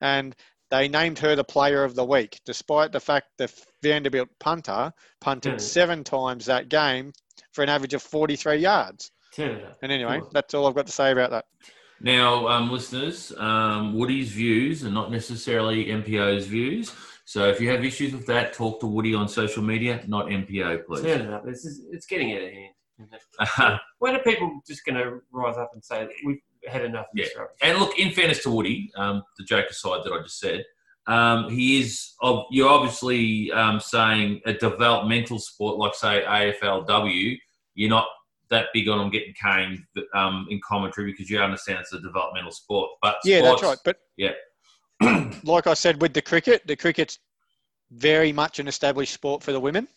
and 0.00 0.34
they 0.70 0.88
named 0.88 1.18
her 1.18 1.34
the 1.34 1.44
player 1.44 1.82
of 1.84 1.94
the 1.94 2.04
week, 2.04 2.40
despite 2.44 2.92
the 2.92 3.00
fact 3.00 3.28
the 3.38 3.50
Vanderbilt 3.82 4.28
punter 4.38 4.92
punted 5.20 5.54
Hmm. 5.54 5.58
seven 5.58 6.04
times 6.04 6.46
that 6.46 6.68
game 6.68 7.12
for 7.52 7.62
an 7.62 7.68
average 7.68 7.94
of 7.94 8.02
43 8.02 8.56
yards. 8.56 9.10
Turn 9.36 9.50
it 9.56 9.64
up. 9.64 9.78
And 9.82 9.92
anyway, 9.92 10.20
Cool. 10.20 10.30
that's 10.32 10.54
all 10.54 10.66
I've 10.66 10.74
got 10.74 10.86
to 10.86 10.92
say 10.92 11.12
about 11.12 11.30
that. 11.30 11.44
Now, 12.00 12.48
um, 12.48 12.70
listeners, 12.70 13.32
um, 13.38 13.94
Woody's 13.94 14.30
views 14.30 14.84
are 14.84 14.90
not 14.90 15.10
necessarily 15.10 15.86
MPO's 15.86 16.46
views. 16.46 16.92
So 17.24 17.48
if 17.48 17.60
you 17.60 17.68
have 17.70 17.84
issues 17.84 18.12
with 18.12 18.26
that, 18.26 18.52
talk 18.52 18.80
to 18.80 18.86
Woody 18.86 19.14
on 19.14 19.28
social 19.28 19.62
media, 19.62 20.02
not 20.06 20.26
MPO, 20.26 20.84
please. 20.86 21.02
Turn 21.02 21.22
it 21.22 21.32
up. 21.32 21.44
This 21.44 21.64
is 21.64 21.84
it's 21.90 22.06
getting 22.06 22.32
out 22.32 22.42
of 22.42 22.50
hand. 23.50 23.80
When 23.98 24.14
are 24.14 24.20
people 24.22 24.60
just 24.66 24.84
going 24.84 24.96
to 24.96 25.20
rise 25.32 25.56
up 25.56 25.70
and 25.74 25.84
say 25.84 26.08
we've 26.24 26.38
had 26.66 26.84
enough 26.84 27.06
of 27.12 27.16
this? 27.16 27.30
And 27.62 27.78
look, 27.78 27.98
in 27.98 28.12
fairness 28.12 28.42
to 28.44 28.50
Woody, 28.50 28.90
um, 28.96 29.22
the 29.38 29.44
joke 29.44 29.66
aside 29.70 30.00
that 30.04 30.12
I 30.12 30.22
just 30.22 30.38
said, 30.38 30.64
um, 31.06 31.50
he 31.50 31.80
is. 31.80 32.14
ob- 32.22 32.46
You're 32.50 32.68
obviously 32.68 33.50
um, 33.52 33.80
saying 33.80 34.40
a 34.46 34.52
developmental 34.52 35.38
sport 35.38 35.78
like, 35.78 35.94
say, 35.94 36.24
AFLW. 36.26 37.38
You're 37.74 37.90
not 37.90 38.06
that 38.50 38.66
big 38.72 38.88
on 38.88 38.98
them 38.98 39.10
getting 39.10 39.34
caned 39.40 39.80
um, 40.14 40.46
in 40.50 40.60
commentary 40.66 41.10
because 41.12 41.28
you 41.28 41.38
understand 41.40 41.80
it's 41.80 41.92
a 41.92 42.00
developmental 42.00 42.52
sport. 42.52 42.90
But 43.02 43.16
Yeah, 43.24 43.42
that's 43.42 43.62
right. 43.62 43.78
But 43.84 43.96
Yeah. 44.16 44.32
like 45.44 45.66
I 45.66 45.74
said 45.74 46.00
with 46.00 46.14
the 46.14 46.22
cricket, 46.22 46.66
the 46.66 46.76
cricket's 46.76 47.18
very 47.90 48.32
much 48.32 48.58
an 48.58 48.68
established 48.68 49.12
sport 49.12 49.42
for 49.42 49.52
the 49.52 49.60
women. 49.60 49.88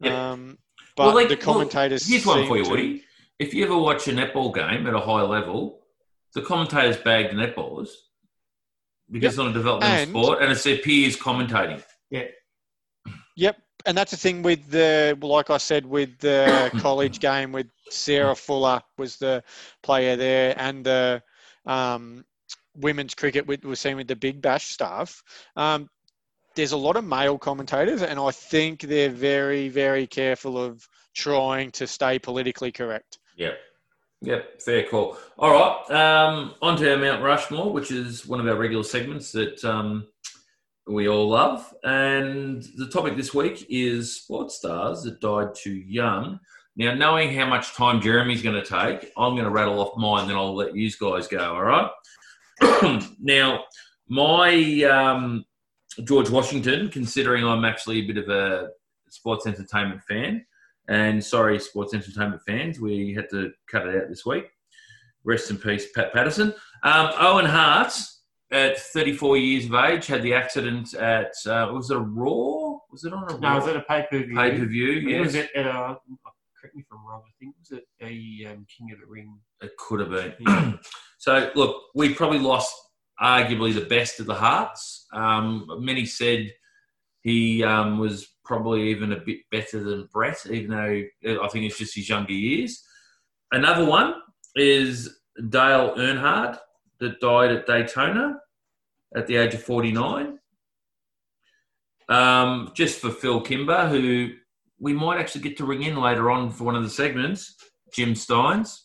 Yep. 0.00 0.12
Um, 0.12 0.58
but 0.96 1.06
Well, 1.06 1.14
like, 1.14 1.28
the 1.28 1.34
look, 1.34 1.40
commentators. 1.42 2.06
here's 2.08 2.26
one 2.26 2.46
for 2.46 2.56
you, 2.56 2.64
to- 2.64 2.70
Woody. 2.70 3.02
If 3.38 3.52
you 3.52 3.64
ever 3.64 3.76
watch 3.76 4.08
a 4.08 4.12
netball 4.12 4.54
game 4.54 4.86
at 4.86 4.94
a 4.94 5.00
high 5.00 5.20
level, 5.22 5.80
the 6.34 6.40
commentators 6.42 6.96
bag 6.96 7.30
the 7.30 7.36
netballers 7.36 7.88
because 9.10 9.28
it's 9.34 9.36
not 9.38 9.48
a 9.48 9.52
developmental 9.52 9.96
And- 9.98 10.10
sport, 10.10 10.42
and 10.42 10.50
it's 10.52 10.64
their 10.64 10.78
peers 10.78 11.16
commentating. 11.16 11.82
Yeah. 12.10 12.24
Yep, 13.36 13.58
and 13.86 13.96
that's 13.96 14.10
the 14.10 14.16
thing 14.16 14.42
with 14.42 14.68
the 14.70 15.16
like 15.22 15.50
I 15.50 15.58
said 15.58 15.86
with 15.86 16.18
the 16.18 16.70
college 16.78 17.20
game 17.20 17.52
with 17.52 17.68
Sarah 17.88 18.34
Fuller 18.34 18.82
was 18.98 19.16
the 19.16 19.42
player 19.82 20.16
there, 20.16 20.54
and 20.58 20.84
the 20.84 21.22
um, 21.64 22.24
women's 22.76 23.14
cricket 23.14 23.46
with, 23.46 23.64
we're 23.64 23.74
seeing 23.74 23.96
with 23.96 24.08
the 24.08 24.16
Big 24.16 24.42
Bash 24.42 24.66
stuff. 24.66 25.22
Um, 25.56 25.88
there's 26.54 26.72
a 26.72 26.76
lot 26.76 26.96
of 26.96 27.04
male 27.04 27.38
commentators, 27.38 28.02
and 28.02 28.18
I 28.18 28.30
think 28.30 28.80
they're 28.80 29.10
very, 29.10 29.68
very 29.68 30.06
careful 30.06 30.62
of 30.62 30.86
trying 31.14 31.70
to 31.72 31.86
stay 31.86 32.18
politically 32.18 32.72
correct. 32.72 33.18
Yep. 33.36 33.58
Yep, 34.22 34.62
fair 34.62 34.88
call. 34.88 35.18
All 35.38 35.50
right, 35.50 35.90
um, 35.90 36.54
on 36.62 36.78
to 36.78 36.90
our 36.90 36.96
Mount 36.96 37.22
Rushmore, 37.22 37.70
which 37.70 37.90
is 37.90 38.26
one 38.26 38.40
of 38.40 38.46
our 38.46 38.56
regular 38.56 38.82
segments 38.82 39.30
that 39.32 39.62
um, 39.62 40.06
we 40.86 41.08
all 41.08 41.28
love. 41.28 41.74
And 41.84 42.62
the 42.76 42.88
topic 42.88 43.16
this 43.16 43.34
week 43.34 43.66
is 43.68 44.16
sports 44.16 44.56
stars 44.56 45.02
that 45.02 45.20
died 45.20 45.54
too 45.54 45.74
young. 45.74 46.38
Now, 46.76 46.94
knowing 46.94 47.34
how 47.34 47.46
much 47.46 47.74
time 47.74 48.00
Jeremy's 48.00 48.42
going 48.42 48.62
to 48.62 48.64
take, 48.64 49.10
I'm 49.16 49.32
going 49.32 49.44
to 49.44 49.50
rattle 49.50 49.80
off 49.80 49.96
mine, 49.96 50.28
then 50.28 50.36
I'll 50.36 50.54
let 50.54 50.76
you 50.76 50.90
guys 51.00 51.26
go, 51.26 51.54
all 51.54 51.62
right? 51.62 51.90
now, 53.18 53.64
my 54.08 54.82
um, 54.84 55.44
George 56.04 56.28
Washington, 56.28 56.90
considering 56.90 57.44
I'm 57.44 57.64
actually 57.64 58.00
a 58.00 58.06
bit 58.06 58.18
of 58.18 58.28
a 58.28 58.68
sports 59.08 59.46
entertainment 59.46 60.02
fan, 60.02 60.44
And 60.88 61.24
sorry, 61.24 61.58
sports 61.58 61.94
entertainment 61.94 62.42
fans, 62.46 62.78
we 62.78 63.14
had 63.14 63.30
to 63.30 63.52
cut 63.66 63.86
it 63.88 64.02
out 64.02 64.08
this 64.08 64.26
week. 64.26 64.44
Rest 65.24 65.50
in 65.50 65.56
peace, 65.56 65.90
Pat 65.92 66.12
Patterson. 66.12 66.54
Um, 66.82 67.10
Owen 67.18 67.46
Hart, 67.46 67.92
at 68.52 68.78
34 68.78 69.36
years 69.38 69.66
of 69.66 69.74
age, 69.74 70.06
had 70.06 70.22
the 70.22 70.34
accident 70.34 70.94
at 70.94 71.32
uh, 71.46 71.70
was 71.72 71.90
it 71.90 71.96
a 71.96 72.00
Raw? 72.00 72.78
Was 72.90 73.04
it 73.04 73.12
on 73.12 73.24
a 73.24 73.34
Raw? 73.34 73.38
No, 73.38 73.54
was 73.56 73.66
it 73.66 73.76
a 73.76 73.82
pay 73.82 74.06
per 74.10 74.18
view? 74.18 74.36
pay 74.36 74.58
per 74.58 74.64
view? 74.66 75.08
It 75.08 75.20
was 75.20 75.34
Yes, 75.34 75.48
at, 75.54 75.66
a, 75.66 75.98
correct 76.60 76.76
me 76.76 76.82
if 76.82 76.86
I'm 76.92 77.04
wrong, 77.06 77.22
I 77.26 77.32
think 77.38 77.54
was 77.58 77.70
it 77.72 77.84
a 78.00 78.52
um, 78.52 78.66
King 78.76 78.92
of 78.92 79.00
the 79.00 79.06
Ring. 79.06 79.38
it 79.62 79.72
could 79.78 80.00
have 80.00 80.10
been. 80.10 80.34
Yeah. 80.40 80.72
So, 81.18 81.50
look, 81.56 81.82
we 81.94 82.14
probably 82.14 82.38
lost 82.38 82.72
arguably 83.20 83.74
the 83.74 83.86
best 83.86 84.20
of 84.20 84.26
the 84.26 84.34
Harts. 84.34 85.06
Um, 85.12 85.66
many 85.80 86.04
said 86.06 86.52
he 87.22 87.64
um, 87.64 87.98
was 87.98 88.28
probably 88.44 88.90
even 88.90 89.10
a 89.10 89.20
bit 89.24 89.38
better 89.50 89.82
than 89.82 90.08
Bret, 90.12 90.38
even 90.48 90.70
though 90.70 91.02
uh, 91.28 91.42
I 91.42 91.48
think 91.48 91.64
it's 91.64 91.78
just 91.78 91.96
his 91.96 92.08
younger 92.08 92.32
years. 92.32 92.80
Another 93.50 93.84
one 93.84 94.14
is 94.54 95.18
Dale 95.48 95.96
Earnhardt 95.96 96.58
that 97.00 97.20
died 97.20 97.50
at 97.52 97.66
Daytona 97.66 98.38
at 99.14 99.26
the 99.26 99.36
age 99.36 99.54
of 99.54 99.62
49. 99.62 100.38
Um, 102.08 102.70
just 102.74 103.00
for 103.00 103.10
Phil 103.10 103.40
Kimber, 103.40 103.88
who 103.88 104.30
we 104.78 104.92
might 104.92 105.18
actually 105.18 105.40
get 105.42 105.56
to 105.58 105.64
ring 105.64 105.82
in 105.82 105.96
later 105.96 106.30
on 106.30 106.50
for 106.50 106.64
one 106.64 106.76
of 106.76 106.82
the 106.82 106.90
segments, 106.90 107.56
Jim 107.92 108.14
Stynes 108.14 108.80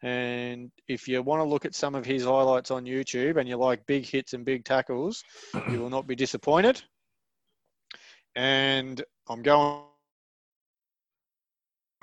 And 0.04 0.72
if 0.88 1.08
you 1.08 1.22
want 1.24 1.39
to 1.39 1.45
look 1.45 1.66
at 1.66 1.74
some 1.74 1.95
of 1.95 2.06
his 2.06 2.24
highlights 2.24 2.70
on 2.70 2.86
YouTube 2.86 3.38
and 3.38 3.50
you 3.50 3.58
like 3.58 3.86
big 3.88 4.06
hits 4.06 4.34
and 4.34 4.45
big 4.45 4.64
tackles, 4.64 5.24
you 5.72 5.80
will 5.80 5.89
not 5.89 6.06
be 6.06 6.16
disappointed. 6.16 6.82
And 8.36 9.04
I'm 9.28 9.41
going 9.41 9.84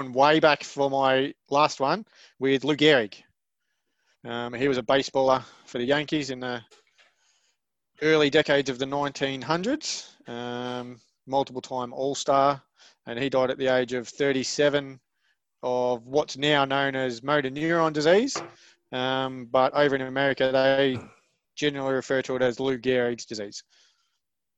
way 0.01 0.41
back 0.41 0.65
for 0.65 0.91
my 0.91 1.33
last 1.51 1.79
one 1.81 2.05
with 2.41 2.65
Lou 2.65 2.77
Gehrig. 2.77 3.15
Um, 4.25 4.53
he 4.55 4.69
was 4.69 4.79
a 4.79 4.83
baseballer 4.83 5.45
for 5.67 5.79
the 5.79 5.85
Yankees 5.85 6.31
in 6.31 6.41
the 6.41 6.63
early 8.03 8.31
decades 8.31 8.71
of 8.71 8.79
the 8.79 8.87
1900s, 8.87 10.29
um, 10.29 10.99
multiple 11.27 11.63
time 11.63 11.93
All 11.93 12.15
Star, 12.15 12.61
and 13.07 13.19
he 13.19 13.29
died 13.29 13.51
at 13.51 13.59
the 13.59 13.69
age 13.69 13.93
of 13.93 14.09
37 14.09 14.99
of 15.65 16.07
what's 16.07 16.37
now 16.37 16.65
known 16.65 16.95
as 16.95 17.23
motor 17.23 17.51
neuron 17.51 17.93
disease. 17.93 18.37
Um, 18.93 19.49
but 19.51 19.75
over 19.75 19.97
in 19.97 20.03
America, 20.03 20.51
they 20.53 20.99
generally 21.57 21.95
refer 21.95 22.23
to 22.23 22.37
it 22.37 22.43
as 22.43 22.61
Lou 22.61 22.79
Gehrig's 22.79 23.25
disease. 23.25 23.65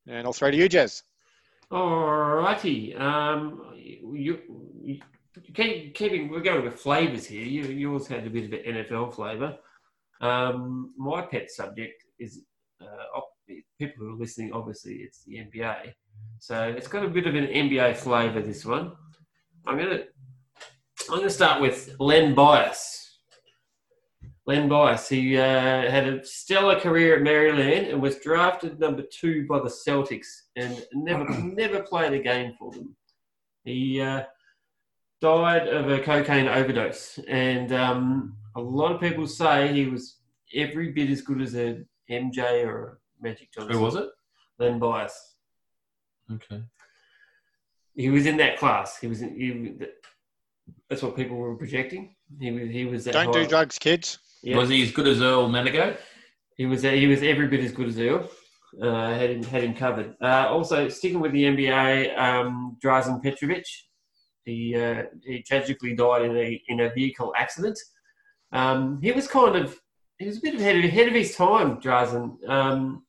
And 0.06 0.26
I'll 0.26 0.32
throw 0.32 0.50
to 0.50 0.56
you, 0.56 0.68
Jez. 0.68 1.02
Alrighty. 1.72 3.00
Um, 3.00 3.72
you, 3.76 4.38
you 4.82 5.00
keep, 5.54 5.94
keeping, 5.94 6.28
we're 6.28 6.40
going 6.40 6.64
with 6.64 6.74
flavours 6.74 7.26
here. 7.26 7.44
You, 7.44 7.62
yours 7.64 8.06
had 8.06 8.26
a 8.26 8.30
bit 8.30 8.44
of 8.44 8.52
an 8.52 8.84
NFL 8.84 9.14
flavour. 9.14 9.56
Um, 10.20 10.92
my 10.96 11.22
pet 11.22 11.50
subject 11.50 12.04
is 12.18 12.40
uh, 12.80 13.20
people 13.78 14.06
who 14.06 14.14
are 14.14 14.18
listening. 14.18 14.52
Obviously, 14.52 14.96
it's 14.96 15.24
the 15.24 15.36
NBA. 15.36 15.92
So 16.38 16.62
it's 16.76 16.88
got 16.88 17.04
a 17.04 17.08
bit 17.08 17.26
of 17.26 17.34
an 17.34 17.46
NBA 17.46 17.96
flavour. 17.96 18.40
This 18.40 18.64
one. 18.64 18.92
I'm 19.66 19.76
gonna 19.76 20.04
I'm 21.10 21.18
gonna 21.18 21.30
start 21.30 21.60
with 21.60 21.94
Len 22.00 22.34
Bias. 22.34 23.18
Len 24.46 24.68
Bias. 24.68 25.08
He 25.08 25.36
uh, 25.36 25.42
had 25.90 26.08
a 26.08 26.24
stellar 26.24 26.78
career 26.78 27.16
at 27.16 27.22
Maryland 27.22 27.88
and 27.88 28.00
was 28.00 28.18
drafted 28.18 28.78
number 28.78 29.02
two 29.02 29.46
by 29.46 29.58
the 29.58 29.68
Celtics 29.68 30.26
and 30.56 30.84
never 30.94 31.24
never 31.40 31.82
played 31.82 32.12
a 32.12 32.22
game 32.22 32.54
for 32.58 32.72
them. 32.72 32.96
He 33.64 34.00
uh, 34.00 34.24
died 35.20 35.68
of 35.68 35.90
a 35.90 36.00
cocaine 36.00 36.48
overdose, 36.48 37.18
and 37.28 37.72
um, 37.72 38.36
a 38.56 38.60
lot 38.60 38.92
of 38.92 39.00
people 39.00 39.26
say 39.26 39.72
he 39.72 39.86
was 39.86 40.18
every 40.54 40.92
bit 40.92 41.10
as 41.10 41.22
good 41.22 41.40
as 41.40 41.54
a 41.54 41.84
MJ 42.10 42.64
or 42.64 43.00
a 43.20 43.22
Magic 43.22 43.52
Johnson. 43.52 43.72
Who 43.72 43.80
was 43.80 43.96
it? 43.96 44.08
Len 44.58 44.78
Bias. 44.78 45.34
Okay. 46.32 46.62
He 47.94 48.10
was 48.10 48.26
in 48.26 48.36
that 48.38 48.58
class. 48.58 48.98
He 48.98 49.06
was. 49.06 49.22
In, 49.22 49.34
he, 49.36 49.86
that's 50.88 51.02
what 51.02 51.16
people 51.16 51.36
were 51.36 51.56
projecting. 51.56 52.14
He 52.40 52.50
was. 52.50 52.70
He 52.70 52.84
was. 52.84 53.04
That 53.04 53.12
Don't 53.12 53.32
do 53.32 53.46
drugs, 53.46 53.78
kids. 53.78 54.18
Yeah. 54.42 54.56
Was 54.56 54.68
he 54.68 54.82
as 54.82 54.92
good 54.92 55.08
as 55.08 55.20
Earl 55.20 55.48
Manigault? 55.48 55.96
He 56.56 56.66
was 56.66 56.82
he 56.82 57.06
was 57.06 57.22
every 57.22 57.48
bit 57.48 57.60
as 57.60 57.72
good 57.72 57.88
as 57.88 57.98
Earl. 57.98 58.28
Uh, 58.80 59.14
had 59.14 59.30
him 59.30 59.42
had 59.42 59.64
him 59.64 59.74
covered. 59.74 60.14
Uh, 60.20 60.46
also, 60.48 60.88
sticking 60.88 61.20
with 61.20 61.32
the 61.32 61.44
NBA, 61.44 62.18
um, 62.18 62.76
Drazen 62.84 63.22
Petrovic. 63.22 63.64
He 64.44 64.76
uh, 64.76 65.04
he 65.24 65.42
tragically 65.42 65.94
died 65.94 66.22
in 66.22 66.36
a 66.36 66.62
in 66.68 66.80
a 66.80 66.92
vehicle 66.92 67.32
accident. 67.36 67.78
Um, 68.52 69.00
he 69.02 69.12
was 69.12 69.26
kind 69.26 69.56
of 69.56 69.78
he 70.18 70.26
was 70.26 70.38
a 70.38 70.40
bit 70.40 70.54
ahead 70.54 70.76
of, 70.76 70.84
ahead 70.84 71.08
of 71.08 71.14
his 71.14 71.34
time, 71.34 71.80
Drazen. 71.80 72.36
Um, 72.48 73.04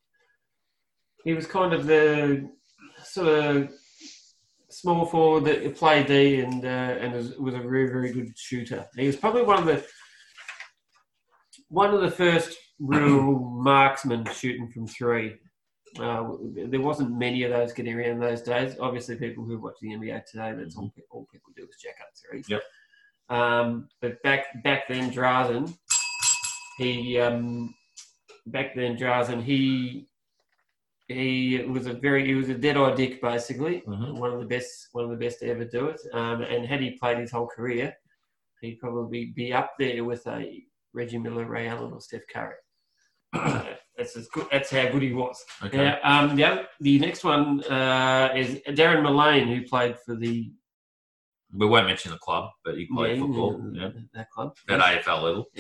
he 1.24 1.34
was 1.34 1.46
kind 1.46 1.74
of 1.74 1.86
the 1.86 2.50
sort 3.04 3.28
of 3.28 3.70
small 4.82 5.06
forward 5.06 5.46
that 5.46 5.76
played 5.76 6.08
D 6.08 6.42
and 6.42 6.64
uh, 6.64 6.68
and 7.02 7.14
was, 7.14 7.36
was 7.38 7.56
a 7.56 7.60
very 7.60 7.88
very 7.88 8.12
good 8.12 8.38
shooter. 8.38 8.86
He 8.96 9.08
was 9.08 9.16
probably 9.16 9.44
one 9.44 9.60
of 9.60 9.66
the 9.66 9.84
one 11.70 11.94
of 11.94 12.02
the 12.02 12.12
first 12.12 12.56
real 12.80 13.40
marksmen 13.40 14.26
shooting 14.34 14.70
from 14.70 14.88
three. 14.88 15.36
Uh, 16.00 16.28
there 16.54 16.82
wasn't 16.82 17.18
many 17.18 17.44
of 17.44 17.52
those 17.52 17.74
getting 17.74 17.98
around 17.98 18.20
those 18.20 18.42
days. 18.42 18.76
Obviously, 18.80 19.16
people 19.16 19.44
who 19.44 19.60
watch 19.60 19.76
the 19.82 19.90
NBA 19.90 20.26
today, 20.26 20.54
that's 20.56 20.78
all, 20.78 20.94
all 21.10 21.28
people 21.32 21.52
do 21.56 21.64
is 21.64 21.82
jack 21.82 21.96
up 22.02 22.10
threes. 22.16 22.46
Yep. 22.48 22.62
Um, 23.30 23.90
but 24.00 24.22
back 24.22 24.64
back 24.64 24.88
then, 24.88 25.12
Drazen, 25.12 25.76
he 26.78 27.20
um, 27.20 27.74
back 28.46 28.76
then 28.76 28.96
Drazen, 28.96 29.42
he 29.42 30.08
he 31.08 31.64
was 31.68 31.88
a 31.88 31.94
very 31.94 32.26
he 32.26 32.34
was 32.36 32.50
a 32.50 32.54
dead 32.56 32.78
eye 32.78 32.94
dick 32.96 33.22
basically. 33.22 33.82
Mhm. 33.88 34.18
One 34.18 34.34
of 34.34 34.40
the 34.40 34.46
best 34.46 34.90
one 34.92 35.06
of 35.06 35.10
the 35.12 35.16
best 35.16 35.40
to 35.40 35.48
ever 35.50 35.66
do 35.66 35.88
it. 35.88 36.00
Um, 36.14 36.42
and 36.42 36.66
had 36.66 36.82
he 36.82 36.92
played 36.92 37.18
his 37.20 37.32
whole 37.32 37.48
career, 37.48 37.94
he'd 38.62 38.80
probably 38.80 39.28
be 39.36 39.54
up 39.54 39.72
there 39.80 40.04
with 40.04 40.26
a 40.28 40.64
Reggie 40.94 41.18
Miller, 41.18 41.46
Ray 41.46 41.68
Allen, 41.68 41.94
or 41.94 42.02
Steph 42.02 42.28
Curry. 42.34 42.56
That's 43.34 44.16
as 44.16 44.28
good. 44.28 44.48
That's 44.52 44.70
how 44.70 44.90
good 44.90 45.02
he 45.02 45.14
was. 45.14 45.44
Okay. 45.64 45.78
Yeah. 45.78 46.00
Um. 46.04 46.36
The 46.36 46.46
oth- 46.46 46.68
the 46.82 47.00
next 47.00 47.24
one 47.24 47.64
uh, 47.64 48.32
is 48.36 48.56
Darren 48.70 49.02
Millane, 49.02 49.48
who 49.48 49.64
played 49.68 49.98
for 50.06 50.16
the 50.16 50.52
We 51.54 51.66
won't 51.66 51.88
mention 51.88 52.12
the 52.12 52.18
club, 52.20 52.52
but 52.64 52.78
he 52.78 52.86
played 52.94 53.18
yeah, 53.18 53.24
football 53.24 53.62
yeah, 53.74 53.82
yeah, 53.96 54.02
that 54.14 54.30
club. 54.30 54.56
at 54.70 54.80
AFL 54.80 55.24
level. 55.24 55.46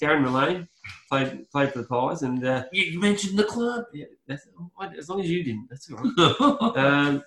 Darren 0.00 0.22
Millane 0.24 0.68
played 1.14 1.50
played 1.50 1.72
for 1.72 1.78
the 1.80 1.88
Pies, 1.88 2.22
and 2.22 2.44
uh, 2.44 2.64
You 2.72 3.00
mentioned 3.00 3.38
the 3.38 3.44
club. 3.44 3.84
yeah, 3.92 4.06
that's, 4.26 4.46
as 4.98 5.08
long 5.08 5.20
as 5.20 5.30
you 5.30 5.44
didn't, 5.44 5.68
that's 5.70 5.90
all 5.90 5.98
right. 5.98 6.76
Um, 6.84 7.22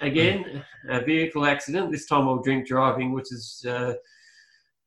again, 0.00 0.64
a 0.88 1.00
vehicle 1.00 1.44
accident. 1.46 1.90
This 1.90 2.06
time 2.06 2.26
while 2.26 2.38
drink 2.38 2.66
driving, 2.66 3.12
which 3.12 3.32
is 3.32 3.64
uh, 3.68 3.94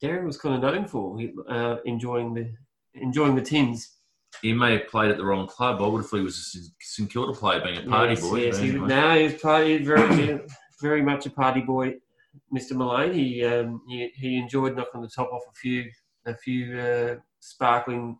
Darren 0.02 0.26
was 0.26 0.38
kind 0.38 0.56
of 0.56 0.62
known 0.62 0.88
for 0.88 1.20
uh, 1.50 1.78
enjoying 1.86 2.34
the 2.34 2.52
enjoying 2.96 3.36
the 3.36 3.42
tins. 3.42 3.98
he 4.42 4.54
may 4.54 4.74
have 4.74 4.88
played 4.88 5.12
at 5.12 5.18
the 5.18 5.26
wrong 5.26 5.48
club. 5.48 5.82
I 5.82 5.88
would 5.88 6.02
have 6.02 6.10
thought 6.10 6.18
he 6.18 6.24
was 6.24 6.38
a 6.56 6.84
St 6.84 7.10
Kilda 7.10 7.34
player, 7.34 7.62
being 7.62 7.78
a 7.78 7.90
party 7.90 8.14
yes, 8.14 8.22
boy. 8.22 8.36
Yes, 8.38 8.58
but 8.58 8.64
he, 8.64 8.70
anyway. 8.72 8.88
no, 8.88 9.18
he 9.18 9.24
was 9.24 9.34
party 9.36 9.78
very 9.84 10.40
very 10.82 11.02
much 11.02 11.26
a 11.26 11.30
party 11.30 11.62
boy. 11.62 11.96
Mr. 12.54 12.74
Malone, 12.74 13.14
he 13.14 13.44
um, 13.46 13.82
he, 13.88 14.10
he 14.16 14.38
enjoyed 14.38 14.76
knocking 14.76 15.02
the 15.02 15.08
top 15.08 15.32
off 15.32 15.44
a 15.50 15.54
few 15.54 15.90
a 16.26 16.36
few 16.36 16.80
uh, 16.80 17.16
sparkling 17.42 18.18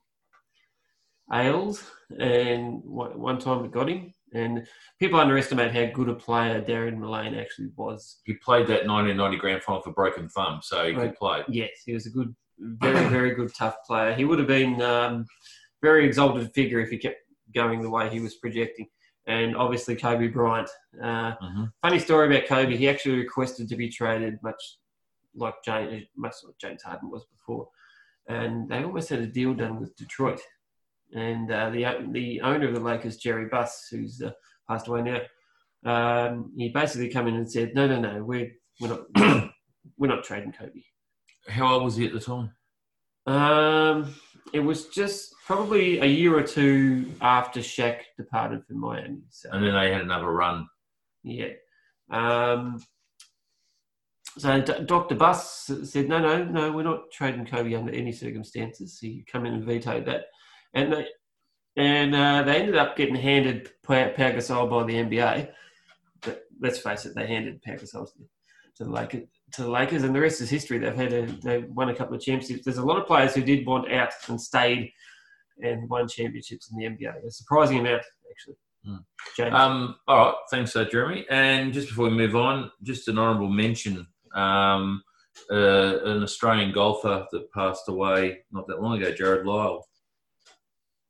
ales, 1.32 1.84
and 2.20 2.84
one 2.84 3.18
one 3.20 3.40
time 3.40 3.64
it 3.66 3.72
got 3.72 3.90
him. 3.90 4.14
And 4.34 4.66
people 5.00 5.20
underestimate 5.20 5.74
how 5.74 5.94
good 5.94 6.08
a 6.10 6.14
player 6.14 6.62
Darren 6.62 6.98
Millane 6.98 7.40
actually 7.40 7.70
was. 7.76 8.20
He 8.26 8.34
played 8.36 8.68
that 8.68 8.88
1990 8.88 9.38
grand 9.38 9.62
final 9.64 9.82
for 9.82 9.92
broken 9.92 10.30
thumb, 10.30 10.60
so 10.64 10.86
he 10.86 10.94
Right. 10.94 11.10
could 11.10 11.16
play. 11.18 11.44
Yes, 11.50 11.70
he 11.86 11.94
was 11.94 12.06
a 12.06 12.10
good, 12.10 12.34
very, 12.58 13.08
very 13.10 13.36
good 13.36 13.54
tough 13.54 13.76
player. 13.86 14.14
He 14.14 14.24
would 14.26 14.40
have 14.40 14.48
been 14.48 14.82
um, 14.82 15.26
very 15.82 16.06
exalted 16.06 16.54
figure 16.54 16.80
if 16.80 16.90
he 16.90 16.98
kept 16.98 17.18
going 17.54 17.82
the 17.82 17.90
way 17.90 18.10
he 18.10 18.22
was 18.22 18.36
projecting. 18.36 18.88
And 19.28 19.56
obviously 19.56 19.96
Kobe 19.96 20.28
Bryant. 20.28 20.70
Uh, 21.02 21.34
hmm 21.40 21.66
funny 21.82 22.00
story 22.00 22.28
about 22.28 22.48
Kobe. 22.48 22.78
He 22.78 22.88
actually 22.88 23.18
requested 23.18 23.68
to 23.70 23.76
be 23.76 23.90
traded, 23.90 24.42
much 24.44 24.62
like 25.36 25.56
James, 25.66 26.06
much 26.16 26.36
like 26.46 26.58
James 26.60 26.84
Harden 26.84 27.10
was 27.10 27.26
before. 27.26 27.68
And 28.32 28.70
they 28.70 28.84
almost 28.84 29.10
had 29.10 29.20
a 29.20 29.28
deal 29.28 29.54
done 29.54 29.80
with 29.80 29.96
Detroit. 29.96 30.40
And 31.14 31.52
uh, 31.52 31.70
the 31.70 32.08
the 32.12 32.42
owner 32.42 32.68
of 32.68 32.74
the 32.74 32.80
Lakers, 32.80 33.18
Jerry 33.18 33.48
Buss, 33.50 33.88
who's 33.92 34.22
uh, 34.22 34.32
passed 34.70 34.88
away 34.88 35.02
now, 35.02 35.22
um, 35.86 36.54
he 36.58 36.70
basically 36.70 37.10
come 37.10 37.28
in 37.28 37.36
and 37.36 37.52
said, 37.52 37.74
"No, 37.76 37.88
no, 37.88 38.00
no, 38.00 38.24
we're 38.24 38.52
we're 38.80 38.90
not 38.90 39.02
we're 39.98 40.08
not 40.08 40.24
trading 40.24 40.54
Kobe." 40.54 40.82
How 41.50 41.74
old 41.74 41.84
was 41.84 41.96
he 41.98 42.06
at 42.06 42.14
the 42.14 42.20
time? 42.20 42.52
Um, 43.28 44.16
it 44.54 44.60
was 44.60 44.88
just 44.88 45.34
probably 45.46 46.00
a 46.00 46.06
year 46.06 46.38
or 46.38 46.44
two 46.44 47.12
after 47.22 47.60
Shaq 47.60 48.00
departed 48.18 48.66
from 48.66 48.80
Miami. 48.80 49.24
So 49.30 49.50
And 49.52 49.66
then 49.66 49.74
they 49.74 49.92
had 49.92 50.02
another 50.02 50.32
run. 50.32 50.68
yeah. 51.24 51.54
Um, 52.10 52.82
so 54.38 54.62
D- 54.62 54.86
Dr. 54.86 55.16
Buss 55.16 55.70
said, 55.84 56.08
no, 56.08 56.20
no, 56.20 56.44
no, 56.44 56.72
we're 56.72 56.84
not 56.84 57.12
trading 57.12 57.46
Kobe 57.46 57.76
under 57.76 57.92
any 57.92 58.12
circumstances. 58.12 59.00
So 59.00 59.08
He 59.08 59.26
come 59.30 59.46
in 59.46 59.54
and 59.54 59.64
vetoed 59.64 60.06
that, 60.06 60.26
and 60.74 60.94
they 60.94 61.08
and 61.78 62.16
uh, 62.16 62.44
they 62.44 62.58
ended 62.58 62.76
up 62.76 62.98
getting 62.98 63.16
handed 63.16 63.70
Pau 63.84 63.96
Gasol 63.96 64.70
by 64.70 64.84
the 64.84 64.94
NBA. 64.94 65.50
But 66.22 66.44
let's 66.60 66.80
face 66.80 67.06
it, 67.06 67.16
they 67.16 67.28
handed 67.28 67.62
Pau 67.62 67.74
Gasol 67.74 68.12
to, 68.12 68.20
to 68.78 68.84
the 68.84 68.92
Lakers. 68.92 69.28
To 69.54 69.64
the 69.64 69.70
Lakers, 69.70 70.04
and 70.04 70.16
the 70.16 70.22
rest 70.22 70.40
is 70.40 70.50
history. 70.50 70.78
They've 70.78 70.96
had 70.96 71.12
a, 71.12 71.26
they've 71.44 71.70
won 71.70 71.90
a 71.90 71.96
couple 71.96 72.16
of 72.16 72.22
championships. 72.22 72.64
There's 72.64 72.78
a 72.78 72.86
lot 72.86 72.98
of 72.98 73.06
players 73.06 73.36
who 73.36 73.42
did 73.42 73.66
want 73.66 73.92
out 73.92 74.14
and 74.30 74.40
stayed 74.40 74.92
and 75.62 75.90
won 75.90 76.08
championships 76.08 76.72
in 76.72 76.78
the 76.78 76.86
NBA. 76.86 77.26
A 77.26 77.32
surprising 77.32 77.80
amount, 77.80 78.04
actually. 78.30 78.56
James. 79.36 79.54
Um, 79.54 79.96
all 80.08 80.18
right, 80.18 80.36
thanks, 80.50 80.76
uh, 80.76 80.86
Jeremy. 80.86 81.26
And 81.30 81.74
just 81.74 81.90
before 81.90 82.06
we 82.06 82.12
move 82.12 82.36
on, 82.36 82.72
just 82.82 83.08
an 83.08 83.20
honourable 83.20 83.50
mention. 83.50 84.08
Um, 84.34 85.04
uh, 85.50 86.00
an 86.06 86.24
Australian 86.24 86.72
golfer 86.72 87.26
that 87.32 87.52
passed 87.52 87.88
away 87.88 88.40
not 88.52 88.68
that 88.68 88.82
long 88.82 89.02
ago, 89.02 89.12
Jarrod 89.12 89.46
Lyle, 89.46 89.86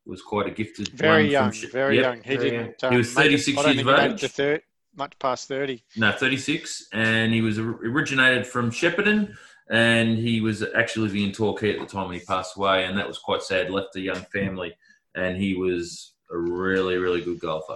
was 0.06 0.22
quite 0.22 0.48
a 0.48 0.52
gifted. 0.52 0.90
Very 0.90 1.34
one 1.36 1.52
from 1.52 1.62
young, 1.62 1.72
very 1.72 1.96
Yep. 1.98 2.04
young. 2.04 2.24
He 2.24 2.36
Very 2.38 2.50
didn't. 2.50 2.76
He 2.92 2.98
was 2.98 3.10
um, 3.10 3.24
36 3.24 3.58
I 3.58 3.72
years 3.72 3.88
of 3.88 4.22
age. 4.40 4.62
much 4.96 5.18
past 5.20 5.48
thirty. 5.48 5.84
No, 5.96 6.12
36, 6.12 6.88
and 6.94 7.34
he 7.34 7.42
was 7.42 7.60
originated 7.60 8.48
from 8.48 8.72
Shepparton, 8.72 9.36
and 9.70 10.18
he 10.18 10.42
was 10.42 10.64
actually 10.76 11.08
living 11.08 11.24
in 11.24 11.32
Torquay 11.32 11.74
at 11.74 11.80
the 11.80 11.86
time 11.86 12.08
when 12.10 12.20
he 12.20 12.26
passed 12.26 12.58
away, 12.58 12.86
and 12.86 12.98
that 12.98 13.08
was 13.08 13.20
quite 13.20 13.44
sad. 13.44 13.70
Left 13.70 13.96
a 13.96 14.02
young 14.02 14.26
family, 14.34 14.74
and 15.16 15.38
he 15.38 15.56
was 15.56 16.14
a 16.32 16.38
really, 16.38 16.98
really 16.98 17.22
good 17.22 17.40
golfer. 17.40 17.76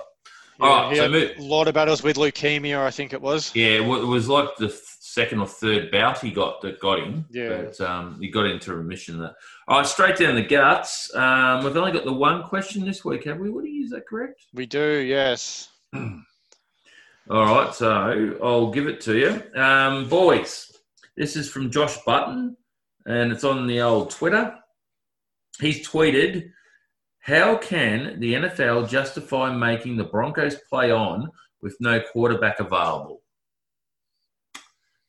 All 0.59 0.87
right, 0.89 0.95
so 0.95 1.13
a 1.13 1.35
lot 1.37 1.67
of 1.67 1.73
battles 1.73 2.01
with 2.01 2.15
leukemia, 2.15 2.79
I 2.79 2.89
think 2.89 3.11
it 3.11 3.21
was. 3.21 3.53
Yeah, 3.53 3.71
it 3.75 3.85
was 3.85 4.29
like 4.29 4.55
the 4.57 4.69
th- 4.69 4.81
second 5.15 5.39
or 5.39 5.47
third 5.47 5.89
bout 5.91 6.19
he 6.19 6.29
got 6.29 6.61
that 6.61 6.79
got 6.79 6.99
him. 6.99 7.25
Yeah. 7.31 7.63
But 7.63 7.81
um, 7.81 8.19
he 8.19 8.29
got 8.29 8.45
into 8.45 8.75
remission. 8.75 9.17
That. 9.19 9.35
All 9.67 9.77
right, 9.79 9.87
straight 9.87 10.17
down 10.17 10.35
the 10.35 10.43
guts. 10.43 11.13
Um, 11.15 11.63
we've 11.63 11.75
only 11.77 11.93
got 11.93 12.03
the 12.03 12.13
one 12.13 12.43
question 12.43 12.85
this 12.85 13.05
week, 13.05 13.23
have 13.23 13.39
we, 13.39 13.49
Woody? 13.49 13.69
Is 13.69 13.91
that 13.91 14.05
correct? 14.05 14.43
We 14.53 14.65
do, 14.65 14.99
yes. 14.99 15.69
All 15.95 17.45
right, 17.45 17.73
so 17.73 18.37
I'll 18.43 18.71
give 18.71 18.87
it 18.87 18.99
to 19.01 19.17
you. 19.17 19.59
Um, 19.59 20.07
boys, 20.09 20.71
this 21.15 21.37
is 21.37 21.49
from 21.49 21.71
Josh 21.71 21.97
Button, 22.05 22.57
and 23.05 23.31
it's 23.31 23.45
on 23.45 23.65
the 23.67 23.81
old 23.81 24.11
Twitter. 24.11 24.53
He's 25.59 25.87
tweeted, 25.87 26.51
How 27.19 27.55
can 27.57 28.19
the 28.19 28.33
NFL 28.33 28.89
justify 28.89 29.55
making 29.55 29.95
the 29.95 30.03
Broncos 30.03 30.57
play 30.69 30.91
on 30.91 31.29
with 31.61 31.77
no 31.79 32.01
quarterback 32.01 32.59
available? 32.59 33.21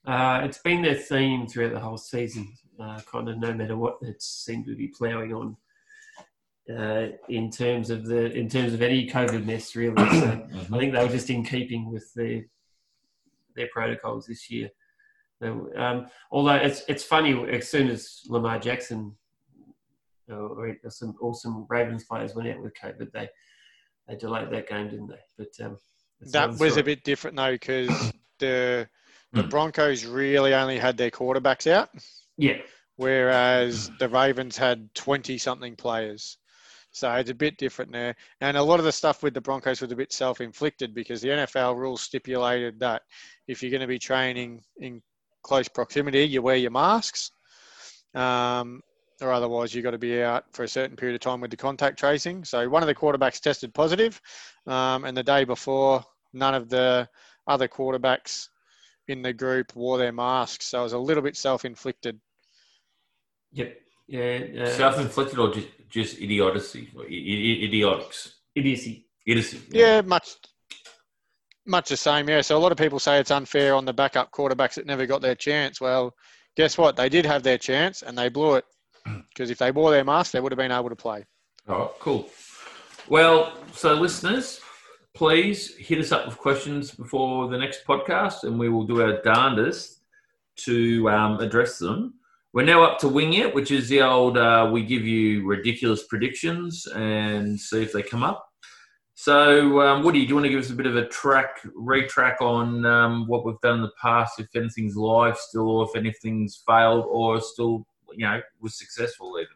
Uh, 0.07 0.42
it's 0.44 0.59
been 0.59 0.82
their 0.82 0.94
theme 0.94 1.47
throughout 1.47 1.72
the 1.72 1.81
whole 1.81 1.98
season, 1.98 2.52
uh, 2.81 3.01
kind 3.10 3.28
of 3.28 3.39
no 3.39 3.52
matter 3.52 3.76
what 3.76 3.98
it 4.02 4.22
seemed 4.22 4.64
to 4.66 4.76
be 4.76 4.89
ploughing 4.89 5.35
on. 5.35 5.56
Uh, 6.68 7.09
in 7.28 7.48
terms 7.48 7.90
of 7.90 8.05
the 8.06 8.32
in 8.32 8.48
terms 8.48 8.72
of 8.72 8.82
any 8.82 9.09
COVID 9.09 9.44
mess, 9.44 9.76
really, 9.76 9.94
so 9.97 10.48
I 10.72 10.78
think 10.78 10.93
they 10.93 11.02
were 11.02 11.09
just 11.09 11.31
in 11.31 11.44
keeping 11.44 11.93
with 11.93 12.12
their 12.14 12.44
their 13.55 13.68
protocols 13.72 14.26
this 14.26 14.51
year. 14.51 14.68
So, 15.40 15.70
um, 15.76 16.06
although 16.31 16.55
it's 16.55 16.82
it's 16.89 17.05
funny, 17.05 17.48
as 17.51 17.70
soon 17.70 17.89
as 17.89 18.22
Lamar 18.28 18.59
Jackson 18.59 19.16
uh, 20.31 20.35
or 20.35 20.74
some 20.89 21.14
awesome 21.20 21.66
Ravens 21.68 22.05
players 22.05 22.35
went 22.35 22.48
out 22.48 22.60
with 22.60 22.74
COVID, 22.74 23.12
they 23.12 23.28
they 24.09 24.16
delayed 24.16 24.51
that 24.51 24.68
game, 24.68 24.89
didn't 24.89 25.09
they? 25.09 25.20
But 25.39 25.64
um, 25.64 25.78
That 26.20 26.48
another 26.48 26.64
was 26.64 26.76
a 26.76 26.82
bit 26.82 27.05
different 27.05 27.36
though, 27.36 27.52
because 27.52 28.12
the 28.39 28.89
the 29.36 29.42
Hmm. 29.42 29.48
Broncos 29.48 30.04
really 30.04 30.54
only 30.54 30.78
had 30.78 30.96
their 30.96 31.10
quarterbacks 31.10 31.70
out, 31.70 31.90
yeah. 32.36 32.58
whereas 32.96 33.90
the 33.98 34.08
Ravens 34.08 34.56
had 34.56 34.92
twenty 34.94 35.38
something 35.38 35.76
players. 35.76 36.38
So 36.92 37.12
it's 37.12 37.28
a 37.30 37.34
bit 37.34 37.58
different 37.58 37.92
there. 37.92 38.16
And 38.40 38.56
a 38.56 38.62
lot 38.62 38.78
of 38.78 38.86
the 38.86 38.92
stuff 38.92 39.22
with 39.22 39.34
the 39.34 39.40
Broncos 39.40 39.82
was 39.82 39.92
a 39.92 39.96
bit 39.96 40.12
self 40.14 40.40
inflicted 40.40 40.94
because 40.94 41.20
the 41.20 41.28
NFL 41.28 41.76
rules 41.76 42.00
stipulated 42.00 42.80
that 42.80 43.02
if 43.46 43.62
you're 43.62 43.70
going 43.70 43.82
to 43.82 43.86
be 43.86 43.98
training 43.98 44.62
in 44.78 45.02
close 45.42 45.68
proximity, 45.68 46.24
you 46.24 46.40
wear 46.40 46.56
your 46.56 46.70
masks. 46.70 47.30
Um, 48.14 48.80
or 49.20 49.30
otherwise, 49.30 49.74
you've 49.74 49.84
got 49.84 49.90
to 49.90 49.98
be 49.98 50.22
out 50.22 50.44
for 50.52 50.64
a 50.64 50.68
certain 50.68 50.96
period 50.96 51.14
of 51.14 51.20
time 51.20 51.40
with 51.40 51.50
the 51.50 51.56
contact 51.56 51.98
tracing. 51.98 52.44
So 52.44 52.66
one 52.68 52.82
of 52.82 52.86
the 52.86 52.94
quarterbacks 52.94 53.40
tested 53.40 53.74
positive, 53.74 54.20
um, 54.66 55.04
and 55.04 55.16
the 55.16 55.22
day 55.22 55.44
before, 55.44 56.02
none 56.32 56.54
of 56.54 56.68
the 56.68 57.08
other 57.46 57.68
quarterbacks 57.68 58.48
in 59.09 59.23
the 59.23 59.33
group 59.33 59.74
wore 59.74 59.99
their 59.99 60.12
masks. 60.12 60.66
So 60.66 60.81
it 60.81 60.85
was 60.85 60.93
a 60.93 60.99
little 60.99 61.23
bit 61.23 61.37
self 61.37 61.65
inflicted. 61.65 62.20
Yep. 63.53 63.77
Yeah. 64.09 64.47
Uh, 64.62 64.66
Self-inflicted 64.70 65.39
or 65.39 65.53
just, 65.53 65.69
just 65.91 66.20
idiocy, 66.20 66.89
or 66.95 67.03
i- 67.03 67.07
i- 67.07 67.65
idiotics, 67.65 68.37
idiocy. 68.55 69.07
idiocy. 69.27 69.61
Yeah, 69.70 70.01
much 70.03 70.37
much 71.66 71.89
the 71.89 71.97
same. 71.97 72.28
Yeah. 72.28 72.41
So 72.43 72.57
a 72.57 72.61
lot 72.61 72.70
of 72.70 72.78
people 72.78 73.01
say 73.01 73.19
it's 73.19 73.33
unfair 73.33 73.74
on 73.74 73.85
the 73.85 73.93
backup 73.93 74.31
quarterbacks 74.31 74.74
that 74.74 74.87
never 74.87 75.07
got 75.07 75.23
their 75.23 75.35
chance. 75.35 75.81
Well, 75.81 76.15
guess 76.57 76.78
what? 76.78 76.95
They 76.97 77.09
did 77.09 77.27
have 77.27 77.43
their 77.43 77.59
chance 77.59 78.03
and 78.03 78.16
they 78.16 78.28
blew 78.28 78.55
it 78.55 78.65
because 79.31 79.51
if 79.51 79.59
they 79.59 79.73
wore 79.73 79.91
their 79.91 80.05
mask, 80.05 80.31
they 80.33 80.41
would 80.41 80.53
have 80.53 80.59
been 80.59 80.70
able 80.70 80.91
to 80.91 80.97
play. 80.97 81.24
All 81.69 81.78
right, 81.78 81.91
cool. 81.99 82.31
Well, 83.09 83.59
so 83.73 83.95
listeners, 83.95 84.61
please 85.16 85.74
hit 85.76 85.98
us 85.98 86.12
up 86.12 86.26
with 86.26 86.36
questions 86.36 86.90
before 86.90 87.48
the 87.48 87.56
next 87.56 87.86
podcast, 87.86 88.44
and 88.44 88.59
we 88.59 88.68
will 88.68 88.84
do 88.84 89.01
our 89.01 89.22
darndest 89.22 90.02
to 90.56 91.09
um, 91.09 91.40
address 91.40 91.78
them. 91.78 92.14
We're 92.52 92.66
now 92.66 92.84
up 92.84 92.98
to 92.98 93.09
Wing 93.09 93.32
It, 93.32 93.55
which 93.55 93.70
is 93.70 93.88
the 93.88 94.02
old 94.02 94.36
uh, 94.36 94.68
we 94.70 94.84
give 94.84 95.05
you 95.05 95.47
ridiculous 95.47 96.05
predictions 96.05 96.86
and 96.94 97.59
see 97.59 97.82
if 97.82 97.94
they 97.94 98.02
come 98.02 98.22
up. 98.22 98.52
So, 99.14 99.80
um, 99.80 100.05
Woody, 100.05 100.20
do 100.20 100.28
you 100.28 100.34
want 100.34 100.44
to 100.44 100.51
give 100.51 100.60
us 100.60 100.68
a 100.68 100.74
bit 100.74 100.86
of 100.86 100.97
a 100.97 101.09
track, 101.09 101.62
retrack 101.74 102.43
on 102.43 102.84
um, 102.84 103.26
what 103.26 103.47
we've 103.47 103.60
done 103.62 103.76
in 103.76 103.82
the 103.82 103.93
past, 104.01 104.38
if 104.38 104.55
anything's 104.55 104.97
live 104.97 105.38
still, 105.38 105.70
or 105.70 105.88
if 105.88 105.97
anything's 105.97 106.62
failed, 106.66 107.06
or 107.09 107.40
still, 107.40 107.86
you 108.12 108.26
know, 108.26 108.43
was 108.60 108.78
successful 108.78 109.38
even? 109.38 109.56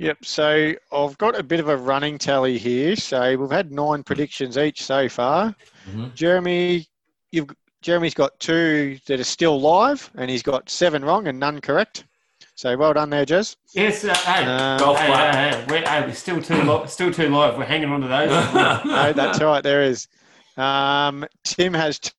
Yep. 0.00 0.24
So 0.24 0.72
I've 0.92 1.18
got 1.18 1.38
a 1.38 1.42
bit 1.42 1.60
of 1.60 1.68
a 1.68 1.76
running 1.76 2.16
tally 2.16 2.56
here. 2.56 2.96
So 2.96 3.36
we've 3.36 3.50
had 3.50 3.70
nine 3.70 4.02
predictions 4.02 4.56
each 4.56 4.82
so 4.82 5.10
far. 5.10 5.54
Mhm. 5.90 6.14
Jeremy, 6.14 6.86
you've 7.32 7.50
Jeremy's 7.82 8.14
got 8.14 8.38
two 8.40 8.98
that 9.06 9.20
are 9.20 9.24
still 9.24 9.60
live, 9.60 10.10
and 10.16 10.30
he's 10.30 10.42
got 10.42 10.70
seven 10.70 11.04
wrong 11.04 11.28
and 11.28 11.38
none 11.38 11.60
correct. 11.60 12.04
So 12.54 12.76
well 12.78 12.94
done 12.94 13.10
there, 13.10 13.26
Jez. 13.26 13.56
Yes, 13.74 14.02
uh, 14.04 14.14
hey, 14.14 14.44
Um, 14.44 14.78
Golf 14.78 14.98
hey, 14.98 15.06
hey, 15.12 15.50
hey, 15.50 15.66
we're, 15.68 15.88
hey, 15.88 16.00
we're 16.06 16.14
still 16.14 16.42
too 16.42 16.62
li- 16.62 16.86
still 16.86 17.12
too 17.12 17.28
live. 17.28 17.58
We're 17.58 17.64
hanging 17.66 17.90
on 17.90 18.00
to 18.00 18.08
those. 18.08 18.30
no, 18.84 19.12
that's 19.12 19.40
right. 19.42 19.62
There 19.62 19.82
is. 19.82 20.08
Um, 20.56 21.26
Tim 21.44 21.72
has 21.74 21.98
t- 21.98 22.10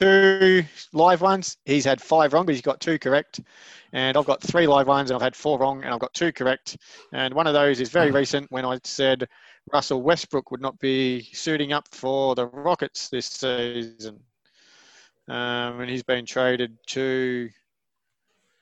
two 0.00 0.64
live 0.92 1.20
ones. 1.20 1.56
He's 1.64 1.84
had 1.84 2.00
five 2.00 2.32
wrong, 2.32 2.46
but 2.46 2.54
he's 2.54 2.62
got 2.62 2.80
two 2.80 2.98
correct. 2.98 3.40
And 3.92 4.16
I've 4.16 4.26
got 4.26 4.42
three 4.42 4.66
live 4.66 4.86
ones, 4.86 5.10
and 5.10 5.16
I've 5.16 5.22
had 5.22 5.36
four 5.36 5.58
wrong, 5.58 5.82
and 5.82 5.92
I've 5.92 6.00
got 6.00 6.12
two 6.14 6.32
correct. 6.32 6.76
And 7.12 7.34
one 7.34 7.46
of 7.46 7.54
those 7.54 7.80
is 7.80 7.90
very 7.90 8.10
recent 8.10 8.50
when 8.50 8.64
I 8.64 8.78
said 8.84 9.28
Russell 9.72 10.02
Westbrook 10.02 10.50
would 10.50 10.60
not 10.60 10.78
be 10.78 11.28
suiting 11.32 11.72
up 11.72 11.88
for 11.88 12.34
the 12.34 12.46
Rockets 12.46 13.08
this 13.08 13.26
season. 13.26 14.20
Um, 15.28 15.80
and 15.80 15.90
he's 15.90 16.02
been 16.02 16.26
traded 16.26 16.76
to 16.88 17.48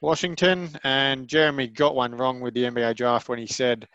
Washington. 0.00 0.70
And 0.84 1.28
Jeremy 1.28 1.68
got 1.68 1.94
one 1.94 2.14
wrong 2.14 2.40
with 2.40 2.54
the 2.54 2.64
NBA 2.64 2.96
draft 2.96 3.28
when 3.28 3.38
he 3.38 3.46
said 3.46 3.88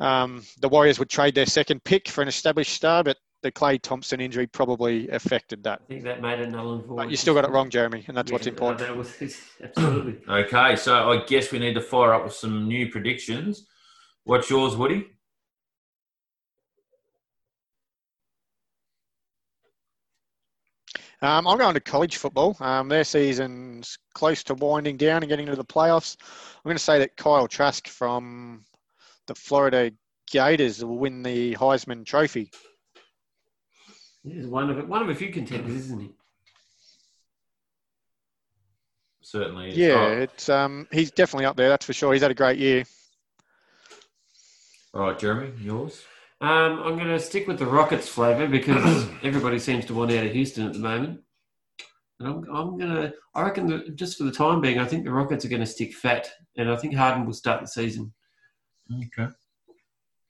um, 0.00 0.42
the 0.60 0.68
Warriors 0.68 0.98
would 0.98 1.10
trade 1.10 1.34
their 1.34 1.46
second 1.46 1.84
pick 1.84 2.08
for 2.08 2.22
an 2.22 2.28
established 2.28 2.72
star, 2.72 3.04
but 3.04 3.18
the 3.42 3.52
Klay 3.52 3.80
Thompson 3.80 4.20
injury 4.20 4.46
probably 4.46 5.08
affected 5.08 5.64
that. 5.64 5.82
I 5.82 5.88
think 5.88 6.04
that 6.04 6.22
made 6.22 6.40
it 6.40 6.50
null 6.50 6.74
and 6.74 6.84
void. 6.84 6.96
But 6.96 7.10
you 7.10 7.16
still 7.16 7.34
got 7.34 7.44
it 7.44 7.50
wrong, 7.50 7.70
Jeremy, 7.70 8.04
and 8.06 8.16
that's 8.16 8.30
what's 8.30 8.46
Yeah, 8.46 8.52
important. 8.52 8.78
That 8.80 8.96
was 8.96 9.12
absolutely. 9.62 10.18
Okay, 10.28 10.76
so 10.76 11.10
I 11.10 11.24
guess 11.24 11.52
we 11.52 11.58
need 11.58 11.74
to 11.74 11.80
fire 11.80 12.14
up 12.14 12.24
with 12.24 12.34
some 12.34 12.66
new 12.68 12.88
predictions. 12.88 13.66
What's 14.24 14.48
yours, 14.48 14.76
Woody? 14.76 15.06
Um, 21.20 21.46
I'm 21.46 21.58
going 21.58 21.74
to 21.74 21.80
college 21.80 22.16
football. 22.16 22.56
Um, 22.60 22.88
their 22.88 23.04
season's 23.04 23.96
close 24.14 24.42
to 24.44 24.54
winding 24.54 24.96
down 24.96 25.22
and 25.22 25.28
getting 25.28 25.46
to 25.46 25.54
the 25.54 25.64
playoffs. 25.64 26.16
I'm 26.56 26.68
going 26.68 26.76
to 26.76 26.82
say 26.82 26.98
that 26.98 27.16
Kyle 27.16 27.46
Trask 27.46 27.86
from 27.86 28.64
the 29.28 29.34
Florida 29.34 29.92
Gators 30.30 30.84
will 30.84 30.98
win 30.98 31.22
the 31.22 31.54
Heisman 31.54 32.04
Trophy. 32.04 32.50
He's 34.24 34.46
one 34.46 34.70
of 34.70 34.88
one 34.88 35.02
of 35.02 35.08
a 35.08 35.14
few 35.14 35.32
contenders, 35.32 35.74
isn't 35.74 36.00
he? 36.00 36.10
Certainly. 39.22 39.72
Yeah, 39.74 39.94
Oh, 39.94 40.12
it's 40.12 40.48
um, 40.48 40.86
he's 40.92 41.10
definitely 41.10 41.46
up 41.46 41.56
there. 41.56 41.68
That's 41.68 41.86
for 41.86 41.92
sure. 41.92 42.12
He's 42.12 42.22
had 42.22 42.30
a 42.30 42.34
great 42.34 42.58
year. 42.58 42.84
all 44.94 45.02
right, 45.02 45.18
Jeremy, 45.18 45.52
yours. 45.60 46.02
Um, 46.40 46.80
I'm 46.82 46.96
going 46.96 47.06
to 47.06 47.20
stick 47.20 47.46
with 47.46 47.58
the 47.58 47.66
Rockets 47.66 48.08
flavour 48.08 48.48
because 48.48 49.06
everybody 49.22 49.58
seems 49.58 49.84
to 49.86 49.94
want 49.94 50.10
out 50.10 50.26
of 50.26 50.32
Houston 50.32 50.66
at 50.66 50.72
the 50.72 50.80
moment. 50.80 51.20
And 52.18 52.28
I'm, 52.28 52.36
I'm 52.54 52.78
going 52.78 52.94
to, 52.94 53.14
I 53.34 53.42
reckon, 53.42 53.68
that 53.68 53.94
just 53.96 54.18
for 54.18 54.24
the 54.24 54.32
time 54.32 54.60
being, 54.60 54.78
I 54.78 54.84
think 54.86 55.04
the 55.04 55.12
Rockets 55.12 55.44
are 55.44 55.48
going 55.48 55.60
to 55.60 55.66
stick 55.66 55.94
fat, 55.94 56.28
and 56.56 56.68
I 56.70 56.76
think 56.76 56.94
Harden 56.94 57.26
will 57.26 57.32
start 57.32 57.60
the 57.60 57.68
season. 57.68 58.12
Okay. 58.92 59.30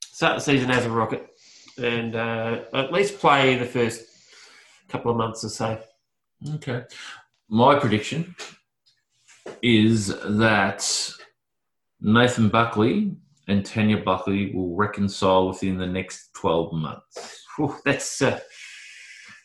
Start 0.05 0.37
the 0.37 0.45
season 0.45 0.71
as 0.71 0.85
a 0.85 0.91
Rocket, 0.91 1.27
and 1.79 2.15
uh, 2.15 2.63
at 2.75 2.93
least 2.93 3.19
play 3.19 3.57
the 3.57 3.67
first 3.67 4.05
couple 4.89 5.11
of 5.11 5.17
months 5.17 5.45
or 5.45 5.49
so. 5.49 5.81
Okay. 6.55 6.83
My 7.49 7.79
prediction 7.79 8.35
is 9.63 10.09
that 10.09 11.13
Nathan 12.01 12.49
Buckley 12.49 13.17
and 13.49 13.65
Tania 13.65 13.99
Buckley 13.99 14.53
will 14.55 14.75
reconcile 14.75 15.49
within 15.49 15.79
the 15.79 15.87
next 15.87 16.33
12 16.35 16.73
months. 16.73 17.45
Whew, 17.57 17.77
that's 17.85 18.23
uh, 18.23 18.41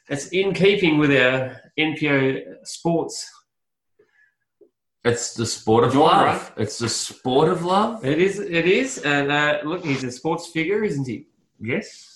that's 0.07 0.27
in 0.27 0.53
keeping 0.53 0.97
with 0.97 1.11
our 1.11 1.57
NPO 1.77 2.65
sports. 2.65 3.29
It's 5.03 5.33
the 5.33 5.45
sport 5.45 5.83
of 5.83 5.93
Genre. 5.93 6.05
love. 6.05 6.53
It's 6.57 6.79
the 6.79 6.89
sport 6.89 7.49
of 7.49 7.63
love. 7.63 8.05
It 8.05 8.19
is, 8.19 8.39
it 8.39 8.65
is, 8.65 8.97
and 8.99 9.31
uh, 9.31 9.59
look, 9.63 9.85
he's 9.85 10.03
a 10.03 10.11
sports 10.11 10.47
figure, 10.47 10.83
isn't 10.83 11.07
he? 11.07 11.27
Yes. 11.59 12.06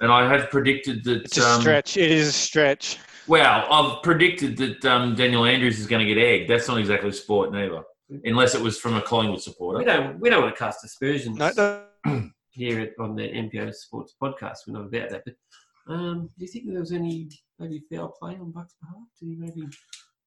And 0.00 0.12
I 0.12 0.32
have 0.32 0.50
predicted 0.50 1.04
that. 1.04 1.24
It's 1.24 1.38
a 1.38 1.46
um, 1.46 1.60
stretch. 1.60 1.96
It 1.96 2.10
is 2.10 2.28
a 2.28 2.32
stretch. 2.32 2.98
Well, 3.26 3.66
I've 3.70 4.02
predicted 4.02 4.56
that 4.56 4.84
um, 4.84 5.14
Daniel 5.14 5.44
Andrews 5.44 5.78
is 5.78 5.86
going 5.86 6.06
to 6.06 6.14
get 6.14 6.20
egged. 6.20 6.48
That's 6.48 6.66
not 6.68 6.78
exactly 6.78 7.12
sport, 7.12 7.52
neither. 7.52 7.82
Unless 8.24 8.54
it 8.54 8.62
was 8.62 8.78
from 8.78 8.96
a 8.96 9.02
Collingwood 9.02 9.42
supporter. 9.42 9.78
We 9.78 9.84
supporter. 9.84 10.08
don't 10.08 10.20
we 10.20 10.30
don't 10.30 10.42
want 10.42 10.54
to 10.54 10.58
cast 10.58 10.82
aspersions 10.82 11.36
No, 11.36 11.82
no, 12.06 12.30
here 12.50 12.80
at, 12.80 12.92
on 12.98 13.14
the 13.16 13.22
NPO 13.22 13.74
Sports 13.74 14.14
podcast. 14.22 14.58
We're 14.66 14.74
not 14.74 14.86
about 14.86 15.10
that. 15.10 15.22
But 15.26 15.92
um, 15.92 16.30
do 16.38 16.44
you 16.44 16.48
think 16.50 16.66
there 16.68 16.80
was 16.80 16.92
any 16.92 17.28
maybe 17.58 17.82
foul 17.92 18.14
play 18.18 18.38
on 18.40 18.50
Buck's 18.50 18.76
behalf? 18.80 19.04
Did 19.20 19.28
he 19.28 19.36
maybe? 19.36 19.68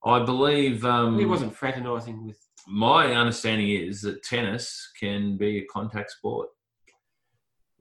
I 0.03 0.23
believe 0.23 0.85
um, 0.85 1.17
he 1.17 1.25
wasn't 1.25 1.55
fraternising 1.55 2.25
with. 2.25 2.37
my 2.67 3.13
understanding 3.13 3.69
is 3.69 4.01
that 4.01 4.23
tennis 4.23 4.91
can 4.99 5.37
be 5.37 5.59
a 5.59 5.65
contact 5.65 6.11
sport. 6.11 6.49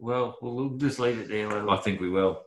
Well, 0.01 0.37
we'll 0.41 0.71
just 0.79 0.99
leave 0.99 1.19
it 1.19 1.29
there. 1.29 1.49
we? 1.49 1.71
I 1.71 1.77
think 1.77 2.01
we 2.01 2.09
will. 2.09 2.43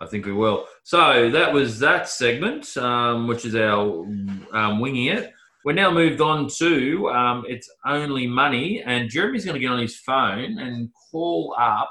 I 0.00 0.06
think 0.06 0.26
we 0.26 0.32
will. 0.32 0.66
So 0.82 1.30
that 1.30 1.52
was 1.52 1.78
that 1.78 2.08
segment, 2.08 2.76
um, 2.76 3.28
which 3.28 3.44
is 3.44 3.54
our 3.54 4.04
um, 4.52 4.80
winging 4.80 5.06
it. 5.06 5.32
We're 5.64 5.74
now 5.74 5.92
moved 5.92 6.20
on 6.20 6.48
to 6.58 7.08
um, 7.10 7.44
it's 7.48 7.70
only 7.86 8.26
money, 8.26 8.82
and 8.84 9.08
Jeremy's 9.08 9.44
going 9.44 9.54
to 9.54 9.60
get 9.60 9.70
on 9.70 9.78
his 9.78 9.96
phone 9.96 10.58
and 10.58 10.88
call 11.12 11.54
up 11.56 11.88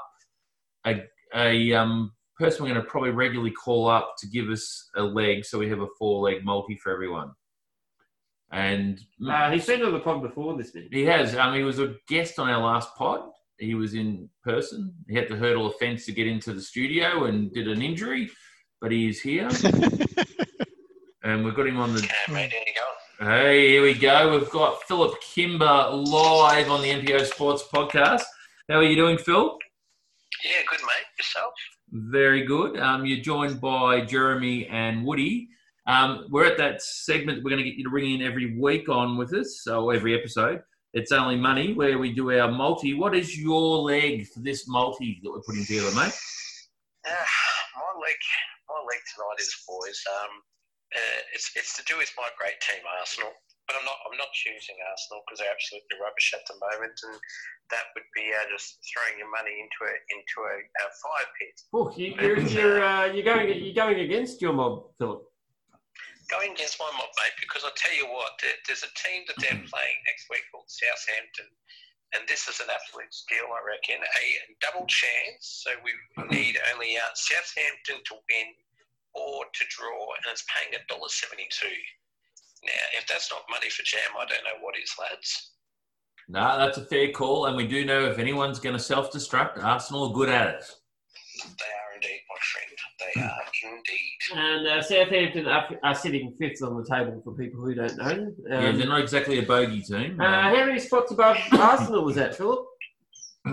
a, 0.86 1.04
a 1.34 1.72
um, 1.72 2.12
person 2.38 2.62
we're 2.64 2.72
going 2.72 2.84
to 2.84 2.90
probably 2.90 3.10
regularly 3.12 3.52
call 3.52 3.88
up 3.88 4.12
to 4.18 4.26
give 4.28 4.50
us 4.50 4.90
a 4.96 5.02
leg, 5.02 5.46
so 5.46 5.58
we 5.58 5.70
have 5.70 5.80
a 5.80 5.86
four 5.98 6.22
leg 6.28 6.44
multi 6.44 6.76
for 6.82 6.92
everyone. 6.92 7.30
And 8.50 9.00
Uh, 9.26 9.50
he's 9.52 9.64
been 9.64 9.82
on 9.82 9.94
the 9.94 10.00
pod 10.00 10.20
before 10.20 10.54
this 10.58 10.74
minute. 10.74 10.92
he 10.92 11.06
has. 11.06 11.34
Um, 11.34 11.54
he 11.54 11.62
was 11.62 11.78
a 11.78 11.94
guest 12.08 12.38
on 12.38 12.50
our 12.50 12.60
last 12.62 12.94
pod. 12.96 13.22
He 13.62 13.76
was 13.76 13.94
in 13.94 14.28
person. 14.42 14.92
He 15.08 15.14
had 15.14 15.28
to 15.28 15.36
hurdle 15.36 15.68
a 15.68 15.72
fence 15.74 16.04
to 16.06 16.12
get 16.12 16.26
into 16.26 16.52
the 16.52 16.60
studio 16.60 17.26
and 17.26 17.52
did 17.52 17.68
an 17.68 17.80
injury, 17.80 18.28
but 18.80 18.90
he 18.90 19.08
is 19.08 19.20
here. 19.20 19.48
and 21.22 21.44
we've 21.44 21.54
got 21.54 21.68
him 21.68 21.78
on 21.78 21.94
the. 21.94 22.00
Okay, 22.00 22.32
mate, 22.32 22.50
there 22.50 22.60
you 22.60 22.74
go. 22.74 23.24
Hey, 23.24 23.68
here 23.68 23.82
we 23.84 23.94
go. 23.94 24.36
We've 24.36 24.50
got 24.50 24.82
Philip 24.88 25.14
Kimber 25.20 25.90
live 25.92 26.72
on 26.72 26.82
the 26.82 26.90
NPO 26.90 27.24
Sports 27.26 27.62
Podcast. 27.72 28.24
How 28.68 28.78
are 28.78 28.82
you 28.82 28.96
doing, 28.96 29.16
Phil? 29.16 29.56
Yeah, 30.44 30.50
good, 30.68 30.80
mate. 30.80 31.06
Yourself? 31.16 31.52
Very 31.92 32.44
good. 32.44 32.80
Um, 32.80 33.06
you're 33.06 33.22
joined 33.22 33.60
by 33.60 34.04
Jeremy 34.04 34.66
and 34.66 35.04
Woody. 35.04 35.50
Um, 35.86 36.26
we're 36.30 36.46
at 36.46 36.58
that 36.58 36.82
segment 36.82 37.44
we're 37.44 37.50
going 37.50 37.62
to 37.62 37.68
get 37.70 37.78
you 37.78 37.84
to 37.84 37.90
ring 37.90 38.12
in 38.12 38.22
every 38.22 38.58
week 38.58 38.88
on 38.88 39.16
with 39.16 39.32
us, 39.32 39.60
so 39.62 39.90
every 39.90 40.18
episode. 40.18 40.62
It's 40.92 41.12
only 41.12 41.36
money 41.36 41.72
where 41.72 41.98
we 41.98 42.12
do 42.12 42.30
our 42.36 42.52
multi. 42.52 42.92
What 42.92 43.16
is 43.16 43.38
your 43.38 43.78
leg 43.78 44.28
for 44.28 44.40
this 44.40 44.68
multi 44.68 45.20
that 45.22 45.30
we're 45.30 45.40
putting 45.40 45.64
together, 45.64 45.88
mate? 45.96 46.12
Uh, 47.08 47.28
my 47.80 47.92
leg, 47.96 48.20
my 48.68 48.80
leg 48.84 49.00
tonight 49.08 49.40
is, 49.40 49.56
boys. 49.66 50.00
Um, 50.20 50.32
uh, 50.92 51.20
it's 51.32 51.50
it's 51.56 51.72
to 51.80 51.82
do 51.88 51.96
with 51.96 52.12
my 52.20 52.28
great 52.36 52.60
team, 52.60 52.84
Arsenal. 53.00 53.32
But 53.64 53.80
I'm 53.80 53.88
not 53.88 53.96
I'm 54.04 54.18
not 54.20 54.28
choosing 54.36 54.76
Arsenal 54.84 55.24
because 55.24 55.40
they're 55.40 55.48
absolutely 55.48 55.96
rubbish 55.96 56.36
at 56.36 56.44
the 56.44 56.60
moment, 56.60 56.92
and 57.08 57.16
that 57.72 57.88
would 57.96 58.04
be 58.12 58.28
uh, 58.28 58.44
just 58.52 58.76
throwing 58.84 59.16
your 59.16 59.32
money 59.32 59.56
into 59.64 59.80
a 59.88 59.94
into 60.12 60.36
a, 60.44 60.54
a 60.60 60.86
fire 61.00 61.30
pit. 61.40 61.56
Oh, 61.72 61.88
you, 61.96 62.12
you're 62.20 62.40
you're 62.52 62.84
uh, 62.84 63.08
you're 63.08 63.24
going 63.24 63.48
you're 63.48 63.80
going 63.80 64.04
against 64.04 64.44
your 64.44 64.52
mob, 64.52 64.92
Philip. 65.00 65.24
Going 66.32 66.56
against 66.56 66.80
my 66.80 66.88
mob, 66.96 67.12
mate, 67.20 67.36
because 67.44 67.60
I'll 67.60 67.76
tell 67.76 67.92
you 67.92 68.08
what, 68.08 68.40
there, 68.40 68.56
there's 68.64 68.80
a 68.80 68.92
team 68.96 69.28
that 69.28 69.36
they're 69.36 69.68
playing 69.68 69.98
next 70.08 70.32
week 70.32 70.48
called 70.48 70.64
Southampton, 70.64 71.52
and 72.16 72.24
this 72.24 72.48
is 72.48 72.56
an 72.56 72.72
absolute 72.72 73.12
skill, 73.12 73.52
I 73.52 73.60
reckon. 73.60 74.00
A 74.00 74.26
double 74.64 74.88
chance, 74.88 75.60
so 75.60 75.76
we 75.84 75.92
need 76.32 76.56
only 76.72 76.96
uh, 76.96 77.12
Southampton 77.12 78.00
to 78.08 78.14
win 78.16 78.48
or 79.12 79.44
to 79.44 79.64
draw, 79.68 80.16
and 80.16 80.24
it's 80.32 80.48
paying 80.48 80.72
$1.72. 80.72 81.68
Now, 82.64 82.80
if 82.96 83.04
that's 83.04 83.28
not 83.28 83.44
money 83.52 83.68
for 83.68 83.84
jam, 83.84 84.16
I 84.16 84.24
don't 84.24 84.44
know 84.48 84.56
what 84.64 84.80
is, 84.80 84.96
lads. 84.96 85.52
No, 86.32 86.56
that's 86.56 86.78
a 86.78 86.88
fair 86.88 87.12
call, 87.12 87.44
and 87.44 87.56
we 87.60 87.68
do 87.68 87.84
know 87.84 88.08
if 88.08 88.18
anyone's 88.18 88.58
going 88.58 88.76
to 88.76 88.82
self-destruct, 88.82 89.62
Arsenal 89.62 90.08
are 90.08 90.14
good 90.14 90.30
at 90.32 90.48
it. 90.48 90.64
They 91.44 91.72
are 91.76 91.91
indeed, 92.02 92.20
my 92.28 92.36
friend. 92.52 92.78
They 93.14 93.22
are 93.22 93.76
indeed. 93.76 94.18
And 94.34 94.66
uh, 94.66 94.82
Southampton 94.82 95.46
are, 95.46 95.68
are 95.82 95.94
sitting 95.94 96.34
fifth 96.38 96.62
on 96.62 96.76
the 96.76 96.84
table 96.88 97.20
for 97.24 97.32
people 97.34 97.60
who 97.64 97.74
don't 97.74 97.96
know. 97.96 98.04
Um, 98.06 98.34
yeah, 98.64 98.72
they're 98.72 98.86
not 98.86 99.00
exactly 99.00 99.38
a 99.38 99.42
bogey 99.42 99.82
team. 99.82 100.20
uh, 100.20 100.24
how 100.24 100.66
many 100.66 100.78
spots 100.78 101.12
above 101.12 101.36
Arsenal 101.52 102.04
was 102.04 102.16
that, 102.16 102.34
Philip? 102.34 102.64
Uh, 103.44 103.50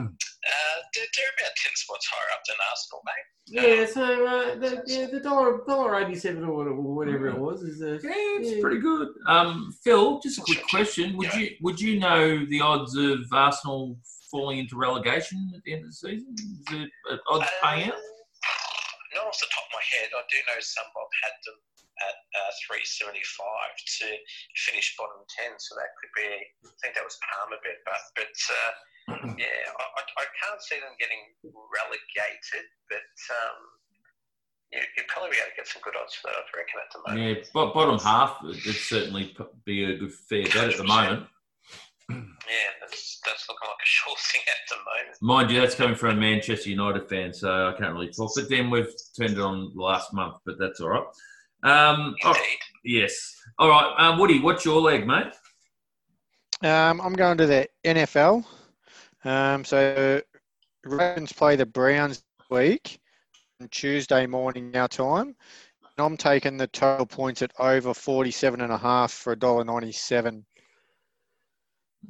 they're, 0.93 1.05
they're 1.15 1.33
about 1.39 1.51
ten 1.63 1.71
spots 1.75 2.07
higher 2.11 2.33
up 2.33 2.41
than 2.47 2.55
Arsenal, 2.69 3.01
mate. 3.05 3.25
Yeah, 3.51 3.85
so 3.87 4.27
uh, 4.27 4.55
the, 4.59 4.83
yeah, 4.85 5.07
the 5.11 5.19
dollar 5.19 5.61
dollar 5.67 5.95
eighty 6.03 6.15
seven 6.15 6.43
or 6.43 6.53
whatever, 6.55 6.75
whatever 6.81 7.27
it 7.29 7.37
was 7.37 7.63
is 7.63 7.81
uh, 7.81 7.97
Yeah, 8.03 8.11
it's 8.39 8.51
Yeah. 8.55 8.61
pretty 8.61 8.79
good. 8.79 9.07
Um, 9.27 9.73
Phil, 9.83 10.19
just 10.21 10.37
a 10.37 10.41
quick 10.41 10.63
question: 10.69 11.17
Would 11.17 11.33
Yeah. 11.33 11.39
you 11.39 11.49
would 11.61 11.81
you 11.81 11.99
know 11.99 12.45
the 12.45 12.61
odds 12.61 12.95
of 12.95 13.19
Arsenal 13.31 13.97
falling 14.29 14.59
into 14.59 14.77
relegation 14.77 15.51
at 15.55 15.63
the 15.63 15.73
end 15.73 15.81
of 15.85 15.89
the 15.89 15.93
season? 15.95 16.35
Is 16.37 16.65
it 16.83 16.89
uh, 17.11 17.17
odds 17.27 17.49
paying 17.63 17.89
out? 17.89 17.95
Not 19.19 19.35
off 19.35 19.43
the 19.43 19.51
top 19.51 19.67
of 19.67 19.75
my 19.75 19.83
head, 19.99 20.15
I 20.15 20.23
do 20.31 20.39
know 20.47 20.59
some 20.63 20.87
Bob 20.95 21.11
had 21.19 21.35
them 21.43 21.59
at 22.07 22.15
uh, 22.39 22.51
375 22.71 23.19
to 23.99 24.07
finish 24.55 24.95
bottom 24.95 25.27
10, 25.27 25.59
so 25.59 25.75
that 25.75 25.91
could 25.99 26.13
be, 26.15 26.31
I 26.63 26.71
think 26.79 26.95
that 26.95 27.03
was 27.03 27.19
PalmerBet, 27.19 27.83
but, 27.83 27.99
but 28.15 28.37
uh, 28.47 28.71
yeah, 29.43 29.59
I, 29.75 30.01
I, 30.23 30.25
can't 30.39 30.63
see 30.63 30.79
them 30.79 30.95
getting 30.95 31.19
relegated, 31.51 32.71
but 32.87 33.11
um, 33.43 33.59
you, 34.71 34.79
you'd 34.95 35.11
probably 35.11 35.35
be 35.35 35.43
able 35.43 35.51
to 35.51 35.59
get 35.59 35.67
some 35.67 35.83
good 35.83 35.99
odds 35.99 36.15
for 36.15 36.31
that, 36.31 36.39
I 36.39 36.51
reckon, 36.55 36.79
at 36.79 36.89
the 36.95 36.99
moment. 37.03 37.19
Yeah, 37.19 37.51
but 37.51 37.75
bottom 37.75 37.99
half 37.99 38.39
it'd 38.47 38.79
certainly 38.79 39.35
be 39.67 39.83
a 39.83 39.99
good 39.99 40.13
fair 40.13 40.47
bet 40.47 40.71
at 40.71 40.79
the 40.79 40.87
moment. 40.87 41.27
Yeah, 42.49 42.71
that's, 42.81 43.19
that's 43.25 43.47
looking 43.47 43.67
like 43.67 43.77
a 43.77 43.85
sure 43.85 44.15
thing 44.31 44.41
at 44.47 44.69
the 44.69 44.75
moment. 44.75 45.17
Mind 45.21 45.51
you, 45.51 45.61
that's 45.61 45.75
coming 45.75 45.95
from 45.95 46.17
a 46.17 46.19
Manchester 46.19 46.69
United 46.69 47.07
fan, 47.07 47.33
so 47.33 47.69
I 47.69 47.79
can't 47.79 47.93
really 47.93 48.09
talk. 48.09 48.31
But 48.35 48.49
then 48.49 48.69
we've 48.69 48.91
turned 49.17 49.33
it 49.33 49.39
on 49.39 49.71
last 49.75 50.13
month, 50.13 50.37
but 50.45 50.57
that's 50.59 50.81
all 50.81 50.89
right. 50.89 51.05
Um, 51.61 52.15
oh, 52.23 52.35
yes. 52.83 53.35
All 53.57 53.69
right, 53.69 53.93
um, 53.97 54.17
Woody, 54.17 54.39
what's 54.39 54.65
your 54.65 54.81
leg, 54.81 55.05
mate? 55.05 55.33
Um, 56.61 56.99
I'm 57.01 57.13
going 57.13 57.37
to 57.37 57.45
the 57.45 57.67
NFL. 57.85 58.45
Um, 59.23 59.63
so 59.63 60.21
Ravens 60.85 61.33
play 61.33 61.55
the 61.55 61.65
Browns 61.65 62.23
week 62.49 62.99
on 63.61 63.67
Tuesday 63.69 64.25
morning 64.25 64.75
our 64.75 64.87
time. 64.87 65.35
And 65.81 66.05
I'm 66.05 66.17
taking 66.17 66.57
the 66.57 66.67
total 66.67 67.05
points 67.05 67.41
at 67.41 67.51
over 67.59 67.93
47 67.93 68.61
and 68.61 68.71
a 68.71 68.77
half 68.77 69.11
for 69.11 69.35
$1.97. 69.35 70.43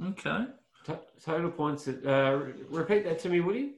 Okay. 0.10 0.46
to- 0.86 1.00
total 1.24 1.52
points. 1.52 1.88
Uh, 1.88 2.52
repeat 2.70 3.04
that 3.04 3.20
to 3.20 3.30
me, 3.30 3.40
Woody. 3.42 3.74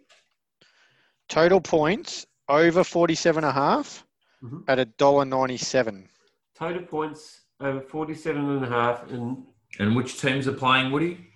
Total 1.29 1.61
points 1.61 2.25
over 2.49 2.83
47 2.83 3.43
and 3.43 3.49
a 3.49 3.53
half 3.53 4.05
Mhm. 4.43 4.63
at 4.67 4.77
$1.97. 4.79 6.07
Total 6.55 6.81
points 6.83 7.41
over 7.59 7.79
47 7.81 8.49
and 8.49 8.63
a 8.65 8.67
half 8.67 9.09
and 9.09 9.45
And 9.79 9.95
which 9.95 10.19
teams 10.19 10.47
are 10.49 10.53
playing, 10.53 10.91
Woody? 10.91 11.27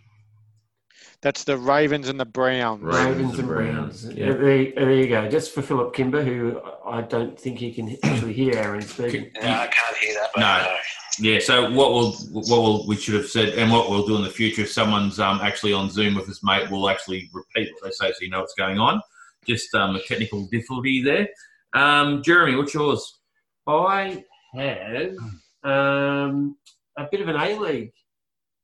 That's 1.22 1.46
the 1.46 1.58
Ravens 1.58 2.10
and 2.10 2.20
the 2.20 2.26
Browns. 2.26 2.84
Ravens 2.84 3.06
Ravens 3.06 3.30
and 3.32 3.40
and 3.40 3.48
Browns, 3.48 4.02
Browns. 4.04 4.18
yeah. 4.18 4.26
Yeah. 4.28 4.34
There, 4.34 4.72
there 4.76 4.92
you 4.94 5.08
go. 5.08 5.30
Just 5.30 5.54
for 5.56 5.62
Philip 5.62 5.94
Kimber, 5.96 6.22
who 6.24 6.62
I 6.86 7.02
don't 7.02 7.40
think 7.40 7.60
he 7.60 7.74
can 7.74 7.98
actually 8.04 8.34
hear 8.34 8.56
Aaron 8.58 8.82
speaking. 8.82 9.32
No, 9.36 9.42
I 9.42 9.68
can't 9.68 9.98
hear 9.98 10.14
that, 10.16 10.30
but 10.36 10.42
No. 10.42 10.78
Yeah. 11.20 11.40
So 11.40 11.72
what 11.72 11.92
we'll 11.94 12.12
what 12.32 12.48
we'll, 12.48 12.88
we 12.88 12.96
should 12.98 13.16
have 13.16 13.28
said, 13.28 13.50
and 13.50 13.72
what 13.72 13.90
we'll 13.90 14.06
do 14.06 14.18
in 14.18 14.24
the 14.24 14.30
future, 14.30 14.64
if 14.64 14.72
someone's 14.72 15.20
um, 15.20 15.40
actually 15.42 15.74
on 15.74 15.90
Zoom 15.90 16.16
with 16.16 16.30
us, 16.30 16.44
mate, 16.44 16.70
we'll 16.70 16.90
actually 16.90 17.30
repeat 17.34 17.72
what 17.74 17.84
they 17.84 17.92
say, 17.92 18.12
so 18.12 18.18
you 18.22 18.30
know 18.30 18.42
what's 18.42 18.56
going 18.56 18.80
on. 18.80 19.02
Just 19.48 19.74
um, 19.76 19.96
a 19.96 20.02
technical 20.02 20.48
difficulty 20.48 21.04
there. 21.04 21.28
Um, 21.74 22.24
Jeremy, 22.24 22.56
what's 22.56 22.74
yours? 22.74 23.20
I 23.68 24.24
have 24.54 25.16
um, 25.64 26.58
a 26.98 27.08
bit 27.10 27.22
of 27.22 27.28
an 27.28 27.36
A 27.36 27.58
League 27.60 27.94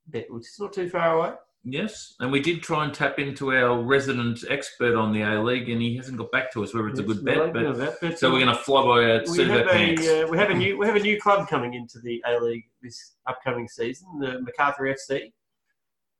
bet, 0.07 0.31
which 0.31 0.43
is 0.43 0.57
not 0.59 0.73
too 0.73 0.89
far 0.89 1.17
away. 1.17 1.35
Yes, 1.63 2.15
and 2.19 2.31
we 2.31 2.39
did 2.39 2.63
try 2.63 2.85
and 2.85 2.93
tap 2.93 3.19
into 3.19 3.53
our 3.53 3.83
resident 3.83 4.43
expert 4.49 4.95
on 4.95 5.13
the 5.13 5.21
A 5.21 5.39
League, 5.43 5.69
and 5.69 5.79
he 5.79 5.95
hasn't 5.95 6.17
got 6.17 6.31
back 6.31 6.51
to 6.53 6.63
us 6.63 6.73
whether 6.73 6.87
it's 6.87 6.99
a 6.99 7.03
good 7.03 7.23
bet. 7.23 7.37
Yes, 7.37 7.49
But, 7.53 7.77
that, 7.77 7.97
but, 8.01 8.19
so 8.19 8.31
we're 8.31 8.43
going 8.43 8.55
to 8.55 8.63
fly 8.63 8.81
by 8.81 8.87
our 8.87 9.21
we 9.29 9.47
have 9.47 9.67
a 9.67 10.23
uh, 10.23 10.27
we 10.27 10.37
have 10.39 10.49
a 10.49 10.55
new 10.55 10.79
we 10.79 10.87
have 10.87 10.95
a 10.95 10.99
new 10.99 11.21
club 11.21 11.47
coming 11.47 11.75
into 11.75 11.99
the 11.99 12.23
A 12.25 12.39
League 12.39 12.65
this 12.81 13.13
upcoming 13.27 13.67
season, 13.67 14.07
the 14.19 14.41
Macarthur 14.41 14.85
FC, 14.85 15.31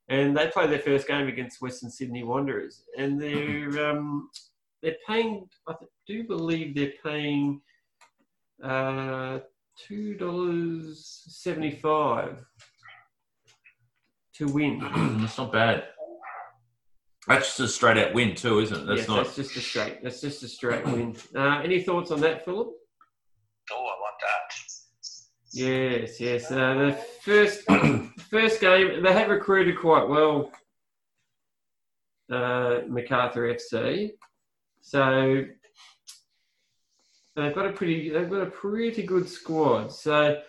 and 0.10 0.38
they 0.38 0.48
play 0.48 0.68
their 0.68 0.78
first 0.78 1.08
game 1.08 1.28
against 1.28 1.60
Western 1.60 1.90
Sydney 1.90 2.24
Wanderers, 2.24 2.84
and 2.96 3.20
they're 3.20 3.90
um, 3.90 4.30
they're 4.84 4.98
paying. 5.08 5.50
I 5.68 5.74
do 6.06 6.24
believe 6.24 6.76
they're 6.76 6.94
paying 7.04 7.62
uh, 8.64 9.40
two 9.76 10.14
dollars 10.14 11.24
seventy 11.28 11.72
five 11.72 12.46
to 14.42 14.52
win. 14.52 14.80
That's 15.22 15.38
not 15.38 15.52
bad. 15.52 15.84
That's 17.28 17.48
just 17.48 17.60
a 17.60 17.68
straight 17.68 17.98
out 17.98 18.14
win 18.14 18.34
too, 18.36 18.60
isn't 18.60 18.76
it? 18.76 18.86
That's 18.88 19.02
yes, 19.02 19.08
not. 19.08 19.24
that's 19.24 19.36
just 19.36 19.56
a 19.56 19.60
straight. 19.60 20.04
That's 20.04 20.22
just 20.22 20.42
a 20.42 20.48
straight 20.48 20.84
win. 20.86 21.16
Uh, 21.36 21.62
any 21.64 21.82
thoughts 21.84 22.10
on 22.10 22.20
that, 22.22 22.44
Philip? 22.44 22.70
Oh, 23.72 23.76
I 23.76 24.02
like 24.02 24.20
that. 24.22 24.58
Yes, 25.54 26.20
yes. 26.20 26.52
Uh, 26.52 26.74
the 26.74 26.98
first 27.22 27.62
first 28.30 28.60
game 28.60 29.04
they 29.04 29.14
have 29.14 29.30
recruited 29.30 29.78
quite 29.78 30.08
well. 30.08 30.52
Uh, 32.32 32.80
Macarthur 32.88 33.54
FC, 33.54 34.12
so 34.82 35.46
they've 37.36 37.54
got 37.54 37.68
a 37.68 37.72
pretty 37.72 38.10
they've 38.10 38.30
got 38.30 38.42
a 38.42 38.50
pretty 38.50 39.04
good 39.04 39.30
squad. 39.30 39.92
So 39.92 40.42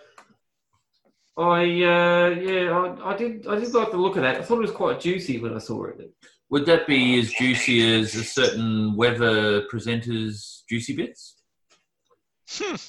I 1.36 1.62
uh, 1.62 2.28
yeah 2.28 2.70
I, 2.72 3.12
I 3.12 3.16
did 3.16 3.46
I 3.46 3.58
did 3.58 3.72
like 3.72 3.90
the 3.90 3.96
look 3.96 4.16
of 4.16 4.22
that. 4.22 4.36
I 4.36 4.42
thought 4.42 4.58
it 4.58 4.62
was 4.62 4.70
quite 4.70 5.00
juicy 5.00 5.38
when 5.38 5.54
I 5.54 5.58
saw 5.58 5.84
it. 5.84 6.12
Would 6.50 6.66
that 6.66 6.86
be 6.86 7.18
as 7.18 7.30
juicy 7.32 7.98
as 8.00 8.14
a 8.14 8.24
certain 8.24 8.94
weather 8.94 9.62
presenter's 9.70 10.64
juicy 10.68 10.94
bits? 10.94 11.36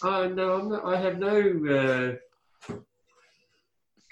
Oh 0.04 0.28
no, 0.28 0.60
I'm 0.60 0.70
not, 0.70 0.86
I 0.86 0.98
have 0.98 1.18
no. 1.20 1.38
Uh, 1.70 2.76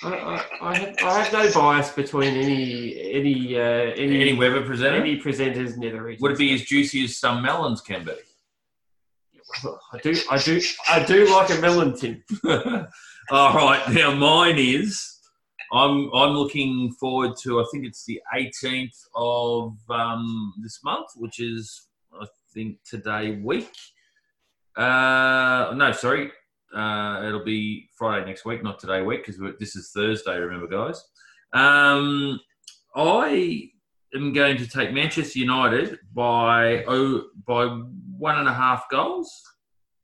I, 0.03 0.07
I, 0.09 0.45
I, 0.61 0.75
have, 0.77 0.95
I 1.03 1.23
have 1.23 1.33
no 1.33 1.51
bias 1.53 1.91
between 1.91 2.35
any 2.35 3.11
any 3.11 3.57
uh, 3.57 3.61
any 3.61 4.21
Any 4.21 4.33
weather 4.33 4.61
presenter? 4.65 5.01
any 5.01 5.19
presenters 5.19 5.77
near 5.77 5.91
the. 5.91 6.17
Would 6.21 6.31
it 6.31 6.37
be 6.37 6.53
as 6.53 6.61
juicy 6.61 7.03
as 7.03 7.19
some 7.19 7.43
melons 7.43 7.81
can 7.81 8.05
be? 8.05 8.13
I 9.93 9.97
do, 10.01 10.15
I 10.31 10.37
do, 10.37 10.61
I 10.89 11.03
do 11.03 11.29
like 11.29 11.49
a 11.49 11.59
melon 11.59 11.97
tin. 11.97 12.23
All 13.33 13.53
right, 13.53 13.81
now 13.93 14.13
mine 14.13 14.57
is. 14.57 15.19
I'm 15.71 16.13
I'm 16.13 16.31
looking 16.31 16.91
forward 16.99 17.37
to. 17.43 17.61
I 17.61 17.65
think 17.71 17.85
it's 17.85 18.03
the 18.03 18.19
18th 18.35 19.05
of 19.15 19.77
um, 19.89 20.53
this 20.61 20.83
month, 20.83 21.11
which 21.15 21.39
is 21.39 21.87
I 22.13 22.25
think 22.53 22.79
today 22.83 23.39
week. 23.41 23.71
Uh, 24.75 25.71
no, 25.77 25.93
sorry, 25.93 26.29
uh, 26.75 27.23
it'll 27.25 27.45
be 27.45 27.87
Friday 27.97 28.25
next 28.25 28.43
week, 28.43 28.63
not 28.63 28.79
today 28.79 29.01
week, 29.01 29.25
because 29.25 29.41
this 29.61 29.77
is 29.77 29.91
Thursday. 29.95 30.37
Remember, 30.37 30.67
guys. 30.67 31.01
Um, 31.53 32.37
I 32.97 33.69
am 34.13 34.33
going 34.33 34.57
to 34.57 34.67
take 34.67 34.91
Manchester 34.91 35.39
United 35.39 35.99
by 36.13 36.83
oh, 36.83 37.27
by 37.47 37.67
one 38.17 38.39
and 38.39 38.49
a 38.49 38.53
half 38.53 38.89
goals, 38.91 39.41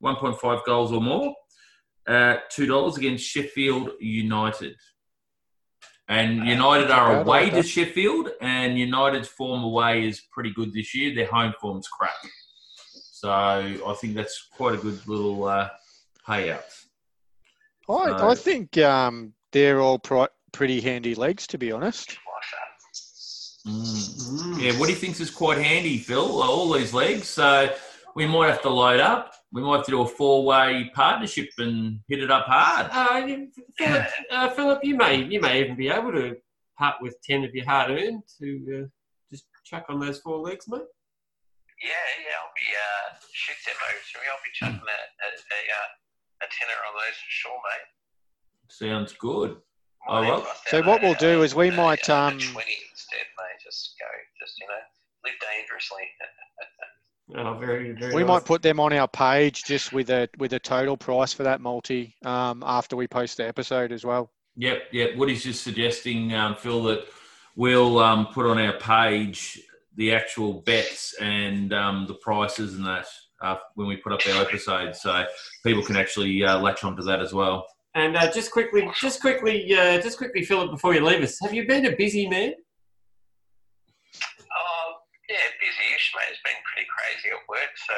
1.5 0.02 0.64
goals 0.64 0.92
or 0.92 1.02
more 1.02 1.34
two 2.50 2.66
dollars 2.66 2.96
against 2.96 3.24
Sheffield 3.24 3.90
United. 4.00 4.76
And 6.10 6.46
United 6.46 6.90
are 6.90 7.20
away 7.20 7.50
to. 7.50 7.62
Sheffield, 7.62 8.30
and 8.40 8.78
United's 8.78 9.28
form 9.28 9.62
away 9.62 10.08
is 10.08 10.22
pretty 10.32 10.52
good 10.54 10.72
this 10.72 10.94
year. 10.94 11.14
Their 11.14 11.26
home 11.26 11.52
form's 11.60 11.86
crap, 11.86 12.14
so 13.12 13.30
I 13.30 13.94
think 14.00 14.14
that's 14.14 14.48
quite 14.50 14.74
a 14.74 14.78
good 14.78 15.06
little 15.06 15.44
uh, 15.44 15.68
payout. 16.26 16.62
I, 17.90 18.30
I 18.30 18.34
think 18.34 18.78
um, 18.78 19.34
they're 19.52 19.80
all 19.80 19.98
pri- 19.98 20.28
pretty 20.52 20.80
handy 20.80 21.14
legs, 21.14 21.46
to 21.48 21.58
be 21.58 21.72
honest. 21.72 22.16
Mm. 23.66 24.62
Yeah, 24.62 24.78
what 24.78 24.86
do 24.86 24.92
you 24.92 24.98
think 24.98 25.20
is 25.20 25.30
quite 25.30 25.58
handy, 25.58 25.98
Phil? 25.98 26.42
All 26.42 26.72
these 26.72 26.94
legs, 26.94 27.28
so 27.28 27.70
we 28.14 28.26
might 28.26 28.48
have 28.48 28.62
to 28.62 28.70
load 28.70 29.00
up. 29.00 29.34
We 29.52 29.62
might 29.62 29.76
have 29.78 29.86
to 29.86 29.90
do 29.92 30.02
a 30.02 30.06
four-way 30.06 30.90
partnership 30.94 31.48
and 31.58 32.00
hit 32.08 32.22
it 32.22 32.30
up 32.30 32.44
hard. 32.46 32.88
Uh, 32.92 33.46
Philip, 33.78 34.06
uh, 34.30 34.50
Philip, 34.50 34.80
you 34.84 34.94
may 34.96 35.22
you 35.24 35.40
may 35.40 35.60
even 35.62 35.74
be 35.76 35.88
able 35.88 36.12
to 36.12 36.36
part 36.78 36.96
with 37.00 37.20
ten 37.22 37.44
of 37.44 37.54
your 37.54 37.64
hard 37.64 37.90
earned 37.90 38.22
to 38.38 38.82
uh, 38.84 38.86
just 39.30 39.44
chuck 39.64 39.86
on 39.88 40.00
those 40.00 40.18
four 40.18 40.38
legs, 40.38 40.66
mate. 40.68 40.82
Yeah, 41.82 41.88
yeah, 42.26 42.36
I'll 42.42 42.52
be 42.58 42.68
uh, 42.74 43.16
shoot 43.32 43.56
them 43.64 43.76
over 43.88 43.96
to 43.96 44.18
me. 44.18 44.26
I'll 44.28 44.44
be 44.44 44.52
chucking 44.52 44.82
a, 44.84 45.00
a, 45.24 45.28
a, 45.30 45.60
uh, 45.78 46.44
a 46.44 46.46
tenner 46.52 46.80
on 46.88 46.94
those 46.94 47.16
for 47.16 47.30
sure, 47.30 47.60
mate. 47.70 47.88
Sounds 48.68 49.12
good. 49.14 49.50
Might 50.06 50.18
Oh, 50.18 50.20
well. 50.22 50.46
So 50.66 50.82
what 50.82 51.02
a- 51.02 51.06
we'll 51.06 51.14
do 51.14 51.42
is 51.42 51.54
we 51.54 51.68
a- 51.68 51.72
might, 51.72 52.06
a- 52.08 52.12
a 52.12 52.16
um, 52.28 52.38
twenty 52.38 52.76
instead, 52.90 53.24
mate. 53.38 53.58
Just 53.64 53.94
go, 53.98 54.06
just 54.44 54.58
you 54.60 54.66
know, 54.66 54.82
live 55.24 55.38
dangerously. 55.40 56.04
Oh, 57.36 57.54
very 57.58 57.92
very. 57.92 58.14
We 58.14 58.22
nice. 58.22 58.28
might 58.28 58.44
put 58.44 58.62
them 58.62 58.80
on 58.80 58.92
our 58.92 59.08
page 59.08 59.64
just 59.64 59.92
with 59.92 60.10
a 60.10 60.28
with 60.38 60.52
a 60.54 60.58
total 60.58 60.96
price 60.96 61.32
for 61.32 61.42
that 61.42 61.60
multi 61.60 62.14
um, 62.24 62.62
after 62.66 62.96
we 62.96 63.06
post 63.06 63.36
the 63.36 63.46
episode 63.46 63.92
as 63.92 64.04
well. 64.04 64.30
Yep, 64.56 64.82
yep. 64.92 65.16
Woody's 65.16 65.44
just 65.44 65.62
suggesting, 65.62 66.34
um, 66.34 66.56
Phil, 66.56 66.82
that 66.84 67.04
we'll 67.54 67.98
um, 67.98 68.26
put 68.28 68.46
on 68.46 68.58
our 68.58 68.78
page 68.78 69.60
the 69.96 70.12
actual 70.12 70.62
bets 70.62 71.14
and 71.20 71.72
um, 71.72 72.06
the 72.06 72.14
prices 72.14 72.74
and 72.74 72.86
that 72.86 73.06
uh, 73.42 73.56
when 73.74 73.86
we 73.88 73.96
put 73.96 74.12
up 74.12 74.20
our 74.28 74.42
episode, 74.42 74.96
so 74.96 75.24
people 75.64 75.82
can 75.82 75.96
actually 75.96 76.44
uh, 76.44 76.58
latch 76.58 76.84
onto 76.84 77.02
that 77.02 77.20
as 77.20 77.32
well. 77.32 77.66
And 77.94 78.16
uh, 78.16 78.30
just 78.30 78.52
quickly, 78.52 78.88
just 79.00 79.20
quickly, 79.20 79.74
uh, 79.74 80.00
just 80.00 80.18
quickly, 80.18 80.44
Philip, 80.44 80.70
before 80.70 80.94
you 80.94 81.04
leave 81.04 81.22
us, 81.22 81.38
have 81.42 81.52
you 81.52 81.66
been 81.66 81.86
a 81.86 81.96
busy 81.96 82.28
man? 82.28 82.52
Um, 84.14 84.94
yeah, 85.28 85.36
busy-ish, 85.58 86.12
mate. 86.14 86.30
It's 86.30 86.40
been 86.44 86.54
pretty 86.62 86.77
crazy 86.98 87.30
at 87.30 87.48
work, 87.48 87.72
so 87.86 87.94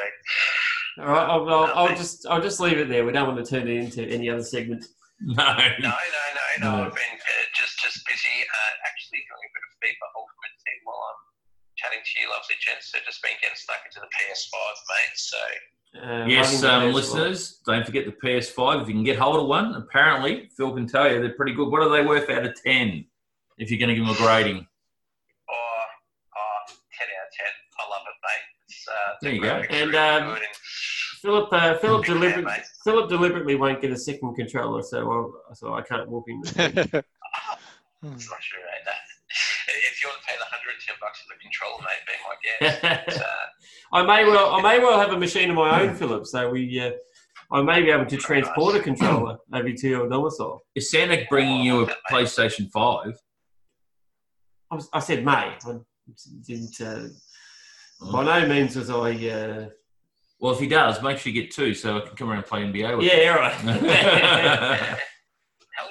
All 1.03 1.09
right, 1.09 1.27
I'll, 1.29 1.49
I'll, 1.49 1.87
I'll 1.89 1.95
just, 1.97 2.27
I'll 2.29 2.41
just 2.41 2.59
leave 2.59 2.77
it 2.77 2.87
there. 2.89 3.05
We 3.05 3.11
don't 3.11 3.27
want 3.33 3.43
to 3.43 3.49
turn 3.49 3.67
it 3.67 3.75
into 3.75 4.03
any 4.05 4.29
other 4.29 4.43
segment. 4.43 4.85
No, 5.21 5.33
no, 5.35 5.53
no, 5.53 5.89
no, 5.89 6.45
no. 6.61 6.77
No. 6.77 6.83
I've 6.85 6.95
been 6.97 7.13
uh, 7.13 7.45
just 7.53 7.77
just 7.79 8.01
busy 8.09 8.37
uh, 8.41 8.73
actually 8.89 9.21
doing 9.21 9.45
a 9.45 9.51
bit 9.53 9.63
of 9.69 9.71
FIFA 9.81 10.05
Ultimate 10.17 10.55
Team 10.65 10.79
while 10.85 10.97
I'm 10.97 11.21
chatting 11.77 12.01
to 12.01 12.13
you, 12.21 12.25
lovely 12.29 12.57
gents. 12.57 12.89
So 12.91 12.97
just 13.05 13.21
been 13.21 13.37
getting 13.41 13.55
stuck 13.55 13.81
into 13.85 14.01
the 14.01 14.09
PS5, 14.09 14.57
mate. 14.89 15.15
So 15.15 15.37
Uh, 16.01 16.25
Yes, 16.25 16.63
um, 16.63 16.91
listeners, 16.93 17.61
don't 17.65 17.85
forget 17.85 18.05
the 18.05 18.17
PS5. 18.17 18.81
If 18.81 18.87
you 18.87 18.95
can 18.95 19.03
get 19.03 19.19
hold 19.19 19.37
of 19.37 19.45
one, 19.47 19.75
apparently 19.75 20.49
Phil 20.57 20.73
can 20.73 20.87
tell 20.87 21.05
you 21.11 21.21
they're 21.21 21.33
pretty 21.37 21.53
good. 21.53 21.69
What 21.69 21.81
are 21.83 21.89
they 21.89 22.01
worth 22.05 22.29
out 22.29 22.45
of 22.45 22.55
ten? 22.61 23.05
If 23.61 23.69
you're 23.69 23.77
going 23.77 23.89
to 23.89 23.95
give 23.95 24.05
them 24.05 24.15
a 24.15 24.17
grading, 24.17 24.57
oh, 24.57 25.53
oh, 26.33 26.61
10 26.65 27.07
out 27.13 27.27
of 27.29 27.33
10. 27.37 27.45
I 27.77 27.83
love 27.93 28.05
it, 28.09 28.17
mate. 28.25 28.45
It's, 28.65 28.80
uh, 28.91 29.13
There 29.21 29.33
you 29.33 29.41
go. 29.41 29.63
And, 29.69 29.95
um, 29.95 30.35
and 30.35 30.39
Philip, 31.21 31.49
uh, 31.51 31.77
Philip, 31.81 32.01
Big 32.01 32.07
fan, 32.07 32.15
deliberately, 32.15 32.51
mate. 32.51 32.61
Philip 32.83 33.09
deliberately 33.09 33.55
won't 33.55 33.81
get 33.81 33.91
a 33.91 33.97
second 33.97 34.35
controller, 34.35 34.81
so 34.81 35.11
I'll, 35.11 35.55
so 35.55 35.73
I 35.73 35.81
can't 35.81 36.09
whoop 36.09 36.25
him. 36.27 36.41
it's 36.43 36.55
not 36.57 36.63
true, 36.63 37.01
mate. 38.09 38.83
That, 38.85 39.01
if 39.67 40.01
you 40.01 40.09
want 40.09 40.21
to 40.21 40.27
pay 40.27 40.35
the 40.37 40.45
110 40.49 40.95
bucks 40.99 41.21
for 41.21 41.33
the 41.33 41.39
controller, 41.41 41.81
mate, 41.81 42.03
be 42.07 42.13
my 42.25 42.35
guest. 42.43 43.07
It's, 43.07 43.17
uh, 43.19 43.25
I 43.93 44.03
may 44.03 44.25
well, 44.25 44.53
I 44.53 44.61
may 44.61 44.79
well 44.79 44.99
have 44.99 45.11
a 45.11 45.19
machine 45.25 45.49
of 45.49 45.55
my 45.55 45.81
own, 45.81 45.95
Philip. 45.95 46.25
So 46.25 46.49
we, 46.49 46.79
uh, 46.79 46.91
I 47.51 47.61
may 47.61 47.81
be 47.81 47.91
able 47.91 48.05
to 48.05 48.17
transport 48.17 48.75
a 48.75 48.79
controller 48.79 49.37
over 49.53 49.71
to 49.71 49.87
your 49.87 50.09
domicile. 50.09 50.61
is 50.75 50.89
Santa 50.89 51.25
bringing 51.29 51.61
you 51.61 51.83
a 51.83 51.87
PlayStation 52.09 52.71
Five? 52.71 53.13
I, 54.71 54.75
was, 54.75 54.89
I 54.93 54.99
said 54.99 55.25
may. 55.25 55.31
I 55.31 55.57
didn't. 56.47 56.79
Uh, 56.79 57.09
by 58.11 58.23
no 58.23 58.47
means 58.47 58.75
was 58.75 58.89
I. 58.89 59.11
Uh, 59.27 59.69
Well, 60.39 60.53
if 60.53 60.59
he 60.59 60.67
does, 60.67 61.01
make 61.03 61.17
sure 61.19 61.31
you 61.31 61.41
get 61.41 61.51
two, 61.51 61.73
so 61.73 61.97
I 61.97 62.01
can 62.01 62.15
come 62.15 62.29
around 62.29 62.39
and 62.39 62.47
play 62.47 62.61
NBA 62.63 62.97
with 62.97 63.05
yeah, 63.05 63.29
right. 63.35 63.53
hell 63.63 64.97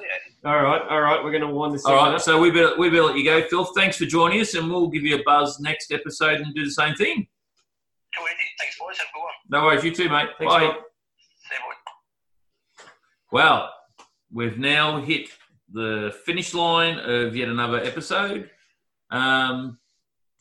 yeah. 0.02 0.18
all 0.44 0.62
right, 0.62 0.82
all 0.90 1.00
right. 1.00 1.22
We're 1.22 1.30
going 1.30 1.42
to 1.42 1.48
wind 1.48 1.74
this 1.74 1.84
All 1.84 1.96
segment 1.96 2.16
up. 2.16 2.22
so 2.22 2.40
we 2.40 2.50
better, 2.50 2.76
we 2.78 2.90
better 2.90 3.04
let 3.04 3.16
you 3.16 3.24
go, 3.24 3.42
Phil. 3.48 3.64
Thanks 3.76 3.96
for 3.96 4.06
joining 4.06 4.40
us, 4.40 4.54
and 4.54 4.68
we'll 4.70 4.88
give 4.88 5.02
you 5.04 5.16
a 5.16 5.22
buzz 5.24 5.60
next 5.60 5.92
episode 5.92 6.40
and 6.40 6.54
do 6.54 6.64
the 6.64 6.70
same 6.70 6.94
thing. 6.94 7.26
Too 8.16 8.22
easy. 8.22 8.48
Thanks, 8.58 8.78
boys. 8.78 8.96
Have 8.98 9.06
a 9.08 9.12
good 9.14 9.20
one. 9.20 9.32
No 9.50 9.64
worries, 9.66 9.84
you 9.84 9.94
too, 9.94 10.08
mate. 10.08 10.28
Thanks, 10.38 10.52
Bye. 10.52 10.60
Philip. 10.60 10.76
See 10.76 11.54
you. 11.54 12.84
Well, 13.32 13.70
we've 14.32 14.58
now 14.58 15.00
hit 15.00 15.28
the 15.72 16.12
finish 16.24 16.54
line 16.54 16.98
of 16.98 17.36
yet 17.36 17.48
another 17.48 17.78
episode. 17.78 18.50
Um, 19.12 19.78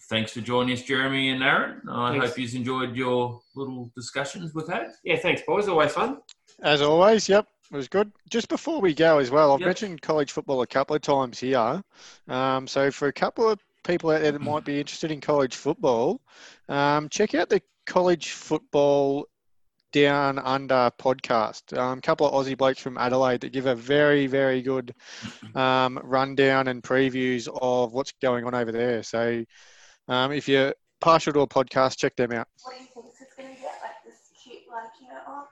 thanks 0.09 0.33
for 0.33 0.41
joining 0.41 0.73
us, 0.73 0.81
Jeremy 0.81 1.29
and 1.29 1.43
Aaron. 1.43 1.81
I 1.89 2.11
Thanks. 2.11 2.27
hope 2.27 2.37
you've 2.39 2.55
enjoyed 2.55 2.95
your 2.95 3.39
little 3.55 3.91
discussions 3.95 4.53
we've 4.53 4.67
had. 4.67 4.87
Yeah, 5.03 5.17
thanks, 5.17 5.41
boys. 5.45 5.67
Always 5.67 5.91
fun. 5.91 6.17
As 6.61 6.81
always, 6.81 7.29
yep, 7.29 7.47
it 7.71 7.75
was 7.75 7.87
good. 7.87 8.11
Just 8.29 8.49
before 8.49 8.81
we 8.81 8.93
go 8.93 9.19
as 9.19 9.29
well, 9.31 9.53
I've 9.53 9.59
Yep. 9.61 9.67
mentioned 9.67 10.01
college 10.01 10.31
football 10.31 10.61
a 10.61 10.67
couple 10.67 10.95
of 10.95 11.01
times 11.01 11.39
here. 11.39 11.81
Um, 12.27 12.67
so 12.67 12.91
for 12.91 13.07
a 13.07 13.13
couple 13.13 13.47
of 13.49 13.59
people 13.83 14.09
out 14.09 14.21
there 14.21 14.31
that 14.31 14.41
might 14.41 14.65
be 14.65 14.79
interested 14.79 15.11
in 15.11 15.21
college 15.21 15.55
football, 15.55 16.19
um, 16.67 17.07
check 17.09 17.35
out 17.35 17.49
the 17.49 17.61
college 17.85 18.31
football 18.31 19.27
down 19.91 20.37
under 20.39 20.91
podcast. 20.99 21.73
A 21.73 21.81
um, 21.81 22.01
couple 22.01 22.27
of 22.27 22.33
Aussie 22.33 22.57
blokes 22.57 22.79
from 22.79 22.97
Adelaide 22.97 23.41
that 23.41 23.53
give 23.53 23.65
a 23.65 23.75
very, 23.75 24.27
very 24.27 24.61
good 24.61 24.93
um, 25.55 25.99
rundown 26.03 26.67
and 26.67 26.83
previews 26.83 27.47
of 27.61 27.93
what's 27.93 28.11
going 28.21 28.45
on 28.45 28.53
over 28.53 28.71
there. 28.71 29.01
So 29.01 29.43
um, 30.09 30.31
if 30.31 30.47
you're 30.47 30.73
partial 30.99 31.33
to 31.33 31.39
a 31.41 31.47
podcast, 31.47 31.97
check 31.97 32.15
them 32.15 32.31
out. 32.33 32.47
What 32.63 32.75
do 32.75 32.81
you 32.81 32.87
think 32.93 33.05
it's 33.21 33.35
going 33.35 33.55
to 33.55 33.61
get? 33.61 33.71
Like 33.81 34.03
this 34.05 34.31
cute, 34.43 34.63
like, 34.69 34.89
you 35.01 35.07
know, 35.07 35.21
oh, 35.27 35.47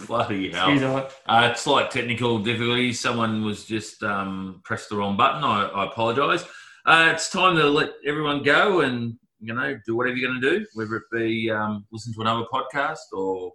Bloody 0.06 0.50
hell. 0.52 1.10
Uh, 1.26 1.54
slight 1.54 1.90
technical 1.90 2.38
difficulties. 2.38 3.00
Someone 3.00 3.44
was 3.44 3.64
just 3.64 4.02
um, 4.02 4.60
pressed 4.64 4.88
the 4.88 4.96
wrong 4.96 5.16
button. 5.16 5.42
I, 5.44 5.64
I 5.68 5.86
apologise. 5.86 6.44
Uh, 6.86 7.10
it's 7.12 7.30
time 7.30 7.56
to 7.56 7.64
let 7.64 7.90
everyone 8.06 8.42
go 8.42 8.80
and 8.80 9.18
you 9.40 9.52
know 9.52 9.78
do 9.86 9.94
whatever 9.94 10.16
you're 10.16 10.30
going 10.30 10.40
to 10.40 10.58
do, 10.58 10.66
whether 10.74 10.96
it 10.96 11.02
be 11.12 11.50
um, 11.50 11.84
listen 11.92 12.14
to 12.14 12.20
another 12.22 12.46
podcast 12.52 12.98
or 13.12 13.52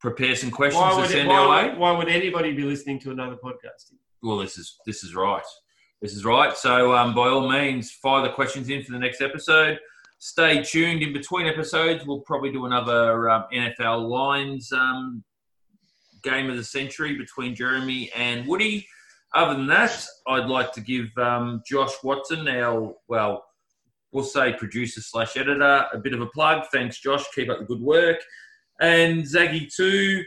prepare 0.00 0.36
some 0.36 0.50
questions 0.50 0.80
Why 0.80 0.90
to 0.90 1.00
would, 1.00 1.10
send 1.10 1.28
why, 1.28 1.34
our 1.34 1.48
way. 1.48 1.74
why 1.76 1.92
would 1.92 2.08
anybody 2.08 2.52
be 2.52 2.62
listening 2.62 3.00
to 3.00 3.10
another 3.10 3.36
podcast? 3.36 3.92
Well, 4.22 4.38
this 4.38 4.56
is 4.56 4.78
this 4.86 5.02
is 5.02 5.14
right. 5.14 5.42
This 6.00 6.14
is 6.14 6.24
right. 6.24 6.56
So 6.56 6.94
um, 6.94 7.14
by 7.14 7.28
all 7.28 7.46
means, 7.46 7.90
fire 7.90 8.22
the 8.22 8.32
questions 8.32 8.70
in 8.70 8.82
for 8.82 8.92
the 8.92 8.98
next 8.98 9.20
episode. 9.20 9.78
Stay 10.18 10.62
tuned. 10.62 11.02
In 11.02 11.12
between 11.12 11.46
episodes, 11.46 12.06
we'll 12.06 12.20
probably 12.20 12.50
do 12.50 12.64
another 12.64 13.28
um, 13.28 13.44
NFL 13.52 14.08
lines 14.08 14.72
um, 14.72 15.22
game 16.22 16.48
of 16.48 16.56
the 16.56 16.64
century 16.64 17.16
between 17.16 17.54
Jeremy 17.54 18.10
and 18.16 18.46
Woody. 18.46 18.86
Other 19.34 19.54
than 19.54 19.66
that, 19.66 20.06
I'd 20.26 20.46
like 20.46 20.72
to 20.72 20.80
give 20.80 21.06
um, 21.18 21.62
Josh 21.66 21.92
Watson, 22.02 22.48
our 22.48 22.94
well, 23.08 23.44
we'll 24.10 24.24
say 24.24 24.54
producer 24.54 25.02
slash 25.02 25.36
editor, 25.36 25.86
a 25.92 25.98
bit 25.98 26.14
of 26.14 26.22
a 26.22 26.26
plug. 26.26 26.64
Thanks, 26.72 26.98
Josh. 26.98 27.24
Keep 27.34 27.50
up 27.50 27.58
the 27.58 27.66
good 27.66 27.80
work. 27.80 28.20
And 28.80 29.22
Zaggy 29.22 29.72
too, 29.72 30.24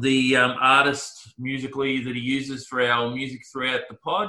the 0.00 0.36
um, 0.36 0.56
artist 0.60 1.34
musically 1.38 2.04
that 2.04 2.14
he 2.14 2.20
uses 2.20 2.66
for 2.66 2.82
our 2.82 3.10
music 3.10 3.40
throughout 3.50 3.82
the 3.88 3.96
pod. 3.96 4.28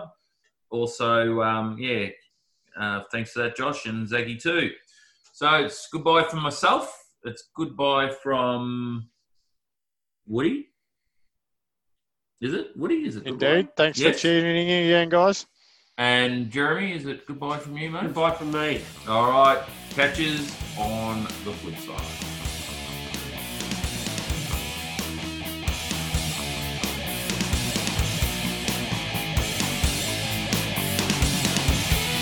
Also, 0.76 1.42
um, 1.42 1.78
yeah, 1.80 2.08
uh, 2.78 3.02
thanks 3.10 3.32
for 3.32 3.44
that, 3.44 3.56
Josh 3.56 3.86
and 3.86 4.06
Zaggy 4.06 4.40
too. 4.42 4.72
So 5.32 5.50
it's 5.64 5.88
goodbye 5.92 6.24
from 6.24 6.42
myself. 6.44 6.94
It's 7.24 7.46
goodbye 7.56 8.12
from 8.22 9.10
Woody. 10.28 10.68
Is 12.42 12.54
it 12.54 12.76
Woody? 12.76 13.06
Is 13.08 13.16
it 13.16 13.24
goodbye? 13.24 13.48
Indeed. 13.48 13.76
Thanks 13.78 14.00
Yes. 14.00 14.16
for 14.18 14.22
tuning 14.24 14.68
in 14.68 14.86
again, 14.88 15.10
guys. 15.10 15.46
And 15.98 16.52
Jeremy, 16.52 16.92
is 16.92 17.06
it 17.06 17.26
goodbye 17.26 17.58
from 17.60 17.78
you, 17.78 17.90
mate? 17.90 18.02
Goodbye 18.04 18.32
from 18.32 18.52
me. 18.52 18.82
All 19.08 19.30
right, 19.32 19.64
catches 19.92 20.54
on 20.78 21.24
the 21.24 21.54
flip 21.54 21.78
side. 21.78 22.35